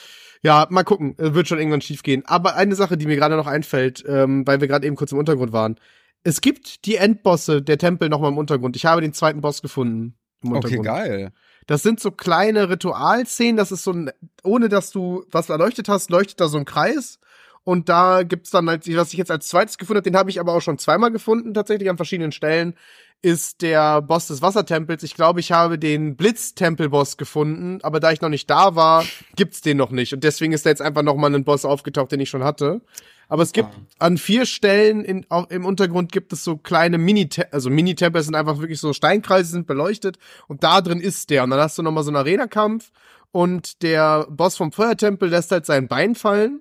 Ja, 0.42 0.66
mal 0.70 0.84
gucken, 0.84 1.16
äh, 1.18 1.34
wird 1.34 1.48
schon 1.48 1.58
irgendwann 1.58 1.80
schief 1.80 2.02
gehen. 2.02 2.24
Aber 2.26 2.56
eine 2.56 2.74
Sache, 2.74 2.96
die 2.96 3.06
mir 3.06 3.16
gerade 3.16 3.36
noch 3.36 3.46
einfällt, 3.46 4.04
ähm, 4.06 4.46
weil 4.46 4.60
wir 4.60 4.68
gerade 4.68 4.86
eben 4.86 4.96
kurz 4.96 5.12
im 5.12 5.18
Untergrund 5.18 5.52
waren. 5.52 5.76
Es 6.24 6.40
gibt 6.40 6.84
die 6.84 6.96
Endbosse 6.96 7.62
der 7.62 7.78
Tempel 7.78 8.08
noch 8.08 8.20
mal 8.20 8.28
im 8.28 8.38
Untergrund. 8.38 8.76
Ich 8.76 8.86
habe 8.86 9.00
den 9.00 9.12
zweiten 9.12 9.40
Boss 9.40 9.62
gefunden. 9.62 10.14
Untergrund. 10.42 10.84
geil. 10.84 11.32
Das 11.66 11.82
sind 11.82 12.00
so 12.00 12.10
kleine 12.10 12.68
Ritualszenen, 12.68 13.56
das 13.56 13.70
ist 13.70 13.84
so 13.84 13.92
ein, 13.92 14.10
ohne 14.42 14.68
dass 14.68 14.90
du 14.90 15.24
was 15.30 15.48
erleuchtet 15.48 15.88
hast, 15.88 16.10
leuchtet 16.10 16.40
da 16.40 16.48
so 16.48 16.58
ein 16.58 16.64
Kreis. 16.64 17.20
Und 17.64 17.88
da 17.88 18.24
gibt's 18.24 18.50
dann 18.50 18.68
halt, 18.68 18.84
was 18.96 19.12
ich 19.12 19.18
jetzt 19.18 19.30
als 19.30 19.46
zweites 19.46 19.78
gefunden 19.78 19.98
habe, 19.98 20.10
den 20.10 20.16
habe 20.16 20.30
ich 20.30 20.40
aber 20.40 20.52
auch 20.52 20.60
schon 20.60 20.78
zweimal 20.78 21.12
gefunden, 21.12 21.54
tatsächlich 21.54 21.88
an 21.88 21.96
verschiedenen 21.96 22.32
Stellen, 22.32 22.74
ist 23.22 23.62
der 23.62 24.02
Boss 24.02 24.26
des 24.26 24.42
Wassertempels. 24.42 25.04
Ich 25.04 25.14
glaube, 25.14 25.40
ich 25.40 25.52
habe 25.52 25.78
den 25.78 26.16
Blitztempelboss 26.16 27.16
gefunden, 27.16 27.78
aber 27.82 28.00
da 28.00 28.10
ich 28.10 28.20
noch 28.20 28.28
nicht 28.28 28.50
da 28.50 28.74
war, 28.74 29.04
gibt's 29.36 29.60
den 29.60 29.76
noch 29.76 29.90
nicht. 29.90 30.12
Und 30.12 30.24
deswegen 30.24 30.52
ist 30.52 30.66
da 30.66 30.70
jetzt 30.70 30.82
einfach 30.82 31.02
noch 31.02 31.16
mal 31.16 31.32
ein 31.32 31.44
Boss 31.44 31.64
aufgetaucht, 31.64 32.10
den 32.10 32.20
ich 32.20 32.28
schon 32.28 32.42
hatte. 32.42 32.82
Aber 33.28 33.44
es 33.44 33.52
gibt 33.52 33.70
an 33.98 34.18
vier 34.18 34.44
Stellen 34.44 35.04
in, 35.04 35.24
auch 35.30 35.48
im 35.48 35.64
Untergrund 35.64 36.12
gibt 36.12 36.34
es 36.34 36.44
so 36.44 36.58
kleine 36.58 36.98
Mini, 36.98 37.30
also 37.50 37.70
Mini-Tempel 37.70 38.22
sind 38.22 38.34
einfach 38.34 38.58
wirklich 38.58 38.78
so 38.78 38.92
Steinkreise, 38.92 39.52
sind 39.52 39.66
beleuchtet 39.66 40.18
und 40.48 40.64
da 40.64 40.82
drin 40.82 41.00
ist 41.00 41.30
der. 41.30 41.44
Und 41.44 41.50
dann 41.50 41.60
hast 41.60 41.78
du 41.78 41.82
noch 41.82 41.92
mal 41.92 42.02
so 42.02 42.10
einen 42.10 42.16
Arena-Kampf 42.16 42.90
und 43.30 43.82
der 43.82 44.26
Boss 44.28 44.56
vom 44.56 44.72
Feuertempel 44.72 45.30
lässt 45.30 45.50
halt 45.50 45.64
sein 45.64 45.88
Bein 45.88 46.14
fallen 46.14 46.60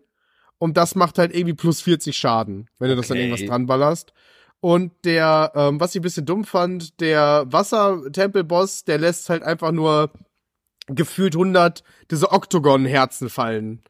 und 0.60 0.78
das 0.78 0.96
macht 0.96 1.18
halt 1.18 1.36
irgendwie 1.36 1.56
plus 1.56 1.82
40 1.82 2.16
Schaden, 2.16 2.70
wenn 2.80 2.90
du 2.90 2.96
das 2.96 3.08
dann 3.08 3.18
irgendwas 3.18 3.44
dran 3.44 3.66
ballerst. 3.66 4.14
Und 4.62 4.92
der, 5.06 5.52
ähm, 5.56 5.80
was 5.80 5.96
ich 5.96 6.00
ein 6.00 6.04
bisschen 6.04 6.26
dumm 6.26 6.46
fand, 6.46 7.00
der 7.02 7.46
Wassertempelboss, 7.48 8.86
der 8.86 9.00
lässt 9.00 9.30
halt 9.30 9.42
einfach 9.44 9.72
nur 9.72 10.12
gefühlt 10.88 11.36
100 11.36 11.84
diese 12.12 12.32
Oktogon-Herzen 12.32 13.30
fallen. 13.30 13.82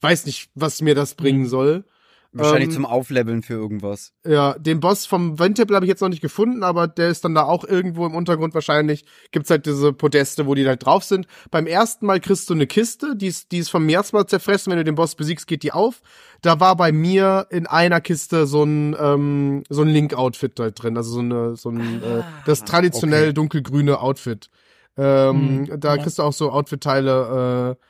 Weiß 0.00 0.26
nicht, 0.26 0.50
was 0.54 0.82
mir 0.82 0.94
das 0.94 1.14
bringen 1.14 1.46
soll. 1.46 1.84
Wahrscheinlich 2.32 2.68
Ähm, 2.68 2.74
zum 2.74 2.86
Aufleveln 2.86 3.42
für 3.42 3.54
irgendwas. 3.54 4.12
Ja, 4.24 4.56
den 4.56 4.78
Boss 4.78 5.04
vom 5.04 5.40
Wendtempel 5.40 5.74
habe 5.74 5.84
ich 5.84 5.88
jetzt 5.88 6.00
noch 6.00 6.08
nicht 6.08 6.22
gefunden, 6.22 6.62
aber 6.62 6.86
der 6.86 7.08
ist 7.08 7.24
dann 7.24 7.34
da 7.34 7.42
auch 7.42 7.64
irgendwo 7.64 8.06
im 8.06 8.14
Untergrund 8.14 8.54
wahrscheinlich. 8.54 9.04
Gibt's 9.32 9.50
halt 9.50 9.66
diese 9.66 9.92
Podeste, 9.92 10.46
wo 10.46 10.54
die 10.54 10.66
halt 10.66 10.86
drauf 10.86 11.02
sind. 11.02 11.26
Beim 11.50 11.66
ersten 11.66 12.06
Mal 12.06 12.20
kriegst 12.20 12.48
du 12.48 12.54
eine 12.54 12.68
Kiste, 12.68 13.16
die 13.16 13.26
ist, 13.26 13.50
die 13.50 13.58
ist 13.58 13.68
vom 13.68 13.84
Miasma 13.84 14.28
zerfressen. 14.28 14.70
Wenn 14.70 14.78
du 14.78 14.84
den 14.84 14.94
Boss 14.94 15.16
besiegst, 15.16 15.48
geht 15.48 15.64
die 15.64 15.72
auf. 15.72 16.02
Da 16.40 16.60
war 16.60 16.76
bei 16.76 16.92
mir 16.92 17.48
in 17.50 17.66
einer 17.66 18.00
Kiste 18.00 18.46
so 18.46 18.62
ein, 18.62 18.96
ähm, 19.00 19.64
so 19.68 19.82
ein 19.82 19.88
Link-Outfit 19.88 20.58
halt 20.60 20.80
drin. 20.80 20.96
Also 20.96 21.10
so 21.10 21.20
eine, 21.20 21.56
so 21.56 21.70
ein, 21.70 22.00
äh, 22.02 22.22
das 22.46 22.64
traditionell 22.64 23.24
okay. 23.24 23.32
dunkelgrüne 23.34 24.00
Outfit. 24.00 24.50
Ähm, 24.96 25.66
Hm, 25.68 25.80
da 25.80 25.96
ja. 25.96 26.02
kriegst 26.02 26.18
du 26.18 26.22
auch 26.22 26.32
so 26.32 26.50
Outfit-Teile. 26.52 27.76
Äh, 27.80 27.84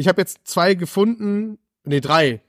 ich 0.00 0.08
habe 0.08 0.20
jetzt 0.20 0.46
zwei 0.46 0.74
gefunden. 0.74 1.58
Nee, 1.84 2.00
drei 2.00 2.42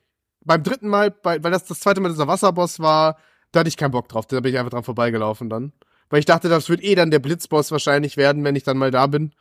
beim 0.47 0.63
dritten 0.63 0.87
Mal, 0.89 1.11
bei, 1.11 1.43
weil 1.43 1.51
das 1.51 1.65
das 1.65 1.79
zweite 1.79 2.01
Mal 2.01 2.09
dieser 2.09 2.27
Wasserboss 2.27 2.79
war, 2.79 3.17
da 3.51 3.59
hatte 3.61 3.69
ich 3.69 3.77
keinen 3.77 3.91
Bock 3.91 4.09
drauf. 4.09 4.25
Da 4.25 4.39
bin 4.39 4.51
ich 4.53 4.57
einfach 4.59 4.71
dran 4.71 4.83
vorbeigelaufen 4.83 5.49
dann. 5.49 5.73
Weil 6.09 6.19
ich 6.19 6.25
dachte, 6.25 6.49
das 6.49 6.69
wird 6.69 6.83
eh 6.83 6.95
dann 6.95 7.11
der 7.11 7.19
Blitzboss 7.19 7.71
wahrscheinlich 7.71 8.17
werden, 8.17 8.43
wenn 8.43 8.55
ich 8.55 8.63
dann 8.63 8.77
mal 8.77 8.91
da 8.91 9.07
bin. 9.07 9.33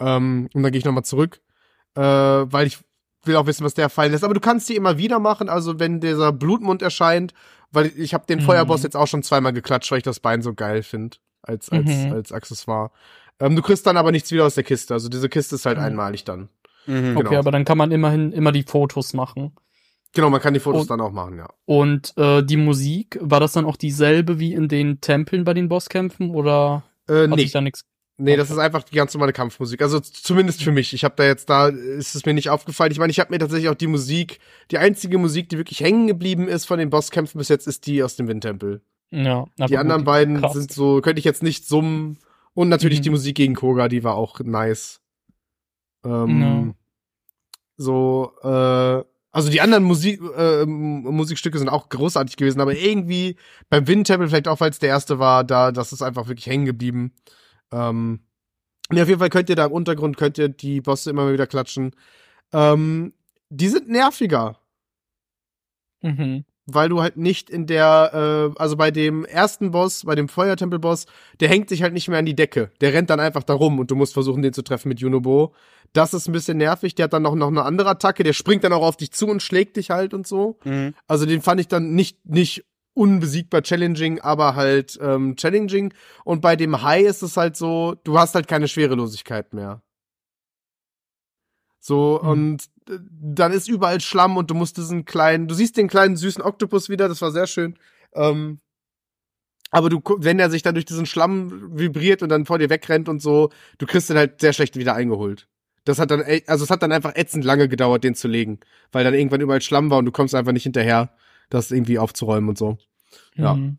Ähm, 0.00 0.48
und 0.54 0.62
dann 0.62 0.72
gehe 0.72 0.78
ich 0.78 0.84
nochmal 0.84 1.04
zurück. 1.04 1.40
Äh, 1.94 2.00
weil 2.02 2.66
ich 2.66 2.78
will 3.24 3.36
auch 3.36 3.46
wissen, 3.46 3.64
was 3.64 3.74
der 3.74 3.88
fallen 3.88 4.12
lässt. 4.12 4.24
Aber 4.24 4.34
du 4.34 4.40
kannst 4.40 4.68
die 4.68 4.76
immer 4.76 4.98
wieder 4.98 5.18
machen, 5.18 5.48
also 5.48 5.78
wenn 5.78 6.00
dieser 6.00 6.32
Blutmund 6.32 6.82
erscheint, 6.82 7.32
weil 7.72 7.92
ich 7.96 8.12
habe 8.14 8.26
den 8.26 8.40
Mhm. 8.40 8.44
Feuerboss 8.44 8.82
jetzt 8.82 8.96
auch 8.96 9.06
schon 9.06 9.22
zweimal 9.22 9.52
geklatscht, 9.52 9.90
weil 9.90 9.98
ich 9.98 10.04
das 10.04 10.20
Bein 10.20 10.42
so 10.42 10.54
geil 10.54 10.82
finde. 10.82 11.16
Als, 11.42 11.68
als, 11.70 11.86
Mhm. 11.86 12.12
als 12.12 12.32
Accessoire. 12.32 12.90
Ähm, 13.38 13.54
du 13.56 13.60
kriegst 13.62 13.86
dann 13.86 13.96
aber 13.98 14.12
nichts 14.12 14.30
wieder 14.32 14.46
aus 14.46 14.54
der 14.54 14.64
Kiste. 14.64 14.94
Also 14.94 15.08
diese 15.10 15.28
Kiste 15.28 15.56
ist 15.56 15.66
halt 15.66 15.76
Mhm. 15.78 15.84
einmalig 15.84 16.24
dann. 16.24 16.48
Mhm. 16.86 17.16
Okay, 17.16 17.28
genau. 17.28 17.38
aber 17.38 17.50
dann 17.50 17.64
kann 17.66 17.76
man 17.78 17.90
immerhin 17.92 18.32
immer 18.32 18.50
die 18.52 18.62
Fotos 18.62 19.12
machen. 19.14 19.54
Genau, 20.14 20.30
man 20.30 20.40
kann 20.40 20.54
die 20.54 20.60
Fotos 20.60 20.82
Und- 20.82 20.90
dann 20.90 21.00
auch 21.00 21.12
machen, 21.12 21.36
ja. 21.38 21.48
Und 21.66 22.14
äh, 22.16 22.42
die 22.42 22.56
Musik, 22.56 23.18
war 23.20 23.40
das 23.40 23.52
dann 23.52 23.64
auch 23.66 23.76
dieselbe 23.76 24.38
wie 24.38 24.52
in 24.54 24.68
den 24.68 25.00
Tempeln 25.00 25.44
bei 25.44 25.54
den 25.54 25.68
Bosskämpfen 25.68 26.30
oder 26.30 26.84
Äh, 27.08 27.22
hat 27.28 27.30
nee. 27.30 27.42
sich 27.42 27.52
da 27.52 27.60
nichts? 27.60 27.84
Nee, 28.16 28.36
das 28.36 28.48
ist 28.48 28.58
einfach 28.58 28.84
die 28.84 28.94
ganz 28.94 29.12
normale 29.12 29.32
Kampfmusik. 29.32 29.82
Also 29.82 29.98
zumindest 29.98 30.62
für 30.62 30.70
mich. 30.70 30.94
Ich 30.94 31.02
habe 31.02 31.16
da 31.16 31.24
jetzt 31.24 31.50
da 31.50 31.66
ist 31.66 32.14
es 32.14 32.24
mir 32.24 32.32
nicht 32.32 32.48
aufgefallen. 32.48 32.92
Ich 32.92 32.98
meine, 33.00 33.10
ich 33.10 33.18
habe 33.18 33.32
mir 33.32 33.40
tatsächlich 33.40 33.68
auch 33.68 33.74
die 33.74 33.88
Musik, 33.88 34.38
die 34.70 34.78
einzige 34.78 35.18
Musik, 35.18 35.48
die 35.48 35.58
wirklich 35.58 35.80
hängen 35.80 36.06
geblieben 36.06 36.46
ist 36.46 36.64
von 36.64 36.78
den 36.78 36.90
Bosskämpfen 36.90 37.38
bis 37.38 37.48
jetzt, 37.48 37.66
ist 37.66 37.86
die 37.88 38.04
aus 38.04 38.14
dem 38.14 38.28
Windtempel. 38.28 38.82
Ja, 39.10 39.46
Die 39.68 39.76
anderen 39.78 40.02
gut, 40.02 40.06
beiden 40.06 40.40
krass. 40.40 40.52
sind 40.52 40.70
so, 40.70 41.00
könnte 41.00 41.18
ich 41.18 41.24
jetzt 41.24 41.42
nicht 41.42 41.66
summen. 41.66 42.18
Und 42.54 42.68
natürlich 42.68 43.00
Mhm. 43.00 43.02
die 43.02 43.10
Musik 43.10 43.34
gegen 43.36 43.54
Koga, 43.56 43.88
die 43.88 44.04
war 44.04 44.14
auch 44.14 44.38
nice. 44.38 45.00
Ähm, 46.04 46.74
So, 47.76 48.32
äh, 48.42 49.02
also 49.34 49.50
die 49.50 49.60
anderen 49.60 49.84
Musik, 49.84 50.20
äh, 50.36 50.64
Musikstücke 50.64 51.58
sind 51.58 51.68
auch 51.68 51.88
großartig 51.88 52.36
gewesen, 52.36 52.60
aber 52.60 52.74
irgendwie 52.76 53.36
beim 53.68 53.86
Windtempel, 53.86 54.28
vielleicht 54.28 54.48
auch 54.48 54.60
weil 54.60 54.70
es 54.70 54.78
der 54.78 54.90
erste 54.90 55.18
war, 55.18 55.44
da, 55.44 55.72
das 55.72 55.92
ist 55.92 56.02
einfach 56.02 56.28
wirklich 56.28 56.46
hängen 56.46 56.64
geblieben. 56.66 57.12
Ähm, 57.72 58.20
ja, 58.92 59.02
auf 59.02 59.08
jeden 59.08 59.20
Fall 59.20 59.30
könnt 59.30 59.50
ihr 59.50 59.56
da 59.56 59.66
im 59.66 59.72
Untergrund, 59.72 60.16
könnt 60.16 60.38
ihr 60.38 60.48
die 60.48 60.80
Bosse 60.80 61.10
immer 61.10 61.32
wieder 61.32 61.46
klatschen. 61.46 61.96
Ähm, 62.52 63.14
die 63.50 63.68
sind 63.68 63.88
nerviger 63.88 64.58
Mhm. 66.04 66.44
Weil 66.66 66.88
du 66.88 67.02
halt 67.02 67.16
nicht 67.16 67.50
in 67.50 67.66
der, 67.66 68.52
äh, 68.54 68.58
also 68.60 68.76
bei 68.76 68.90
dem 68.90 69.24
ersten 69.24 69.70
Boss, 69.70 70.04
bei 70.04 70.14
dem 70.14 70.28
Feuertempelboss, 70.28 71.06
der 71.40 71.48
hängt 71.48 71.68
sich 71.68 71.82
halt 71.82 71.92
nicht 71.92 72.08
mehr 72.08 72.18
an 72.18 72.26
die 72.26 72.34
Decke. 72.34 72.70
Der 72.80 72.92
rennt 72.92 73.10
dann 73.10 73.20
einfach 73.20 73.42
da 73.42 73.52
rum 73.54 73.78
und 73.78 73.90
du 73.90 73.96
musst 73.96 74.14
versuchen, 74.14 74.42
den 74.42 74.52
zu 74.52 74.62
treffen 74.62 74.88
mit 74.88 75.00
Junobo. 75.00 75.54
Das 75.92 76.14
ist 76.14 76.26
ein 76.26 76.32
bisschen 76.32 76.56
nervig. 76.56 76.94
Der 76.94 77.04
hat 77.04 77.12
dann 77.12 77.22
noch, 77.22 77.34
noch 77.34 77.48
eine 77.48 77.64
andere 77.64 77.90
Attacke, 77.90 78.22
der 78.24 78.32
springt 78.32 78.64
dann 78.64 78.72
auch 78.72 78.82
auf 78.82 78.96
dich 78.96 79.12
zu 79.12 79.26
und 79.28 79.42
schlägt 79.42 79.76
dich 79.76 79.90
halt 79.90 80.14
und 80.14 80.26
so. 80.26 80.58
Mhm. 80.64 80.94
Also 81.06 81.26
den 81.26 81.42
fand 81.42 81.60
ich 81.60 81.68
dann 81.68 81.94
nicht, 81.94 82.24
nicht 82.26 82.64
unbesiegbar 82.94 83.62
challenging, 83.62 84.20
aber 84.20 84.54
halt 84.54 84.98
ähm, 85.02 85.36
challenging. 85.36 85.92
Und 86.24 86.40
bei 86.40 86.56
dem 86.56 86.82
High 86.82 87.04
ist 87.06 87.22
es 87.22 87.36
halt 87.36 87.56
so, 87.56 87.96
du 88.04 88.18
hast 88.18 88.34
halt 88.34 88.48
keine 88.48 88.68
Schwerelosigkeit 88.68 89.52
mehr. 89.52 89.82
So, 91.80 92.18
Mhm. 92.22 92.28
und 92.28 92.64
dann 92.86 93.52
ist 93.52 93.68
überall 93.68 94.00
Schlamm 94.00 94.36
und 94.36 94.50
du 94.50 94.54
musst 94.54 94.76
diesen 94.76 95.04
kleinen, 95.04 95.48
du 95.48 95.54
siehst 95.54 95.76
den 95.76 95.88
kleinen 95.88 96.16
süßen 96.16 96.42
Oktopus 96.42 96.88
wieder, 96.88 97.08
das 97.08 97.22
war 97.22 97.30
sehr 97.32 97.46
schön. 97.46 97.78
Ähm, 98.14 98.60
aber 99.70 99.88
du, 99.88 100.00
wenn 100.18 100.38
er 100.38 100.50
sich 100.50 100.62
dann 100.62 100.74
durch 100.74 100.84
diesen 100.84 101.06
Schlamm 101.06 101.76
vibriert 101.76 102.22
und 102.22 102.28
dann 102.28 102.46
vor 102.46 102.58
dir 102.58 102.70
wegrennt 102.70 103.08
und 103.08 103.20
so, 103.20 103.50
du 103.78 103.86
kriegst 103.86 104.08
den 104.08 104.16
halt 104.16 104.40
sehr 104.40 104.52
schlecht 104.52 104.76
wieder 104.76 104.94
eingeholt. 104.94 105.48
Das 105.84 105.98
hat 105.98 106.10
dann, 106.10 106.20
e- 106.20 106.44
also 106.46 106.64
es 106.64 106.70
hat 106.70 106.82
dann 106.82 106.92
einfach 106.92 107.14
ätzend 107.16 107.44
lange 107.44 107.68
gedauert, 107.68 108.04
den 108.04 108.14
zu 108.14 108.28
legen, 108.28 108.60
weil 108.92 109.04
dann 109.04 109.14
irgendwann 109.14 109.40
überall 109.40 109.60
Schlamm 109.62 109.90
war 109.90 109.98
und 109.98 110.04
du 110.04 110.12
kommst 110.12 110.34
einfach 110.34 110.52
nicht 110.52 110.62
hinterher, 110.62 111.12
das 111.50 111.70
irgendwie 111.70 111.98
aufzuräumen 111.98 112.48
und 112.48 112.58
so. 112.58 112.78
Ja. 113.34 113.54
Mhm. 113.54 113.78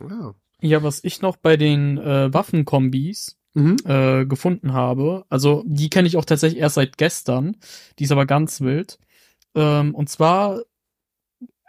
Ja. 0.00 0.34
Ja, 0.62 0.82
was 0.82 1.02
ich 1.04 1.22
noch 1.22 1.36
bei 1.36 1.56
den 1.56 1.96
äh, 1.98 2.32
Waffenkombis 2.34 3.39
Mhm. 3.54 3.76
äh, 3.84 4.26
gefunden 4.26 4.72
habe, 4.72 5.24
also 5.28 5.64
die 5.66 5.90
kenne 5.90 6.06
ich 6.06 6.16
auch 6.16 6.24
tatsächlich 6.24 6.60
erst 6.60 6.76
seit 6.76 6.96
gestern, 6.98 7.56
die 7.98 8.04
ist 8.04 8.12
aber 8.12 8.24
ganz 8.26 8.60
wild. 8.60 8.98
Ähm, 9.56 9.94
und 9.94 10.08
zwar, 10.08 10.60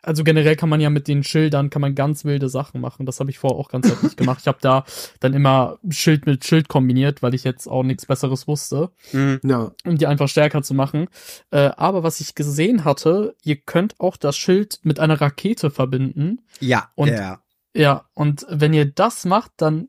also 0.04 0.24
generell 0.24 0.56
kann 0.56 0.70
man 0.70 0.82
ja 0.82 0.90
mit 0.90 1.08
den 1.08 1.24
Schildern 1.24 1.70
kann 1.70 1.82
man 1.82 1.94
ganz 1.94 2.26
wilde 2.26 2.50
Sachen 2.50 2.82
machen. 2.82 3.06
Das 3.06 3.20
habe 3.20 3.30
ich 3.30 3.38
vorher 3.40 3.60
auch 3.60 3.70
ganz 3.70 4.02
nicht 4.02 4.18
gemacht. 4.18 4.40
Ich 4.42 4.48
habe 4.48 4.58
da 4.62 4.84
dann 5.20 5.34
immer 5.34 5.78
Schild 5.90 6.26
mit 6.26 6.44
Schild 6.46 6.68
kombiniert, 6.70 7.22
weil 7.22 7.34
ich 7.36 7.44
jetzt 7.44 7.68
auch 7.68 7.84
nichts 7.84 8.06
Besseres 8.08 8.48
wusste. 8.48 8.92
Mhm. 9.12 9.40
Ja. 9.44 9.72
um 9.86 9.98
die 9.98 10.08
einfach 10.08 10.28
stärker 10.28 10.64
zu 10.64 10.74
machen. 10.74 11.08
Äh, 11.52 11.70
aber 11.78 12.02
was 12.04 12.20
ich 12.20 12.34
gesehen 12.36 12.84
hatte, 12.84 13.36
ihr 13.44 13.58
könnt 13.58 14.00
auch 14.00 14.18
das 14.18 14.38
Schild 14.38 14.80
mit 14.84 15.00
einer 15.00 15.22
Rakete 15.22 15.70
verbinden. 15.70 16.42
Ja, 16.60 16.90
Und- 16.96 17.10
ja. 17.10 17.42
Ja, 17.74 18.04
und 18.14 18.46
wenn 18.50 18.74
ihr 18.74 18.84
das 18.86 19.24
macht, 19.24 19.54
dann 19.56 19.88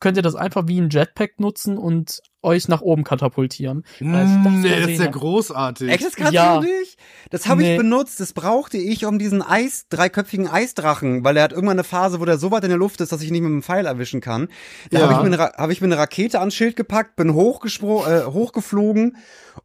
könnt 0.00 0.16
ihr 0.16 0.22
das 0.22 0.34
einfach 0.34 0.64
wie 0.66 0.80
ein 0.80 0.88
Jetpack 0.90 1.40
nutzen 1.40 1.76
und 1.78 2.20
euch 2.42 2.68
nach 2.68 2.82
oben 2.82 3.04
katapultieren. 3.04 3.84
Als 4.12 4.30
ich 4.32 4.42
das 4.42 4.52
nee, 4.52 4.80
das 4.80 4.90
ist 4.90 4.98
ja 4.98 5.06
großartig. 5.10 5.90
Echt, 5.90 6.04
das 6.04 6.14
kannst 6.14 6.32
Ja. 6.34 6.58
du 6.60 6.66
nicht? 6.66 6.98
Das 7.30 7.48
habe 7.48 7.62
ich 7.62 7.68
Nee. 7.68 7.76
benutzt, 7.78 8.20
das 8.20 8.34
brauchte 8.34 8.76
ich 8.76 9.06
um 9.06 9.18
diesen 9.18 9.40
Eis, 9.40 9.86
dreiköpfigen 9.88 10.46
Eisdrachen, 10.46 11.24
weil 11.24 11.36
er 11.38 11.44
hat 11.44 11.52
irgendwann 11.52 11.76
eine 11.78 11.84
Phase, 11.84 12.20
wo 12.20 12.24
der 12.26 12.36
so 12.38 12.50
weit 12.50 12.64
in 12.64 12.68
der 12.70 12.78
Luft 12.78 13.00
ist, 13.00 13.12
dass 13.12 13.22
ich 13.22 13.28
ihn 13.28 13.32
nicht 13.32 13.42
mit 13.42 13.50
dem 13.50 13.62
Pfeil 13.62 13.86
erwischen 13.86 14.20
kann. 14.20 14.48
Da 14.90 15.00
Ja. 15.00 15.08
habe 15.08 15.24
ich, 15.24 15.30
mir 15.30 15.38
hab 15.38 15.70
ich 15.70 15.80
mir 15.80 15.86
eine 15.86 15.96
Rakete 15.98 16.38
ans 16.40 16.54
Schild 16.54 16.76
gepackt, 16.76 17.16
bin 17.16 17.32
hochgespro 17.34 18.04
äh, 18.06 18.24
hochgeflogen 18.26 19.16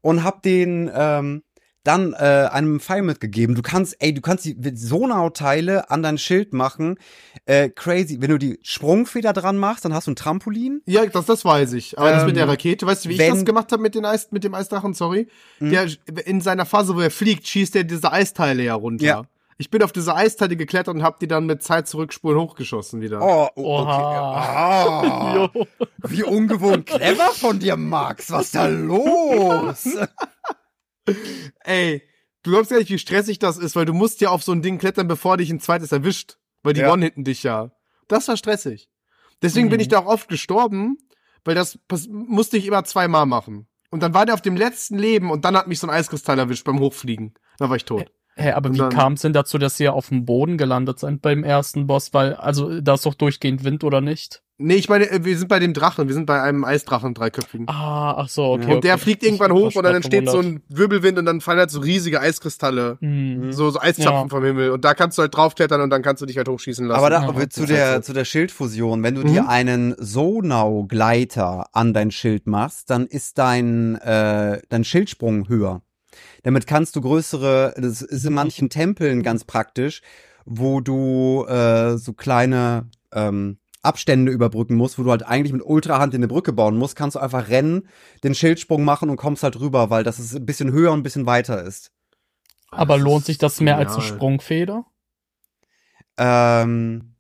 und 0.02 0.24
hab 0.24 0.42
den 0.42 0.90
ähm, 0.94 1.44
dann 1.90 2.14
äh, 2.14 2.48
einem 2.52 2.80
Pfeil 2.80 3.02
mitgegeben. 3.02 3.56
Du 3.56 3.62
kannst, 3.62 3.96
ey, 4.00 4.14
du 4.14 4.22
kannst 4.22 4.46
die 4.46 4.56
Sonau-Teile 4.76 5.90
an 5.90 6.04
dein 6.04 6.18
Schild 6.18 6.54
machen. 6.54 6.98
Äh, 7.46 7.70
crazy. 7.70 8.18
Wenn 8.22 8.30
du 8.30 8.38
die 8.38 8.60
Sprungfeder 8.62 9.34
dran 9.34 9.58
machst, 9.58 9.86
dann 9.86 9.94
hast 9.94 10.08
du 10.08 10.12
ein 10.12 10.16
Trampolin. 10.16 10.82
Ja, 10.86 11.06
das, 11.06 11.26
das 11.26 11.44
weiß 11.44 11.74
ich. 11.74 11.98
Aber 11.98 12.12
das 12.12 12.22
Ähm, 12.22 12.28
mit 12.28 12.36
der 12.38 12.48
Rakete, 12.48 12.86
weißt 12.86 13.06
du, 13.06 13.10
wie 13.10 13.14
ich 13.14 13.20
wenn- 13.20 13.34
das 13.34 13.46
gemacht 13.46 13.72
habe 13.72 13.82
mit, 13.82 13.96
den 13.96 14.06
Eis, 14.06 14.32
mit 14.32 14.44
dem 14.44 14.54
Eisdrachen, 14.54 14.94
sorry? 14.94 15.28
Mhm. 15.60 15.72
Der, 15.72 15.88
in 16.26 16.42
seiner 16.42 16.66
Phase, 16.66 16.96
wo 16.96 17.00
er 17.02 17.12
fliegt, 17.12 17.48
schießt 17.48 17.76
er 17.76 17.84
diese 17.84 18.12
Eisteile 18.12 18.64
ja 18.64 18.76
runter. 18.76 19.06
Ja. 19.06 19.22
Ich 19.62 19.70
bin 19.70 19.84
auf 19.84 19.92
diese 19.92 20.16
Eisteile 20.16 20.56
geklettert 20.56 20.96
und 20.96 21.04
hab 21.04 21.20
die 21.20 21.28
dann 21.28 21.46
mit 21.46 21.62
Zeit 21.64 21.86
zurückspulen 21.88 22.40
hochgeschossen 22.40 23.02
wieder. 23.02 23.22
Oh, 23.22 23.50
oh 23.56 23.80
Oha. 23.82 25.44
okay. 25.44 25.50
Jo. 25.60 25.66
Wie 26.08 26.24
ungewohnt 26.24 26.86
clever 26.86 27.32
von 27.34 27.60
dir, 27.60 27.76
Max. 27.76 28.32
Was 28.32 28.46
ist 28.46 28.56
da 28.56 28.68
los? 28.68 29.86
Ey, 31.64 32.02
du 32.44 32.52
glaubst 32.52 32.72
gar 32.72 32.80
nicht, 32.80 32.90
wie 32.92 33.00
stressig 33.00 33.40
das 33.40 33.58
ist, 33.58 33.76
weil 33.76 33.86
du 33.86 33.94
musst 33.94 34.22
ja 34.22 34.30
auf 34.30 34.44
so 34.44 34.52
ein 34.52 34.62
Ding 34.62 34.78
klettern, 34.78 35.08
bevor 35.08 35.38
dich 35.38 35.50
ein 35.50 35.60
zweites 35.60 35.92
erwischt. 35.92 36.38
Weil 36.64 36.74
die 36.74 36.82
Ja. 36.82 36.92
one-hitten 36.92 37.24
dich 37.24 37.44
ja. 37.44 37.72
Das 38.08 38.28
war 38.28 38.36
stressig. 38.38 38.90
Deswegen 39.42 39.70
bin 39.70 39.78
Mhm. 39.78 39.82
ich 39.82 39.88
da 39.88 40.00
auch 40.00 40.06
oft 40.08 40.28
gestorben, 40.30 40.98
weil 41.46 41.56
das 41.56 41.80
musste 42.10 42.58
ich 42.58 42.66
immer 42.66 42.84
zweimal 42.84 43.26
machen. 43.26 43.68
Und 43.92 44.04
dann 44.04 44.14
war 44.14 44.26
der 44.26 44.36
auf 44.36 44.42
dem 44.42 44.58
letzten 44.58 44.98
Leben 44.98 45.32
und 45.32 45.46
dann 45.46 45.56
hat 45.56 45.68
mich 45.68 45.80
so 45.80 45.88
ein 45.88 45.92
Eiskristall 45.94 46.38
erwischt 46.38 46.66
beim 46.66 46.80
Hochfliegen. 46.80 47.34
Dann 47.58 47.70
war 47.70 47.78
ich 47.78 47.86
tot. 47.86 48.12
Hä, 48.40 48.52
aber 48.52 48.70
Und 48.70 48.76
wie 48.76 48.90
kam 48.90 49.14
es 49.14 49.22
denn 49.22 49.34
dazu, 49.34 49.58
dass 49.58 49.80
ihr 49.80 49.94
auf 49.94 50.10
dem 50.10 50.26
Boden 50.26 50.58
gelandet 50.58 51.00
seid 51.00 51.22
beim 51.22 51.44
ersten 51.44 51.88
Boss? 51.88 52.14
Weil, 52.14 52.34
also, 52.36 52.82
da 52.82 52.94
ist 52.96 53.06
doch 53.06 53.14
durchgehend 53.16 53.64
Wind, 53.64 53.84
oder 53.84 54.02
nicht? 54.02 54.42
Nee, 54.62 54.74
ich 54.76 54.90
meine, 54.90 55.10
äh, 55.10 55.24
wir 55.24 55.38
sind 55.38 55.48
bei 55.48 55.60
dem 55.60 55.74
Drachen, 55.74 56.08
wir 56.10 56.14
sind 56.14 56.26
bei 56.26 56.42
einem 56.42 56.66
Eisdrachen, 56.66 57.14
dreiköpfigen. 57.14 57.70
Ah, 57.70 58.16
ach 58.18 58.28
so, 58.28 58.44
okay. 58.52 58.68
Ja. 58.68 58.76
und 58.76 58.84
der 58.84 58.94
okay. 58.96 59.04
fliegt 59.04 59.24
irgendwann 59.24 59.52
Ich 59.56 59.58
hoch 59.58 59.76
und 59.76 59.84
dann 59.84 59.96
entsteht 59.96 60.30
so 60.30 60.40
ein 60.40 60.62
Wirbelwind 60.68 61.18
und 61.18 61.26
dann 61.26 61.40
fallen 61.40 61.60
halt 61.60 61.72
so 61.72 61.80
riesige 61.80 62.20
Eiskristalle. 62.20 62.98
Hm. 63.00 63.54
So, 63.54 63.70
so 63.70 63.80
Eiszapfen 63.80 64.12
Ja. 64.24 64.28
vom 64.28 64.44
Himmel. 64.44 64.72
Und 64.72 64.84
da 64.84 64.94
kannst 64.96 65.18
du 65.18 65.22
halt 65.22 65.34
draufklettern 65.34 65.80
und 65.80 65.90
dann 65.92 66.02
kannst 66.02 66.22
du 66.22 66.26
dich 66.26 66.36
halt 66.36 66.50
hochschießen 66.50 66.86
lassen. 66.88 66.98
Aber 67.00 67.10
da, 67.10 67.22
Ja, 67.26 67.50
zu, 67.50 67.66
der, 67.66 67.86
halt 67.88 68.04
so. 68.04 68.10
zu 68.12 68.14
der 68.14 68.26
Schildfusion, 68.26 69.02
wenn 69.02 69.16
du 69.16 69.22
Mhm. 69.22 69.28
dir 69.28 69.48
einen 69.48 69.96
Sonau-Gleiter 69.98 71.68
an 71.74 71.94
dein 71.94 72.12
Schild 72.12 72.48
machst, 72.48 72.90
dann 72.90 73.06
ist 73.06 73.38
dein, 73.38 73.96
äh, 73.96 74.62
dein 74.70 74.84
Schildsprung 74.84 75.48
höher. 75.48 75.82
Damit 76.44 76.68
kannst 76.68 76.96
du 76.96 77.02
größere, 77.02 77.74
das 77.78 78.02
ist 78.02 78.26
in 78.26 78.34
manchen 78.34 78.70
Tempeln 78.70 79.24
ganz 79.24 79.44
praktisch, 79.44 80.02
wo 80.46 80.82
du 80.82 81.46
äh, 81.48 81.98
so 81.98 82.14
kleine 82.14 82.90
ähm, 83.14 83.58
Abstände 83.82 84.32
überbrücken 84.32 84.76
musst, 84.76 85.00
wo 85.00 85.04
du 85.04 85.12
halt 85.12 85.24
eigentlich 85.24 85.54
mit 85.54 85.66
Ultrahand 85.66 86.14
eine 86.14 86.28
Brücke 86.28 86.52
bauen 86.52 86.78
musst, 86.78 86.96
kannst 86.96 87.16
du 87.16 87.20
einfach 87.20 87.50
rennen, 87.50 87.88
den 88.24 88.36
Schildsprung 88.36 88.84
machen 88.84 89.10
und 89.10 89.18
kommst 89.18 89.44
halt 89.44 89.60
rüber, 89.60 89.90
weil 89.90 90.04
das 90.04 90.20
ist 90.20 90.36
ein 90.36 90.46
bisschen 90.46 90.72
höher 90.72 90.92
und 90.92 91.00
ein 91.00 91.04
bisschen 91.04 91.26
weiter 91.26 91.64
ist. 91.64 91.92
Aber 92.72 92.96
Das 92.96 93.04
lohnt 93.04 93.26
sich 93.26 93.38
das 93.38 93.62
mehr 93.62 93.78
als 93.78 93.94
eine. 93.94 94.04
Sprungfeder? 94.04 94.86
Ähm, 96.18 97.16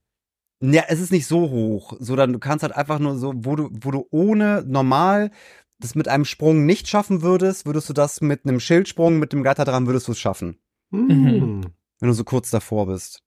ja, 0.61 0.83
es 0.89 0.99
ist 0.99 1.11
nicht 1.11 1.25
so 1.25 1.49
hoch, 1.49 1.93
so 1.99 2.17
dann 2.17 2.33
du 2.33 2.39
kannst 2.39 2.63
halt 2.63 2.75
einfach 2.75 2.99
nur 2.99 3.17
so, 3.17 3.31
wo 3.33 3.55
du, 3.55 3.69
wo 3.71 3.91
du 3.91 4.05
ohne 4.11 4.63
normal 4.67 5.31
das 5.79 5.95
mit 5.95 6.07
einem 6.07 6.25
Sprung 6.25 6.65
nicht 6.65 6.87
schaffen 6.87 7.21
würdest, 7.21 7.65
würdest 7.65 7.89
du 7.89 7.93
das 7.93 8.21
mit 8.21 8.45
einem 8.45 8.59
Schildsprung, 8.59 9.17
mit 9.19 9.33
dem 9.33 9.43
Gatter 9.43 9.65
dran, 9.65 9.87
würdest 9.87 10.07
du 10.07 10.11
es 10.11 10.19
schaffen, 10.19 10.57
Mhm. 10.91 11.65
wenn 11.99 12.07
du 12.09 12.13
so 12.13 12.23
kurz 12.23 12.49
davor 12.51 12.87
bist. 12.87 13.23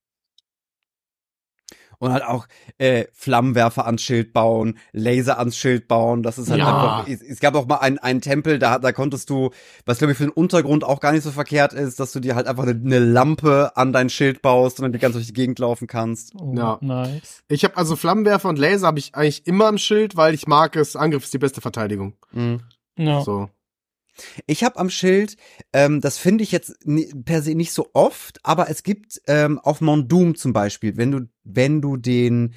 Und 2.03 2.13
halt 2.13 2.25
auch 2.25 2.49
äh, 2.79 3.05
Flammenwerfer 3.13 3.87
ans 3.87 4.03
Schild 4.03 4.33
bauen, 4.33 4.77
Laser 4.91 5.39
ans 5.39 5.57
Schild 5.57 5.87
bauen. 5.87 6.25
Das 6.25 6.37
ist 6.37 6.51
halt 6.51 6.59
Ja. 6.59 6.67
einfach. 6.67 7.09
Es, 7.09 7.23
es 7.23 7.39
gab 7.39 7.55
auch 7.55 7.69
mal 7.69 7.77
einen, 7.77 7.99
einen 7.99 8.21
Tempel, 8.21 8.59
da, 8.59 8.81
da 8.81 8.91
konntest 8.91 9.31
du, 9.31 9.51
was 9.87 9.99
glaube 9.99 10.11
ich 10.11 10.19
für 10.19 10.25
den 10.25 10.33
Untergrund 10.33 10.83
auch 10.83 10.99
gar 10.99 11.13
nicht 11.13 11.23
so 11.23 11.31
verkehrt 11.31 11.73
ist, 11.73 12.01
dass 12.01 12.11
du 12.11 12.19
dir 12.19 12.35
halt 12.35 12.49
einfach 12.49 12.65
eine, 12.65 12.73
eine 12.73 12.99
Lampe 12.99 13.71
an 13.77 13.93
dein 13.93 14.11
Schild 14.11 14.43
baust 14.43 14.81
und 14.81 14.83
dann 14.83 14.93
die 14.93 14.99
ganz 14.99 15.15
durch 15.15 15.27
die 15.29 15.33
Gegend 15.33 15.61
laufen 15.61 15.87
kannst. 15.87 16.33
Oh, 16.35 16.53
Ja. 16.57 16.79
Nice. 16.81 17.45
Ich 17.47 17.63
habe 17.63 17.77
also 17.77 17.95
Flammenwerfer 17.95 18.49
und 18.49 18.59
Laser 18.59 18.89
habe 18.89 18.99
ich 18.99 19.15
eigentlich 19.15 19.47
immer 19.47 19.67
am 19.67 19.79
Schild, 19.79 20.17
weil 20.17 20.35
ich 20.35 20.49
mag 20.49 20.75
es. 20.75 20.97
Angriff 20.97 21.23
ist 21.23 21.33
die 21.35 21.39
beste 21.39 21.61
Verteidigung. 21.61 22.15
Ja. 22.97 23.21
So. 23.21 23.49
Ich 24.47 24.65
habe 24.65 24.79
am 24.79 24.91
Schild, 24.91 25.37
ähm, 25.73 26.01
das 26.01 26.19
finde 26.19 26.45
ich 26.45 26.53
jetzt 26.53 26.75
per 27.25 27.43
se 27.43 27.55
nicht 27.55 27.73
so 27.73 27.91
oft, 27.95 28.41
aber 28.43 28.69
es 28.71 28.83
gibt 28.83 29.21
ähm, 29.27 29.59
auf 29.59 29.81
Mount 29.81 30.11
Doom 30.11 30.35
zum 30.35 30.53
Beispiel, 30.53 30.97
wenn 30.97 31.11
du, 31.11 31.21
wenn 31.45 31.81
du 31.81 31.97
den, 31.97 32.55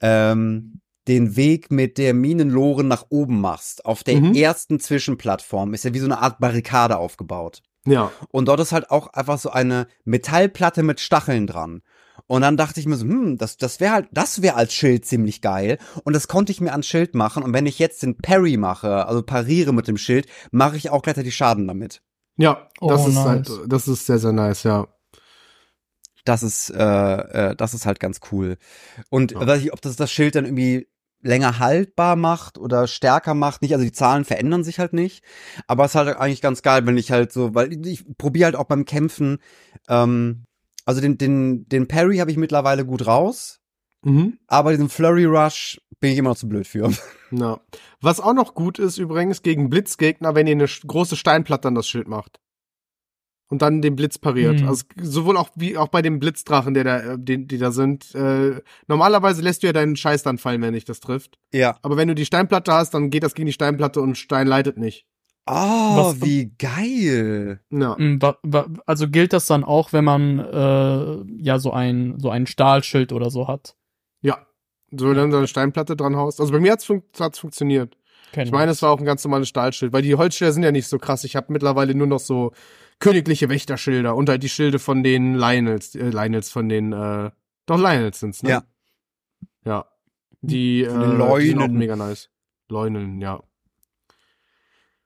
ähm, 0.00 0.80
den 1.06 1.36
Weg 1.36 1.70
mit 1.70 1.98
der 1.98 2.14
Minenloren 2.14 2.88
nach 2.88 3.06
oben 3.10 3.40
machst, 3.40 3.84
auf 3.84 4.02
der 4.04 4.16
Mhm. 4.16 4.34
ersten 4.34 4.80
Zwischenplattform, 4.80 5.74
ist 5.74 5.84
ja 5.84 5.92
wie 5.92 5.98
so 5.98 6.06
eine 6.06 6.18
Art 6.20 6.38
Barrikade 6.40 6.96
aufgebaut. 6.96 7.62
Ja. 7.86 8.10
Und 8.30 8.48
dort 8.48 8.60
ist 8.60 8.72
halt 8.72 8.90
auch 8.90 9.08
einfach 9.08 9.38
so 9.38 9.50
eine 9.50 9.86
Metallplatte 10.04 10.82
mit 10.82 11.00
Stacheln 11.00 11.46
dran. 11.46 11.82
Und 12.26 12.40
dann 12.42 12.56
dachte 12.56 12.80
ich 12.80 12.86
mir 12.86 12.96
so, 12.96 13.04
hm, 13.04 13.36
das, 13.36 13.56
das 13.58 13.80
wäre 13.80 13.92
halt, 13.92 14.08
das 14.12 14.40
wäre 14.40 14.56
als 14.56 14.72
Schild 14.72 15.04
ziemlich 15.04 15.42
geil. 15.42 15.78
Und 16.04 16.14
das 16.14 16.26
konnte 16.26 16.52
ich 16.52 16.60
mir 16.60 16.72
ans 16.72 16.86
Schild 16.86 17.14
machen. 17.14 17.42
Und 17.42 17.52
wenn 17.52 17.66
ich 17.66 17.78
jetzt 17.78 18.02
den 18.02 18.16
Parry 18.16 18.56
mache, 18.56 19.06
also 19.06 19.22
pariere 19.22 19.72
mit 19.74 19.88
dem 19.88 19.98
Schild, 19.98 20.26
mache 20.50 20.76
ich 20.76 20.90
auch 20.90 21.02
gleichzeitig 21.02 21.36
Schaden 21.36 21.68
damit. 21.68 22.02
Ja, 22.36 22.68
das 22.80 23.02
Oh, 23.02 23.08
ist 23.08 23.14
nice. 23.14 23.24
halt, 23.26 23.72
das 23.72 23.88
ist 23.88 24.06
sehr, 24.06 24.18
sehr 24.18 24.32
nice, 24.32 24.62
ja. 24.62 24.88
Das 26.24 26.42
ist, 26.42 26.70
äh, 26.70 26.80
äh, 27.50 27.56
das 27.56 27.74
ist 27.74 27.84
halt 27.84 28.00
ganz 28.00 28.20
cool. 28.32 28.56
Und 29.10 29.32
Ja. 29.32 29.46
weiß 29.46 29.62
ich, 29.62 29.72
ob 29.72 29.82
das 29.82 29.96
das 29.96 30.10
Schild 30.10 30.34
dann 30.34 30.46
irgendwie 30.46 30.88
länger 31.20 31.58
haltbar 31.58 32.16
macht 32.16 32.58
oder 32.58 32.86
stärker 32.86 33.34
macht, 33.34 33.62
nicht, 33.62 33.72
also 33.72 33.84
die 33.84 33.92
Zahlen 33.92 34.24
verändern 34.24 34.62
sich 34.64 34.78
halt 34.78 34.92
nicht, 34.92 35.24
aber 35.66 35.84
es 35.84 35.92
ist 35.92 35.94
halt 35.94 36.16
eigentlich 36.18 36.42
ganz 36.42 36.60
geil, 36.62 36.86
wenn 36.86 36.98
ich 36.98 37.10
halt 37.10 37.32
so, 37.32 37.54
weil 37.54 37.86
ich 37.86 38.04
probiere 38.18 38.46
halt 38.46 38.56
auch 38.56 38.64
beim 38.66 38.84
Kämpfen, 38.84 39.38
ähm, 39.88 40.44
also 40.84 41.00
den, 41.00 41.18
den, 41.18 41.68
den 41.68 41.88
Parry 41.88 42.18
habe 42.18 42.30
ich 42.30 42.36
mittlerweile 42.36 42.84
gut 42.84 43.06
raus, 43.06 43.60
Mhm. 44.06 44.38
aber 44.48 44.72
diesen 44.72 44.90
Flurry 44.90 45.24
Rush 45.24 45.80
bin 45.98 46.12
ich 46.12 46.18
immer 46.18 46.28
noch 46.30 46.36
zu 46.36 46.48
blöd 46.48 46.66
für. 46.66 46.92
Ja. 47.30 47.58
Was 48.00 48.20
auch 48.20 48.34
noch 48.34 48.54
gut 48.54 48.78
ist 48.78 48.98
übrigens 48.98 49.42
gegen 49.42 49.68
Blitzgegner, 49.68 50.36
wenn 50.36 50.46
ihr 50.46 50.52
eine 50.52 50.66
große 50.66 51.16
Steinplatte 51.16 51.66
an 51.66 51.74
das 51.74 51.88
Schild 51.88 52.06
macht. 52.06 52.38
Und 53.48 53.60
dann 53.60 53.82
den 53.82 53.96
Blitz 53.96 54.18
pariert. 54.18 54.60
Hm. 54.60 54.68
Also 54.68 54.84
sowohl 55.00 55.36
auch 55.36 55.48
wie 55.56 55.76
auch 55.76 55.88
bei 55.88 56.00
dem 56.00 56.20
Blitzdrachen, 56.20 56.74
der 56.74 56.84
da, 56.84 56.98
äh, 57.00 57.16
die, 57.18 57.44
die 57.46 57.58
da 57.58 57.72
sind. 57.72 58.14
Äh, 58.14 58.60
normalerweise 58.86 59.42
lässt 59.42 59.62
du 59.62 59.66
ja 59.66 59.72
deinen 59.72 59.96
Scheiß 59.96 60.22
dann 60.22 60.38
fallen, 60.38 60.62
wenn 60.62 60.74
dich 60.74 60.84
das 60.84 61.00
trifft. 61.00 61.38
Ja. 61.52 61.76
Aber 61.82 61.96
wenn 61.96 62.06
du 62.08 62.14
die 62.14 62.24
Steinplatte 62.24 62.72
hast, 62.72 62.94
dann 62.94 63.10
geht 63.10 63.24
das 63.24 63.34
gegen 63.34 63.46
die 63.46 63.52
Steinplatte 63.52 64.00
und 64.00 64.16
Stein 64.16 64.46
leitet 64.46 64.76
nicht. 64.78 65.06
Oh, 65.46 65.52
Was- 65.52 66.22
wie 66.22 66.52
geil. 66.58 67.60
Ja. 67.70 67.96
Wa- 67.98 68.66
Also 68.86 69.08
gilt 69.08 69.32
das 69.32 69.46
dann 69.46 69.62
auch, 69.64 69.92
wenn 69.92 70.04
man 70.04 70.38
äh, 70.38 71.42
ja 71.42 71.58
so 71.58 71.70
ein 71.72 72.18
so 72.18 72.30
ein 72.30 72.46
Stahlschild 72.46 73.12
oder 73.12 73.30
so 73.30 73.46
hat? 73.46 73.76
Ja. 74.22 74.46
So, 74.90 75.06
wenn 75.08 75.14
du 75.14 75.20
dann 75.20 75.30
so 75.32 75.38
eine 75.38 75.46
Steinplatte 75.48 75.96
dran 75.96 76.16
haust. 76.16 76.40
Also 76.40 76.52
bei 76.52 76.60
mir 76.60 76.72
hat's, 76.72 76.84
fun 76.84 77.02
hat's 77.18 77.38
funktioniert. 77.38 77.96
Kenn 78.32 78.46
Ich 78.46 78.52
meine, 78.52 78.70
es 78.70 78.80
war 78.80 78.90
auch 78.90 78.98
ein 78.98 79.04
ganz 79.04 79.22
normales 79.24 79.48
Stahlschild, 79.48 79.92
weil 79.92 80.02
die 80.02 80.14
Holzschilder 80.14 80.52
sind 80.52 80.62
ja 80.62 80.72
nicht 80.72 80.86
so 80.88 80.98
krass. 80.98 81.24
Ich 81.24 81.36
habe 81.36 81.52
mittlerweile 81.52 81.94
nur 81.94 82.06
noch 82.06 82.20
so 82.20 82.52
königliche 83.00 83.48
Wächterschilder 83.48 84.14
und 84.16 84.28
halt 84.28 84.42
die 84.42 84.48
Schilde 84.48 84.78
von 84.78 85.02
den 85.02 85.34
Lionels, 85.34 85.94
äh, 85.94 86.08
Lionels 86.10 86.50
von 86.50 86.68
den, 86.68 86.92
äh, 86.92 87.30
doch 87.66 87.78
Lionels 87.78 88.20
sind's, 88.20 88.42
ne? 88.42 88.50
Ja. 88.50 88.62
Ja. 89.64 89.84
Die, 90.40 90.84
Von 90.84 90.94
äh, 90.94 91.00
den 91.00 91.10
die 91.10 91.16
sind 91.16 91.22
auch 91.22 91.28
Leunen. 91.62 91.78
mega 91.78 91.96
nice. 91.96 92.30
Leuneln, 92.68 93.20
ja. 93.20 93.42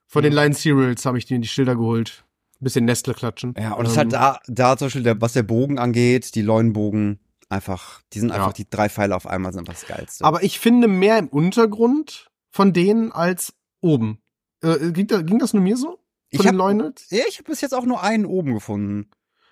Von 0.09 0.23
den 0.23 0.33
Lion 0.33 0.55
Cereals 0.55 1.05
habe 1.07 1.19
ich 1.19 1.27
die, 1.27 1.39
die 1.39 1.47
Schilder 1.49 1.77
geholt. 1.77 2.25
Ein 2.61 2.65
bisschen 2.65 2.87
Nestle 2.87 3.15
klatschen. 3.15 3.55
Ja, 3.59 3.75
und 3.75 3.87
es 3.87 3.91
Ähm, 3.91 3.93
ist 3.93 3.99
halt 3.99 4.13
da, 4.15 4.41
da 4.49 4.77
zum 4.77 4.87
Beispiel, 4.87 5.03
der, 5.05 5.21
was 5.21 5.35
der 5.35 5.43
Bogen 5.45 5.79
angeht, 5.79 6.35
die 6.35 6.43
Leunenbogen, 6.43 7.21
einfach, 7.49 8.01
die 8.13 8.21
sind 8.21 8.31
Ja. 8.31 8.37
einfach, 8.37 8.53
die 8.53 8.69
drei 8.69 8.89
Pfeile 8.89 9.15
auf 9.15 9.27
einmal 9.27 9.53
sind 9.53 9.61
einfach 9.61 9.75
das 9.75 9.87
Geilste. 9.87 10.25
Aber 10.25 10.43
ich 10.43 10.59
finde 10.59 10.89
mehr 10.89 11.19
im 11.19 11.29
Untergrund 11.29 12.31
von 12.51 12.73
denen 12.73 13.13
als 13.13 13.53
oben. 13.81 14.19
Äh, 14.63 14.91
ging, 14.93 15.07
da, 15.07 15.23
ging 15.23 15.39
das 15.39 15.53
nur 15.53 15.63
mir 15.63 15.77
so? 15.77 15.89
Von 15.91 15.99
ich 16.31 16.39
den 16.41 16.49
hab, 16.49 16.55
Leunels? 16.57 17.07
ja, 17.11 17.23
ich 17.29 17.39
habe 17.39 17.51
bis 17.51 17.61
jetzt 17.61 17.75
auch 17.75 17.85
nur 17.87 18.03
einen 18.03 18.27
oben 18.27 18.55
gefunden. 18.55 19.09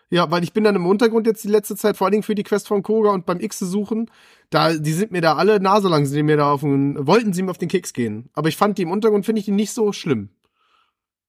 Ja, 0.08 0.30
weil 0.30 0.44
ich 0.44 0.52
bin 0.52 0.62
dann 0.62 0.76
im 0.76 0.86
Untergrund 0.86 1.26
jetzt 1.26 1.42
die 1.42 1.48
letzte 1.48 1.74
Zeit, 1.74 1.96
vor 1.96 2.06
allen 2.06 2.12
Dingen 2.12 2.22
für 2.22 2.34
die 2.36 2.44
Quest 2.44 2.68
von 2.68 2.82
Koga 2.82 3.10
und 3.10 3.26
beim 3.26 3.40
X 3.40 3.58
suchen, 3.58 4.08
da, 4.50 4.72
die 4.72 4.92
sind 4.92 5.10
mir 5.10 5.20
da 5.20 5.34
alle 5.36 5.58
Nase 5.58 5.88
lang, 5.88 6.06
sind 6.06 6.16
die 6.16 6.22
mir 6.22 6.36
da 6.36 6.52
auf 6.52 6.60
den, 6.60 7.06
wollten 7.06 7.32
sie 7.32 7.42
mir 7.42 7.50
auf 7.50 7.58
den 7.58 7.68
Keks 7.68 7.92
gehen. 7.92 8.30
Aber 8.34 8.48
ich 8.48 8.56
fand 8.56 8.78
die 8.78 8.82
im 8.82 8.90
Untergrund, 8.92 9.26
finde 9.26 9.40
ich 9.40 9.46
die 9.46 9.50
nicht 9.52 9.72
so 9.72 9.92
schlimm. 9.92 10.28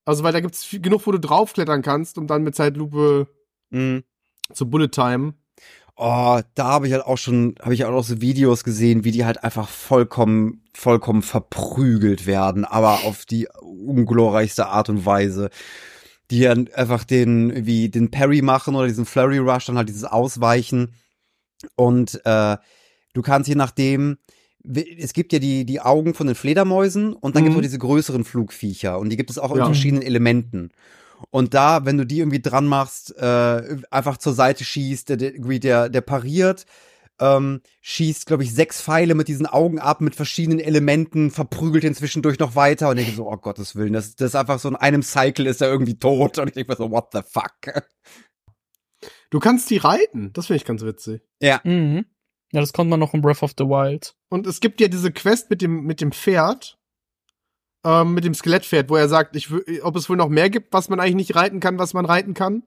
Also, 0.08 0.24
weil 0.24 0.32
da 0.32 0.39
gibt's 0.39 0.64
viel, 0.64 0.80
genug, 0.80 1.05
wo 1.05 1.12
du 1.12 1.20
draufklettern 1.20 1.82
kannst, 1.82 2.18
um 2.18 2.28
dann 2.28 2.41
mit 2.41 2.55
Zeitlupe 2.55 3.28
Mhm. 3.72 4.05
zu 4.53 4.70
Bullet 4.70 4.88
Time. 4.88 5.34
Oh, 5.97 6.39
da 6.55 6.64
habe 6.64 6.88
ich 6.88 6.93
halt 6.93 7.03
auch 7.03 7.18
schon, 7.18 7.55
habe 7.62 7.74
ich 7.74 7.84
auch 7.84 8.03
so 8.03 8.22
Videos 8.22 8.64
gesehen, 8.64 9.03
wie 9.03 9.12
die 9.12 9.26
halt 9.26 9.43
einfach 9.43 9.68
vollkommen, 9.68 10.64
vollkommen 10.74 11.24
verprügelt 11.24 12.26
werden, 12.26 12.64
aber 12.64 13.03
auf 13.03 13.26
die 13.26 13.49
unglorreichste 13.60 14.68
Art 14.68 14.88
und 14.88 15.05
Weise. 15.05 15.49
Die 16.32 16.41
dann 16.41 16.70
einfach 16.74 17.03
den, 17.03 17.66
wie 17.66 17.89
den 17.89 18.10
Parry 18.10 18.41
machen 18.41 18.76
oder 18.76 18.88
diesen 18.88 19.05
Flurry 19.05 19.39
Rush, 19.39 19.66
dann 19.66 19.78
halt 19.78 19.89
dieses 19.89 20.05
Ausweichen. 20.05 20.93
Und 21.76 22.22
äh, 22.24 22.55
du 23.14 23.22
kannst 23.22 23.49
je 23.49 23.55
nachdem, 23.55 24.20
es 24.74 25.13
gibt 25.13 25.34
ja 25.34 25.39
die, 25.39 25.65
die 25.65 25.80
Augen 25.82 26.13
von 26.13 26.28
den 26.28 26.36
Fledermäusen 26.36 27.13
und 27.13 27.36
dann 27.36 27.43
Mhm. 27.43 27.45
gibt 27.45 27.55
es 27.55 27.57
auch 27.59 27.63
diese 27.63 27.80
größeren 27.80 28.24
Flugviecher 28.24 28.99
und 28.99 29.09
die 29.09 29.18
gibt 29.18 29.30
es 29.30 29.38
auch 29.39 29.51
in 29.51 29.57
Ja. 29.59 29.65
verschiedenen 29.65 30.03
Elementen. 30.03 30.70
Und 31.32 31.53
da, 31.53 31.86
wenn 31.86 31.97
du 31.97 32.05
die 32.05 32.20
irgendwie 32.20 32.41
dran 32.41 32.68
machst, 32.68 33.15
äh, 33.18 33.78
einfach 33.89 34.18
zur 34.18 34.34
Seite 34.34 34.63
schießt, 34.63 35.09
der, 35.09 35.18
der, 35.18 35.32
der, 35.59 35.89
der 35.89 36.01
pariert, 36.01 36.65
ähm, 37.20 37.61
schießt, 37.82 38.28
glaube 38.28 38.43
ich, 38.43 38.53
sechs 38.53 38.80
Pfeile 38.80 39.15
mit 39.15 39.28
diesen 39.28 39.47
Augen 39.47 39.80
ab, 39.80 40.01
mit 40.01 40.13
verschiedenen 40.13 40.59
Elementen, 40.59 41.32
verprügelt 41.32 41.84
ihn 41.84 41.95
zwischendurch 41.95 42.38
noch 42.38 42.55
weiter 42.55 42.89
und 42.89 42.97
ich 42.99 43.05
denke 43.05 43.18
so, 43.18 43.28
oh 43.32 43.38
Gottes 43.38 43.76
Willen, 43.76 43.93
das, 43.93 44.15
das 44.15 44.28
ist 44.30 44.36
einfach 44.36 44.59
so 44.59 44.70
in 44.70 44.76
einem 44.76 45.01
Cycle 45.01 45.47
ist 45.47 45.61
er 45.61 45.70
irgendwie 45.70 45.97
tot 45.97 46.38
und 46.38 46.49
ich 46.49 46.53
denke 46.53 46.72
mir 46.72 46.78
so, 46.78 46.91
what 46.91 47.07
the 47.13 47.22
fuck? 47.28 47.84
Du 49.30 49.39
kannst 49.39 49.70
die 49.72 49.78
reiten. 49.78 50.32
Das 50.34 50.47
finde 50.47 50.57
ich 50.57 50.65
ganz 50.65 50.84
witzig. 50.84 51.22
Mhm. 51.63 52.05
Ja, 52.52 52.62
das 52.62 52.74
konnte 52.74 52.89
man 52.89 53.00
noch 53.00 53.14
in 53.14 53.22
Breath 53.22 53.43
of 53.43 53.54
the 53.58 53.66
Wild. 53.66 54.16
Und 54.30 54.48
es 54.48 54.60
gibt 54.60 54.80
ja 54.80 54.88
diese 54.88 55.12
Quest 55.12 55.50
mit 55.50 55.62
dem, 55.62 55.84
mit 55.84 56.00
dem 56.00 56.12
Pferd, 56.12 56.78
ähm, 57.84 58.14
mit 58.14 58.24
dem 58.24 58.34
Skelettpferd, 58.34 58.89
wo 58.89 58.95
er 58.95 59.10
sagt, 59.10 59.36
ich, 59.36 59.50
ob 59.84 59.95
es 59.95 60.10
wohl 60.10 60.18
noch 60.18 60.30
mehr 60.30 60.50
gibt, 60.50 60.74
was 60.74 60.89
man 60.89 61.00
eigentlich 61.00 61.16
nicht 61.16 61.36
reiten 61.36 61.60
kann, 61.60 61.80
was 61.80 61.93
man 61.93 62.06
reiten 62.06 62.34
kann. 62.34 62.64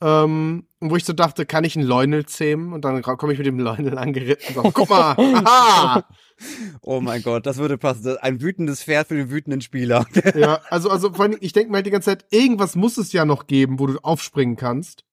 Ähm, 0.00 0.66
und 0.80 0.90
wo 0.90 0.96
ich 0.96 1.04
so 1.04 1.12
dachte, 1.12 1.46
kann 1.46 1.64
ich 1.64 1.76
einen 1.76 1.86
Leunel 1.86 2.26
zähmen? 2.26 2.72
Und 2.72 2.84
dann 2.84 3.00
komme 3.02 3.32
ich 3.32 3.38
mit 3.38 3.46
dem 3.46 3.58
Leunel 3.58 3.96
angeritten 3.96 4.56
und 4.56 4.64
sag, 4.64 4.74
guck 4.74 4.90
mal, 4.90 5.16
haha! 5.16 6.04
Oh 6.82 7.00
mein 7.00 7.22
Gott, 7.22 7.46
das 7.46 7.58
würde 7.58 7.78
passen. 7.78 8.16
Ein 8.18 8.40
wütendes 8.40 8.82
Pferd 8.82 9.08
für 9.08 9.16
den 9.16 9.30
wütenden 9.30 9.60
Spieler. 9.60 10.06
ja, 10.34 10.60
also, 10.68 10.90
also 10.90 11.12
vor 11.12 11.24
allem, 11.24 11.38
ich 11.40 11.52
denke 11.52 11.70
mir 11.70 11.76
halt 11.76 11.86
die 11.86 11.90
ganze 11.90 12.10
Zeit, 12.10 12.26
irgendwas 12.30 12.74
muss 12.74 12.98
es 12.98 13.12
ja 13.12 13.24
noch 13.24 13.46
geben, 13.46 13.78
wo 13.78 13.86
du 13.86 13.98
aufspringen 13.98 14.56
kannst, 14.56 15.04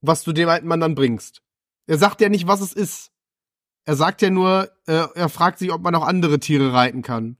was 0.00 0.22
du 0.22 0.32
dem 0.32 0.48
alten 0.48 0.68
Mann 0.68 0.80
dann 0.80 0.94
bringst. 0.94 1.42
Er 1.88 1.98
sagt 1.98 2.20
ja 2.20 2.28
nicht, 2.28 2.46
was 2.46 2.60
es 2.60 2.72
ist. 2.72 3.10
Er 3.86 3.96
sagt 3.96 4.22
ja 4.22 4.30
nur, 4.30 4.70
äh, 4.86 5.06
er 5.14 5.28
fragt 5.28 5.58
sich, 5.58 5.72
ob 5.72 5.80
man 5.82 5.94
auch 5.94 6.06
andere 6.06 6.38
Tiere 6.38 6.72
reiten 6.72 7.02
kann. 7.02 7.38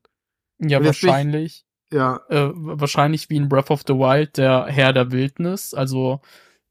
Ja, 0.58 0.78
bin 0.78 0.90
ich- 0.90 1.02
wahrscheinlich. 1.04 1.64
Ja, 1.92 2.20
Äh, 2.28 2.50
wahrscheinlich 2.54 3.30
wie 3.30 3.36
in 3.36 3.48
Breath 3.48 3.70
of 3.70 3.82
the 3.86 3.94
Wild 3.94 4.36
der 4.36 4.66
Herr 4.66 4.92
der 4.92 5.10
Wildnis, 5.10 5.72
also 5.72 6.20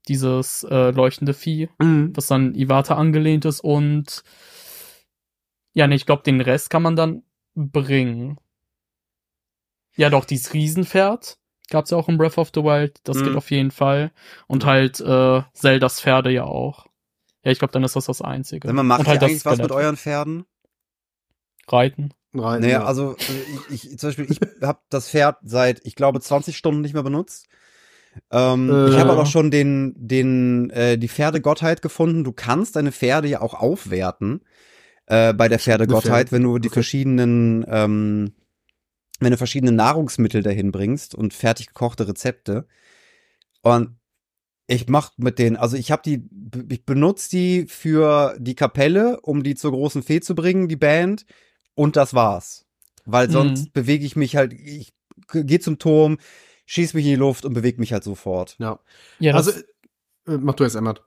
dieses 0.06 0.62
äh, 0.64 0.90
leuchtende 0.90 1.34
Vieh, 1.34 1.68
Mhm. 1.80 2.12
was 2.16 2.30
an 2.30 2.54
Iwata 2.54 2.94
angelehnt 2.96 3.44
ist 3.44 3.60
und 3.60 4.22
ja, 5.74 5.86
nee, 5.86 5.96
ich 5.96 6.06
glaube, 6.06 6.22
den 6.22 6.40
Rest 6.40 6.70
kann 6.70 6.82
man 6.82 6.94
dann 6.96 7.22
bringen. 7.54 8.38
Ja, 9.96 10.10
doch, 10.10 10.24
dieses 10.24 10.54
Riesenpferd 10.54 11.38
gab's 11.70 11.90
ja 11.90 11.96
auch 11.98 12.08
in 12.08 12.16
Breath 12.18 12.38
of 12.38 12.50
the 12.54 12.62
Wild, 12.62 12.98
das 13.04 13.18
Mhm. 13.18 13.24
geht 13.24 13.36
auf 13.36 13.50
jeden 13.50 13.70
Fall. 13.72 14.12
Und 14.46 14.64
halt 14.64 15.00
äh, 15.00 15.42
Zeldas 15.52 16.00
Pferde 16.00 16.30
ja 16.30 16.44
auch. 16.44 16.86
Ja, 17.44 17.52
ich 17.52 17.58
glaube, 17.58 17.72
dann 17.72 17.84
ist 17.84 17.96
das 17.96 18.06
das 18.06 18.20
Einzige. 18.22 18.66
Sag 18.68 18.74
mal, 18.74 18.82
macht 18.82 19.06
halt 19.06 19.22
das 19.22 19.30
eigentlich 19.30 19.44
was 19.44 19.58
mit 19.58 19.70
euren 19.72 19.96
Pferden? 19.96 20.44
Reiten. 21.68 22.14
Reiten, 22.34 22.62
Naja, 22.62 22.80
ja. 22.80 22.84
also 22.84 23.16
ich, 23.70 23.90
ich 23.90 23.98
zum 23.98 24.08
Beispiel, 24.08 24.26
ich 24.30 24.38
habe 24.62 24.80
das 24.90 25.08
Pferd 25.10 25.38
seit, 25.42 25.80
ich 25.84 25.94
glaube, 25.94 26.20
20 26.20 26.56
Stunden 26.56 26.80
nicht 26.82 26.94
mehr 26.94 27.02
benutzt. 27.02 27.48
Ähm, 28.30 28.68
Äh. 28.70 28.88
ich 28.90 28.98
habe 28.98 29.12
aber 29.12 29.22
auch 29.22 29.26
schon 29.26 29.50
den, 29.50 29.94
den, 29.96 30.70
äh, 30.70 30.98
die 30.98 31.08
Pferdegottheit 31.08 31.82
gefunden. 31.82 32.24
Du 32.24 32.32
kannst 32.32 32.76
deine 32.76 32.92
Pferde 32.92 33.28
ja 33.28 33.40
auch 33.40 33.54
aufwerten 33.54 34.44
äh, 35.06 35.32
bei 35.32 35.48
der 35.48 35.58
Pferdegottheit, 35.58 36.28
Pferd. 36.28 36.32
wenn 36.32 36.42
du 36.42 36.58
die 36.58 36.68
Okay. 36.68 36.74
verschiedenen, 36.74 37.64
ähm, 37.68 38.32
wenn 39.20 39.30
du 39.30 39.36
verschiedene 39.38 39.72
Nahrungsmittel 39.72 40.42
dahin 40.42 40.70
bringst 40.72 41.14
und 41.14 41.32
fertig 41.34 41.68
gekochte 41.68 42.08
Rezepte. 42.08 42.66
Und 43.62 43.96
ich 44.68 44.88
mach 44.88 45.12
mit 45.16 45.38
denen, 45.38 45.56
also 45.56 45.76
ich 45.76 45.90
habe 45.90 46.02
die, 46.04 46.22
ich 46.70 46.84
benutze 46.84 47.30
die 47.30 47.66
für 47.66 48.36
die 48.38 48.54
Kapelle, 48.54 49.18
um 49.22 49.42
die 49.42 49.54
zur 49.54 49.72
großen 49.72 50.02
Fee 50.02 50.20
zu 50.20 50.34
bringen, 50.34 50.68
die 50.68 50.76
Band, 50.76 51.24
und 51.74 51.96
das 51.96 52.12
war's. 52.14 52.66
Weil 53.06 53.30
sonst 53.30 53.66
Mhm. 53.66 53.72
bewege 53.72 54.04
ich 54.04 54.14
mich 54.14 54.36
halt, 54.36 54.52
ich 54.52 54.92
gehe 55.32 55.58
zum 55.60 55.78
Turm, 55.78 56.18
schieß 56.66 56.92
mich 56.94 57.06
in 57.06 57.12
die 57.12 57.16
Luft 57.16 57.46
und 57.46 57.54
bewege 57.54 57.80
mich 57.80 57.92
halt 57.94 58.04
sofort. 58.04 58.56
ja. 58.58 58.78
Ja, 59.18 59.34
Also, 59.34 59.52
äh, 60.26 60.36
mach 60.38 60.54
du 60.54 60.64
erst, 60.64 60.76
Emmert. 60.76 61.02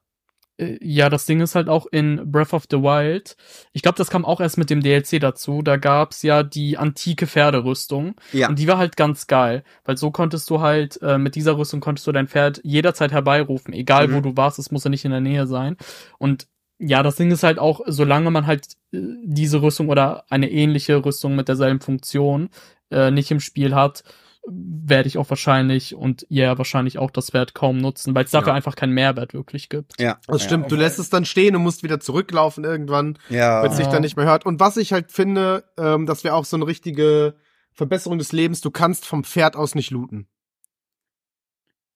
Äh, 0.61 0.77
Ja, 0.81 1.09
das 1.09 1.25
Ding 1.25 1.41
ist 1.41 1.55
halt 1.55 1.67
auch 1.69 1.85
in 1.87 2.31
Breath 2.31 2.53
of 2.53 2.65
the 2.69 2.77
Wild. 2.77 3.35
Ich 3.73 3.81
glaube, 3.81 3.97
das 3.97 4.09
kam 4.09 4.23
auch 4.25 4.39
erst 4.39 4.57
mit 4.57 4.69
dem 4.69 4.81
DLC 4.81 5.19
dazu. 5.19 5.61
Da 5.61 5.77
gab's 5.77 6.21
ja 6.21 6.43
die 6.43 6.77
antike 6.77 7.27
Pferderüstung. 7.27 8.15
Ja. 8.31 8.47
Und 8.49 8.59
die 8.59 8.67
war 8.67 8.77
halt 8.77 8.95
ganz 8.97 9.27
geil. 9.27 9.63
Weil 9.85 9.97
so 9.97 10.11
konntest 10.11 10.49
du 10.49 10.61
halt, 10.61 11.01
äh, 11.01 11.17
mit 11.17 11.35
dieser 11.35 11.57
Rüstung 11.57 11.79
konntest 11.79 12.07
du 12.07 12.11
dein 12.11 12.27
Pferd 12.27 12.61
jederzeit 12.63 13.11
herbeirufen. 13.11 13.73
Egal 13.73 14.07
Mhm. 14.07 14.15
wo 14.15 14.21
du 14.21 14.37
warst, 14.37 14.59
es 14.59 14.71
muss 14.71 14.83
ja 14.83 14.89
nicht 14.89 15.05
in 15.05 15.11
der 15.11 15.21
Nähe 15.21 15.47
sein. 15.47 15.77
Und 16.17 16.47
ja, 16.83 17.03
das 17.03 17.15
Ding 17.15 17.29
ist 17.31 17.43
halt 17.43 17.59
auch, 17.59 17.81
solange 17.85 18.31
man 18.31 18.47
halt 18.47 18.65
äh, 18.91 18.99
diese 19.23 19.61
Rüstung 19.61 19.89
oder 19.89 20.23
eine 20.29 20.49
ähnliche 20.51 21.03
Rüstung 21.05 21.35
mit 21.35 21.47
derselben 21.47 21.79
Funktion 21.79 22.49
äh, 22.89 23.11
nicht 23.11 23.29
im 23.31 23.39
Spiel 23.39 23.75
hat, 23.75 24.03
werde 24.47 25.07
ich 25.07 25.17
auch 25.17 25.29
wahrscheinlich 25.29 25.93
und 25.95 26.25
ihr 26.29 26.45
ja 26.45 26.57
wahrscheinlich 26.57 26.97
auch 26.97 27.11
das 27.11 27.33
Wert 27.33 27.53
kaum 27.53 27.77
nutzen, 27.77 28.15
weil 28.15 28.25
es 28.25 28.31
dafür 28.31 28.49
Ja. 28.49 28.53
einfach 28.55 28.75
keinen 28.75 28.93
Mehrwert 28.93 29.33
wirklich 29.33 29.69
gibt. 29.69 29.99
Ja. 30.01 30.19
Das 30.27 30.43
stimmt, 30.43 30.71
du 30.71 30.75
lässt 30.75 30.97
es 30.99 31.09
dann 31.09 31.25
stehen 31.25 31.55
und 31.55 31.61
musst 31.61 31.83
wieder 31.83 31.99
zurücklaufen 31.99 32.63
irgendwann, 32.63 33.17
Ja. 33.29 33.61
wenn 33.63 33.69
es 33.71 33.77
sich 33.77 33.85
Ja. 33.85 33.91
dann 33.91 34.01
nicht 34.01 34.17
mehr 34.17 34.25
hört. 34.25 34.45
Und 34.45 34.59
was 34.59 34.77
ich 34.77 34.93
halt 34.93 35.11
finde, 35.11 35.63
ähm, 35.77 36.05
das 36.07 36.23
wäre 36.23 36.35
auch 36.35 36.45
so 36.45 36.57
eine 36.57 36.65
richtige 36.67 37.35
Verbesserung 37.71 38.17
des 38.17 38.31
Lebens, 38.31 38.61
du 38.61 38.71
kannst 38.71 39.05
vom 39.05 39.23
Pferd 39.23 39.55
aus 39.55 39.75
nicht 39.75 39.91
looten. 39.91 40.27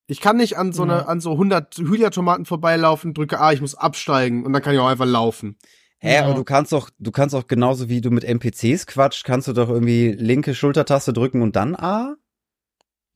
Ich 0.07 0.21
kann 0.21 0.37
nicht 0.37 0.57
an 0.57 0.71
so 0.71 0.83
eine, 0.83 0.93
Ja. 0.93 1.05
an 1.07 1.19
so 1.19 1.35
100 1.37 1.77
Hylia-Tomaten 1.77 2.45
vorbeilaufen, 2.45 3.13
drücke 3.15 3.39
A, 3.39 3.51
ich 3.53 3.61
muss 3.61 3.73
absteigen 3.75 4.45
und 4.45 4.53
dann 4.53 4.61
kann 4.61 4.73
ich 4.75 4.79
auch 4.79 4.87
einfach 4.87 5.07
laufen. 5.07 5.57
Hä, 5.97 6.13
Ja. 6.15 6.25
aber 6.25 6.35
du 6.35 6.43
kannst 6.43 6.71
doch, 6.73 6.89
du 6.99 7.11
kannst 7.11 7.33
auch 7.33 7.47
genauso 7.47 7.89
wie 7.89 8.01
du 8.01 8.11
mit 8.11 8.23
NPCs 8.23 8.85
quatscht, 8.85 9.23
kannst 9.25 9.47
du 9.47 9.53
doch 9.53 9.69
irgendwie 9.69 10.11
linke 10.11 10.53
Schultertaste 10.53 11.11
drücken 11.13 11.41
und 11.41 11.55
dann 11.55 11.75
A? 11.75 12.15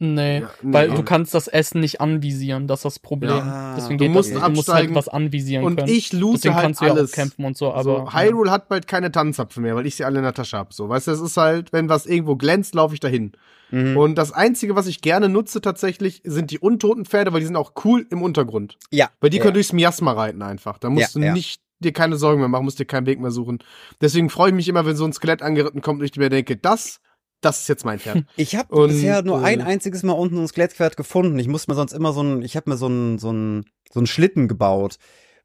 Nee, 0.01 0.39
Ja, 0.39 0.49
nee. 0.61 0.73
weil 0.73 0.89
du 0.91 1.03
kannst 1.03 1.33
das 1.33 1.47
Essen 1.49 1.81
nicht 1.81 1.99
anvisieren, 1.99 2.67
das 2.67 2.79
ist 2.79 2.83
das 2.85 2.99
Problem. 2.99 3.31
Ja. 3.31 3.75
Deswegen 3.75 3.97
Du 3.97 4.05
geht 4.05 4.13
musst 4.13 4.33
das, 4.33 4.41
du 4.41 4.49
musst 4.51 4.69
halt 4.69 4.95
was 4.95 5.09
anvisieren 5.09 5.65
Und 5.65 5.75
können. 5.75 5.89
ich 5.89 6.13
loote 6.13 6.35
Deswegen 6.37 6.55
halt 6.55 6.63
kannst 6.63 6.81
du 6.81 6.85
ja 6.85 6.91
alles. 6.93 7.11
auch 7.11 7.15
kämpfen 7.15 7.43
und 7.45 7.57
so, 7.57 7.73
aber 7.73 7.83
so, 7.83 8.13
Hyrule 8.13 8.49
hat 8.49 8.69
bald 8.69 8.87
keine 8.87 9.11
Tannenzapfen 9.11 9.61
mehr, 9.61 9.75
weil 9.75 9.85
ich 9.85 9.95
sie 9.95 10.05
alle 10.05 10.17
in 10.19 10.23
der 10.23 10.33
Tasche 10.33 10.57
hab. 10.57 10.73
So, 10.73 10.87
weißt 10.87 11.07
du, 11.07 11.11
es 11.11 11.19
ist 11.19 11.35
halt, 11.35 11.73
wenn 11.73 11.89
was 11.89 12.05
irgendwo 12.05 12.37
glänzt, 12.37 12.75
laufe 12.75 12.93
ich 12.93 13.01
dahin. 13.01 13.33
Mhm. 13.71 13.97
Und 13.97 14.15
das 14.15 14.31
einzige, 14.31 14.75
was 14.75 14.87
ich 14.87 15.01
gerne 15.01 15.27
nutze 15.27 15.59
tatsächlich, 15.59 16.21
sind 16.23 16.49
die 16.51 16.59
untoten 16.59 17.03
Pferde, 17.05 17.33
weil 17.33 17.41
die 17.41 17.45
sind 17.47 17.57
auch 17.57 17.73
cool 17.83 18.07
im 18.09 18.21
Untergrund. 18.21 18.77
ja. 18.91 19.09
Weil 19.19 19.29
die 19.31 19.37
ja. 19.37 19.43
können 19.43 19.53
durchs 19.55 19.73
Miasma 19.73 20.13
reiten 20.13 20.41
einfach. 20.41 20.77
Da 20.77 20.89
musst 20.89 21.13
Ja, 21.15 21.19
du 21.19 21.25
ja. 21.27 21.33
nicht 21.33 21.61
dir 21.79 21.91
keine 21.93 22.15
Sorgen 22.15 22.39
mehr 22.39 22.49
machen, 22.49 22.63
musst 22.65 22.79
dir 22.79 22.85
keinen 22.85 23.05
Weg 23.05 23.19
mehr 23.19 23.31
suchen. 23.31 23.59
Deswegen 24.01 24.29
freue 24.29 24.49
ich 24.49 24.55
mich 24.55 24.67
immer, 24.69 24.85
wenn 24.85 24.95
so 24.95 25.05
ein 25.05 25.13
Skelett 25.13 25.41
angeritten 25.41 25.81
kommt 25.81 25.99
und 25.99 26.05
ich 26.05 26.15
mir 26.17 26.29
denke, 26.29 26.55
das, 26.57 26.99
das 27.41 27.61
ist 27.61 27.67
jetzt 27.69 27.85
mein 27.85 27.99
Pferd. 27.99 28.23
Ich 28.35 28.55
habe 28.55 28.87
bisher 28.87 29.21
nur 29.23 29.41
äh, 29.41 29.45
ein 29.45 29.61
einziges 29.61 30.03
Mal 30.03 30.13
unten 30.13 30.37
ein 30.39 30.47
Skelettpferd 30.47 30.97
gefunden. 30.97 31.37
Ich 31.39 31.47
musste 31.47 31.71
mir 31.71 31.75
sonst 31.75 31.93
immer 31.93 32.13
so 32.13 32.21
ein, 32.21 32.41
ich 32.41 32.55
habe 32.55 32.69
mir 32.69 32.77
so 32.77 32.87
ein, 32.87 33.17
so 33.19 33.31
ein, 33.31 33.65
so 33.91 33.99
ein 33.99 34.07
Schlitten 34.07 34.47
gebaut 34.47 34.97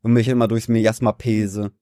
und 0.03 0.13
mich 0.13 0.29
immer 0.29 0.49
durchs 0.49 0.69
Miasma 0.69 1.13
pese. 1.13 1.73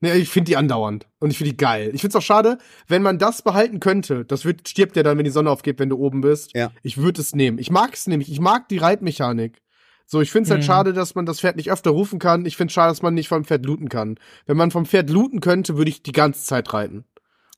nee, 0.00 0.12
ich 0.14 0.28
finde 0.30 0.50
die 0.50 0.56
andauernd. 0.56 1.08
Und 1.18 1.30
ich 1.30 1.38
finde 1.38 1.52
die 1.52 1.56
geil. 1.56 1.90
Ich 1.94 2.00
finde 2.00 2.16
es 2.16 2.16
auch 2.16 2.26
schade, 2.26 2.58
wenn 2.88 3.02
man 3.02 3.18
das 3.18 3.42
behalten 3.42 3.80
könnte, 3.80 4.24
das 4.24 4.44
wird, 4.44 4.68
stirbt 4.68 4.96
ja 4.96 5.02
dann, 5.02 5.18
wenn 5.18 5.24
die 5.24 5.30
Sonne 5.30 5.50
aufgeht, 5.50 5.78
wenn 5.78 5.88
du 5.90 5.98
oben 5.98 6.20
bist. 6.20 6.54
Ja. 6.54 6.70
Ich 6.82 6.96
würde 6.98 7.20
es 7.20 7.34
nehmen. 7.34 7.58
Ich 7.58 7.70
mag 7.70 7.94
es 7.94 8.06
nämlich. 8.06 8.30
Ich 8.30 8.40
mag 8.40 8.68
die 8.68 8.78
Reitmechanik. 8.78 9.60
So, 10.06 10.20
ich 10.20 10.32
finde 10.32 10.46
es 10.46 10.50
halt 10.50 10.62
Mhm. 10.62 10.66
schade, 10.66 10.92
dass 10.92 11.14
man 11.14 11.24
das 11.26 11.40
Pferd 11.40 11.56
nicht 11.56 11.70
öfter 11.70 11.90
rufen 11.90 12.18
kann. 12.18 12.44
Ich 12.46 12.56
finde 12.56 12.70
es 12.70 12.74
schade, 12.74 12.90
dass 12.90 13.02
man 13.02 13.14
nicht 13.14 13.28
vom 13.28 13.44
Pferd 13.44 13.64
looten 13.64 13.88
kann. 13.88 14.16
Wenn 14.46 14.56
man 14.56 14.70
vom 14.72 14.84
Pferd 14.86 15.08
looten 15.08 15.40
könnte, 15.40 15.76
würde 15.76 15.90
ich 15.90 16.02
die 16.02 16.12
ganze 16.12 16.44
Zeit 16.44 16.72
reiten. 16.72 17.04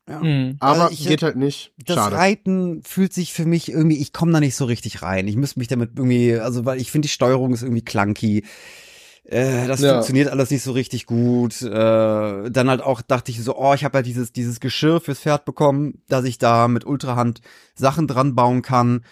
Mhm. 0.08 0.56
Aber 0.60 0.82
Also 0.84 0.94
ich- 0.94 1.06
geht 1.06 1.22
halt 1.22 1.36
nicht. 1.36 1.72
Das 1.86 1.96
Schade. 1.96 2.16
Reiten 2.16 2.82
fühlt 2.82 3.12
sich 3.12 3.32
für 3.32 3.46
mich 3.46 3.70
irgendwie, 3.70 3.98
ich 3.98 4.12
komme 4.12 4.32
da 4.32 4.40
nicht 4.40 4.56
so 4.56 4.64
richtig 4.64 5.02
rein. 5.02 5.28
Ich 5.28 5.36
müsste 5.36 5.58
mich 5.60 5.68
damit 5.68 5.90
irgendwie, 5.96 6.34
also 6.36 6.64
weil 6.64 6.80
ich 6.80 6.90
finde 6.90 7.06
die 7.06 7.12
Steuerung 7.12 7.52
ist 7.54 7.62
irgendwie 7.62 7.82
clunky. 7.84 8.44
Äh, 9.24 9.68
das 9.68 9.80
Ja. 9.80 9.92
funktioniert 9.94 10.28
alles 10.28 10.50
nicht 10.50 10.64
so 10.64 10.72
richtig 10.72 11.06
gut. 11.06 11.62
Äh, 11.62 11.68
dann 12.50 12.68
halt 12.68 12.82
auch 12.82 13.00
dachte 13.02 13.30
ich 13.30 13.40
so, 13.42 13.56
oh, 13.56 13.72
ich 13.74 13.84
habe 13.84 13.98
ja 13.98 14.02
dieses 14.02 14.32
dieses 14.32 14.58
Geschirr 14.58 15.00
fürs 15.00 15.20
Pferd 15.20 15.44
bekommen, 15.44 16.02
dass 16.08 16.24
ich 16.24 16.38
da 16.38 16.66
mit 16.66 16.84
Ultrahand 16.84 17.40
Sachen 17.76 18.08
dran 18.08 18.34
bauen 18.34 18.62
kann. 18.62 19.04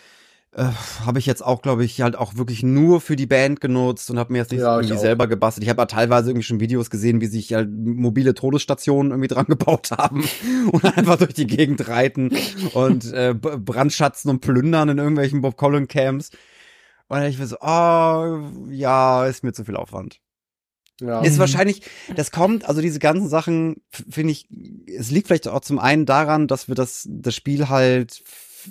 Äh, 0.53 0.65
habe 1.05 1.21
ich 1.21 1.27
jetzt 1.27 1.45
auch, 1.45 1.63
glaube 1.63 1.85
ich, 1.85 2.01
halt 2.03 2.17
auch 2.17 2.35
wirklich 2.35 2.65
nur 2.65 3.01
für 3.01 3.15
die 3.15 3.27
Band 3.27 3.61
genutzt 3.61 4.11
und 4.11 4.19
habe 4.19 4.33
mir 4.33 4.41
jetzt 4.41 4.51
nicht 4.51 4.61
Ja, 4.63 4.77
irgendwie 4.81 4.97
selber 4.99 5.29
gebastelt. 5.29 5.63
Ich 5.63 5.71
habe 5.71 5.81
ja 5.83 5.87
teilweise 5.87 6.31
irgendwie 6.31 6.45
schon 6.45 6.59
Videos 6.59 6.91
gesehen, 6.91 7.21
wie 7.21 7.27
sich 7.27 7.55
halt 7.55 7.71
mobile 7.71 8.35
Todesstationen 8.35 9.13
irgendwie 9.13 9.29
dran 9.29 9.47
gebaut 9.47 9.93
haben 9.93 10.25
und 10.73 10.85
einfach 10.85 11.19
durch 11.19 11.35
die 11.35 11.47
Gegend 11.47 11.87
reiten 11.87 12.31
und 12.73 13.13
äh, 13.13 13.33
brandschatzen 13.35 14.29
und 14.29 14.41
plündern 14.41 14.89
in 14.89 14.99
irgendwelchen 14.99 15.41
Bob 15.41 15.57
Collin 15.57 15.87
Camps. 15.87 16.31
Und 17.07 17.19
dann 17.19 17.31
ich 17.31 17.39
mir 17.39 17.47
so, 17.47 17.57
oh, 17.61 18.41
ja, 18.71 19.27
ist 19.27 19.45
mir 19.45 19.53
zu 19.53 19.65
viel 19.65 19.77
Aufwand. 19.77 20.21
Ja. 21.01 21.21
Ist 21.23 21.37
Mhm. 21.37 21.41
wahrscheinlich, 21.41 21.83
das 22.17 22.31
kommt, 22.31 22.65
also 22.69 22.81
diese 22.81 22.99
ganzen 22.99 23.29
Sachen, 23.29 23.83
finde 23.91 24.33
ich, 24.33 24.49
es 24.87 25.11
liegt 25.11 25.29
vielleicht 25.29 25.49
auch 25.49 25.61
zum 25.61 25.79
einen 25.79 26.07
daran, 26.07 26.47
dass 26.47 26.69
wir 26.69 26.75
das, 26.75 27.07
das 27.09 27.35
Spiel 27.35 27.69
halt 27.69 28.23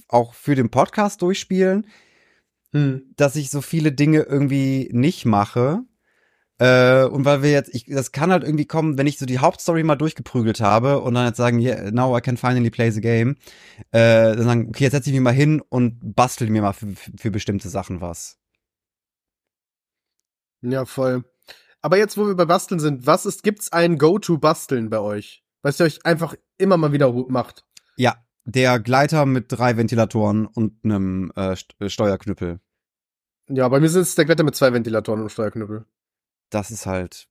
auch 0.08 0.34
für 0.34 0.56
den 0.56 0.70
Podcast 0.70 1.22
durchspielen, 1.22 1.86
Hm. 2.72 3.14
dass 3.16 3.36
ich 3.36 3.50
so 3.50 3.62
viele 3.62 3.92
Dinge 3.92 4.22
irgendwie 4.22 4.90
nicht 4.92 5.26
mache. 5.26 5.84
Äh, 6.60 7.06
und 7.06 7.24
weil 7.26 7.42
wir 7.42 7.52
jetzt, 7.52 7.74
ich, 7.74 7.86
das 7.86 8.12
kann 8.12 8.32
halt 8.32 8.44
irgendwie 8.44 8.66
kommen, 8.66 8.98
wenn 8.98 9.08
ich 9.08 9.18
so 9.18 9.26
die 9.26 9.40
Hauptstory 9.40 9.82
mal 9.84 9.96
durchgeprügelt 9.96 10.60
habe 10.60 11.00
und 11.00 11.14
dann 11.14 11.26
jetzt 11.26 11.38
sagen, 11.38 11.60
yeah, 11.60 11.90
now 11.90 12.16
I 12.18 12.22
can 12.22 12.38
finally 12.38 12.70
play 12.70 12.92
the 12.92 13.02
game, 13.02 13.38
äh, 13.92 14.36
dann 14.36 14.44
sagen, 14.44 14.68
okay, 14.68 14.84
jetzt 14.84 14.92
setze 14.92 15.10
ich 15.10 15.14
mich 15.16 15.24
mal 15.24 15.34
hin 15.34 15.62
und 15.70 16.16
bastel 16.16 16.50
mir 16.50 16.62
mal 16.62 16.74
für, 16.74 16.94
für 17.18 17.32
bestimmte 17.32 17.70
Sachen 17.70 18.02
was. 18.02 18.38
Ja, 20.62 20.86
voll. 20.86 21.24
Aber 21.82 21.98
jetzt, 21.98 22.18
wo 22.18 22.28
wir 22.28 22.36
bei 22.36 22.46
Basteln 22.46 22.82
sind, 22.82 23.08
was 23.08 23.26
ist, 23.26 23.42
gibt's 23.42 23.72
ein 23.72 23.98
Go-To-Basteln 23.98 24.90
bei 24.90 25.00
euch? 25.00 25.46
Was 25.62 25.80
ihr 25.80 25.86
euch 25.86 26.06
einfach 26.06 26.36
immer 26.58 26.76
mal 26.76 26.92
wieder 26.92 27.12
macht? 27.30 27.64
Ja, 27.96 28.18
der 28.50 28.80
Gleiter 28.80 29.26
mit 29.26 29.46
drei 29.50 29.78
Ventilatoren 29.78 30.46
und 30.46 30.74
einem 30.84 31.32
äh, 31.36 31.56
äh, 31.80 31.90
Steuerknüppel. 31.90 32.60
Ja, 33.48 33.68
bei 33.68 33.80
mir 33.80 33.90
sind 33.90 34.02
es 34.02 34.16
der 34.16 34.26
Glätter 34.26 34.44
mit 34.44 34.56
zwei 34.56 34.74
Ventilatoren 34.74 35.22
und 35.22 35.32
Steuerknüppel. 35.32 35.86
Das 36.50 36.72
ist 36.72 36.86
halt 36.86 37.28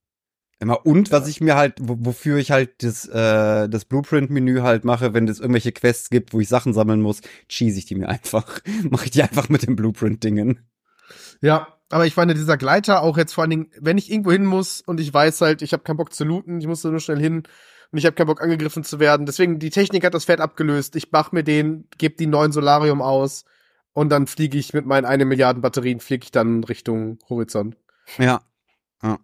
immer. 0.61 0.85
Und 0.87 1.13
was 1.13 1.29
ich 1.29 1.41
mir 1.41 1.57
halt, 1.57 1.75
wo, 1.81 1.97
wofür 2.01 2.39
ich 2.39 2.51
halt 2.51 2.83
das, 2.83 3.07
äh, 3.07 3.69
das 3.69 3.85
Blueprint-Menü 3.85 4.61
halt 4.61 4.85
mache, 4.85 5.15
wenn 5.15 5.29
es 5.29 5.41
irgendwelche 5.41 5.73
Quests 5.73 6.11
gibt, 6.11 6.33
wo 6.33 6.41
ich 6.41 6.49
Sachen 6.49 6.73
sammeln 6.73 7.01
muss, 7.01 7.21
cheese 7.49 7.79
ich 7.79 7.87
die 7.87 7.95
mir 7.95 8.09
einfach. 8.09 8.61
Mache 8.91 9.07
ich 9.07 9.11
die 9.11 9.23
einfach 9.23 9.49
mit 9.49 9.67
den 9.67 9.77
Blueprint-Dingen. 9.77 10.67
Ja, 11.41 11.79
aber 11.91 12.07
ich 12.07 12.17
meine, 12.17 12.35
dieser 12.35 12.57
Gleiter 12.57 13.03
auch 13.03 13.17
jetzt 13.17 13.33
vor 13.33 13.43
allen 13.43 13.51
Dingen, 13.51 13.71
wenn 13.81 13.99
ich 13.99 14.11
irgendwo 14.11 14.33
hin 14.33 14.45
muss 14.45 14.83
und 14.83 15.01
ich 15.01 15.13
weiß 15.13 15.41
halt, 15.41 15.63
ich 15.63 15.73
habe 15.73 15.83
keinen 15.83 15.97
Bock 15.97 16.13
zu 16.13 16.25
looten, 16.25 16.61
ich 16.61 16.67
muss 16.67 16.83
da 16.83 16.91
nur 16.91 17.01
schnell 17.01 17.19
hin 17.19 17.45
und 17.91 17.99
ich 17.99 18.05
habe 18.05 18.15
keinen 18.15 18.27
Bock 18.27 18.43
angegriffen 18.43 18.85
zu 18.85 19.01
werden. 19.01 19.27
Deswegen, 19.27 19.59
die 19.59 19.71
Technik 19.71 20.05
hat 20.05 20.15
das 20.15 20.27
Pferd 20.27 20.41
abgelöst. 20.41 20.97
Ich 20.97 21.11
mach 21.11 21.33
mir 21.33 21.43
den, 21.43 21.89
gebe 21.97 22.17
die 22.17 22.27
neuen 22.27 22.53
Solarium 22.53 23.01
aus 23.01 23.45
und 23.93 24.11
dann 24.11 24.27
fliege 24.27 24.59
ich 24.59 24.75
mit 24.75 24.87
meinen 24.87 25.05
eine 25.05 25.25
Milliarden 25.25 25.63
Batterien, 25.63 26.01
fliege 26.01 26.25
ich 26.25 26.31
dann 26.31 26.65
Richtung 26.65 27.19
Horizont. 27.29 27.77
Ja. 28.19 28.43
Ja. 29.03 29.19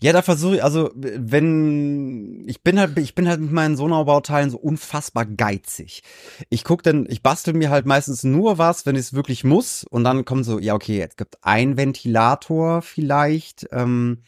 Ja, 0.00 0.12
da 0.12 0.22
versuche 0.22 0.56
ich, 0.56 0.64
also 0.64 0.90
wenn 0.94 2.44
ich 2.46 2.62
bin 2.62 2.78
halt, 2.78 2.96
ich 2.98 3.14
bin 3.14 3.28
halt 3.28 3.40
mit 3.40 3.50
meinen 3.50 3.76
Sonarbauteilen 3.76 4.50
so 4.50 4.58
unfassbar 4.58 5.26
geizig. 5.26 6.02
Ich 6.48 6.62
guck 6.62 6.82
dann, 6.84 7.06
ich 7.08 7.22
bastel 7.22 7.54
mir 7.54 7.70
halt 7.70 7.84
meistens 7.84 8.22
nur 8.22 8.58
was, 8.58 8.86
wenn 8.86 8.94
ich 8.94 9.02
es 9.02 9.12
wirklich 9.14 9.44
muss, 9.44 9.84
und 9.84 10.04
dann 10.04 10.24
kommt 10.24 10.44
so, 10.44 10.58
ja 10.58 10.74
okay, 10.74 10.98
jetzt 10.98 11.16
gibt 11.16 11.38
ein 11.42 11.76
Ventilator 11.76 12.82
vielleicht, 12.82 13.66
ähm, 13.72 14.22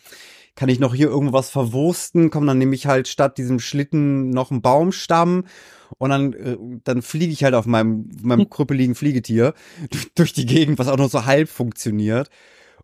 kann 0.61 0.69
ich 0.69 0.79
noch 0.79 0.95
hier 0.95 1.09
irgendwas 1.09 1.49
verwursten, 1.49 2.29
komm, 2.29 2.47
dann 2.47 2.59
nehme 2.59 2.75
ich 2.75 2.85
halt 2.85 3.09
statt 3.09 3.39
diesem 3.39 3.61
Schlitten 3.61 4.29
noch 4.29 4.51
einen 4.51 4.61
Baumstamm 4.61 5.45
und 5.97 6.11
dann, 6.11 6.35
äh, 6.35 6.59
dann 6.85 7.01
fliege 7.01 7.33
ich 7.33 7.45
halt 7.45 7.55
auf 7.55 7.65
meinem, 7.65 8.11
meinem 8.21 8.51
krüppeligen 8.51 8.95
Fliegetier 8.95 9.55
durch, 10.17 10.35
die 10.35 10.45
Gegend, 10.45 10.79
was 10.79 10.89
auch 10.89 10.99
nur 10.99 11.09
so 11.09 11.25
halb 11.25 11.49
funktioniert. 11.49 12.29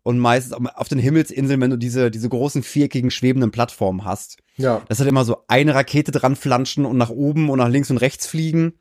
Und 0.01 0.17
meistens 0.17 0.53
auf 0.53 0.87
den 0.87 0.97
Himmelsinseln, 0.97 1.61
wenn 1.61 1.69
du 1.69 1.77
diese, 1.77 2.09
diese 2.09 2.29
großen 2.29 2.63
viereckigen 2.63 3.11
schwebenden 3.11 3.51
Plattformen 3.51 4.05
hast. 4.05 4.37
Ja. 4.55 4.81
Das 4.89 4.99
hat 4.99 5.05
immer 5.05 5.23
so 5.23 5.43
eine 5.47 5.75
Rakete 5.75 6.11
dran 6.11 6.35
flanschen 6.35 6.83
und 6.83 6.97
nach 6.97 7.11
oben 7.11 7.47
und 7.51 7.59
nach 7.59 7.69
links 7.69 7.91
und 7.91 7.97
rechts 7.97 8.25
fliegen. 8.25 8.73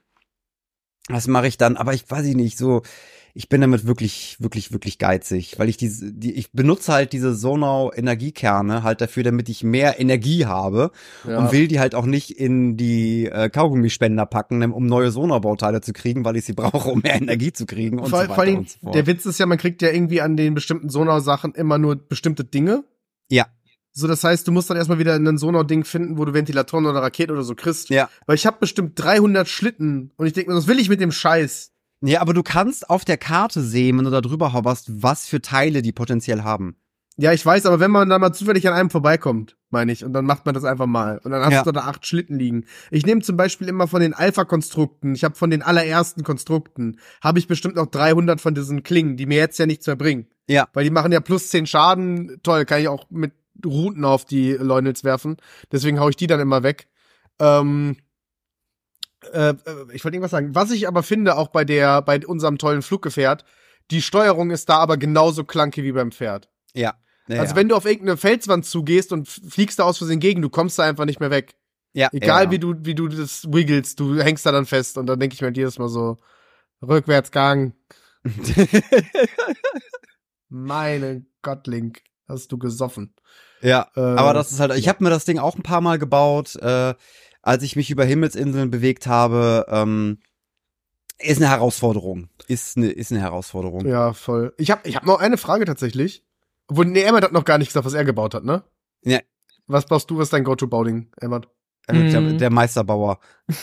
Das 1.09 1.27
mache 1.27 1.49
ich 1.49 1.59
dann, 1.59 1.77
aber 1.77 1.93
ich 1.93 2.11
weiß 2.11 2.25
ich 2.25 2.35
nicht, 2.35 2.57
so, 2.57 2.81
ich 3.37 3.51
bin 3.51 3.61
damit 3.61 3.87
wirklich, 3.87 4.39
wirklich, 4.41 4.73
wirklich 4.73 4.99
geizig, 4.99 5.59
weil 5.59 5.69
ich 5.69 5.77
diese, 5.77 6.11
die, 6.11 6.33
ich 6.33 6.53
benutze 6.53 6.95
halt 6.95 7.13
diese 7.13 7.35
Sonau 7.35 7.93
Energiekerne 7.93 8.83
halt 8.83 9.03
dafür, 9.03 9.25
damit 9.25 9.51
ich 9.51 9.63
mehr 9.63 10.01
Energie 10.01 10.47
habe 10.47 10.91
ja. 11.29 11.39
und 11.39 11.53
will 11.53 11.69
die 11.69 11.79
halt 11.79 11.95
auch 11.95 12.07
nicht 12.07 12.31
in 12.31 12.79
die 12.79 13.27
äh, 13.27 13.51
Kaugummispender 13.51 14.25
packen, 14.25 14.63
um 14.73 14.87
neue 14.87 15.11
Sonar-Bauteile 15.11 15.83
zu 15.83 15.93
kriegen, 15.93 16.25
weil 16.25 16.37
ich 16.37 16.47
sie 16.47 16.53
brauche, 16.55 16.89
um 16.89 17.01
mehr 17.01 17.17
Energie 17.17 17.53
zu 17.53 17.67
kriegen 17.67 17.99
und 17.99 18.09
vor, 18.09 18.21
so 18.21 18.25
weiter 18.25 18.35
vor 18.35 18.45
allem, 18.45 18.57
und 18.57 18.71
so 18.71 18.79
fort. 18.79 18.95
der 18.95 19.07
Witz 19.07 19.27
ist 19.27 19.39
ja, 19.39 19.45
man 19.45 19.59
kriegt 19.59 19.83
ja 19.83 19.91
irgendwie 19.91 20.23
an 20.23 20.39
den 20.39 20.55
bestimmten 20.55 20.89
Sonar-Sachen 20.89 21.55
immer 21.55 21.77
nur 21.77 21.97
bestimmte 21.97 22.43
Dinge. 22.43 22.85
Ja. 23.31 23.45
So, 23.93 24.07
das 24.07 24.25
heißt, 24.25 24.49
du 24.49 24.53
musst 24.53 24.71
dann 24.71 24.79
erstmal 24.79 24.99
wieder 24.99 25.15
ein 25.15 25.37
Sonar-Ding 25.37 25.85
finden, 25.85 26.17
wo 26.17 26.25
du 26.25 26.33
Ventilatoren 26.33 26.87
oder 26.87 27.03
Rakete 27.03 27.35
oder 27.35 27.43
so 27.43 27.55
kriegst. 27.55 27.91
Ja. 27.91 28.09
Weil 28.25 28.37
ich 28.37 28.47
habe 28.47 28.57
bestimmt 28.61 28.93
300 28.95 29.47
Schlitten 29.47 30.13
und 30.17 30.27
ich 30.27 30.33
denke 30.33 30.51
mir, 30.51 30.57
was 30.57 30.69
will 30.69 30.79
ich 30.79 30.89
mit 30.89 31.03
dem 31.03 31.13
Scheiß? 31.13 31.73
Ja, 32.07 32.21
aber 32.21 32.35
du 32.35 32.43
kannst 32.43 32.89
auf 32.91 33.05
der 33.05 33.17
Karte 33.19 33.61
sehen, 33.63 33.99
wenn 33.99 34.05
du 34.05 34.11
da 34.11 34.21
drüber 34.21 34.53
hoverst, 34.53 35.03
was 35.03 35.27
für 35.27 35.41
Teile 35.43 35.83
die 35.83 35.93
potenziell 35.93 36.43
haben. 36.43 36.77
Ja, 37.19 37.33
ich 37.33 37.45
weiß, 37.45 37.65
aber 37.65 37.81
wenn 37.81 37.91
man 37.91 38.11
da 38.11 38.19
mal 38.19 38.35
zufällig 38.35 38.69
an 38.69 38.75
einem 38.75 38.91
vorbeikommt, 38.91 39.57
meine 39.71 39.91
ich, 39.91 40.05
und 40.05 40.13
dann 40.13 40.27
macht 40.27 40.45
man 40.45 40.55
das 40.55 40.65
einfach 40.65 40.85
mal. 40.87 41.19
Und 41.25 41.31
dann 41.31 41.43
hast 41.43 41.53
Ja. 41.53 41.63
du 41.63 41.73
da 41.73 41.81
acht 41.85 42.07
Schlitten 42.07 42.39
liegen. 42.39 42.67
Ich 42.91 43.07
nehme 43.07 43.23
zum 43.23 43.39
Beispiel 43.39 43.69
immer 43.69 43.89
von 43.89 44.03
den 44.03 44.13
Alpha-Konstrukten, 44.13 45.15
ich 45.15 45.25
habe 45.25 45.35
von 45.35 45.49
den 45.49 45.63
allerersten 45.63 46.25
Konstrukten, 46.25 46.99
habe 47.23 47.39
ich 47.39 47.49
bestimmt 47.49 47.77
noch 47.77 47.87
300 47.87 48.39
von 48.41 48.55
diesen 48.55 48.83
Klingen, 48.83 49.17
die 49.17 49.25
mir 49.25 49.39
jetzt 49.39 49.59
ja 49.59 49.65
nichts 49.65 49.87
mehr 49.87 49.97
bringen. 49.97 50.27
Ja. 50.47 50.69
Weil 50.75 50.85
die 50.85 50.91
machen 50.91 51.11
ja 51.11 51.21
plus 51.21 51.49
10 51.49 51.67
Schaden. 51.67 52.39
Toll, 52.43 52.67
kann 52.67 52.81
ich 52.83 52.89
auch 52.89 53.07
mit 53.11 53.33
Routen 53.65 54.05
auf 54.05 54.27
die 54.27 54.53
Leunels 54.53 55.03
werfen. 55.03 55.39
Deswegen 55.73 55.99
hau 55.99 56.11
ich 56.11 56.17
die 56.17 56.27
dann 56.27 56.41
immer 56.41 56.63
weg. 56.63 56.87
Ähm, 57.41 57.97
äh, 59.33 59.51
äh, 59.51 59.55
ich 59.93 60.05
wollte 60.05 60.17
irgendwas 60.17 60.31
sagen. 60.31 60.55
Was 60.55 60.71
ich 60.71 60.89
aber 60.89 61.03
finde, 61.03 61.37
auch 61.37 61.49
bei 61.49 61.65
der, 61.65 62.03
bei 62.03 62.25
unserem 62.27 62.59
tollen 62.59 62.83
Fluggefährt, 62.83 63.45
die 63.91 64.03
Steuerung 64.03 64.51
ist 64.51 64.69
da 64.69 64.79
aber 64.79 64.97
genauso 64.97 65.45
clunky 65.45 65.85
wie 65.85 65.93
beim 65.93 66.13
Pferd. 66.13 66.49
Ja. 66.75 66.95
ja 67.29 67.41
also 67.41 67.57
wenn 67.57 67.69
du 67.69 67.77
auf 67.77 67.85
irgendeine 67.85 68.17
Felswand 68.17 68.67
zugehst 68.67 69.13
und 69.13 69.29
fliegst 69.29 69.79
da 69.79 69.85
aus 69.85 69.99
Versehen 69.99 70.21
gegen, 70.21 70.43
du 70.43 70.51
kommst 70.51 70.79
da 70.79 70.85
einfach 70.85 71.05
nicht 71.05 71.21
mehr 71.21 71.31
weg. 71.31 71.55
ja, 71.93 72.09
Egal 72.13 72.45
ja. 72.45 72.51
wie 72.51 72.59
du, 72.59 72.75
wie 72.81 72.95
du 72.95 73.09
das 73.09 73.45
wiggelst, 73.53 74.01
du 74.01 74.21
hängst 74.21 74.45
da 74.45 74.53
dann 74.53 74.67
fest 74.67 74.99
und 74.99 75.07
dann 75.07 75.21
denke 75.21 75.35
ich 75.35 75.41
mir 75.41 75.53
jedes 75.53 75.79
Mal 75.79 75.89
so, 75.89 76.19
Rückwärtsgang. 76.83 77.75
Meine 80.49 81.25
Gott, 81.43 81.67
Link, 81.67 82.03
hast 82.29 82.53
du 82.53 82.59
gesoffen. 82.59 83.15
ja. 83.63 83.89
Äh, 83.97 84.01
Aber 84.01 84.35
das 84.35 84.53
ist 84.53 84.61
halt, 84.61 84.77
ich 84.77 84.89
habe 84.89 85.03
mir 85.03 85.11
das 85.11 85.25
Ding 85.25 85.39
auch 85.39 85.57
ein 85.57 85.63
paar 85.63 85.81
Mal 85.81 85.99
gebaut, 85.99 86.57
äh, 86.57 86.95
als 87.47 87.63
ich 87.63 87.77
mich 87.77 87.91
über 87.91 88.05
Himmelsinseln 88.05 88.71
bewegt 88.71 89.07
habe. 89.07 89.67
Ähm, 89.69 90.19
ist 91.19 91.39
eine 91.41 91.49
Herausforderung. 91.51 92.29
Ist 92.49 92.77
eine, 92.77 92.89
ist 92.91 93.11
eine 93.13 93.21
Herausforderung. 93.21 93.87
Ja, 93.87 94.13
voll. 94.13 94.53
Ich 94.59 94.71
habe 94.71 94.87
ich 94.89 94.97
hab 94.97 95.07
noch 95.07 95.21
eine 95.21 95.39
Frage 95.39 95.65
tatsächlich. 95.65 96.25
Obwohl, 96.69 96.87
nee, 96.87 97.03
Emmert 97.03 97.25
hat 97.25 97.33
noch 97.33 97.45
gar 97.45 97.59
nicht 97.59 97.69
gesagt, 97.69 97.87
was 97.87 97.95
er 97.95 98.05
gebaut 98.05 98.35
hat, 98.35 98.45
ne? 98.45 98.65
Ja. 99.05 99.21
Was 99.69 99.87
baust 99.87 100.11
du, 100.11 100.19
was 100.19 100.25
ist 100.25 100.33
dein 100.33 100.45
Go-To-Bauding, 100.45 101.11
Emmert? 101.21 101.49
Äh, 101.87 102.11
Der, 102.11 102.21
Mhm. 102.21 102.39
der 102.39 102.51
Meisterbauer. 102.51 103.21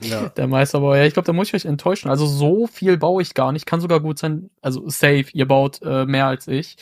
Ja. 0.00 0.28
Der 0.28 0.46
Meisterbauer, 0.46 0.96
ja, 0.96 1.04
ich 1.06 1.12
glaube, 1.12 1.26
da 1.26 1.32
muss 1.32 1.48
ich 1.48 1.54
euch 1.54 1.64
enttäuschen. 1.64 2.08
Also 2.08 2.24
so 2.24 2.68
viel 2.68 2.96
baue 2.98 3.20
ich 3.20 3.34
gar 3.34 3.50
nicht. 3.50 3.66
Kann 3.66 3.80
sogar 3.80 3.98
gut 3.98 4.16
sein, 4.16 4.48
also 4.62 4.88
safe, 4.88 5.24
ihr 5.32 5.48
baut 5.48 5.80
äh, 5.82 6.04
mehr 6.06 6.26
als 6.26 6.46
ich. 6.46 6.76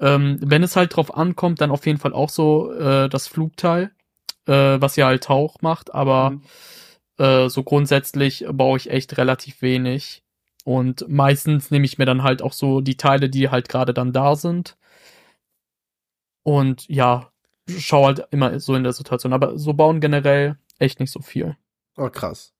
Ähm, 0.00 0.38
wenn 0.40 0.62
es 0.62 0.74
halt 0.74 0.96
drauf 0.96 1.14
ankommt, 1.14 1.60
dann 1.60 1.70
auf 1.70 1.84
jeden 1.84 1.98
Fall 1.98 2.14
auch 2.14 2.30
so 2.30 2.72
äh, 2.72 3.10
das 3.10 3.28
Flugteil, 3.28 3.90
äh, 4.46 4.80
was 4.80 4.96
ihr 4.96 5.06
halt 5.06 5.28
auch 5.30 5.60
macht, 5.62 5.94
aber 5.94 6.30
Mhm. 6.30 6.42
äh, 7.18 7.48
so 7.48 7.62
grundsätzlich 7.62 8.44
baue 8.52 8.76
ich 8.78 8.90
echt 8.90 9.16
relativ 9.18 9.62
wenig. 9.62 10.22
Und 10.64 11.04
meistens 11.08 11.70
nehme 11.70 11.84
ich 11.84 11.98
mir 11.98 12.06
dann 12.06 12.22
halt 12.24 12.42
auch 12.42 12.52
so 12.52 12.80
die 12.80 12.96
Teile, 12.96 13.30
die 13.30 13.48
halt 13.50 13.68
gerade 13.68 13.94
dann 13.94 14.12
da 14.12 14.34
sind. 14.36 14.76
Und 16.42 16.88
ja, 16.88 17.30
schau 17.78 18.06
halt 18.06 18.26
immer 18.30 18.58
so 18.60 18.74
in 18.74 18.82
der 18.84 18.92
Situation. 18.92 19.32
Aber 19.32 19.58
so 19.58 19.72
bauen 19.74 20.00
generell 20.00 20.58
echt 20.78 21.00
nicht 21.00 21.10
so 21.12 21.20
viel. 21.20 21.56
Oh, 21.96 22.10
krass. 22.10 22.52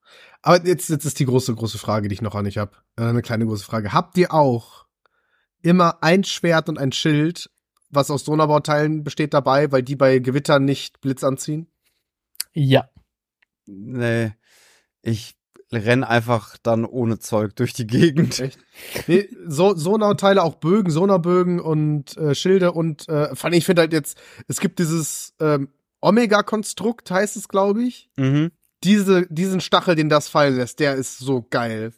Aber 0.43 0.65
jetzt, 0.67 0.89
jetzt 0.89 1.05
ist 1.05 1.19
die 1.19 1.27
große, 1.27 1.55
große 1.55 1.79
Frage, 1.79 2.09
die 2.09 2.15
ich 2.15 2.23
noch 2.23 2.35
an 2.35 2.47
euch 2.47 2.59
habe. 2.59 2.73
Äh, 2.97 3.03
eine 3.05 3.23
kleine 3.23 3.47
große 3.47 3.65
Frage. 3.65 3.93
Habt 3.93 4.17
ihr 4.19 4.33
auch 4.33 4.87
immer 5.63 6.03
ein 6.03 6.25
Schwert 6.25 6.69
und 6.69 6.79
ein 6.79 6.93
Schild, 6.93 7.51
was 7.91 8.11
aus 8.11 8.25
Donaubauteilen 8.25 9.05
besteht 9.05 9.35
dabei, 9.35 9.71
weil 9.73 9.83
die 9.83 9.97
bei 9.97 10.19
Gewittern 10.21 10.65
nicht 10.65 11.01
Blitz 11.01 11.25
anziehen? 11.25 11.67
Ja. 12.57 12.89
Nee. 13.67 14.33
Ich 15.03 15.37
renn 15.71 16.05
einfach 16.05 16.57
dann 16.63 16.85
ohne 16.85 17.19
Zeug 17.19 17.55
durch 17.57 17.73
die 17.75 17.87
Gegend. 17.87 18.41
Echt? 18.41 18.59
Nee, 19.07 19.29
so, 19.47 19.75
Sonauteile, 19.75 20.43
auch 20.43 20.55
Bögen, 20.55 20.91
Sonaubögen 20.91 21.61
und 21.61 22.17
äh, 22.17 22.35
Schilde 22.35 22.73
und 22.73 23.09
äh, 23.09 23.35
fand 23.35 23.55
ich 23.55 23.67
finde 23.67 23.83
halt 23.83 23.93
jetzt, 23.93 24.19
es 24.49 24.61
gibt 24.61 24.79
dieses 24.79 25.35
ähm, 25.41 25.69
Omega-Konstrukt, 26.01 27.11
heißt 27.11 27.37
es, 27.37 27.49
glaube 27.49 27.83
ich. 27.83 28.09
Mhm. 28.17 28.53
Diese, 28.85 29.27
diesen 29.29 29.61
Stachel, 29.61 29.97
den 29.97 30.09
das 30.09 30.29
fallen 30.29 30.57
lässt, 30.57 30.81
der 30.81 30.95
ist 30.95 31.19
so 31.19 31.47
geil. 31.51 31.93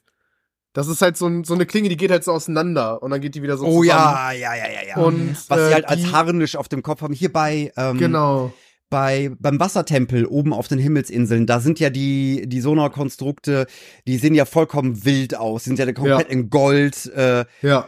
Das 0.72 0.88
ist 0.88 1.02
halt 1.02 1.16
so, 1.16 1.26
ein, 1.26 1.44
so 1.44 1.54
eine 1.54 1.66
Klinge, 1.66 1.88
die 1.88 1.96
geht 1.96 2.10
halt 2.10 2.24
so 2.24 2.32
auseinander 2.32 3.02
und 3.02 3.10
dann 3.10 3.20
geht 3.20 3.34
die 3.34 3.42
wieder 3.42 3.56
so 3.56 3.66
Oh 3.66 3.82
zusammen. 3.82 3.86
ja, 3.86 4.32
ja, 4.32 4.54
ja, 4.54 4.70
ja, 4.70 4.88
ja. 4.88 4.96
Und 4.96 5.36
Was 5.50 5.58
äh, 5.58 5.68
sie 5.68 5.74
halt 5.74 5.84
die, 5.84 5.88
als 5.88 6.12
Harnisch 6.12 6.56
auf 6.56 6.68
dem 6.68 6.82
Kopf 6.82 7.02
haben. 7.02 7.14
Hier 7.14 7.32
bei, 7.32 7.72
ähm, 7.76 7.98
Genau. 7.98 8.52
Bei 8.90 9.30
beim 9.38 9.60
Wassertempel 9.60 10.26
oben 10.26 10.52
auf 10.52 10.68
den 10.68 10.78
Himmelsinseln, 10.78 11.46
da 11.46 11.60
sind 11.60 11.78
ja 11.80 11.90
die 11.90 12.44
die 12.48 12.60
Sonarkonstrukte, 12.60 13.66
die 14.06 14.16
sehen 14.18 14.34
ja 14.34 14.44
vollkommen 14.44 15.04
wild 15.04 15.36
aus, 15.36 15.64
sind 15.64 15.78
ja 15.78 15.90
komplett 15.92 16.28
Ja. 16.28 16.32
in 16.32 16.50
Gold. 16.50 17.06
Äh, 17.14 17.44
Ja. 17.62 17.86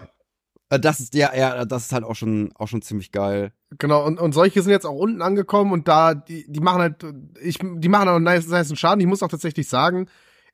äh, 0.68 0.78
das 0.78 1.01
ist 1.01 1.14
ja, 1.14 1.35
ja, 1.35 1.64
das 1.64 1.85
ist 1.86 1.93
halt 1.93 2.05
auch 2.05 2.14
schon 2.16 2.52
auch 2.55 2.68
schon 2.68 2.82
ziemlich 2.82 3.12
geil. 3.12 3.52
Genau, 3.78 4.05
und, 4.05 4.18
und 4.20 4.32
solche 4.32 4.62
sind 4.62 4.72
jetzt 4.72 4.85
auch 4.86 4.97
unten 4.97 5.22
angekommen 5.22 5.72
und 5.72 5.86
da, 5.89 6.14
die, 6.14 6.44
die 6.51 6.60
machen 6.60 6.81
halt, 6.81 7.06
ich, 7.40 7.59
die 7.60 7.89
machen 7.89 8.09
auch 8.09 8.16
einen 8.16 8.24
nice, 8.24 8.48
nice 8.48 8.77
Schaden. 8.78 9.01
Ich 9.01 9.06
muss 9.06 9.22
auch 9.22 9.28
tatsächlich 9.28 9.68
sagen, 9.68 10.06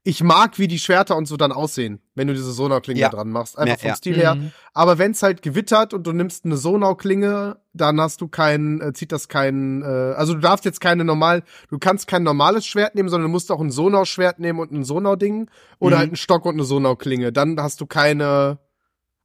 ich 0.06 0.22
mag, 0.22 0.58
wie 0.58 0.68
die 0.68 0.78
Schwerter 0.78 1.16
und 1.16 1.26
so 1.26 1.36
dann 1.36 1.50
aussehen, 1.52 2.00
wenn 2.14 2.28
du 2.28 2.34
diese 2.34 2.52
Sonauklinge 2.52 3.00
Ja. 3.00 3.08
dran 3.08 3.30
machst. 3.30 3.58
Einfach 3.58 3.74
Ja, 3.74 3.78
vom 3.80 3.88
ja. 3.88 3.96
Stil 3.96 4.14
her. 4.16 4.34
Mhm. 4.36 4.52
Aber 4.72 4.98
wenn's 4.98 5.22
halt 5.22 5.42
gewittert 5.42 5.92
und 5.94 6.06
du 6.06 6.12
nimmst 6.12 6.44
eine 6.44 6.56
Sonauklinge, 6.56 7.56
dann 7.72 8.00
hast 8.00 8.20
du 8.20 8.28
kein, 8.28 8.80
äh, 8.80 8.92
zieht 8.92 9.10
das 9.12 9.28
kein, 9.28 9.82
äh, 9.82 9.86
also 9.86 10.34
du 10.34 10.40
darfst 10.40 10.64
jetzt 10.64 10.80
keine 10.80 11.04
normal, 11.04 11.42
du 11.70 11.78
kannst 11.78 12.06
kein 12.06 12.22
normales 12.22 12.66
Schwert 12.66 12.94
nehmen, 12.94 13.08
sondern 13.08 13.28
du 13.28 13.32
musst 13.32 13.50
auch 13.50 13.60
ein 13.60 13.70
Sonau-Schwert 13.70 14.38
nehmen 14.38 14.60
und 14.60 14.70
ein 14.72 14.84
Sonau-Ding 14.84 15.50
oder 15.78 15.96
Mhm. 15.96 15.98
halt 16.00 16.08
einen 16.10 16.16
Stock 16.16 16.46
und 16.46 16.54
eine 16.54 16.64
Sonauklinge. 16.64 17.32
Dann 17.32 17.60
hast 17.60 17.80
du 17.80 17.86
keine, 17.86 18.58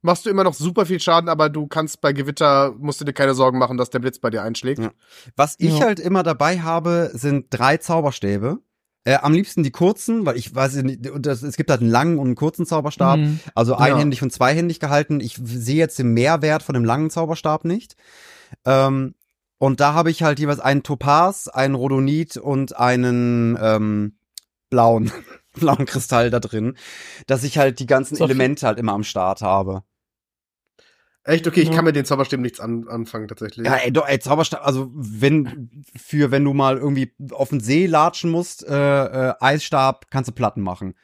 machst 0.02 0.26
du 0.26 0.30
immer 0.30 0.42
noch 0.44 0.54
super 0.54 0.84
viel 0.84 0.98
Schaden, 0.98 1.28
aber 1.28 1.48
du 1.48 1.68
kannst 1.68 2.00
bei 2.00 2.12
Gewitter, 2.12 2.74
musst 2.78 3.00
du 3.00 3.04
dir 3.04 3.12
keine 3.12 3.34
Sorgen 3.34 3.58
machen, 3.58 3.76
dass 3.76 3.90
der 3.90 4.00
Blitz 4.00 4.18
bei 4.18 4.30
dir 4.30 4.42
einschlägt. 4.42 4.80
Ja. 4.82 4.90
Was 5.36 5.54
ich 5.58 5.78
Ja. 5.78 5.84
halt 5.86 6.00
immer 6.00 6.22
dabei 6.24 6.60
habe, 6.60 7.10
sind 7.14 7.46
drei 7.50 7.76
Zauberstäbe. 7.76 8.58
Äh, 9.04 9.16
am 9.16 9.32
liebsten 9.32 9.62
die 9.64 9.72
kurzen, 9.72 10.24
weil 10.26 10.36
ich 10.36 10.54
weiß 10.54 10.76
nicht, 10.82 11.00
das, 11.18 11.42
es 11.42 11.56
gibt 11.56 11.70
halt 11.70 11.80
einen 11.80 11.90
langen 11.90 12.18
und 12.18 12.26
einen 12.26 12.34
kurzen 12.36 12.66
Zauberstab, 12.66 13.18
Mhm. 13.18 13.40
also 13.54 13.74
einhändig 13.74 14.22
und 14.22 14.32
zweihändig 14.32 14.78
gehalten. 14.78 15.20
Ich 15.20 15.40
sehe 15.42 15.76
jetzt 15.76 15.98
den 15.98 16.14
Mehrwert 16.14 16.62
von 16.62 16.74
dem 16.74 16.84
langen 16.84 17.10
Zauberstab 17.10 17.64
nicht. 17.64 17.96
Ähm, 18.64 19.14
und 19.58 19.80
da 19.80 19.94
habe 19.94 20.10
ich 20.10 20.22
halt 20.22 20.38
jeweils 20.38 20.60
einen 20.60 20.82
Topaz, 20.82 21.48
einen 21.48 21.74
Rhodonit 21.74 22.36
und 22.36 22.76
einen 22.76 23.58
ähm, 23.60 24.16
blauen, 24.70 25.10
blauen 25.54 25.84
Kristall 25.86 26.30
da 26.30 26.38
drin, 26.40 26.76
dass 27.26 27.42
ich 27.44 27.58
halt 27.58 27.78
die 27.80 27.86
ganzen 27.86 28.16
Elemente 28.30 28.66
halt 28.66 28.78
immer 28.78 28.92
am 28.92 29.04
Start 29.04 29.40
habe. 29.42 29.82
Echt? 31.24 31.46
Okay, 31.46 31.60
ich 31.60 31.70
kann 31.70 31.84
mit 31.84 31.94
den 31.94 32.04
Zauberstäben 32.04 32.42
nichts 32.42 32.58
an, 32.58 32.88
anfangen, 32.88 33.28
tatsächlich. 33.28 33.64
Ja, 33.64 33.76
ey, 33.76 33.92
doch, 33.92 34.08
ey, 34.08 34.18
Zauberstab, 34.18 34.66
also 34.66 34.90
wenn 34.92 35.70
für 35.96 36.32
wenn 36.32 36.44
du 36.44 36.52
mal 36.52 36.78
irgendwie 36.78 37.14
auf 37.30 37.50
den 37.50 37.60
See 37.60 37.86
latschen 37.86 38.30
musst, 38.30 38.66
äh, 38.66 39.28
äh, 39.28 39.34
Eisstab, 39.38 40.10
kannst 40.10 40.28
du 40.28 40.32
Platten 40.32 40.62
machen. 40.62 40.94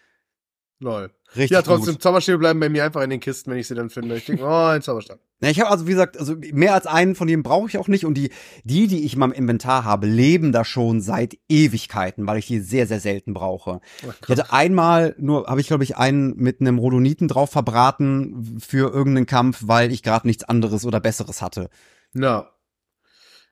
Lol. 0.81 1.11
Richtig 1.35 1.51
Ja, 1.51 1.63
trotzdem, 1.63 1.95
gut. 1.95 2.03
Zauberstäbe 2.03 2.39
bleiben 2.39 2.61
bei 2.61 2.69
mir 2.69 2.85
einfach 2.85 3.03
in 3.03 3.11
den 3.11 3.19
Kisten, 3.21 3.51
wenn 3.51 3.59
ich 3.59 3.67
sie 3.67 3.75
dann 3.75 3.91
finde. 3.91 4.17
Ich 4.17 4.25
denke, 4.27 4.45
oh, 4.45 4.47
ein 4.67 4.83
Zauberstab. 4.83 5.19
Ja, 5.41 5.51
ich 5.51 5.61
habe 5.61 5.71
also 5.71 5.87
wie 5.87 5.93
gesagt, 5.93 6.19
also 6.19 6.35
mehr 6.53 6.75
als 6.75 6.89
einen 6.89 7.15
von 7.15 7.29
denen 7.29 7.45
brauche 7.45 7.69
ich 7.69 7.79
auch 7.79 7.87
nicht 7.87 8.05
und 8.05 8.15
die 8.15 8.31
die, 8.65 8.89
die 8.89 9.05
ich 9.05 9.13
in 9.13 9.21
meinem 9.21 9.31
Inventar 9.31 9.85
habe, 9.85 10.09
leben 10.09 10.51
da 10.51 10.65
schon 10.65 11.01
seit 11.01 11.39
Ewigkeiten, 11.49 12.27
weil 12.27 12.39
ich 12.39 12.49
die 12.49 12.59
sehr 12.59 12.89
sehr 12.89 12.99
selten 12.99 13.35
brauche. 13.35 13.81
Oh, 14.05 14.11
Ich 14.21 14.29
hatte 14.31 14.53
einmal 14.53 15.15
nur 15.17 15.47
habe 15.47 15.61
ich 15.61 15.69
glaube 15.69 15.85
ich 15.85 15.97
einen 15.97 16.35
mit 16.35 16.61
einem 16.61 16.79
Rhodoniten 16.81 17.29
drauf 17.29 17.51
verbraten 17.51 18.59
für 18.59 18.93
irgendeinen 18.93 19.27
Kampf, 19.27 19.61
weil 19.65 19.93
ich 19.93 20.03
gerade 20.03 20.27
nichts 20.27 20.43
anderes 20.43 20.85
oder 20.85 20.99
besseres 20.99 21.41
hatte. 21.41 21.71
Ja. 22.15 22.51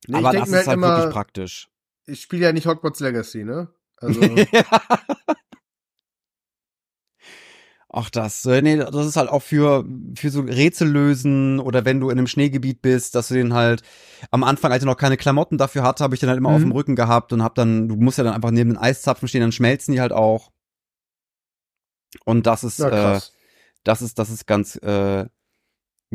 Nee, 0.09 0.17
Aber 0.17 0.33
das 0.33 0.49
ist 0.49 0.67
halt 0.67 0.77
immer, 0.79 0.97
wirklich 0.97 1.13
praktisch. 1.15 1.69
ich 2.07 2.21
spiele 2.21 2.47
ja 2.47 2.53
nicht 2.53 2.67
Hogwarts 2.67 2.99
Legacy, 2.99 3.45
ne? 3.45 3.69
Also, 3.99 4.21
Ach 7.99 8.11
das, 8.11 8.45
äh, 8.45 8.61
nee, 8.61 8.77
das 8.77 9.07
ist 9.07 9.17
halt 9.17 9.31
auch 9.31 9.41
für 9.43 9.87
für 10.17 10.29
so 10.29 10.43
Rätsel 10.43 10.87
lösen 10.87 11.59
oder 11.59 11.87
wenn 11.87 11.99
du 11.99 12.11
in 12.11 12.19
einem 12.19 12.27
Schneegebiet 12.27 12.83
bist, 12.83 13.15
dass 13.15 13.29
du 13.29 13.35
den 13.35 13.55
halt 13.55 13.83
am 14.31 14.45
Anfang, 14.45 14.71
als 14.71 14.83
ich 14.83 14.87
noch 14.87 14.99
keine 14.99 15.17
Klamotten 15.17 15.57
dafür 15.57 15.83
hatte, 15.83 16.05
habe 16.05 16.15
ich 16.15 16.21
den 16.21 16.29
halt 16.29 16.37
immer 16.37 16.51
Mhm. 16.51 16.55
auf 16.57 16.61
dem 16.61 16.73
Rücken 16.73 16.95
gehabt 16.95 17.33
und 17.33 17.43
hab 17.43 17.55
dann, 17.55 17.89
du 17.89 17.97
musst 17.97 18.19
ja 18.19 18.25
dann 18.25 18.35
einfach 18.35 18.51
neben 18.51 18.71
den 18.71 18.77
Eiszapfen 18.77 19.29
stehen, 19.29 19.41
dann 19.41 19.51
schmelzen 19.53 19.93
die 19.93 20.01
halt 20.03 20.13
auch. 20.13 20.53
Und 22.27 22.47
das 22.47 22.65
ist, 22.65 22.81
ja, 22.81 23.17
äh, 23.17 23.21
das 23.85 24.03
ist, 24.03 24.19
das 24.19 24.29
ist 24.29 24.47
ganz, 24.47 24.77
äh, 24.77 25.25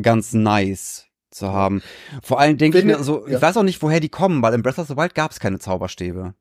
ganz 0.00 0.32
nice 0.34 1.06
zu 1.30 1.52
haben. 1.52 1.82
Vor 2.22 2.38
allem 2.38 2.58
denke 2.58 2.78
ich 2.78 2.84
mir 2.84 3.02
so, 3.02 3.26
ja. 3.26 3.36
ich 3.36 3.42
weiß 3.42 3.56
auch 3.56 3.62
nicht, 3.64 3.82
woher 3.82 3.98
die 4.00 4.08
kommen, 4.08 4.40
weil 4.42 4.54
in 4.54 4.62
Breath 4.62 4.78
of 4.78 4.86
the 4.86 4.96
Wild 4.96 5.14
gab 5.16 5.32
es 5.32 5.40
keine 5.40 5.58
Zauberstäbe. 5.58 6.34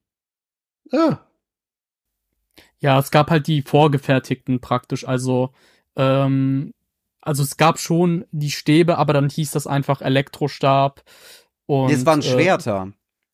Ja. 0.91 1.25
Ja, 2.81 2.99
es 2.99 3.11
gab 3.11 3.29
halt 3.29 3.47
die 3.47 3.61
vorgefertigten 3.61 4.59
praktisch, 4.59 5.07
also 5.07 5.53
ähm, 5.95 6.73
also 7.21 7.43
es 7.43 7.55
gab 7.57 7.79
schon 7.79 8.25
die 8.31 8.51
Stäbe, 8.51 8.97
aber 8.97 9.13
dann 9.13 9.29
hieß 9.29 9.51
das 9.51 9.67
einfach 9.67 10.01
Elektrostab 10.01 11.03
und 11.67 11.87
Nee, 11.87 11.93
es 11.93 12.05
waren 12.05 12.19
äh, 12.19 12.23
Schwerter. 12.23 12.91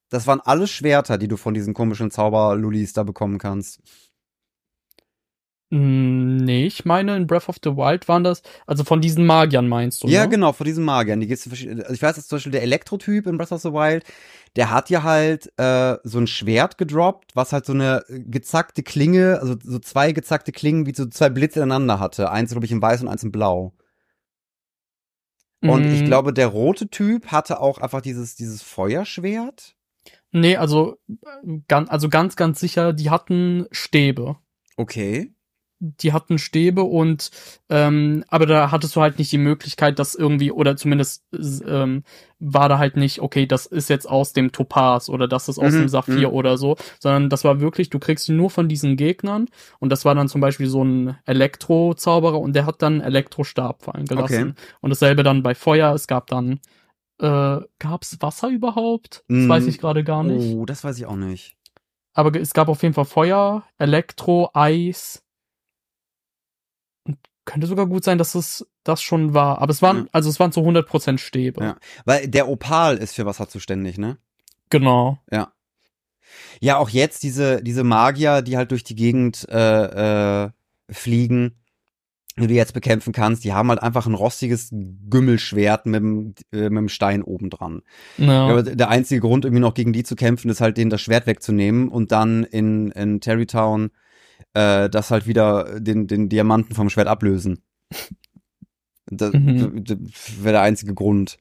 Das 0.09 0.27
waren 0.27 0.41
alles 0.41 0.69
Schwerter, 0.71 1.17
die 1.17 1.27
du 1.27 1.37
von 1.37 1.53
diesen 1.53 1.73
komischen 1.73 2.11
Zauberlulis 2.11 2.93
da 2.93 3.03
bekommen 3.03 3.39
kannst. 3.39 3.81
Mh, 5.69 6.44
nee, 6.44 6.65
ich 6.68 6.85
meine 6.85 7.15
in 7.18 7.27
Breath 7.27 7.49
of 7.49 7.57
the 7.64 7.72
Wild 7.76 8.07
waren 8.07 8.23
das, 8.23 8.41
also 8.65 8.84
von 8.84 9.02
diesen 9.02 9.26
Magiern 9.26 9.68
meinst 9.68 10.03
du, 10.03 10.10
Ja, 10.10 10.22
ne? 10.23 10.30
genau, 10.30 10.53
von 10.53 10.65
diesen 10.65 10.85
Magiern. 10.85 11.19
Die 11.19 11.27
gibt's 11.27 11.45
in 11.45 11.49
verschiedene- 11.52 11.81
also 11.84 11.94
ich 11.94 12.02
weiß, 12.02 12.15
dass 12.15 12.27
zum 12.27 12.38
Beispiel 12.38 12.52
der 12.53 12.61
Elektrotyp 12.64 13.27
in 13.27 13.38
Breath 13.38 13.52
of 13.52 13.61
the 13.61 13.72
Wild, 13.73 14.06
der 14.56 14.72
hat 14.72 14.89
ja 14.89 15.03
halt 15.03 15.52
äh, 15.57 15.98
so 16.03 16.19
ein 16.19 16.27
Schwert 16.27 16.77
gedroppt, 16.77 17.35
was 17.35 17.52
halt 17.52 17.65
so 17.65 17.73
eine 17.73 18.03
gezackte 18.10 18.84
Klinge, 18.84 19.39
also 19.41 19.56
so 19.61 19.80
zwei 19.80 20.14
gezackte 20.14 20.52
Klingen 20.53 20.85
wie 20.85 20.94
so 20.95 21.06
zwei 21.07 21.30
Blitze 21.30 21.60
ineinander 21.60 21.99
hatte. 21.99 22.31
Eins, 22.31 22.52
glaube 22.52 22.65
ich, 22.65 22.72
in 22.72 22.81
weiß 22.81 23.02
und 23.02 23.10
eins 23.10 23.23
in 23.23 23.31
blau. 23.31 23.73
Und 25.65 25.91
ich 25.91 26.03
Mm, 26.03 26.06
glaube, 26.06 26.34
der 26.34 26.48
rote 26.48 26.89
Typ 26.89 27.27
hatte 27.27 27.60
auch 27.60 27.80
einfach 27.80 28.02
dieses, 28.02 28.35
dieses 28.35 28.61
Feuerschwert. 28.64 29.76
Nee, 30.31 30.56
also, 30.57 30.98
äh, 31.10 31.60
ganz, 31.68 31.89
also 31.89 32.10
ganz, 32.10 32.35
ganz 32.35 32.60
sicher, 32.60 32.94
die 32.94 33.10
hatten 33.10 33.65
Stäbe. 33.72 34.38
Okay. 34.77 35.34
Die 35.79 36.11
hatten 36.13 36.39
Stäbe 36.39 36.81
und 36.83 37.29
ähm, 37.69 38.23
aber 38.29 38.45
da 38.47 38.71
hattest 38.71 38.95
du 38.95 39.01
halt 39.01 39.19
nicht 39.19 39.31
die 39.31 39.37
Möglichkeit, 39.37 39.99
dass 39.99 40.15
irgendwie 40.15 40.51
oder 40.51 40.75
zumindest 40.75 41.23
ähm, 41.65 42.03
war 42.39 42.67
da 42.69 42.79
halt 42.79 42.97
nicht, 42.97 43.21
okay, 43.21 43.45
das 43.45 43.65
ist 43.67 43.89
jetzt 43.89 44.07
aus 44.09 44.33
dem 44.33 44.51
Topaz 44.51 45.07
oder 45.09 45.27
das 45.27 45.49
ist 45.49 45.59
aus 45.59 45.73
Mhm, 45.73 45.77
dem 45.79 45.87
Saphir 45.89 46.29
mhm. 46.29 46.33
oder 46.35 46.57
so, 46.57 46.77
sondern 46.99 47.29
das 47.29 47.43
war 47.43 47.59
wirklich, 47.59 47.89
du 47.89 47.99
kriegst 47.99 48.27
ihn 48.29 48.37
nur 48.37 48.49
von 48.49 48.67
diesen 48.67 48.97
Gegnern 48.97 49.47
und 49.79 49.89
das 49.91 50.03
war 50.05 50.15
dann 50.15 50.27
zum 50.29 50.41
Beispiel 50.41 50.67
so 50.67 50.83
ein 50.83 51.17
Elektro-Zauberer 51.25 52.39
und 52.39 52.53
der 52.55 52.65
hat 52.65 52.81
dann 52.81 53.01
Elektrostab 53.01 53.83
fallen 53.83 54.05
gelassen. 54.05 54.55
Und 54.81 54.89
dasselbe 54.89 55.23
dann 55.23 55.43
bei 55.43 55.53
Feuer, 55.55 55.93
es 55.93 56.07
gab 56.07 56.27
dann 56.27 56.59
äh, 57.19 57.59
gab's 57.79 58.17
Wasser 58.21 58.49
überhaupt? 58.49 59.23
Das 59.27 59.37
Mhm. 59.37 59.49
weiß 59.49 59.67
ich 59.67 59.77
gerade 59.79 60.03
gar 60.03 60.23
nicht. 60.23 60.55
Oh, 60.55 60.65
das 60.65 60.83
weiß 60.83 60.97
ich 60.99 61.05
auch 61.05 61.15
nicht. 61.15 61.55
Aber 62.13 62.35
es 62.39 62.53
gab 62.53 62.67
auf 62.67 62.81
jeden 62.83 62.93
Fall 62.95 63.05
Feuer, 63.05 63.63
Elektro, 63.77 64.49
Eis. 64.53 65.23
Könnte 67.47 67.65
sogar 67.65 67.87
gut 67.87 68.03
sein, 68.03 68.17
dass 68.17 68.35
es 68.35 68.67
das 68.83 69.01
schon 69.01 69.33
war. 69.33 69.61
Aber 69.61 69.71
es 69.71 69.81
waren, 69.81 69.97
Ja. 69.99 70.05
also 70.11 70.29
es 70.29 70.37
waren 70.39 70.51
zu 70.51 70.59
100% 70.59 71.17
Stäbe. 71.17 71.63
Ja. 71.63 71.77
Weil 72.03 72.27
der 72.27 72.49
Opal 72.49 72.97
ist 72.97 73.15
für 73.15 73.25
Wasser 73.25 73.47
zuständig, 73.47 73.97
ne? 73.97 74.17
Genau. 74.69 75.19
Ja. 75.31 75.53
Ja, 76.59 76.77
auch 76.77 76.89
jetzt 76.89 77.23
diese, 77.23 77.63
diese 77.63 77.85
Magier, 77.85 78.41
die 78.41 78.57
halt 78.57 78.71
durch 78.71 78.83
die 78.83 78.95
Gegend 78.95 79.47
äh, 79.49 80.43
äh, 80.43 80.49
fliegen, 80.89 81.55
die 82.37 82.47
du 82.47 82.53
jetzt 82.53 82.73
bekämpfen 82.73 83.13
kannst, 83.13 83.45
die 83.45 83.53
haben 83.53 83.69
halt 83.69 83.81
einfach 83.81 84.07
ein 84.07 84.13
rostiges 84.13 84.69
Gümmelschwert 85.09 85.85
mit 85.85 86.01
dem, 86.01 86.35
äh, 86.51 86.69
mit 86.69 86.77
dem 86.79 86.89
Stein 86.89 87.23
oben 87.23 87.49
dran. 87.49 87.81
Ja. 88.17 88.47
Aber 88.49 88.61
der 88.61 88.89
einzige 88.89 89.21
Grund, 89.21 89.45
irgendwie 89.45 89.61
noch 89.61 89.73
gegen 89.73 89.93
die 89.93 90.03
zu 90.03 90.15
kämpfen, 90.17 90.49
ist 90.51 90.59
halt 90.59 90.75
denen 90.77 90.89
das 90.91 91.01
Schwert 91.01 91.27
wegzunehmen 91.27 91.87
und 91.87 92.11
dann 92.11 92.43
in, 92.43 92.91
in 92.91 93.21
Terrytown 93.21 93.91
äh, 94.57 94.89
das 94.89 95.11
halt 95.11 95.27
wieder 95.27 95.79
den, 95.79 96.07
den 96.07 96.29
Diamanten 96.29 96.73
vom 96.73 96.89
Schwert 96.89 97.07
ablösen. 97.07 97.61
Das, 99.09 99.31
Mhm. 99.34 99.85
wäre 100.41 100.53
der 100.53 100.61
einzige 100.61 100.93
Grund. 100.93 101.38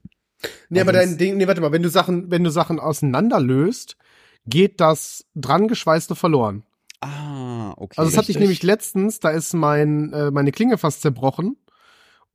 Nee, 0.68 0.80
aber 0.80 0.92
Also 0.92 1.08
dein 1.08 1.18
Ding, 1.18 1.36
nee, 1.38 1.46
warte 1.46 1.60
mal, 1.60 1.72
wenn 1.72 1.82
du 1.82 1.88
Sachen, 1.88 2.30
wenn 2.30 2.44
du 2.44 2.50
Sachen 2.50 2.78
auseinanderlöst, 2.78 3.96
geht 4.46 4.80
das 4.80 5.24
dran 5.34 5.66
geschweißte 5.66 6.14
verloren. 6.14 6.62
Ah, 7.00 7.72
okay. 7.76 7.94
Also 7.96 8.10
das 8.10 8.18
hatte 8.18 8.30
ich 8.30 8.38
nämlich 8.38 8.62
letztens, 8.62 9.18
da 9.18 9.30
ist 9.30 9.54
mein 9.54 10.12
äh, 10.12 10.30
meine 10.30 10.52
Klinge 10.52 10.78
fast 10.78 11.02
zerbrochen 11.02 11.56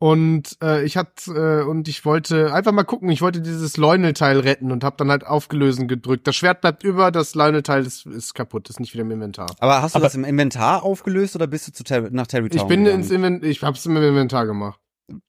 und 0.02 0.58
äh, 0.64 0.84
ich 0.84 0.98
hatte 0.98 1.32
äh, 1.32 1.64
und 1.64 1.88
ich 1.88 2.06
wollte 2.06 2.52
einfach 2.52 2.72
mal 2.72 2.86
gucken, 2.86 3.10
ich 3.10 3.22
wollte 3.22 3.40
dieses 3.40 3.78
Leunelteil 3.78 4.40
retten 4.40 4.72
und 4.72 4.84
habe 4.84 4.96
dann 4.98 5.12
halt 5.12 5.28
aufgelösen 5.28 5.88
gedrückt. 5.88 6.26
Das 6.26 6.36
Schwert 6.36 6.62
bleibt 6.62 6.84
über, 6.84 7.12
das 7.12 7.36
Leunelteil 7.36 7.86
ist, 7.86 8.08
ist 8.08 8.34
kaputt, 8.34 8.68
ist 8.68 8.80
nicht 8.80 8.94
wieder 8.96 9.04
im 9.04 9.12
Inventar. 9.12 9.56
Aber 9.60 9.84
hast 9.84 9.94
du 9.94 9.98
Aber- 9.98 10.08
das 10.08 10.16
im 10.16 10.24
Inventar 10.24 10.82
aufgelöst 10.82 11.36
oder 11.36 11.46
bist 11.46 11.68
du 11.68 11.72
zu 11.72 11.84
Ter 11.84 12.10
nach 12.10 12.26
Terrytown 12.26 12.60
Ich 12.64 12.68
bin 12.68 12.84
gegangen? 12.84 13.04
ins 13.04 13.12
Inventar, 13.12 13.48
ich 13.48 13.62
hab's 13.62 13.86
im 13.86 13.96
Inventar 13.96 14.48
gemacht. 14.48 14.80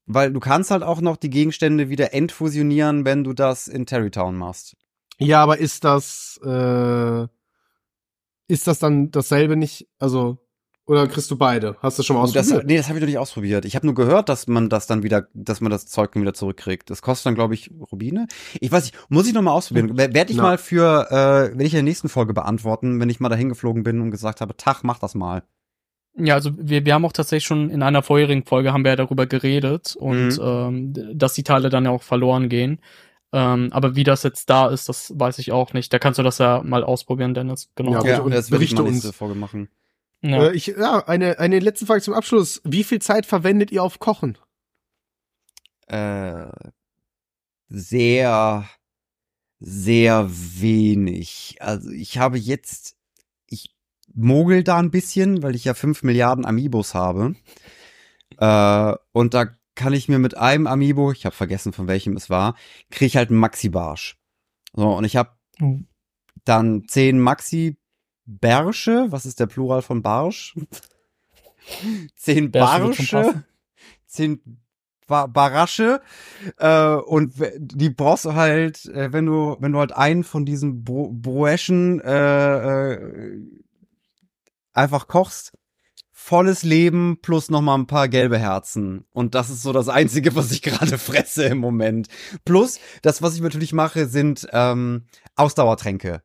Weil 0.07 0.32
du 0.32 0.40
kannst 0.40 0.70
halt 0.70 0.82
auch 0.85 1.03
noch 1.03 1.19
die 1.19 1.28
Gegenstände 1.28 1.90
wieder 1.90 2.15
entfusionieren, 2.15 3.05
wenn 3.05 3.24
du 3.24 3.35
das 3.35 3.69
in 3.69 3.85
Terrytown 3.85 4.36
machst. 4.36 4.74
Ja, 5.19 5.43
aber 5.43 5.59
ist 5.59 5.85
das 5.85 6.40
äh, 6.43 7.27
ist 8.49 8.66
das 8.66 8.78
dann 8.78 9.11
dasselbe 9.11 9.57
nicht? 9.57 9.86
Also 9.99 10.39
oder 10.87 11.07
kriegst 11.07 11.31
du 11.31 11.37
beide? 11.37 11.77
Hast 11.81 11.99
du 11.99 12.03
schon 12.03 12.17
mal 12.17 12.23
Oh, 12.23 12.27
das, 12.27 12.47
ausprobiert? 12.47 12.67
nee, 12.67 12.77
das 12.77 12.89
habe 12.89 12.99
ich 12.99 13.03
noch 13.03 13.09
nicht 13.09 13.19
ausprobiert. 13.19 13.65
Ich 13.65 13.77
habe 13.77 13.87
nur 13.87 13.95
gehört, 13.95 14.29
dass 14.29 14.47
man 14.47 14.69
das 14.69 14.87
dann 14.87 15.03
wieder, 15.03 15.29
dass 15.33 15.61
man 15.61 15.71
das 15.71 15.87
Zeug 15.87 16.13
dann 16.13 16.23
wieder 16.23 16.35
zurückkriegt. 16.35 16.91
Das 16.91 17.03
kostet 17.03 17.27
dann, 17.27 17.35
glaube 17.35 17.55
ich, 17.55 17.71
Rubine. 17.93 18.27
Ich 18.61 18.73
weiß 18.73 18.85
nicht, 18.85 18.97
muss 19.09 19.27
ich 19.27 19.33
noch 19.35 19.43
mal 19.43 19.53
ausprobieren. 19.53 19.97
Werde 19.97 20.31
ich 20.31 20.37
Na. 20.37 20.43
mal 20.43 20.59
für, 20.59 21.07
äh, 21.11 21.15
werde 21.51 21.65
ich 21.65 21.73
in 21.75 21.79
der 21.79 21.83
nächsten 21.85 22.09
Folge 22.09 22.35
beantworten, 22.35 22.99
wenn 23.01 23.11
ich 23.11 23.21
mal 23.21 23.29
dahin 23.29 23.49
geflogen 23.49 23.83
bin 23.85 24.01
und 24.01 24.11
gesagt 24.11 24.41
habe, 24.41 24.57
Tag, 24.57 24.83
mach 24.83 24.99
das 24.99 25.15
mal. 25.15 25.43
Ja, 26.15 26.35
also 26.35 26.51
wir, 26.59 26.85
wir 26.85 26.93
haben 26.95 27.05
auch 27.07 27.13
tatsächlich 27.13 27.45
schon 27.47 27.71
in 27.71 27.83
einer 27.83 28.03
vorherigen 28.03 28.45
Folge 28.45 28.73
haben 28.73 28.85
wir 28.85 28.91
ja 28.91 28.97
darüber 28.97 29.27
geredet 29.27 29.97
und 29.97 30.37
Mhm. 30.37 30.93
ähm, 30.95 31.19
dass 31.19 31.33
die 31.33 31.43
Teile 31.45 31.71
dann 31.71 31.85
ja 31.87 31.91
auch 31.91 32.03
verloren 32.03 32.49
gehen. 32.51 32.81
Ähm, 33.33 33.69
aber 33.73 33.97
wie 33.97 34.05
das 34.05 34.23
jetzt 34.25 34.51
da 34.51 34.69
ist, 34.69 34.91
das 34.91 35.11
weiß 35.17 35.39
ich 35.39 35.53
auch 35.53 35.73
nicht. 35.73 35.91
Da 35.91 35.99
kannst 35.99 36.19
du 36.19 36.23
das 36.23 36.37
ja 36.37 36.61
mal 36.63 36.85
ausprobieren, 36.85 37.33
Dennis. 37.33 37.71
Genau. 37.77 37.93
Ja, 38.05 38.05
Ja, 38.17 38.21
und 38.21 38.35
das 38.35 38.51
werde 38.51 38.63
ich 38.65 38.75
mal 38.75 38.83
nächste 38.83 39.15
Folge 39.15 39.35
machen. 39.35 39.69
Ja. 40.23 40.47
Äh, 40.49 40.55
ich, 40.55 40.66
ja, 40.69 41.07
eine, 41.07 41.39
eine 41.39 41.59
letzte 41.59 41.86
Frage 41.86 42.03
zum 42.03 42.15
Abschluss. 42.15 42.61
Wie 42.65 42.85
viel 42.85 43.01
Zeit 43.01 43.27
verwendet 43.27 43.70
ihr 43.73 43.82
auf 43.82 43.99
Kochen? 43.99 44.39
Äh, 45.89 46.47
sehr, 47.69 48.69
sehr 49.59 50.28
wenig. 50.31 51.57
Also 51.61 51.90
ich 51.90 52.19
habe 52.19 52.39
jetzt, 52.39 52.97
ich 53.47 53.74
mogel 54.15 54.62
da 54.62 54.78
ein 54.78 54.90
bisschen, 54.90 55.43
weil 55.43 55.55
ich 55.55 55.65
ja 55.65 55.74
fünf 55.74 56.03
Milliarden 56.03 56.44
Amiibos 56.47 56.94
habe. 56.94 57.35
Äh, 58.39 58.94
und 59.12 59.35
da 59.35 59.47
kann 59.74 59.93
ich 59.94 60.09
mir 60.09 60.19
mit 60.19 60.36
einem 60.36 60.66
Amiibo, 60.66 61.12
ich 61.12 61.24
habe 61.24 61.35
vergessen 61.35 61.73
von 61.73 61.89
welchem 61.89 62.16
es 62.16 62.28
war, 62.31 62.57
kriege 62.90 63.07
ich 63.07 63.16
halt 63.16 63.31
einen 63.31 63.39
Maxi-Barsch. 63.39 64.19
So, 64.74 64.89
und 64.97 65.05
ich 65.05 65.16
habe 65.16 65.31
Oh. 65.61 65.78
dann 66.44 66.85
zehn 66.89 67.20
Maxi-Bärsche. 68.27 69.07
Was 69.11 69.27
ist 69.27 69.40
der 69.40 69.47
Plural 69.47 69.82
von 69.82 70.03
Barsch? 70.03 70.55
zehn 72.16 72.51
Bärsche 72.51 72.81
Barsche. 72.81 73.44
Zehn 74.07 74.40
ba 75.07 75.27
Barasche. 75.27 76.01
Äh, 76.59 76.94
und 76.94 77.35
die 77.59 77.90
brauchst 77.90 78.24
du 78.24 78.35
halt, 78.35 78.86
äh, 78.86 79.12
wenn 79.12 79.27
du, 79.27 79.57
wenn 79.61 79.73
du 79.73 79.78
halt 79.78 79.93
einen 79.93 80.24
von 80.24 80.44
diesen 80.44 80.85
Bro 80.85 81.11
Broeschen 81.12 82.01
äh, 82.01 82.93
äh, 82.93 83.40
einfach 84.73 85.07
kochst. 85.09 85.53
Volles 86.15 86.62
Leben 86.62 87.19
plus 87.20 87.51
noch 87.51 87.62
mal 87.62 87.74
ein 87.74 87.89
paar 87.89 88.09
gelbe 88.09 88.39
Herzen. 88.39 89.07
Und 89.11 89.35
das 89.35 89.51
ist 89.51 89.62
so 89.62 89.73
das 89.73 89.89
Einzige, 89.89 90.36
was 90.36 90.53
ich 90.53 90.62
gerade 90.62 90.97
fresse 90.99 91.47
im 91.47 91.59
Moment. 91.59 92.07
Plus, 92.44 92.78
das, 93.03 93.23
was 93.23 93.35
ich 93.35 93.40
natürlich 93.40 93.73
mache, 93.73 94.07
sind 94.07 94.47
ähm, 94.53 95.07
Ausdauertränke. 95.35 96.23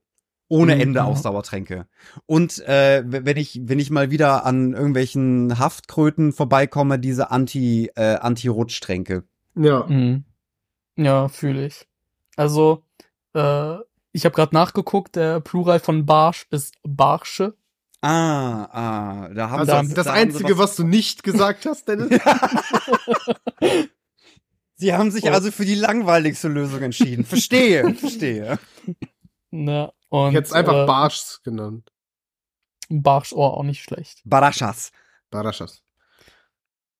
Ohne 0.49 0.75
Mhm. 0.75 0.81
Ende 0.81 1.03
Ausdauertränke. 1.03 1.87
Und 2.25 2.59
äh, 2.67 3.03
wenn 3.05 3.35
ich, 3.37 3.59
wenn 3.63 3.79
ich 3.79 3.89
mal 3.89 4.11
wieder 4.11 4.45
an 4.45 4.73
irgendwelchen 4.73 5.59
Haftkröten 5.59 6.31
vorbeikomme, 6.31 6.99
diese 6.99 7.31
Anti, 7.31 7.91
äh, 7.95 8.15
Anti-Rutschtränke. 8.15 9.23
Ja. 9.55 9.85
Mhm. 9.87 10.23
Ja, 10.95 11.27
fühle 11.27 11.65
ich. 11.65 11.85
Also, 12.37 12.83
äh, 13.33 13.75
ich 14.13 14.25
habe 14.25 14.35
gerade 14.35 14.55
nachgeguckt, 14.55 15.15
der 15.15 15.41
Plural 15.41 15.79
von 15.79 16.05
Barsch 16.05 16.47
ist 16.49 16.75
Barsche. 16.83 17.55
Ah, 18.01 18.63
ah, 18.71 19.29
da 19.33 19.49
haben 19.49 19.59
Also 19.67 19.87
sie, 19.89 19.93
das 19.95 20.05
da 20.05 20.11
haben 20.13 20.19
Einzige, 20.21 20.53
sie 20.53 20.59
was 20.59 20.75
du 20.75 20.83
nicht 20.83 21.23
gesagt 21.23 21.65
hast, 21.65 21.87
Dennis. 21.87 22.09
Sie 24.79 24.93
haben 24.93 25.09
sich 25.09 25.23
Oh. 25.23 25.29
also 25.29 25.51
für 25.51 25.65
die 25.65 25.73
langweiligste 25.75 26.47
Lösung 26.47 26.81
entschieden. 26.83 27.25
Verstehe, 27.25 27.93
verstehe. 27.95 28.59
Ne? 29.49 29.91
Und 30.09 30.29
Ich 30.29 30.35
hätte 30.35 30.47
es 30.47 30.53
einfach 30.53 30.83
äh, 30.83 30.85
Barschs 30.85 31.41
genannt. 31.43 31.91
Barschohr 32.89 33.57
auch 33.57 33.63
nicht 33.63 33.83
schlecht. 33.83 34.21
Barashas. 34.25 34.91
Barashas. 35.29 35.83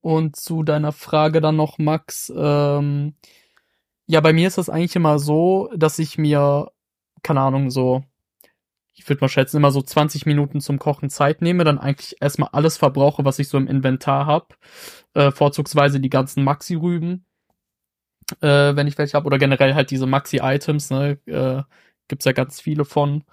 Und 0.02 0.36
zu 0.36 0.64
deiner 0.64 0.92
Frage 0.92 1.42
dann 1.42 1.56
noch, 1.56 1.78
Max, 1.80 2.32
ähm, 2.36 3.16
ja, 4.06 4.22
bei 4.22 4.34
mir 4.34 4.48
ist 4.48 4.58
das 4.58 4.70
eigentlich 4.70 4.96
immer 4.96 5.20
so, 5.20 5.70
dass 5.76 6.00
ich 6.00 6.18
mir, 6.18 6.72
keine 7.24 7.42
Ahnung, 7.42 7.70
so, 7.72 8.04
ich 8.94 9.08
würde 9.08 9.22
mal 9.22 9.30
schätzen, 9.30 9.58
immer 9.58 9.72
so 9.72 9.82
20 9.82 10.26
Minuten 10.26 10.62
zum 10.62 10.80
Kochen 10.80 11.10
Zeit 11.10 11.42
nehme, 11.42 11.64
dann 11.64 11.78
eigentlich 11.78 12.22
erstmal 12.22 12.50
alles 12.52 12.78
verbrauche, 12.78 13.26
was 13.26 13.40
ich 13.40 13.50
so 13.50 13.58
im 13.58 13.68
Inventar 13.68 14.26
hab, 14.26 14.58
äh, 15.14 15.32
vorzugsweise 15.32 16.00
die 16.00 16.10
ganzen 16.10 16.44
Maxi-Rüben, 16.44 17.26
äh, 18.42 18.76
wenn 18.76 18.88
ich 18.88 18.98
welche 18.98 19.14
habe, 19.14 19.28
oder 19.28 19.38
generell 19.38 19.76
halt 19.76 19.92
diese 19.92 20.08
Maxi-Items, 20.08 20.90
ne, 20.90 21.20
äh, 21.26 21.64
gibt's 22.08 22.26
ja 22.26 22.32
ganz 22.32 22.62
viele 22.62 22.86
von. 22.86 23.24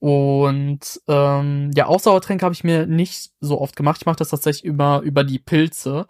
Und 0.00 1.00
ähm, 1.08 1.70
ja, 1.74 1.86
Ausdauertränke 1.86 2.44
habe 2.44 2.54
ich 2.54 2.64
mir 2.64 2.86
nicht 2.86 3.32
so 3.40 3.60
oft 3.60 3.74
gemacht. 3.74 3.98
Ich 4.00 4.06
mache 4.06 4.16
das 4.16 4.28
tatsächlich 4.28 4.64
über, 4.64 5.00
über 5.00 5.24
die 5.24 5.40
Pilze. 5.40 6.06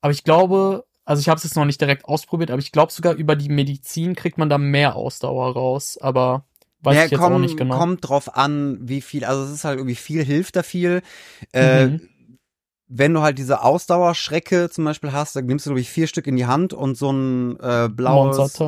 Aber 0.00 0.12
ich 0.12 0.24
glaube, 0.24 0.84
also 1.04 1.20
ich 1.20 1.28
habe 1.28 1.36
es 1.36 1.44
jetzt 1.44 1.56
noch 1.56 1.66
nicht 1.66 1.80
direkt 1.80 2.06
ausprobiert, 2.06 2.50
aber 2.50 2.60
ich 2.60 2.72
glaube 2.72 2.92
sogar 2.92 3.14
über 3.14 3.36
die 3.36 3.50
Medizin 3.50 4.14
kriegt 4.14 4.38
man 4.38 4.48
da 4.48 4.58
mehr 4.58 4.96
Ausdauer 4.96 5.52
raus. 5.52 5.98
Aber 6.00 6.44
weiß 6.80 6.96
ja, 6.96 7.04
ich 7.04 7.10
jetzt 7.10 7.20
komm, 7.20 7.34
auch 7.34 7.38
nicht 7.38 7.58
genau. 7.58 7.76
kommt 7.76 8.08
drauf 8.08 8.36
an, 8.36 8.78
wie 8.80 9.02
viel, 9.02 9.24
also 9.24 9.42
es 9.44 9.50
ist 9.50 9.64
halt 9.64 9.78
irgendwie 9.78 9.96
viel 9.96 10.24
hilft 10.24 10.56
da 10.56 10.62
viel. 10.62 11.02
Äh, 11.52 11.86
Mhm. 11.86 12.06
Wenn 12.92 13.14
du 13.14 13.20
halt 13.20 13.38
diese 13.38 13.62
Ausdauerschrecke 13.62 14.68
zum 14.68 14.84
Beispiel 14.84 15.12
hast, 15.12 15.36
dann 15.36 15.46
nimmst 15.46 15.64
du, 15.64 15.70
glaube 15.70 15.80
ich, 15.80 15.88
vier 15.88 16.08
Stück 16.08 16.26
in 16.26 16.34
die 16.34 16.46
Hand 16.46 16.72
und 16.72 16.96
so 16.96 17.12
ein 17.12 17.56
äh, 17.60 17.88
blaues 17.88 18.60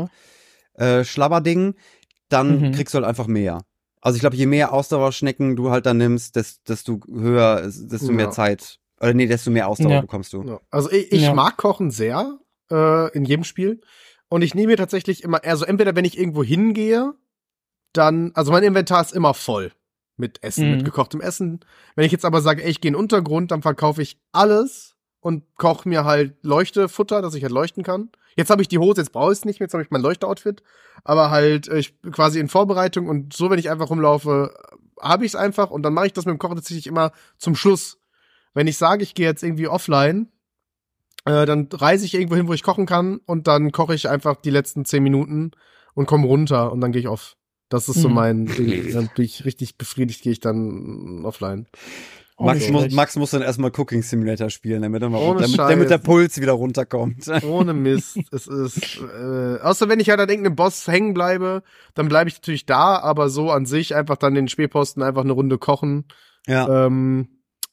äh, 0.75 1.05
Schlabberding, 1.05 1.75
dann 2.33 2.61
Mhm. 2.61 2.73
kriegst 2.73 2.95
du 2.95 2.97
halt 2.97 3.07
einfach 3.07 3.27
mehr. 3.27 3.63
Also 4.01 4.17
ich 4.17 4.21
glaube, 4.21 4.37
je 4.37 4.47
mehr 4.47 4.73
Ausdauerschnecken 4.73 5.55
du 5.57 5.71
halt 5.71 5.87
dann 5.87 5.99
nimmst, 5.99 6.35
des- 6.37 6.63
desto 6.65 7.01
höher, 7.09 7.63
desto 7.63 8.11
mehr 8.13 8.27
Ja. 8.27 8.31
Zeit, 8.33 8.79
oder 9.01 9.15
nee, 9.15 9.27
desto 9.27 9.51
mehr 9.51 9.69
Ausdauer 9.69 9.93
Ja. 9.93 10.01
bekommst 10.01 10.33
du. 10.33 10.43
Ja. 10.43 10.61
Also 10.71 10.91
ich, 10.91 11.13
ich 11.13 11.23
Ja. 11.23 11.35
mag 11.35 11.57
Kochen 11.57 11.91
sehr 11.91 12.39
äh, 12.71 13.13
in 13.17 13.25
jedem 13.25 13.45
Spiel. 13.45 13.81
Und 14.29 14.41
ich 14.43 14.55
nehme 14.55 14.69
mir 14.69 14.77
tatsächlich 14.79 15.23
immer, 15.25 15.45
also 15.45 15.65
entweder 15.67 15.95
wenn 15.95 16.07
ich 16.07 16.17
irgendwo 16.19 16.43
hingehe, 16.43 17.13
dann, 17.93 18.33
also 18.35 18.51
mein 18.53 18.63
Inventar 18.63 19.03
ist 19.03 19.13
immer 19.13 19.35
voll 19.35 19.73
mit 20.17 20.43
Essen, 20.43 20.71
Mhm. 20.71 20.77
mit 20.77 20.85
gekochtem 20.87 21.21
Essen. 21.21 21.61
Wenn 21.97 22.07
ich 22.07 22.13
jetzt 22.13 22.25
aber 22.25 22.41
sage, 22.41 22.65
ey, 22.65 22.71
ich 22.71 22.81
gehe 22.81 22.89
in 22.89 22.95
den 22.95 23.01
Untergrund, 23.01 23.51
dann 23.51 23.61
verkaufe 23.63 24.01
ich 24.03 24.19
alles 24.33 24.97
und 25.23 25.45
koche 25.57 25.89
mir 25.89 26.05
halt 26.05 26.35
Leuchtefutter, 26.43 27.23
dass 27.23 27.35
ich 27.35 27.43
halt 27.43 27.53
leuchten 27.53 27.83
kann. 27.83 28.11
Jetzt 28.37 28.51
habe 28.51 28.61
ich 28.61 28.69
die 28.69 28.79
Hose, 28.79 29.01
jetzt 29.01 29.13
brauche 29.13 29.33
ich 29.33 29.39
es 29.39 29.45
nicht 29.47 29.61
mehr, 29.61 29.67
jetzt 29.67 29.73
habe 29.73 29.83
ich 29.83 29.91
mein 29.91 30.03
Leuchteoutfit. 30.03 30.63
Aber 31.05 31.31
halt, 31.31 31.69
äh, 31.69 31.79
ich 31.79 31.99
bin 32.01 32.13
quasi 32.13 32.39
in 32.41 32.49
Vorbereitung 32.49 33.09
und 33.09 33.33
so, 33.33 33.49
wenn 33.49 33.59
ich 33.59 33.71
einfach 33.71 33.89
rumlaufe, 33.89 34.53
habe 35.01 35.25
ich 35.25 35.31
es 35.33 35.37
einfach 35.37 35.71
und 35.71 35.83
dann 35.83 35.95
mache 35.95 36.07
ich 36.07 36.13
das 36.13 36.27
mit 36.27 36.33
dem 36.35 36.39
Kochen 36.39 36.57
tatsächlich 36.57 36.87
immer 36.87 37.13
zum 37.39 37.55
Schluss. 37.55 37.99
Wenn 38.53 38.67
ich 38.67 38.77
sage, 38.77 39.03
ich 39.03 39.15
gehe 39.15 39.27
jetzt 39.27 39.43
irgendwie 39.43 39.69
offline, 39.69 40.29
äh, 41.25 41.47
dann 41.47 41.69
reise 41.73 42.05
ich 42.05 42.15
irgendwo 42.15 42.37
hin, 42.37 42.49
wo 42.49 42.53
ich 42.53 42.63
kochen 42.63 42.87
kann 42.87 43.19
und 43.27 43.47
dann 43.47 43.73
koche 43.73 43.95
ich 43.95 44.09
einfach 44.09 44.37
die 44.37 44.51
letzten 44.51 44.85
zehn 44.85 45.03
Minuten 45.03 45.53
und 45.95 46.07
komme 46.07 46.27
runter 46.27 46.73
und 46.73 46.81
dann 46.81 46.93
gehe 46.93 47.01
ich 47.01 47.09
off. 47.09 47.37
Das 47.69 47.89
ist 47.89 48.03
so 48.03 48.09
Mhm. 48.09 48.15
mein 48.15 48.47
Ding. 48.47 48.93
Dann 48.93 49.09
bin 49.15 49.25
ich 49.25 49.47
richtig 49.47 49.79
befriedigt, 49.79 50.23
gehe 50.23 50.33
ich 50.33 50.41
dann 50.41 51.25
offline. 51.25 51.67
Max, 52.39 52.69
muss. 52.71 52.91
Max 52.91 53.17
muss 53.17 53.31
dann 53.31 53.43
erstmal 53.43 53.71
Cooking 53.77 54.03
Simulator 54.03 54.51
spielen, 54.51 54.83
damit, 54.83 55.03
er 55.03 55.11
mal, 55.11 55.37
damit, 55.39 55.59
damit 55.59 55.91
der 55.91 55.99
Puls 55.99 56.41
wieder 56.41 56.53
runterkommt. 56.53 57.29
Ohne 57.45 57.75
Mist. 57.75 58.19
es 58.33 58.47
ist, 58.47 59.01
äh, 59.01 59.61
außer 59.61 59.89
wenn 59.89 60.01
ich 60.01 60.11
halt 60.11 60.21
an 60.21 60.29
irgendeinem 60.29 60.57
Boss 60.57 60.87
hängen 60.89 61.15
bleibe, 61.15 61.63
dann 61.95 62.09
bleibe 62.09 62.29
ich 62.29 62.37
natürlich 62.37 62.67
da, 62.67 62.99
aber 62.99 63.29
so 63.29 63.51
an 63.51 63.67
sich 63.67 63.95
einfach 63.95 64.17
dann 64.17 64.35
den 64.35 64.49
Spielposten 64.49 65.03
einfach 65.03 65.23
eine 65.23 65.33
Runde 65.33 65.59
kochen. 65.59 66.07
Ja. 66.47 66.87
Ähm, 66.87 67.29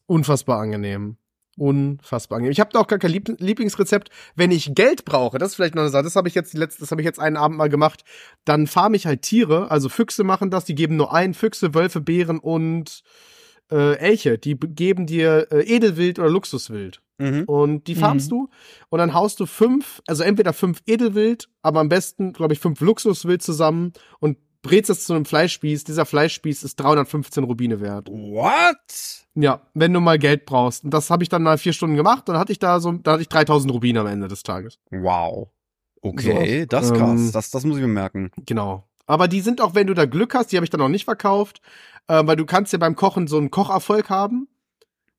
unfassbar 0.05 0.59
angenehm. 0.59 1.17
Unfassbar 1.57 2.37
angenehm. 2.37 2.51
Ich 2.51 2.59
habe 2.59 2.71
da 2.71 2.79
auch 2.79 2.87
gar 2.87 2.99
kein 2.99 3.11
Lieb 3.11 3.29
Lieblingsrezept. 3.39 4.09
Wenn 4.35 4.51
ich 4.51 4.75
Geld 4.75 5.05
brauche, 5.05 5.37
das 5.37 5.49
ist 5.49 5.55
vielleicht 5.55 5.75
noch 5.75 5.81
eine 5.81 5.91
Sache, 5.91 6.03
das 6.03 6.15
habe 6.15 6.27
ich 6.27 6.35
jetzt 6.35 6.53
die 6.53 6.57
letzte, 6.57 6.81
das 6.81 6.91
habe 6.91 7.01
ich 7.01 7.05
jetzt 7.05 7.19
einen 7.19 7.37
Abend 7.37 7.57
mal 7.57 7.69
gemacht, 7.69 8.03
dann 8.45 8.67
farm 8.67 8.93
ich 8.93 9.05
halt 9.05 9.23
Tiere, 9.23 9.71
also 9.71 9.89
Füchse 9.89 10.23
machen 10.23 10.51
das, 10.51 10.65
die 10.65 10.75
geben 10.75 10.95
nur 10.95 11.13
ein, 11.13 11.33
Füchse, 11.33 11.73
Wölfe, 11.73 12.01
Bären 12.01 12.39
und 12.39 13.03
äh, 13.71 13.95
Elche, 13.97 14.37
die 14.37 14.55
geben 14.55 15.05
dir 15.05 15.47
äh, 15.51 15.61
Edelwild 15.63 16.19
oder 16.19 16.29
Luxuswild. 16.29 17.01
Mhm. 17.17 17.43
Und 17.45 17.87
die 17.87 17.95
farmst 17.95 18.31
du 18.31 18.49
und 18.89 18.99
dann 18.99 19.13
haust 19.13 19.39
du 19.41 19.45
fünf, 19.45 20.01
also 20.07 20.23
entweder 20.23 20.53
fünf 20.53 20.81
Edelwild, 20.85 21.49
aber 21.61 21.81
am 21.81 21.89
besten, 21.89 22.31
glaube 22.31 22.53
ich, 22.53 22.59
fünf 22.59 22.79
Luxuswild 22.79 23.41
zusammen 23.41 23.91
und 24.19 24.37
brätst 24.61 24.89
es 24.89 25.05
zu 25.05 25.13
einem 25.13 25.25
Fleischspieß. 25.25 25.83
Dieser 25.83 26.05
Fleischspieß 26.05 26.63
ist 26.63 26.77
315 26.77 27.43
Rubine 27.43 27.81
wert. 27.81 28.07
What? 28.09 29.25
Ja, 29.35 29.61
wenn 29.73 29.93
du 29.93 29.99
mal 29.99 30.17
Geld 30.19 30.45
brauchst. 30.45 30.83
Und 30.85 30.93
das 30.93 31.09
habe 31.09 31.23
ich 31.23 31.29
dann 31.29 31.43
mal 31.43 31.57
vier 31.57 31.73
Stunden 31.73 31.95
gemacht. 31.95 32.27
Dann 32.27 32.37
hatte 32.37 32.51
ich 32.51 32.59
da 32.59 32.79
so, 32.79 32.91
da 32.93 33.13
hatte 33.13 33.21
ich 33.21 33.29
3000 33.29 33.73
Rubine 33.73 34.01
am 34.01 34.07
Ende 34.07 34.27
des 34.27 34.43
Tages. 34.43 34.79
Wow. 34.91 35.49
Okay, 36.01 36.61
So, 36.61 36.65
das 36.67 36.85
ist 36.85 36.93
krass. 36.93 37.19
ähm, 37.19 37.31
das, 37.33 37.51
das 37.51 37.63
muss 37.65 37.75
ich 37.77 37.81
mir 37.81 37.87
merken. 37.89 38.31
Genau. 38.45 38.85
Aber 39.05 39.27
die 39.27 39.41
sind 39.41 39.59
auch, 39.59 39.75
wenn 39.75 39.87
du 39.87 39.93
da 39.93 40.05
Glück 40.05 40.33
hast, 40.35 40.51
die 40.51 40.57
habe 40.57 40.65
ich 40.65 40.69
dann 40.69 40.79
noch 40.79 40.87
nicht 40.89 41.05
verkauft, 41.05 41.61
äh, 42.09 42.21
weil 42.27 42.35
du 42.35 42.45
kannst 42.45 42.73
ja 42.73 42.79
beim 42.79 42.95
Kochen 42.97 43.27
so 43.27 43.37
einen 43.37 43.49
Kocherfolg 43.51 44.09
haben. 44.09 44.49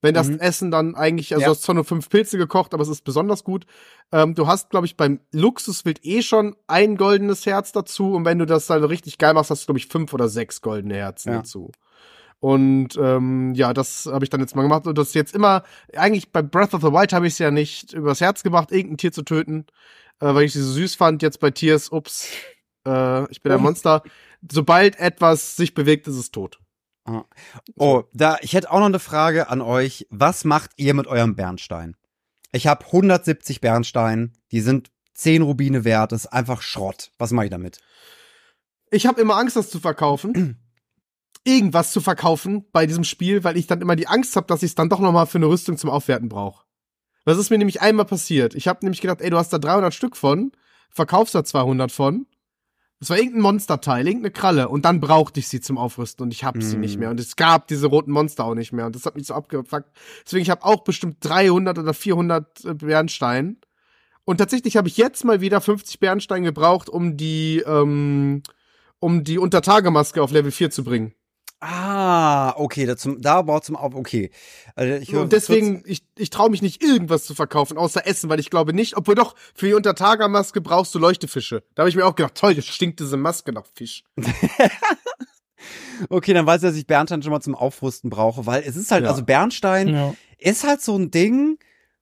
Wenn 0.03 0.15
das 0.15 0.29
Mhm. 0.29 0.39
Essen 0.39 0.71
dann 0.71 0.95
eigentlich, 0.95 1.33
also 1.35 1.43
Ja. 1.43 1.47
du 1.49 1.51
hast 1.53 1.63
zwar 1.63 1.75
nur 1.75 1.85
fünf 1.85 2.09
Pilze 2.09 2.39
gekocht, 2.39 2.73
aber 2.73 2.83
es 2.83 2.89
ist 2.89 3.05
besonders 3.05 3.45
gut. 3.45 3.67
Ähm, 4.13 4.35
du 4.35 4.47
hast, 4.47 4.71
glaube 4.71 4.87
ich, 4.87 4.97
beim 4.97 5.21
Luxuswild 5.31 6.01
eh 6.05 6.23
schon 6.23 6.57
ein 6.67 6.97
goldenes 6.97 7.45
Herz 7.45 7.73
dazu 7.73 8.15
und 8.15 8.25
wenn 8.25 8.39
du 8.39 8.47
das 8.47 8.67
dann 8.67 8.83
richtig 8.85 9.19
geil 9.19 9.35
machst, 9.35 9.51
hast 9.51 9.63
du, 9.63 9.67
glaube 9.67 9.79
ich, 9.79 9.89
fünf 9.89 10.13
oder 10.15 10.29
sechs 10.31 10.63
goldene 10.63 10.95
Herzen 10.95 11.33
Ja. 11.33 11.39
dazu. 11.39 11.71
Und 12.39 12.97
ähm, 12.97 13.53
ja, 13.55 13.75
das 13.75 14.07
habe 14.07 14.25
ich 14.25 14.31
dann 14.31 14.41
jetzt 14.41 14.57
mal 14.57 14.63
gemacht. 14.63 14.87
Und 14.87 14.97
das 14.97 15.09
ist 15.09 15.15
jetzt 15.15 15.35
immer, 15.35 15.65
eigentlich 15.95 16.33
bei 16.33 16.41
Breath 16.41 16.73
of 16.73 16.81
the 16.81 16.93
Wild 16.93 17.13
habe 17.13 17.27
ich 17.27 17.35
es 17.35 17.39
ja 17.39 17.51
nicht 17.51 17.93
übers 17.93 18.23
Herz 18.23 18.43
gemacht, 18.43 18.73
irgendein 18.73 18.97
Tier 18.97 19.13
zu 19.13 19.23
töten, 19.23 19.67
äh, 20.21 20.35
weil 20.35 20.45
ich 20.45 20.55
sie 20.55 20.63
so 20.63 20.73
süß 20.73 20.95
fand. 20.95 21.21
Jetzt 21.21 21.41
bei 21.41 21.51
Tiers, 21.51 21.93
ups, 21.93 22.29
äh, 22.87 23.31
ich 23.31 23.43
bin 23.43 23.53
ein 23.53 23.61
Monster. 23.63 24.03
Sobald 24.51 24.99
etwas 24.99 25.57
sich 25.57 25.75
bewegt, 25.75 26.09
ist 26.09 26.17
es 26.17 26.31
tot. 26.31 26.59
Oh, 27.77 28.05
da, 28.13 28.39
ich 28.41 28.53
hätte 28.53 28.71
auch 28.71 28.79
noch 28.79 28.87
eine 28.87 28.99
Frage 28.99 29.49
an 29.49 29.61
euch. 29.61 30.07
Was 30.11 30.45
macht 30.45 30.73
ihr 30.77 30.95
mit 30.95 31.07
eurem 31.07 31.37
Bernstein? 31.37 31.97
Ich 32.53 32.67
habe 32.67 32.85
170 32.87 33.61
Bernstein, 33.61 34.33
die 34.53 34.61
sind 34.61 34.91
10 35.15 35.43
Rubine 35.43 35.85
wert, 35.85 36.13
das 36.13 36.25
ist 36.25 36.33
einfach 36.33 36.63
Schrott. 36.63 37.13
Was 37.19 37.31
mache 37.31 37.47
ich 37.47 37.51
damit? 37.51 37.79
Ich 38.91 39.07
habe 39.07 39.21
immer 39.21 39.37
Angst, 39.37 39.57
das 39.57 39.71
zu 39.71 39.79
verkaufen. 39.79 40.59
Irgendwas 41.45 41.93
zu 41.93 42.01
verkaufen 42.01 42.67
bei 42.73 42.87
diesem 42.87 43.05
Spiel, 43.05 43.45
weil 43.45 43.57
ich 43.57 43.67
dann 43.67 43.81
immer 43.81 43.97
die 43.97 44.09
Angst 44.09 44.37
habe, 44.37 44.47
dass 44.47 44.63
ich 44.63 44.71
es 44.71 44.75
dann 44.75 44.89
doch 44.89 45.01
noch 45.01 45.13
mal 45.13 45.27
für 45.27 45.39
eine 45.39 45.47
Rüstung 45.47 45.79
zum 45.79 45.91
Aufwerten 45.91 46.29
brauche. 46.29 46.65
Das 47.25 47.39
ist 47.39 47.51
mir 47.51 47.59
nämlich 47.59 47.81
einmal 47.81 48.07
passiert. 48.07 48.55
Ich 48.55 48.67
habe 48.67 48.85
nämlich 48.85 49.01
gedacht, 49.01 49.21
ey, 49.21 49.31
du 49.31 49.39
hast 49.39 49.53
da 49.53 49.59
300 49.59 49.95
Stück 49.95 50.17
von, 50.17 50.53
verkaufst 50.91 51.35
da 51.35 51.45
200 51.45 51.93
von. 51.93 52.27
Das 53.01 53.09
war 53.09 53.17
irgendein 53.17 53.41
Monsterteil, 53.41 54.07
irgendeine 54.07 54.31
Kralle. 54.31 54.69
Und 54.69 54.85
dann 54.85 55.01
brauchte 55.01 55.41
ich 55.41 55.49
sie 55.49 55.61
zum 55.61 55.79
Aufrüsten 55.79 56.23
und 56.25 56.35
ich 56.35 56.45
hab 56.45 56.63
sie 56.63 56.77
Mm. 56.77 56.81
nicht 56.81 56.99
mehr. 56.99 57.11
Und 57.11 57.19
es 57.19 57.35
gab 57.35 57.67
diese 57.67 57.87
roten 57.87 58.13
Monster 58.13 58.45
auch 58.45 58.55
nicht 58.55 58.73
mehr. 58.73 58.85
Und 58.87 58.95
das 58.95 59.07
hat 59.07 59.17
mich 59.17 59.27
so 59.27 59.35
abgefuckt. 59.35 59.91
Deswegen, 60.27 60.43
ich 60.43 60.51
habe 60.51 60.65
auch 60.65 60.85
bestimmt 60.85 61.17
300 61.21 61.79
oder 61.79 61.95
400 61.95 62.65
äh, 62.67 62.75
Bernstein. 62.75 63.57
Und 64.25 64.37
tatsächlich 64.37 64.77
habe 64.77 64.87
ich 64.89 64.99
jetzt 64.99 65.25
mal 65.25 65.41
wieder 65.41 65.63
50 65.63 65.99
Bernstein 65.99 66.43
gebraucht, 66.45 66.91
um 66.91 67.17
die, 67.17 67.63
ähm, 67.67 68.43
um 68.99 69.25
die 69.25 69.39
Untertagemaske 69.39 70.23
auf 70.23 70.31
Level 70.31 70.51
4 70.53 70.71
zu 70.71 70.85
bringen. 70.85 71.15
Ah, 71.63 72.55
okay, 72.57 72.87
da, 72.87 72.97
zum, 72.97 73.21
da 73.21 73.43
baut 73.43 73.65
zum 73.67 73.77
Auf, 73.77 73.95
okay. 73.95 74.31
Also 74.75 74.95
ich 74.95 75.13
höre 75.13 75.23
Und 75.23 75.33
deswegen, 75.33 75.83
ich, 75.85 76.03
ich 76.17 76.31
traue 76.31 76.49
mich 76.49 76.63
nicht, 76.63 76.83
irgendwas 76.83 77.25
zu 77.25 77.35
verkaufen, 77.35 77.77
außer 77.77 78.07
Essen, 78.07 78.31
weil 78.31 78.41
ich 78.41 78.49
glaube 78.49 78.73
nicht, 78.73 78.97
obwohl 78.97 79.15
doch, 79.15 79.35
für 79.55 79.67
die 79.67 79.75
Untertagermaske 79.75 80.63
brauchst 80.63 80.95
du 80.95 80.99
Leuchtefische. 80.99 81.63
Da 81.75 81.83
habe 81.83 81.91
ich 81.91 81.97
mir 81.97 82.07
auch 82.07 82.15
gedacht, 82.15 82.35
toll, 82.35 82.55
das 82.55 82.65
stinkt 82.67 82.99
diese 83.01 83.17
Maske 83.19 83.53
nach 83.53 83.67
Fisch. 83.75 84.05
Okay, 86.09 86.33
dann 86.33 86.47
weiß 86.47 86.63
ich, 86.63 86.69
dass 86.71 86.77
ich 86.77 86.87
Bernstein 86.87 87.23
schon 87.23 87.33
mal 87.33 87.43
zum 87.43 87.55
Aufrüsten 87.55 88.09
brauche, 88.09 88.47
weil 88.47 88.63
es 88.67 88.75
ist 88.75 88.91
halt, 88.91 89.05
Ja. 89.05 89.11
also 89.11 89.23
Bernstein 89.23 89.89
Ja. 89.89 90.15
ist 90.39 90.65
halt 90.67 90.81
so 90.81 90.97
ein 90.97 91.11
Ding, 91.11 91.59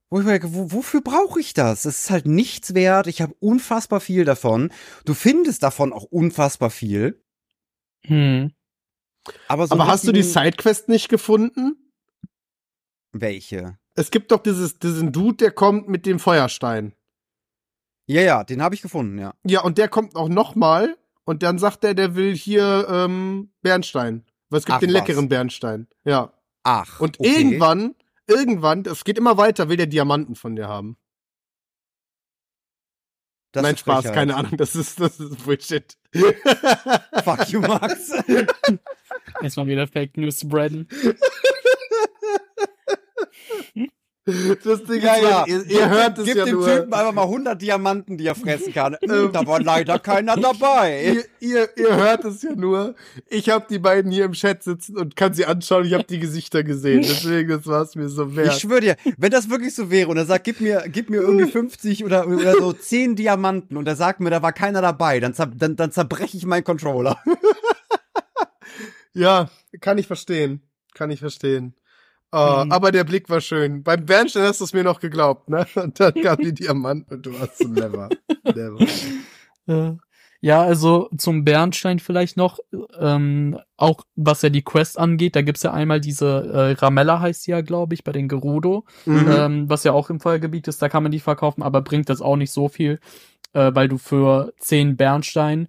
wo 0.08 0.20
ich 0.20 0.24
mir 0.24 0.38
denke, 0.38 0.54
wo, 0.54 0.70
wofür 0.70 1.00
brauche 1.00 1.40
ich 1.40 1.54
das? 1.54 1.84
Es 1.84 2.04
ist 2.04 2.10
halt 2.10 2.24
nichts 2.26 2.74
wert. 2.74 3.08
Ich 3.08 3.20
habe 3.20 3.34
unfassbar 3.40 3.98
viel 3.98 4.24
davon. 4.24 4.70
Du 5.04 5.14
findest 5.14 5.64
davon 5.64 5.92
auch 5.92 6.04
unfassbar 6.04 6.70
viel. 6.70 7.20
Hm. 8.06 8.52
Aber 9.48 9.62
Aber, 9.62 9.66
so 9.66 9.74
einen 9.74 9.86
hast 9.86 10.06
du 10.06 10.12
die 10.12 10.22
Sidequest 10.22 10.88
nicht 10.88 11.08
gefunden? 11.08 11.76
Welche? 13.12 13.78
Es 13.94 14.10
gibt 14.10 14.30
doch 14.30 14.42
dieses, 14.42 14.78
diesen 14.78 15.12
Dude, 15.12 15.36
der 15.38 15.50
kommt 15.50 15.88
mit 15.88 16.06
dem 16.06 16.18
Feuerstein. 16.18 16.94
Ja, 18.06 18.22
ja, 18.22 18.44
den 18.44 18.62
habe 18.62 18.74
ich 18.74 18.82
gefunden, 18.82 19.18
ja. 19.18 19.34
Ja, 19.44 19.62
und 19.62 19.76
der 19.76 19.88
kommt 19.88 20.16
auch 20.16 20.28
noch 20.28 20.54
mal 20.54 20.96
und 21.24 21.42
dann 21.42 21.58
sagt 21.58 21.84
er, 21.84 21.94
der 21.94 22.14
will 22.14 22.34
hier 22.34 22.86
ähm, 22.88 23.52
Bernstein. 23.60 24.24
Weil 24.48 24.60
es 24.60 24.64
gibt 24.64 24.76
Ach, 24.76 24.80
den 24.80 24.90
was. 24.90 24.94
leckeren 24.94 25.28
Bernstein. 25.28 25.88
Ja. 26.04 26.32
Ach. 26.62 27.00
Und 27.00 27.20
okay. 27.20 27.28
irgendwann, 27.28 27.94
irgendwann, 28.26 28.82
es 28.86 29.04
geht 29.04 29.18
immer 29.18 29.36
weiter, 29.36 29.68
will 29.68 29.76
der 29.76 29.86
Diamanten 29.86 30.36
von 30.36 30.56
dir 30.56 30.68
haben. 30.68 30.96
Das 33.52 33.62
Nein, 33.62 33.76
Spaß, 33.76 34.00
Frechheit. 34.02 34.14
keine 34.14 34.36
Ahnung, 34.36 34.56
das 34.56 34.76
ist, 34.76 35.00
das 35.00 35.18
ist 35.18 35.44
Bullshit. 35.44 35.96
Fuck 37.24 37.48
you, 37.48 37.60
Max. 37.60 38.12
Erstmal 39.42 39.66
wieder 39.66 39.86
Fake 39.86 40.16
News 40.16 40.40
spreaden. 40.40 40.86
Das 44.64 44.84
Ding 44.84 45.02
ja, 45.02 45.14
ist, 45.14 45.22
ja. 45.22 45.44
ihr, 45.46 45.64
ihr 45.66 45.88
hört 45.88 46.18
es 46.18 46.24
Gib 46.24 46.36
ja 46.36 46.44
dem 46.44 46.56
nur. 46.56 46.66
Typen 46.66 46.92
einfach 46.92 47.12
mal 47.12 47.22
100 47.22 47.60
Diamanten, 47.60 48.18
die 48.18 48.26
er 48.26 48.34
fressen 48.34 48.72
kann. 48.72 48.96
Äh, 49.08 49.30
da 49.32 49.46
war 49.46 49.60
leider 49.60 49.98
keiner 49.98 50.36
dabei. 50.36 51.24
Ihr, 51.40 51.48
ihr, 51.48 51.68
ihr 51.76 51.96
hört 51.96 52.24
es 52.24 52.42
ja 52.42 52.54
nur. 52.54 52.94
Ich 53.28 53.48
habe 53.48 53.64
die 53.70 53.78
beiden 53.78 54.10
hier 54.10 54.26
im 54.26 54.32
Chat 54.32 54.62
sitzen 54.62 54.98
und 54.98 55.16
kann 55.16 55.32
sie 55.32 55.46
anschauen. 55.46 55.86
Ich 55.86 55.94
habe 55.94 56.04
die 56.04 56.18
Gesichter 56.18 56.62
gesehen. 56.62 57.02
Deswegen, 57.02 57.48
das 57.48 57.66
war 57.66 57.82
es 57.82 57.94
mir 57.94 58.08
so 58.08 58.26
Ich 58.28 58.36
wert. 58.36 58.60
schwöre 58.60 58.80
dir, 58.80 58.96
wenn 59.16 59.30
das 59.30 59.48
wirklich 59.48 59.74
so 59.74 59.90
wäre 59.90 60.08
und 60.08 60.18
er 60.18 60.26
sagt, 60.26 60.44
gib 60.44 60.60
mir, 60.60 60.84
gib 60.88 61.08
mir 61.08 61.22
irgendwie 61.22 61.50
50 61.50 62.04
oder, 62.04 62.26
oder 62.26 62.54
so 62.56 62.72
10 62.72 63.16
Diamanten 63.16 63.76
und 63.76 63.88
er 63.88 63.96
sagt 63.96 64.20
mir, 64.20 64.30
da 64.30 64.42
war 64.42 64.52
keiner 64.52 64.82
dabei, 64.82 65.20
dann, 65.20 65.32
zer, 65.32 65.46
dann, 65.46 65.76
dann 65.76 65.90
zerbreche 65.90 66.36
ich 66.36 66.44
meinen 66.44 66.64
Controller. 66.64 67.18
Ja, 69.14 69.50
kann 69.80 69.98
ich 69.98 70.06
verstehen. 70.06 70.62
Kann 70.94 71.10
ich 71.10 71.18
verstehen. 71.18 71.74
Oh, 72.32 72.62
Mhm. 72.64 72.72
Aber 72.72 72.92
der 72.92 73.04
Blick 73.04 73.28
war 73.30 73.40
schön. 73.40 73.82
Beim 73.82 74.04
Bernstein 74.04 74.42
hast 74.44 74.60
du 74.60 74.64
es 74.64 74.72
mir 74.74 74.84
noch 74.84 75.00
geglaubt, 75.00 75.48
ne? 75.48 75.66
Und 75.76 75.98
dann 75.98 76.14
kamen 76.14 76.44
die 76.44 76.52
Diamanten 76.64 77.14
und 77.14 77.24
du 77.26 77.38
warst 77.38 77.58
so 77.58 77.68
never. 77.68 78.10
never. 78.44 79.98
Ja, 80.40 80.62
also 80.62 81.08
zum 81.16 81.44
Bernstein 81.44 81.98
vielleicht 81.98 82.36
noch, 82.36 82.60
ähm, 83.00 83.58
auch 83.76 84.02
was 84.14 84.42
ja 84.42 84.50
die 84.50 84.62
Quest 84.62 84.96
angeht, 84.98 85.34
da 85.34 85.42
gibt's 85.42 85.64
ja 85.64 85.72
einmal 85.72 86.00
diese 86.00 86.26
äh, 86.76 86.80
Ramella 86.80 87.18
heißt 87.20 87.42
sie 87.42 87.50
ja, 87.50 87.60
glaube 87.60 87.94
ich, 87.94 88.04
bei 88.04 88.12
den 88.12 88.28
Gerudo, 88.28 88.84
Mhm. 89.04 89.28
ähm, 89.28 89.68
was 89.70 89.82
ja 89.82 89.92
auch 89.92 90.10
im 90.10 90.20
Feuergebiet 90.20 90.68
ist, 90.68 90.80
da 90.80 90.88
kann 90.88 91.02
man 91.02 91.10
die 91.10 91.18
verkaufen, 91.18 91.62
aber 91.64 91.82
bringt 91.82 92.08
das 92.08 92.20
auch 92.22 92.36
nicht 92.36 92.52
so 92.52 92.68
viel, 92.68 93.00
äh, 93.52 93.72
weil 93.74 93.88
du 93.88 93.98
für 93.98 94.52
10 94.60 94.96
Bernstein 94.96 95.66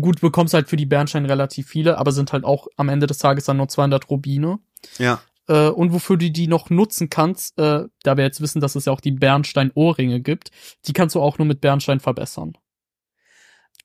gut 0.00 0.20
bekommst 0.20 0.54
halt 0.54 0.68
für 0.68 0.76
die 0.76 0.86
Bernstein 0.86 1.24
relativ 1.26 1.66
viele, 1.68 1.98
aber 1.98 2.12
sind 2.12 2.32
halt 2.32 2.44
auch 2.44 2.66
am 2.76 2.88
Ende 2.88 3.06
des 3.06 3.18
Tages 3.18 3.44
dann 3.44 3.56
nur 3.56 3.68
200 3.68 4.10
Rubine. 4.10 4.58
Ja. 4.98 5.20
Äh, 5.48 5.68
und 5.68 5.92
wofür 5.92 6.16
du 6.16 6.30
die 6.30 6.46
noch 6.46 6.70
nutzen 6.70 7.10
kannst, 7.10 7.58
äh, 7.58 7.84
da 8.02 8.16
wir 8.16 8.24
jetzt 8.24 8.40
wissen, 8.40 8.60
dass 8.60 8.74
es 8.76 8.84
ja 8.84 8.92
auch 8.92 9.00
die 9.00 9.12
Bernstein-Ohrringe 9.12 10.20
gibt, 10.20 10.50
die 10.86 10.92
kannst 10.92 11.14
du 11.14 11.20
auch 11.20 11.38
nur 11.38 11.46
mit 11.46 11.60
Bernstein 11.60 12.00
verbessern. 12.00 12.52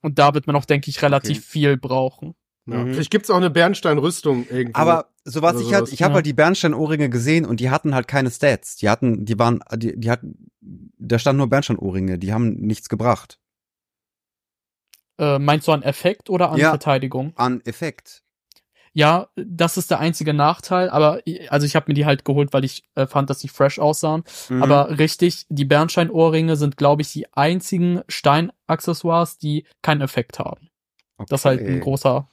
Und 0.01 0.19
da 0.19 0.33
wird 0.33 0.45
man 0.47 0.55
auch, 0.55 0.65
denke 0.65 0.89
ich, 0.89 1.01
relativ 1.01 1.37
Okay. 1.37 1.45
viel 1.47 1.77
brauchen. 1.77 2.35
Ja. 2.67 2.83
Mhm. 2.83 2.93
Vielleicht 2.93 3.11
gibt's 3.11 3.29
auch 3.29 3.37
eine 3.37 3.49
Bernstein-Rüstung 3.49 4.45
irgendwo. 4.49 4.79
Aber 4.79 5.07
so 5.23 5.41
was 5.41 5.55
Oder 5.55 5.65
ich 5.65 5.73
halt, 5.73 5.91
ich 5.93 6.03
habe 6.03 6.11
Ja. 6.11 6.15
halt 6.15 6.25
die 6.25 6.33
Bernstein-Ohrringe 6.33 7.09
gesehen 7.09 7.45
und 7.45 7.59
die 7.59 7.69
hatten 7.69 7.95
halt 7.95 8.07
keine 8.07 8.29
Stats. 8.29 8.75
Die 8.75 8.89
hatten, 8.89 9.25
die 9.25 9.39
waren, 9.39 9.61
die, 9.75 9.97
die 9.97 10.11
hatten, 10.11 10.51
da 10.61 11.17
standen 11.17 11.37
nur 11.39 11.49
Bernstein-Ohrringe, 11.49 12.19
die 12.19 12.33
haben 12.33 12.53
nichts 12.55 12.89
gebracht. 12.89 13.39
Äh, 15.19 15.39
meinst 15.39 15.67
du 15.67 15.71
an 15.71 15.83
Effekt 15.83 16.29
oder 16.29 16.51
an 16.51 16.59
Ja. 16.59 16.69
Verteidigung? 16.69 17.33
An 17.35 17.61
Effekt. 17.65 18.23
Ja, 18.93 19.27
das 19.35 19.77
ist 19.77 19.91
der 19.91 19.99
einzige 19.99 20.33
Nachteil, 20.33 20.89
aber 20.89 21.21
also 21.49 21.67
ich 21.67 21.75
habe 21.75 21.85
mir 21.87 21.93
die 21.93 22.05
halt 22.07 22.25
geholt, 22.25 22.51
weil 22.51 22.63
ich 22.65 22.83
äh, 22.95 23.05
fand, 23.05 23.29
dass 23.29 23.39
sie 23.39 23.47
fresh 23.47 23.77
aussahen. 23.77 24.23
Mhm. 24.49 24.63
Aber 24.63 24.97
richtig, 24.97 25.45
die 25.49 25.65
Bernstein-Ohrringe 25.65 26.55
sind, 26.55 26.77
glaube 26.77 27.03
ich, 27.03 27.11
die 27.11 27.31
einzigen 27.33 28.01
Steinaccessoires, 28.07 29.37
die 29.37 29.65
keinen 29.83 30.01
Effekt 30.01 30.39
haben. 30.39 30.69
Das 31.29 31.41
ist 31.41 31.45
halt 31.45 31.59
ein 31.61 31.65
Okay. 31.75 31.79
großer. 31.79 32.27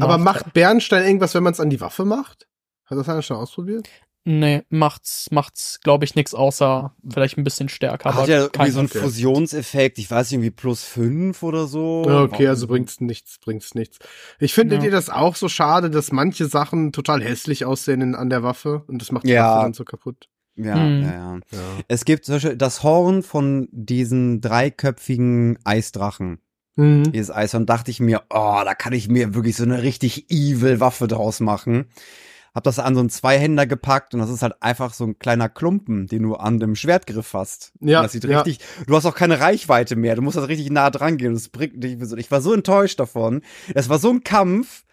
Aber 0.00 0.18
Nachteil. 0.18 0.18
macht 0.18 0.52
Bernstein 0.54 1.04
irgendwas, 1.04 1.34
wenn 1.34 1.42
man 1.42 1.52
es 1.52 1.60
an 1.60 1.70
die 1.70 1.80
Waffe 1.80 2.04
macht? 2.04 2.48
Hat 2.86 2.98
das 2.98 3.08
einer 3.08 3.22
schon 3.22 3.36
ausprobiert? 3.36 3.88
Nee, 4.24 4.62
macht's, 4.68 5.30
macht's, 5.32 5.80
glaube 5.80 6.04
ich, 6.04 6.14
nix 6.14 6.32
außer 6.32 6.94
vielleicht 7.10 7.38
ein 7.38 7.44
bisschen 7.44 7.68
stärker. 7.68 8.10
Hat 8.10 8.18
aber 8.22 8.28
ja 8.28 8.42
irgendwie 8.42 8.70
so 8.70 8.78
einen 8.78 8.88
okay. 8.88 9.00
Fusionseffekt, 9.00 9.98
ich 9.98 10.08
weiß 10.08 10.28
nicht, 10.30 10.34
irgendwie 10.38 10.50
plus 10.52 10.84
fünf 10.84 11.42
oder 11.42 11.66
so. 11.66 12.04
Okay, 12.06 12.46
also 12.46 12.68
bringt's 12.68 13.00
nichts, 13.00 13.38
bringt's 13.40 13.74
nichts. 13.74 13.98
Ich 14.38 14.54
finde 14.54 14.76
Ja. 14.76 14.80
dir 14.80 14.90
das 14.92 15.10
auch 15.10 15.34
so 15.34 15.48
schade, 15.48 15.90
dass 15.90 16.12
manche 16.12 16.46
Sachen 16.46 16.92
total 16.92 17.20
hässlich 17.22 17.64
aussehen 17.64 18.00
in, 18.00 18.14
an 18.14 18.30
der 18.30 18.44
Waffe 18.44 18.84
und 18.86 19.00
das 19.02 19.10
macht 19.10 19.24
die 19.24 19.30
Ja. 19.30 19.56
Waffe 19.56 19.62
dann 19.64 19.74
so 19.74 19.84
kaputt. 19.84 20.28
Ja, 20.54 20.76
Mhm. 20.76 21.02
ja, 21.02 21.12
ja. 21.12 21.34
Ja. 21.50 21.58
Es 21.88 22.04
gibt 22.04 22.24
zum 22.24 22.36
Beispiel 22.36 22.56
das 22.56 22.82
Horn 22.84 23.22
von 23.24 23.68
diesen 23.72 24.40
dreiköpfigen 24.40 25.58
Eisdrachen. 25.64 26.38
Mhm. 26.76 27.10
Dieses 27.12 27.30
Eishorn 27.30 27.66
dachte 27.66 27.90
ich 27.90 28.00
mir, 28.00 28.22
oh, 28.30 28.60
da 28.64 28.74
kann 28.74 28.92
ich 28.92 29.08
mir 29.08 29.34
wirklich 29.34 29.56
so 29.56 29.64
eine 29.64 29.82
richtig 29.82 30.30
evil 30.30 30.78
Waffe 30.80 31.08
draus 31.08 31.40
machen. 31.40 31.86
Hab 32.54 32.64
das 32.64 32.78
an 32.78 32.94
so 32.94 33.00
einen 33.00 33.08
Zweihänder 33.08 33.66
gepackt 33.66 34.12
und 34.12 34.20
das 34.20 34.28
ist 34.28 34.42
halt 34.42 34.62
einfach 34.62 34.92
so 34.92 35.04
ein 35.04 35.18
kleiner 35.18 35.48
Klumpen, 35.48 36.06
den 36.06 36.22
du 36.22 36.34
an 36.34 36.58
dem 36.58 36.74
Schwertgriff 36.74 37.32
hast. 37.32 37.72
Ja, 37.80 38.00
Und 38.00 38.04
das 38.04 38.12
sieht 38.12 38.24
ja. 38.24 38.40
richtig, 38.40 38.64
du 38.86 38.94
hast 38.94 39.06
auch 39.06 39.14
keine 39.14 39.40
Reichweite 39.40 39.96
mehr, 39.96 40.16
du 40.16 40.22
musst 40.22 40.36
halt 40.36 40.48
richtig 40.48 40.70
nah 40.70 40.90
dran 40.90 41.16
gehen. 41.16 41.32
Das 41.32 41.48
bringt 41.48 41.82
dich 41.82 41.96
so. 42.02 42.16
Ich 42.16 42.30
war 42.30 42.42
so 42.42 42.52
enttäuscht 42.52 43.00
davon. 43.00 43.42
Es 43.74 43.88
war 43.88 43.98
so 43.98 44.10
ein 44.10 44.22
Kampf. 44.22 44.84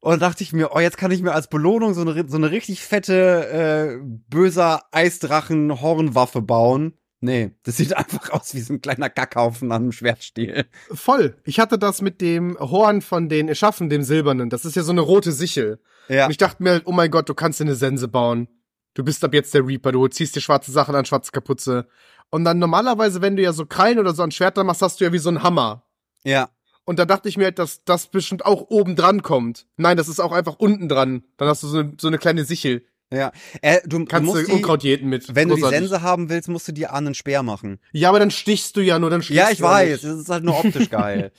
Und 0.00 0.22
dachte 0.22 0.44
ich 0.44 0.52
mir, 0.52 0.70
oh, 0.72 0.78
jetzt 0.78 0.96
kann 0.96 1.10
ich 1.10 1.22
mir 1.22 1.32
als 1.32 1.48
Belohnung 1.48 1.92
so 1.92 2.02
eine, 2.02 2.28
so 2.28 2.36
eine 2.36 2.52
richtig 2.52 2.84
fette, 2.84 3.48
äh, 3.48 3.98
böser 4.30 4.82
Eisdrachen-Hornwaffe 4.92 6.40
bauen. 6.40 6.92
Nee, 7.20 7.52
das 7.64 7.76
sieht 7.76 7.96
einfach 7.96 8.30
aus 8.30 8.54
wie 8.54 8.60
so 8.60 8.72
ein 8.74 8.80
kleiner 8.80 9.10
Kackhaufen 9.10 9.72
an 9.72 9.82
einem 9.82 9.92
Schwertstiel. 9.92 10.66
Voll. 10.92 11.36
Ich 11.44 11.58
hatte 11.60 11.78
das 11.78 12.02
mit 12.02 12.20
dem 12.20 12.56
Horn 12.58 13.02
von 13.02 13.28
den 13.28 13.48
Erschaffen, 13.48 13.88
dem 13.88 14.02
Silbernen. 14.02 14.50
Das 14.50 14.64
ist 14.64 14.76
ja 14.76 14.82
so 14.82 14.92
eine 14.92 15.00
rote 15.00 15.32
Sichel. 15.32 15.80
Ja. 16.08 16.26
Und 16.26 16.30
ich 16.30 16.38
dachte 16.38 16.62
mir, 16.62 16.70
halt, 16.70 16.82
oh 16.86 16.92
mein 16.92 17.10
Gott, 17.10 17.28
du 17.28 17.34
kannst 17.34 17.60
dir 17.60 17.64
eine 17.64 17.74
Sense 17.74 18.08
bauen. 18.08 18.48
Du 18.94 19.04
bist 19.04 19.22
ab 19.24 19.34
jetzt 19.34 19.54
der 19.54 19.66
Reaper, 19.66 19.92
du 19.92 20.06
ziehst 20.08 20.34
dir 20.34 20.40
schwarze 20.40 20.72
Sachen 20.72 20.94
an, 20.94 21.04
schwarze 21.04 21.30
Kapuze. 21.30 21.86
Und 22.30 22.44
dann 22.44 22.58
normalerweise, 22.58 23.22
wenn 23.22 23.36
du 23.36 23.42
ja 23.42 23.52
so 23.52 23.66
Krallen 23.66 23.98
oder 23.98 24.14
so 24.14 24.22
an 24.22 24.30
Schwertern 24.30 24.66
machst, 24.66 24.82
hast 24.82 25.00
du 25.00 25.04
ja 25.04 25.12
wie 25.12 25.18
so 25.18 25.28
einen 25.28 25.42
Hammer. 25.42 25.84
Ja. 26.24 26.50
Und 26.84 26.98
da 26.98 27.04
dachte 27.04 27.28
ich 27.28 27.36
mir 27.36 27.44
halt, 27.44 27.58
dass 27.58 27.84
das 27.84 28.06
bestimmt 28.06 28.46
auch 28.46 28.62
oben 28.70 28.96
dran 28.96 29.22
kommt. 29.22 29.66
Nein, 29.76 29.96
das 29.96 30.08
ist 30.08 30.20
auch 30.20 30.32
einfach 30.32 30.56
unten 30.58 30.88
dran. 30.88 31.24
Dann 31.36 31.48
hast 31.48 31.62
du 31.62 31.66
so 31.66 31.78
eine, 31.80 31.92
so 32.00 32.08
eine 32.08 32.18
kleine 32.18 32.44
Sichel. 32.44 32.86
Ja, 33.12 33.32
äh, 33.62 33.78
du, 33.86 34.04
Kannst 34.04 34.26
musst 34.30 34.48
du 34.48 34.52
Unkraut 34.54 34.82
jäten 34.84 35.08
mit. 35.08 35.34
wenn 35.34 35.48
du 35.48 35.54
die 35.54 35.62
Großartig. 35.62 35.88
Sense 35.88 36.02
haben 36.02 36.28
willst, 36.28 36.48
musst 36.48 36.68
du 36.68 36.72
die 36.72 36.86
an 36.86 37.06
einen 37.06 37.14
Speer 37.14 37.42
machen. 37.42 37.78
Ja, 37.92 38.10
aber 38.10 38.18
dann 38.18 38.30
stichst 38.30 38.76
du 38.76 38.82
ja 38.82 38.98
nur, 38.98 39.08
dann 39.08 39.22
stichst 39.22 39.38
Ja, 39.38 39.50
ich 39.50 39.58
du 39.58 39.64
ja 39.64 39.70
weiß, 39.70 39.88
nicht. 40.02 40.04
es 40.04 40.20
ist 40.20 40.28
halt 40.28 40.44
nur 40.44 40.58
optisch 40.58 40.90
geil. 40.90 41.32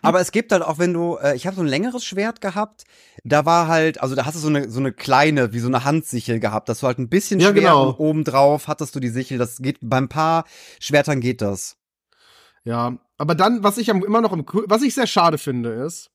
Aber 0.00 0.20
es 0.20 0.32
gibt 0.32 0.50
halt 0.52 0.62
auch, 0.62 0.78
wenn 0.78 0.92
du, 0.92 1.16
äh, 1.22 1.34
ich 1.36 1.46
habe 1.46 1.54
so 1.56 1.62
ein 1.62 1.68
längeres 1.68 2.04
Schwert 2.04 2.40
gehabt, 2.40 2.84
da 3.24 3.44
war 3.46 3.68
halt, 3.68 4.00
also 4.00 4.14
da 4.16 4.26
hast 4.26 4.34
du 4.34 4.40
so 4.40 4.48
eine 4.48 4.68
so 4.70 4.80
eine 4.80 4.92
kleine, 4.92 5.52
wie 5.52 5.58
so 5.60 5.68
eine 5.68 5.84
Handsichel 5.84 6.40
gehabt, 6.40 6.68
dass 6.68 6.80
du 6.80 6.86
halt 6.88 6.98
ein 6.98 7.08
bisschen 7.08 7.38
Ja, 7.38 7.50
schwer 7.50 7.60
genau. 7.62 7.88
und 7.90 7.98
oben 8.00 8.24
drauf 8.24 8.66
hattest 8.66 8.94
du 8.96 9.00
die 9.00 9.08
Sichel. 9.08 9.38
Das 9.38 9.58
geht 9.58 9.78
beim 9.80 10.08
paar 10.08 10.44
Schwertern 10.80 11.20
geht 11.20 11.40
das. 11.40 11.76
Ja, 12.64 12.98
aber 13.18 13.34
dann, 13.36 13.62
was 13.62 13.78
ich 13.78 13.88
immer 13.88 14.20
noch 14.20 14.32
im, 14.32 14.44
was 14.66 14.82
ich 14.82 14.94
sehr 14.94 15.06
schade 15.06 15.38
finde, 15.38 15.70
ist, 15.70 16.10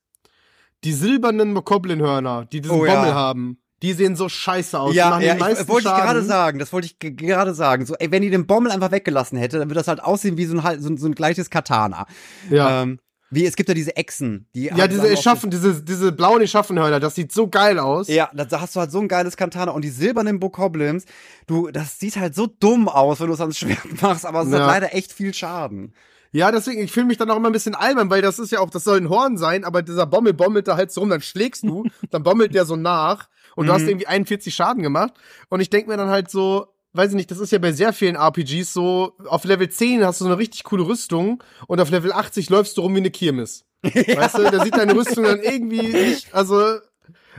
die 0.84 0.92
silbernen 0.92 1.52
Mokoblin-Hörner, 1.54 2.44
die 2.46 2.60
diesen 2.60 2.76
Oh, 2.78 2.84
ja. 2.86 2.94
Bommel 2.94 3.14
haben, 3.14 3.58
die 3.82 3.92
sehen 3.92 4.16
so 4.16 4.28
scheiße 4.28 4.78
aus. 4.78 4.94
ja, 4.94 5.10
machen 5.10 5.22
ja, 5.22 5.34
ich, 5.34 5.40
wollte 5.68 5.88
ich 5.88 5.94
gerade 5.94 6.22
sagen, 6.22 6.58
das 6.58 6.72
wollte 6.72 6.86
ich 6.86 6.98
ge- 6.98 7.12
gerade 7.12 7.54
sagen. 7.54 7.86
So, 7.86 7.94
ey, 7.94 8.10
wenn 8.10 8.22
die 8.22 8.30
den 8.30 8.46
Bommel 8.46 8.72
einfach 8.72 8.90
weggelassen 8.90 9.38
hätte, 9.38 9.58
dann 9.58 9.68
würde 9.68 9.78
das 9.80 9.88
halt 9.88 10.02
aussehen 10.02 10.36
wie 10.36 10.46
so 10.46 10.54
ein, 10.56 10.62
halt- 10.64 10.82
so 10.82 10.96
so 10.96 11.06
ein 11.06 11.14
gleiches 11.14 11.50
Katana. 11.50 12.06
Ja, 12.50 12.82
Ähm, 12.82 12.98
wie, 13.30 13.44
es 13.44 13.56
gibt 13.56 13.68
ja 13.68 13.74
diese 13.74 13.94
Echsen, 13.94 14.48
die 14.54 14.64
ja 14.64 14.78
haben 14.78 14.88
diese 14.88 15.06
Erschaffen, 15.06 15.50
diese, 15.50 15.82
diese 15.82 16.12
blauen 16.12 16.40
Erschaffenhörner, 16.40 16.98
das 16.98 17.14
sieht 17.14 17.30
so 17.30 17.46
geil 17.46 17.78
aus. 17.78 18.08
Ja, 18.08 18.30
da 18.34 18.46
da 18.46 18.62
hast 18.62 18.74
du 18.74 18.80
halt 18.80 18.90
so 18.90 19.00
ein 19.00 19.06
geiles 19.08 19.36
Katana 19.36 19.72
und 19.72 19.82
die 19.84 19.90
silbernen 19.90 20.40
Bokoblins, 20.40 21.04
du, 21.46 21.68
das 21.70 21.98
sieht 21.98 22.16
halt 22.16 22.34
so 22.34 22.46
dumm 22.46 22.88
aus, 22.88 23.20
wenn 23.20 23.26
du 23.26 23.34
es 23.34 23.40
ans 23.42 23.58
Schwert 23.58 23.80
machst, 24.02 24.24
aber 24.24 24.42
es 24.42 24.50
Ja. 24.50 24.60
hat 24.60 24.66
leider 24.66 24.94
echt 24.94 25.12
viel 25.12 25.34
Schaden. 25.34 25.92
Ja, 26.32 26.50
deswegen, 26.52 26.82
ich 26.82 26.90
fühle 26.92 27.06
mich 27.06 27.16
dann 27.18 27.30
auch 27.30 27.36
immer 27.36 27.48
ein 27.50 27.52
bisschen 27.52 27.74
albern, 27.74 28.10
weil 28.10 28.20
das 28.22 28.38
ist 28.38 28.50
ja 28.52 28.60
auch, 28.60 28.70
das 28.70 28.84
soll 28.84 28.98
ein 28.98 29.08
Horn 29.10 29.36
sein, 29.38 29.64
aber 29.64 29.82
dieser 29.82 30.04
Bommel 30.06 30.32
bommelt 30.34 30.66
da 30.68 30.76
halt 30.76 30.90
so 30.90 31.00
rum, 31.02 31.10
dann 31.10 31.20
schlägst 31.22 31.62
du, 31.64 31.84
dann 32.10 32.22
bommelt 32.22 32.54
der 32.54 32.64
so 32.64 32.76
nach 32.76 33.28
und 33.58 33.66
du 33.66 33.72
Mhm. 33.72 33.74
hast 33.74 33.88
irgendwie 33.88 34.06
41 34.06 34.54
Schaden 34.54 34.82
gemacht. 34.82 35.12
Und 35.48 35.60
ich 35.60 35.68
denk 35.70 35.88
mir 35.88 35.96
dann 35.96 36.08
halt 36.08 36.30
so, 36.30 36.66
weiß 36.92 37.10
ich 37.10 37.16
nicht, 37.16 37.30
das 37.30 37.38
ist 37.38 37.50
ja 37.52 37.58
bei 37.58 37.72
sehr 37.72 37.92
vielen 37.92 38.16
RPGs 38.16 38.72
so, 38.72 39.14
auf 39.26 39.44
Level 39.44 39.68
10 39.68 40.04
hast 40.04 40.20
du 40.20 40.24
so 40.24 40.30
eine 40.30 40.38
richtig 40.38 40.64
coole 40.64 40.86
Rüstung 40.86 41.42
und 41.66 41.80
auf 41.80 41.90
Level 41.90 42.12
80 42.12 42.50
läufst 42.50 42.76
du 42.76 42.82
rum 42.82 42.94
wie 42.94 42.98
eine 42.98 43.10
Kirmes. 43.10 43.64
Weißt 43.82 44.38
du, 44.38 44.42
da 44.50 44.64
sieht 44.64 44.76
deine 44.76 44.94
Rüstung 44.96 45.24
dann 45.24 45.40
irgendwie 45.40 45.82
nicht, 45.88 46.34
also, 46.34 46.78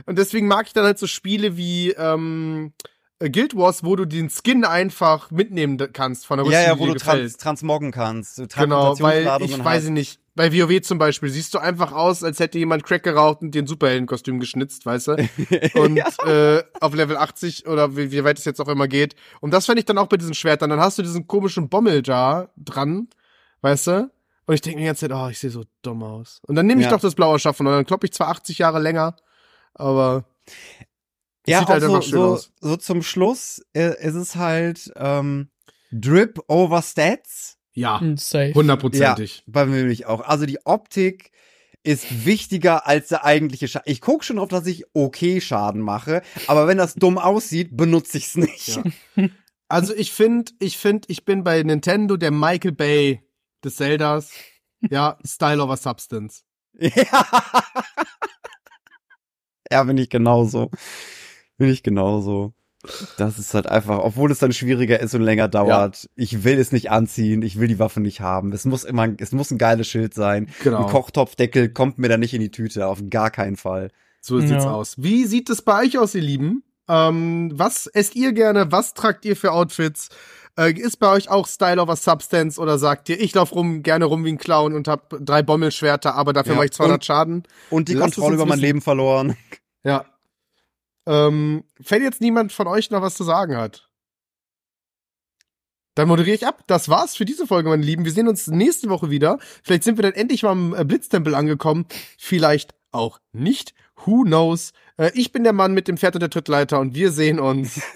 und 0.06 0.18
deswegen 0.18 0.46
mag 0.46 0.66
ich 0.66 0.72
dann 0.72 0.84
halt 0.84 0.98
so 0.98 1.06
Spiele 1.06 1.56
wie, 1.56 1.90
ähm, 1.92 2.72
Guild 3.18 3.54
Wars, 3.54 3.84
wo 3.84 3.96
du 3.96 4.06
den 4.06 4.30
Skin 4.30 4.64
einfach 4.64 5.30
mitnehmen 5.30 5.76
kannst 5.92 6.24
von 6.26 6.38
der 6.38 6.46
Rüstung, 6.46 6.62
Ja, 6.62 6.68
ja, 6.68 6.78
wo 6.78 6.86
du 6.86 6.94
trans 6.94 7.36
transmoggen 7.36 7.92
kannst. 7.92 8.36
Genau, 8.56 8.98
weil 9.00 9.26
ich 9.42 9.58
weiß 9.58 9.64
hast. 9.64 9.84
ich 9.84 9.90
nicht. 9.90 10.19
Bei 10.36 10.52
WoW 10.52 10.80
zum 10.82 10.98
Beispiel 10.98 11.28
siehst 11.28 11.52
du 11.54 11.58
einfach 11.58 11.92
aus, 11.92 12.22
als 12.22 12.38
hätte 12.38 12.58
jemand 12.58 12.84
Crack 12.84 13.02
geraucht 13.02 13.42
und 13.42 13.52
dir 13.52 13.62
ein 13.62 13.66
Superheldenkostüm 13.66 14.38
geschnitzt, 14.38 14.86
weißt 14.86 15.08
du? 15.08 15.28
Und 15.74 16.00
äh, 16.26 16.62
auf 16.80 16.94
Level 16.94 17.16
80 17.16 17.66
oder 17.66 17.96
wie, 17.96 18.12
wie 18.12 18.22
weit 18.24 18.38
es 18.38 18.44
jetzt 18.44 18.60
auch 18.60 18.68
immer 18.68 18.86
geht. 18.86 19.16
Und 19.40 19.52
das 19.52 19.66
fände 19.66 19.80
ich 19.80 19.86
dann 19.86 19.98
auch 19.98 20.06
bei 20.06 20.16
diesen 20.16 20.34
Schwertern. 20.34 20.70
Dann 20.70 20.80
hast 20.80 20.98
du 20.98 21.02
diesen 21.02 21.26
komischen 21.26 21.68
Bommel 21.68 22.02
da 22.02 22.48
dran, 22.56 23.08
weißt 23.62 23.86
du? 23.88 24.10
Und 24.46 24.54
ich 24.54 24.60
denke 24.62 24.78
mir 24.78 24.82
die 24.82 24.86
ganze 24.86 25.08
Zeit, 25.08 25.16
oh, 25.16 25.28
ich 25.28 25.38
sehe 25.38 25.50
so 25.50 25.64
dumm 25.82 26.02
aus. 26.02 26.40
Und 26.46 26.54
dann 26.54 26.66
nehme 26.66 26.80
ich 26.80 26.86
Ja. 26.86 26.92
doch 26.92 27.00
das 27.00 27.14
blaue 27.14 27.38
Schaffen 27.38 27.66
und 27.66 27.72
dann 27.72 27.86
klopp 27.86 28.04
ich 28.04 28.12
zwar 28.12 28.28
80 28.28 28.58
Jahre 28.58 28.80
länger, 28.80 29.16
aber 29.74 30.24
Ja, 31.46 31.60
sieht 31.60 31.68
halt 31.68 31.82
so, 31.82 31.94
einfach 31.94 32.02
schön 32.02 32.18
so, 32.18 32.24
aus. 32.26 32.52
so 32.60 32.76
zum 32.76 33.02
Schluss 33.02 33.62
äh, 33.74 33.94
ist 34.04 34.14
es 34.14 34.36
halt 34.36 34.92
ähm, 34.96 35.50
Drip 35.92 36.40
over 36.48 36.82
Stats. 36.82 37.58
Ja, 37.72 38.00
Hm, 38.00 38.16
hundertprozentig. 38.54 39.44
Bei 39.46 39.66
mir 39.66 39.76
nämlich 39.76 40.06
auch. 40.06 40.20
Also 40.20 40.46
die 40.46 40.64
Optik 40.64 41.30
ist 41.82 42.26
wichtiger 42.26 42.86
als 42.86 43.08
der 43.08 43.24
eigentliche 43.24 43.68
Schaden. 43.68 43.90
Ich 43.90 44.00
gucke 44.00 44.24
schon 44.24 44.36
drauf, 44.36 44.48
dass 44.48 44.66
ich 44.66 44.84
okay 44.92 45.40
Schaden 45.40 45.80
mache, 45.80 46.22
aber 46.46 46.66
wenn 46.66 46.78
das 46.78 46.94
dumm 46.94 47.18
aussieht, 47.18 47.76
benutze 47.76 48.18
ich's 48.18 48.36
nicht. 48.36 48.68
Ja. 48.68 48.82
Also 49.70 49.94
ich 49.94 50.12
finde, 50.12 50.50
ich 50.58 50.78
finde, 50.78 51.06
ich 51.06 51.24
bin 51.24 51.44
bei 51.44 51.62
Nintendo 51.62 52.16
der 52.16 52.32
Michael 52.32 52.72
Bay 52.72 53.22
des 53.62 53.76
Zeldas. 53.76 54.32
Ja, 54.90 55.16
Style 55.24 55.62
over 55.62 55.76
Substance. 55.76 56.42
Ja, 56.76 56.90
ja 59.70 59.84
bin 59.84 59.96
ich 59.96 60.10
genauso. 60.10 60.72
Bin 61.56 61.68
ich 61.68 61.84
genauso. 61.84 62.52
Das 63.18 63.38
ist 63.38 63.52
halt 63.52 63.66
einfach, 63.66 63.98
obwohl 63.98 64.30
es 64.30 64.38
dann 64.38 64.52
schwieriger 64.52 65.00
ist 65.00 65.14
und 65.14 65.20
länger 65.22 65.48
dauert. 65.48 66.08
Ich 66.16 66.44
will 66.44 66.58
es 66.58 66.72
nicht 66.72 66.90
anziehen, 66.90 67.42
ich 67.42 67.58
will 67.60 67.68
die 67.68 67.78
Waffe 67.78 68.00
nicht 68.00 68.20
haben. 68.20 68.52
Es 68.52 68.64
muss 68.64 68.84
immer, 68.84 69.08
es 69.18 69.32
muss 69.32 69.50
ein 69.50 69.58
geiles 69.58 69.86
Schild 69.86 70.14
sein. 70.14 70.48
Genau. 70.64 70.84
Ein 70.86 70.90
Kochtopfdeckel 70.90 71.68
kommt 71.70 71.98
mir 71.98 72.08
da 72.08 72.16
nicht 72.16 72.32
in 72.32 72.40
die 72.40 72.50
Tüte, 72.50 72.86
auf 72.86 73.00
gar 73.10 73.30
keinen 73.30 73.56
Fall. 73.56 73.90
So 74.22 74.40
sieht's 74.40 74.64
Ja. 74.64 74.72
aus. 74.72 74.94
Wie 74.98 75.24
sieht 75.26 75.50
es 75.50 75.60
bei 75.62 75.82
euch 75.84 75.98
aus, 75.98 76.14
ihr 76.14 76.22
Lieben? 76.22 76.62
Ähm, 76.88 77.52
was 77.54 77.86
esst 77.86 78.16
ihr 78.16 78.32
gerne? 78.32 78.72
Was 78.72 78.94
tragt 78.94 79.24
ihr 79.24 79.36
für 79.36 79.52
Outfits? 79.52 80.08
Äh, 80.58 80.72
ist 80.72 80.98
bei 80.98 81.08
euch 81.10 81.30
auch 81.30 81.46
Style 81.46 81.80
over 81.80 81.96
Substance 81.96 82.58
oder 82.60 82.76
sagt 82.78 83.08
ihr, 83.08 83.20
ich 83.20 83.34
laufe 83.34 83.54
rum, 83.54 83.82
gerne 83.82 84.06
rum 84.06 84.24
wie 84.24 84.30
ein 84.32 84.38
Clown 84.38 84.74
und 84.74 84.88
hab 84.88 85.14
drei 85.20 85.42
Bommelschwerter, 85.42 86.14
aber 86.16 86.32
dafür 86.32 86.52
Ja, 86.52 86.56
mache 86.56 86.66
ich 86.66 86.72
200 86.72 86.96
und- 86.96 87.04
Schaden? 87.04 87.42
Und 87.70 87.88
die 87.88 87.94
Lasst 87.94 88.10
es 88.12 88.14
Kontrolle 88.16 88.34
über 88.36 88.46
mein. 88.46 88.58
Leben 88.58 88.80
verloren. 88.80 89.36
Ja. 89.84 90.04
Ähm, 91.10 91.64
fällt 91.80 92.02
jetzt 92.02 92.20
niemand 92.20 92.52
von 92.52 92.68
euch 92.68 92.90
noch 92.90 93.02
was 93.02 93.16
zu 93.16 93.24
sagen 93.24 93.56
hat? 93.56 93.88
Dann 95.96 96.06
moderiere 96.06 96.36
ich 96.36 96.46
ab. 96.46 96.62
Das 96.68 96.88
war's 96.88 97.16
für 97.16 97.24
diese 97.24 97.48
Folge, 97.48 97.68
meine 97.68 97.82
Lieben. 97.82 98.04
Wir 98.04 98.12
sehen 98.12 98.28
uns 98.28 98.46
nächste 98.46 98.88
Woche 98.88 99.10
wieder. 99.10 99.38
Vielleicht 99.64 99.82
sind 99.82 99.98
wir 99.98 100.02
dann 100.02 100.12
endlich 100.12 100.44
mal 100.44 100.52
am 100.52 100.74
äh, 100.74 100.84
Blitztempel 100.84 101.34
angekommen. 101.34 101.86
Vielleicht 102.16 102.74
auch 102.92 103.18
nicht. 103.32 103.74
Who 104.04 104.22
knows? 104.22 104.72
Äh, 104.96 105.10
ich 105.14 105.32
bin 105.32 105.42
der 105.42 105.52
Mann 105.52 105.74
mit 105.74 105.88
dem 105.88 105.96
Pferd 105.96 106.14
und 106.14 106.20
der 106.20 106.30
Trittleiter 106.30 106.78
und 106.78 106.94
wir 106.94 107.10
sehen 107.10 107.40
uns 107.40 107.80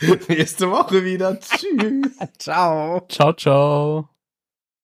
nächste 0.28 0.70
Woche 0.70 1.04
wieder. 1.04 1.38
Tschüss. 1.38 2.10
Ciao. 2.38 3.06
Ciao, 3.08 3.32
ciao. 3.34 4.13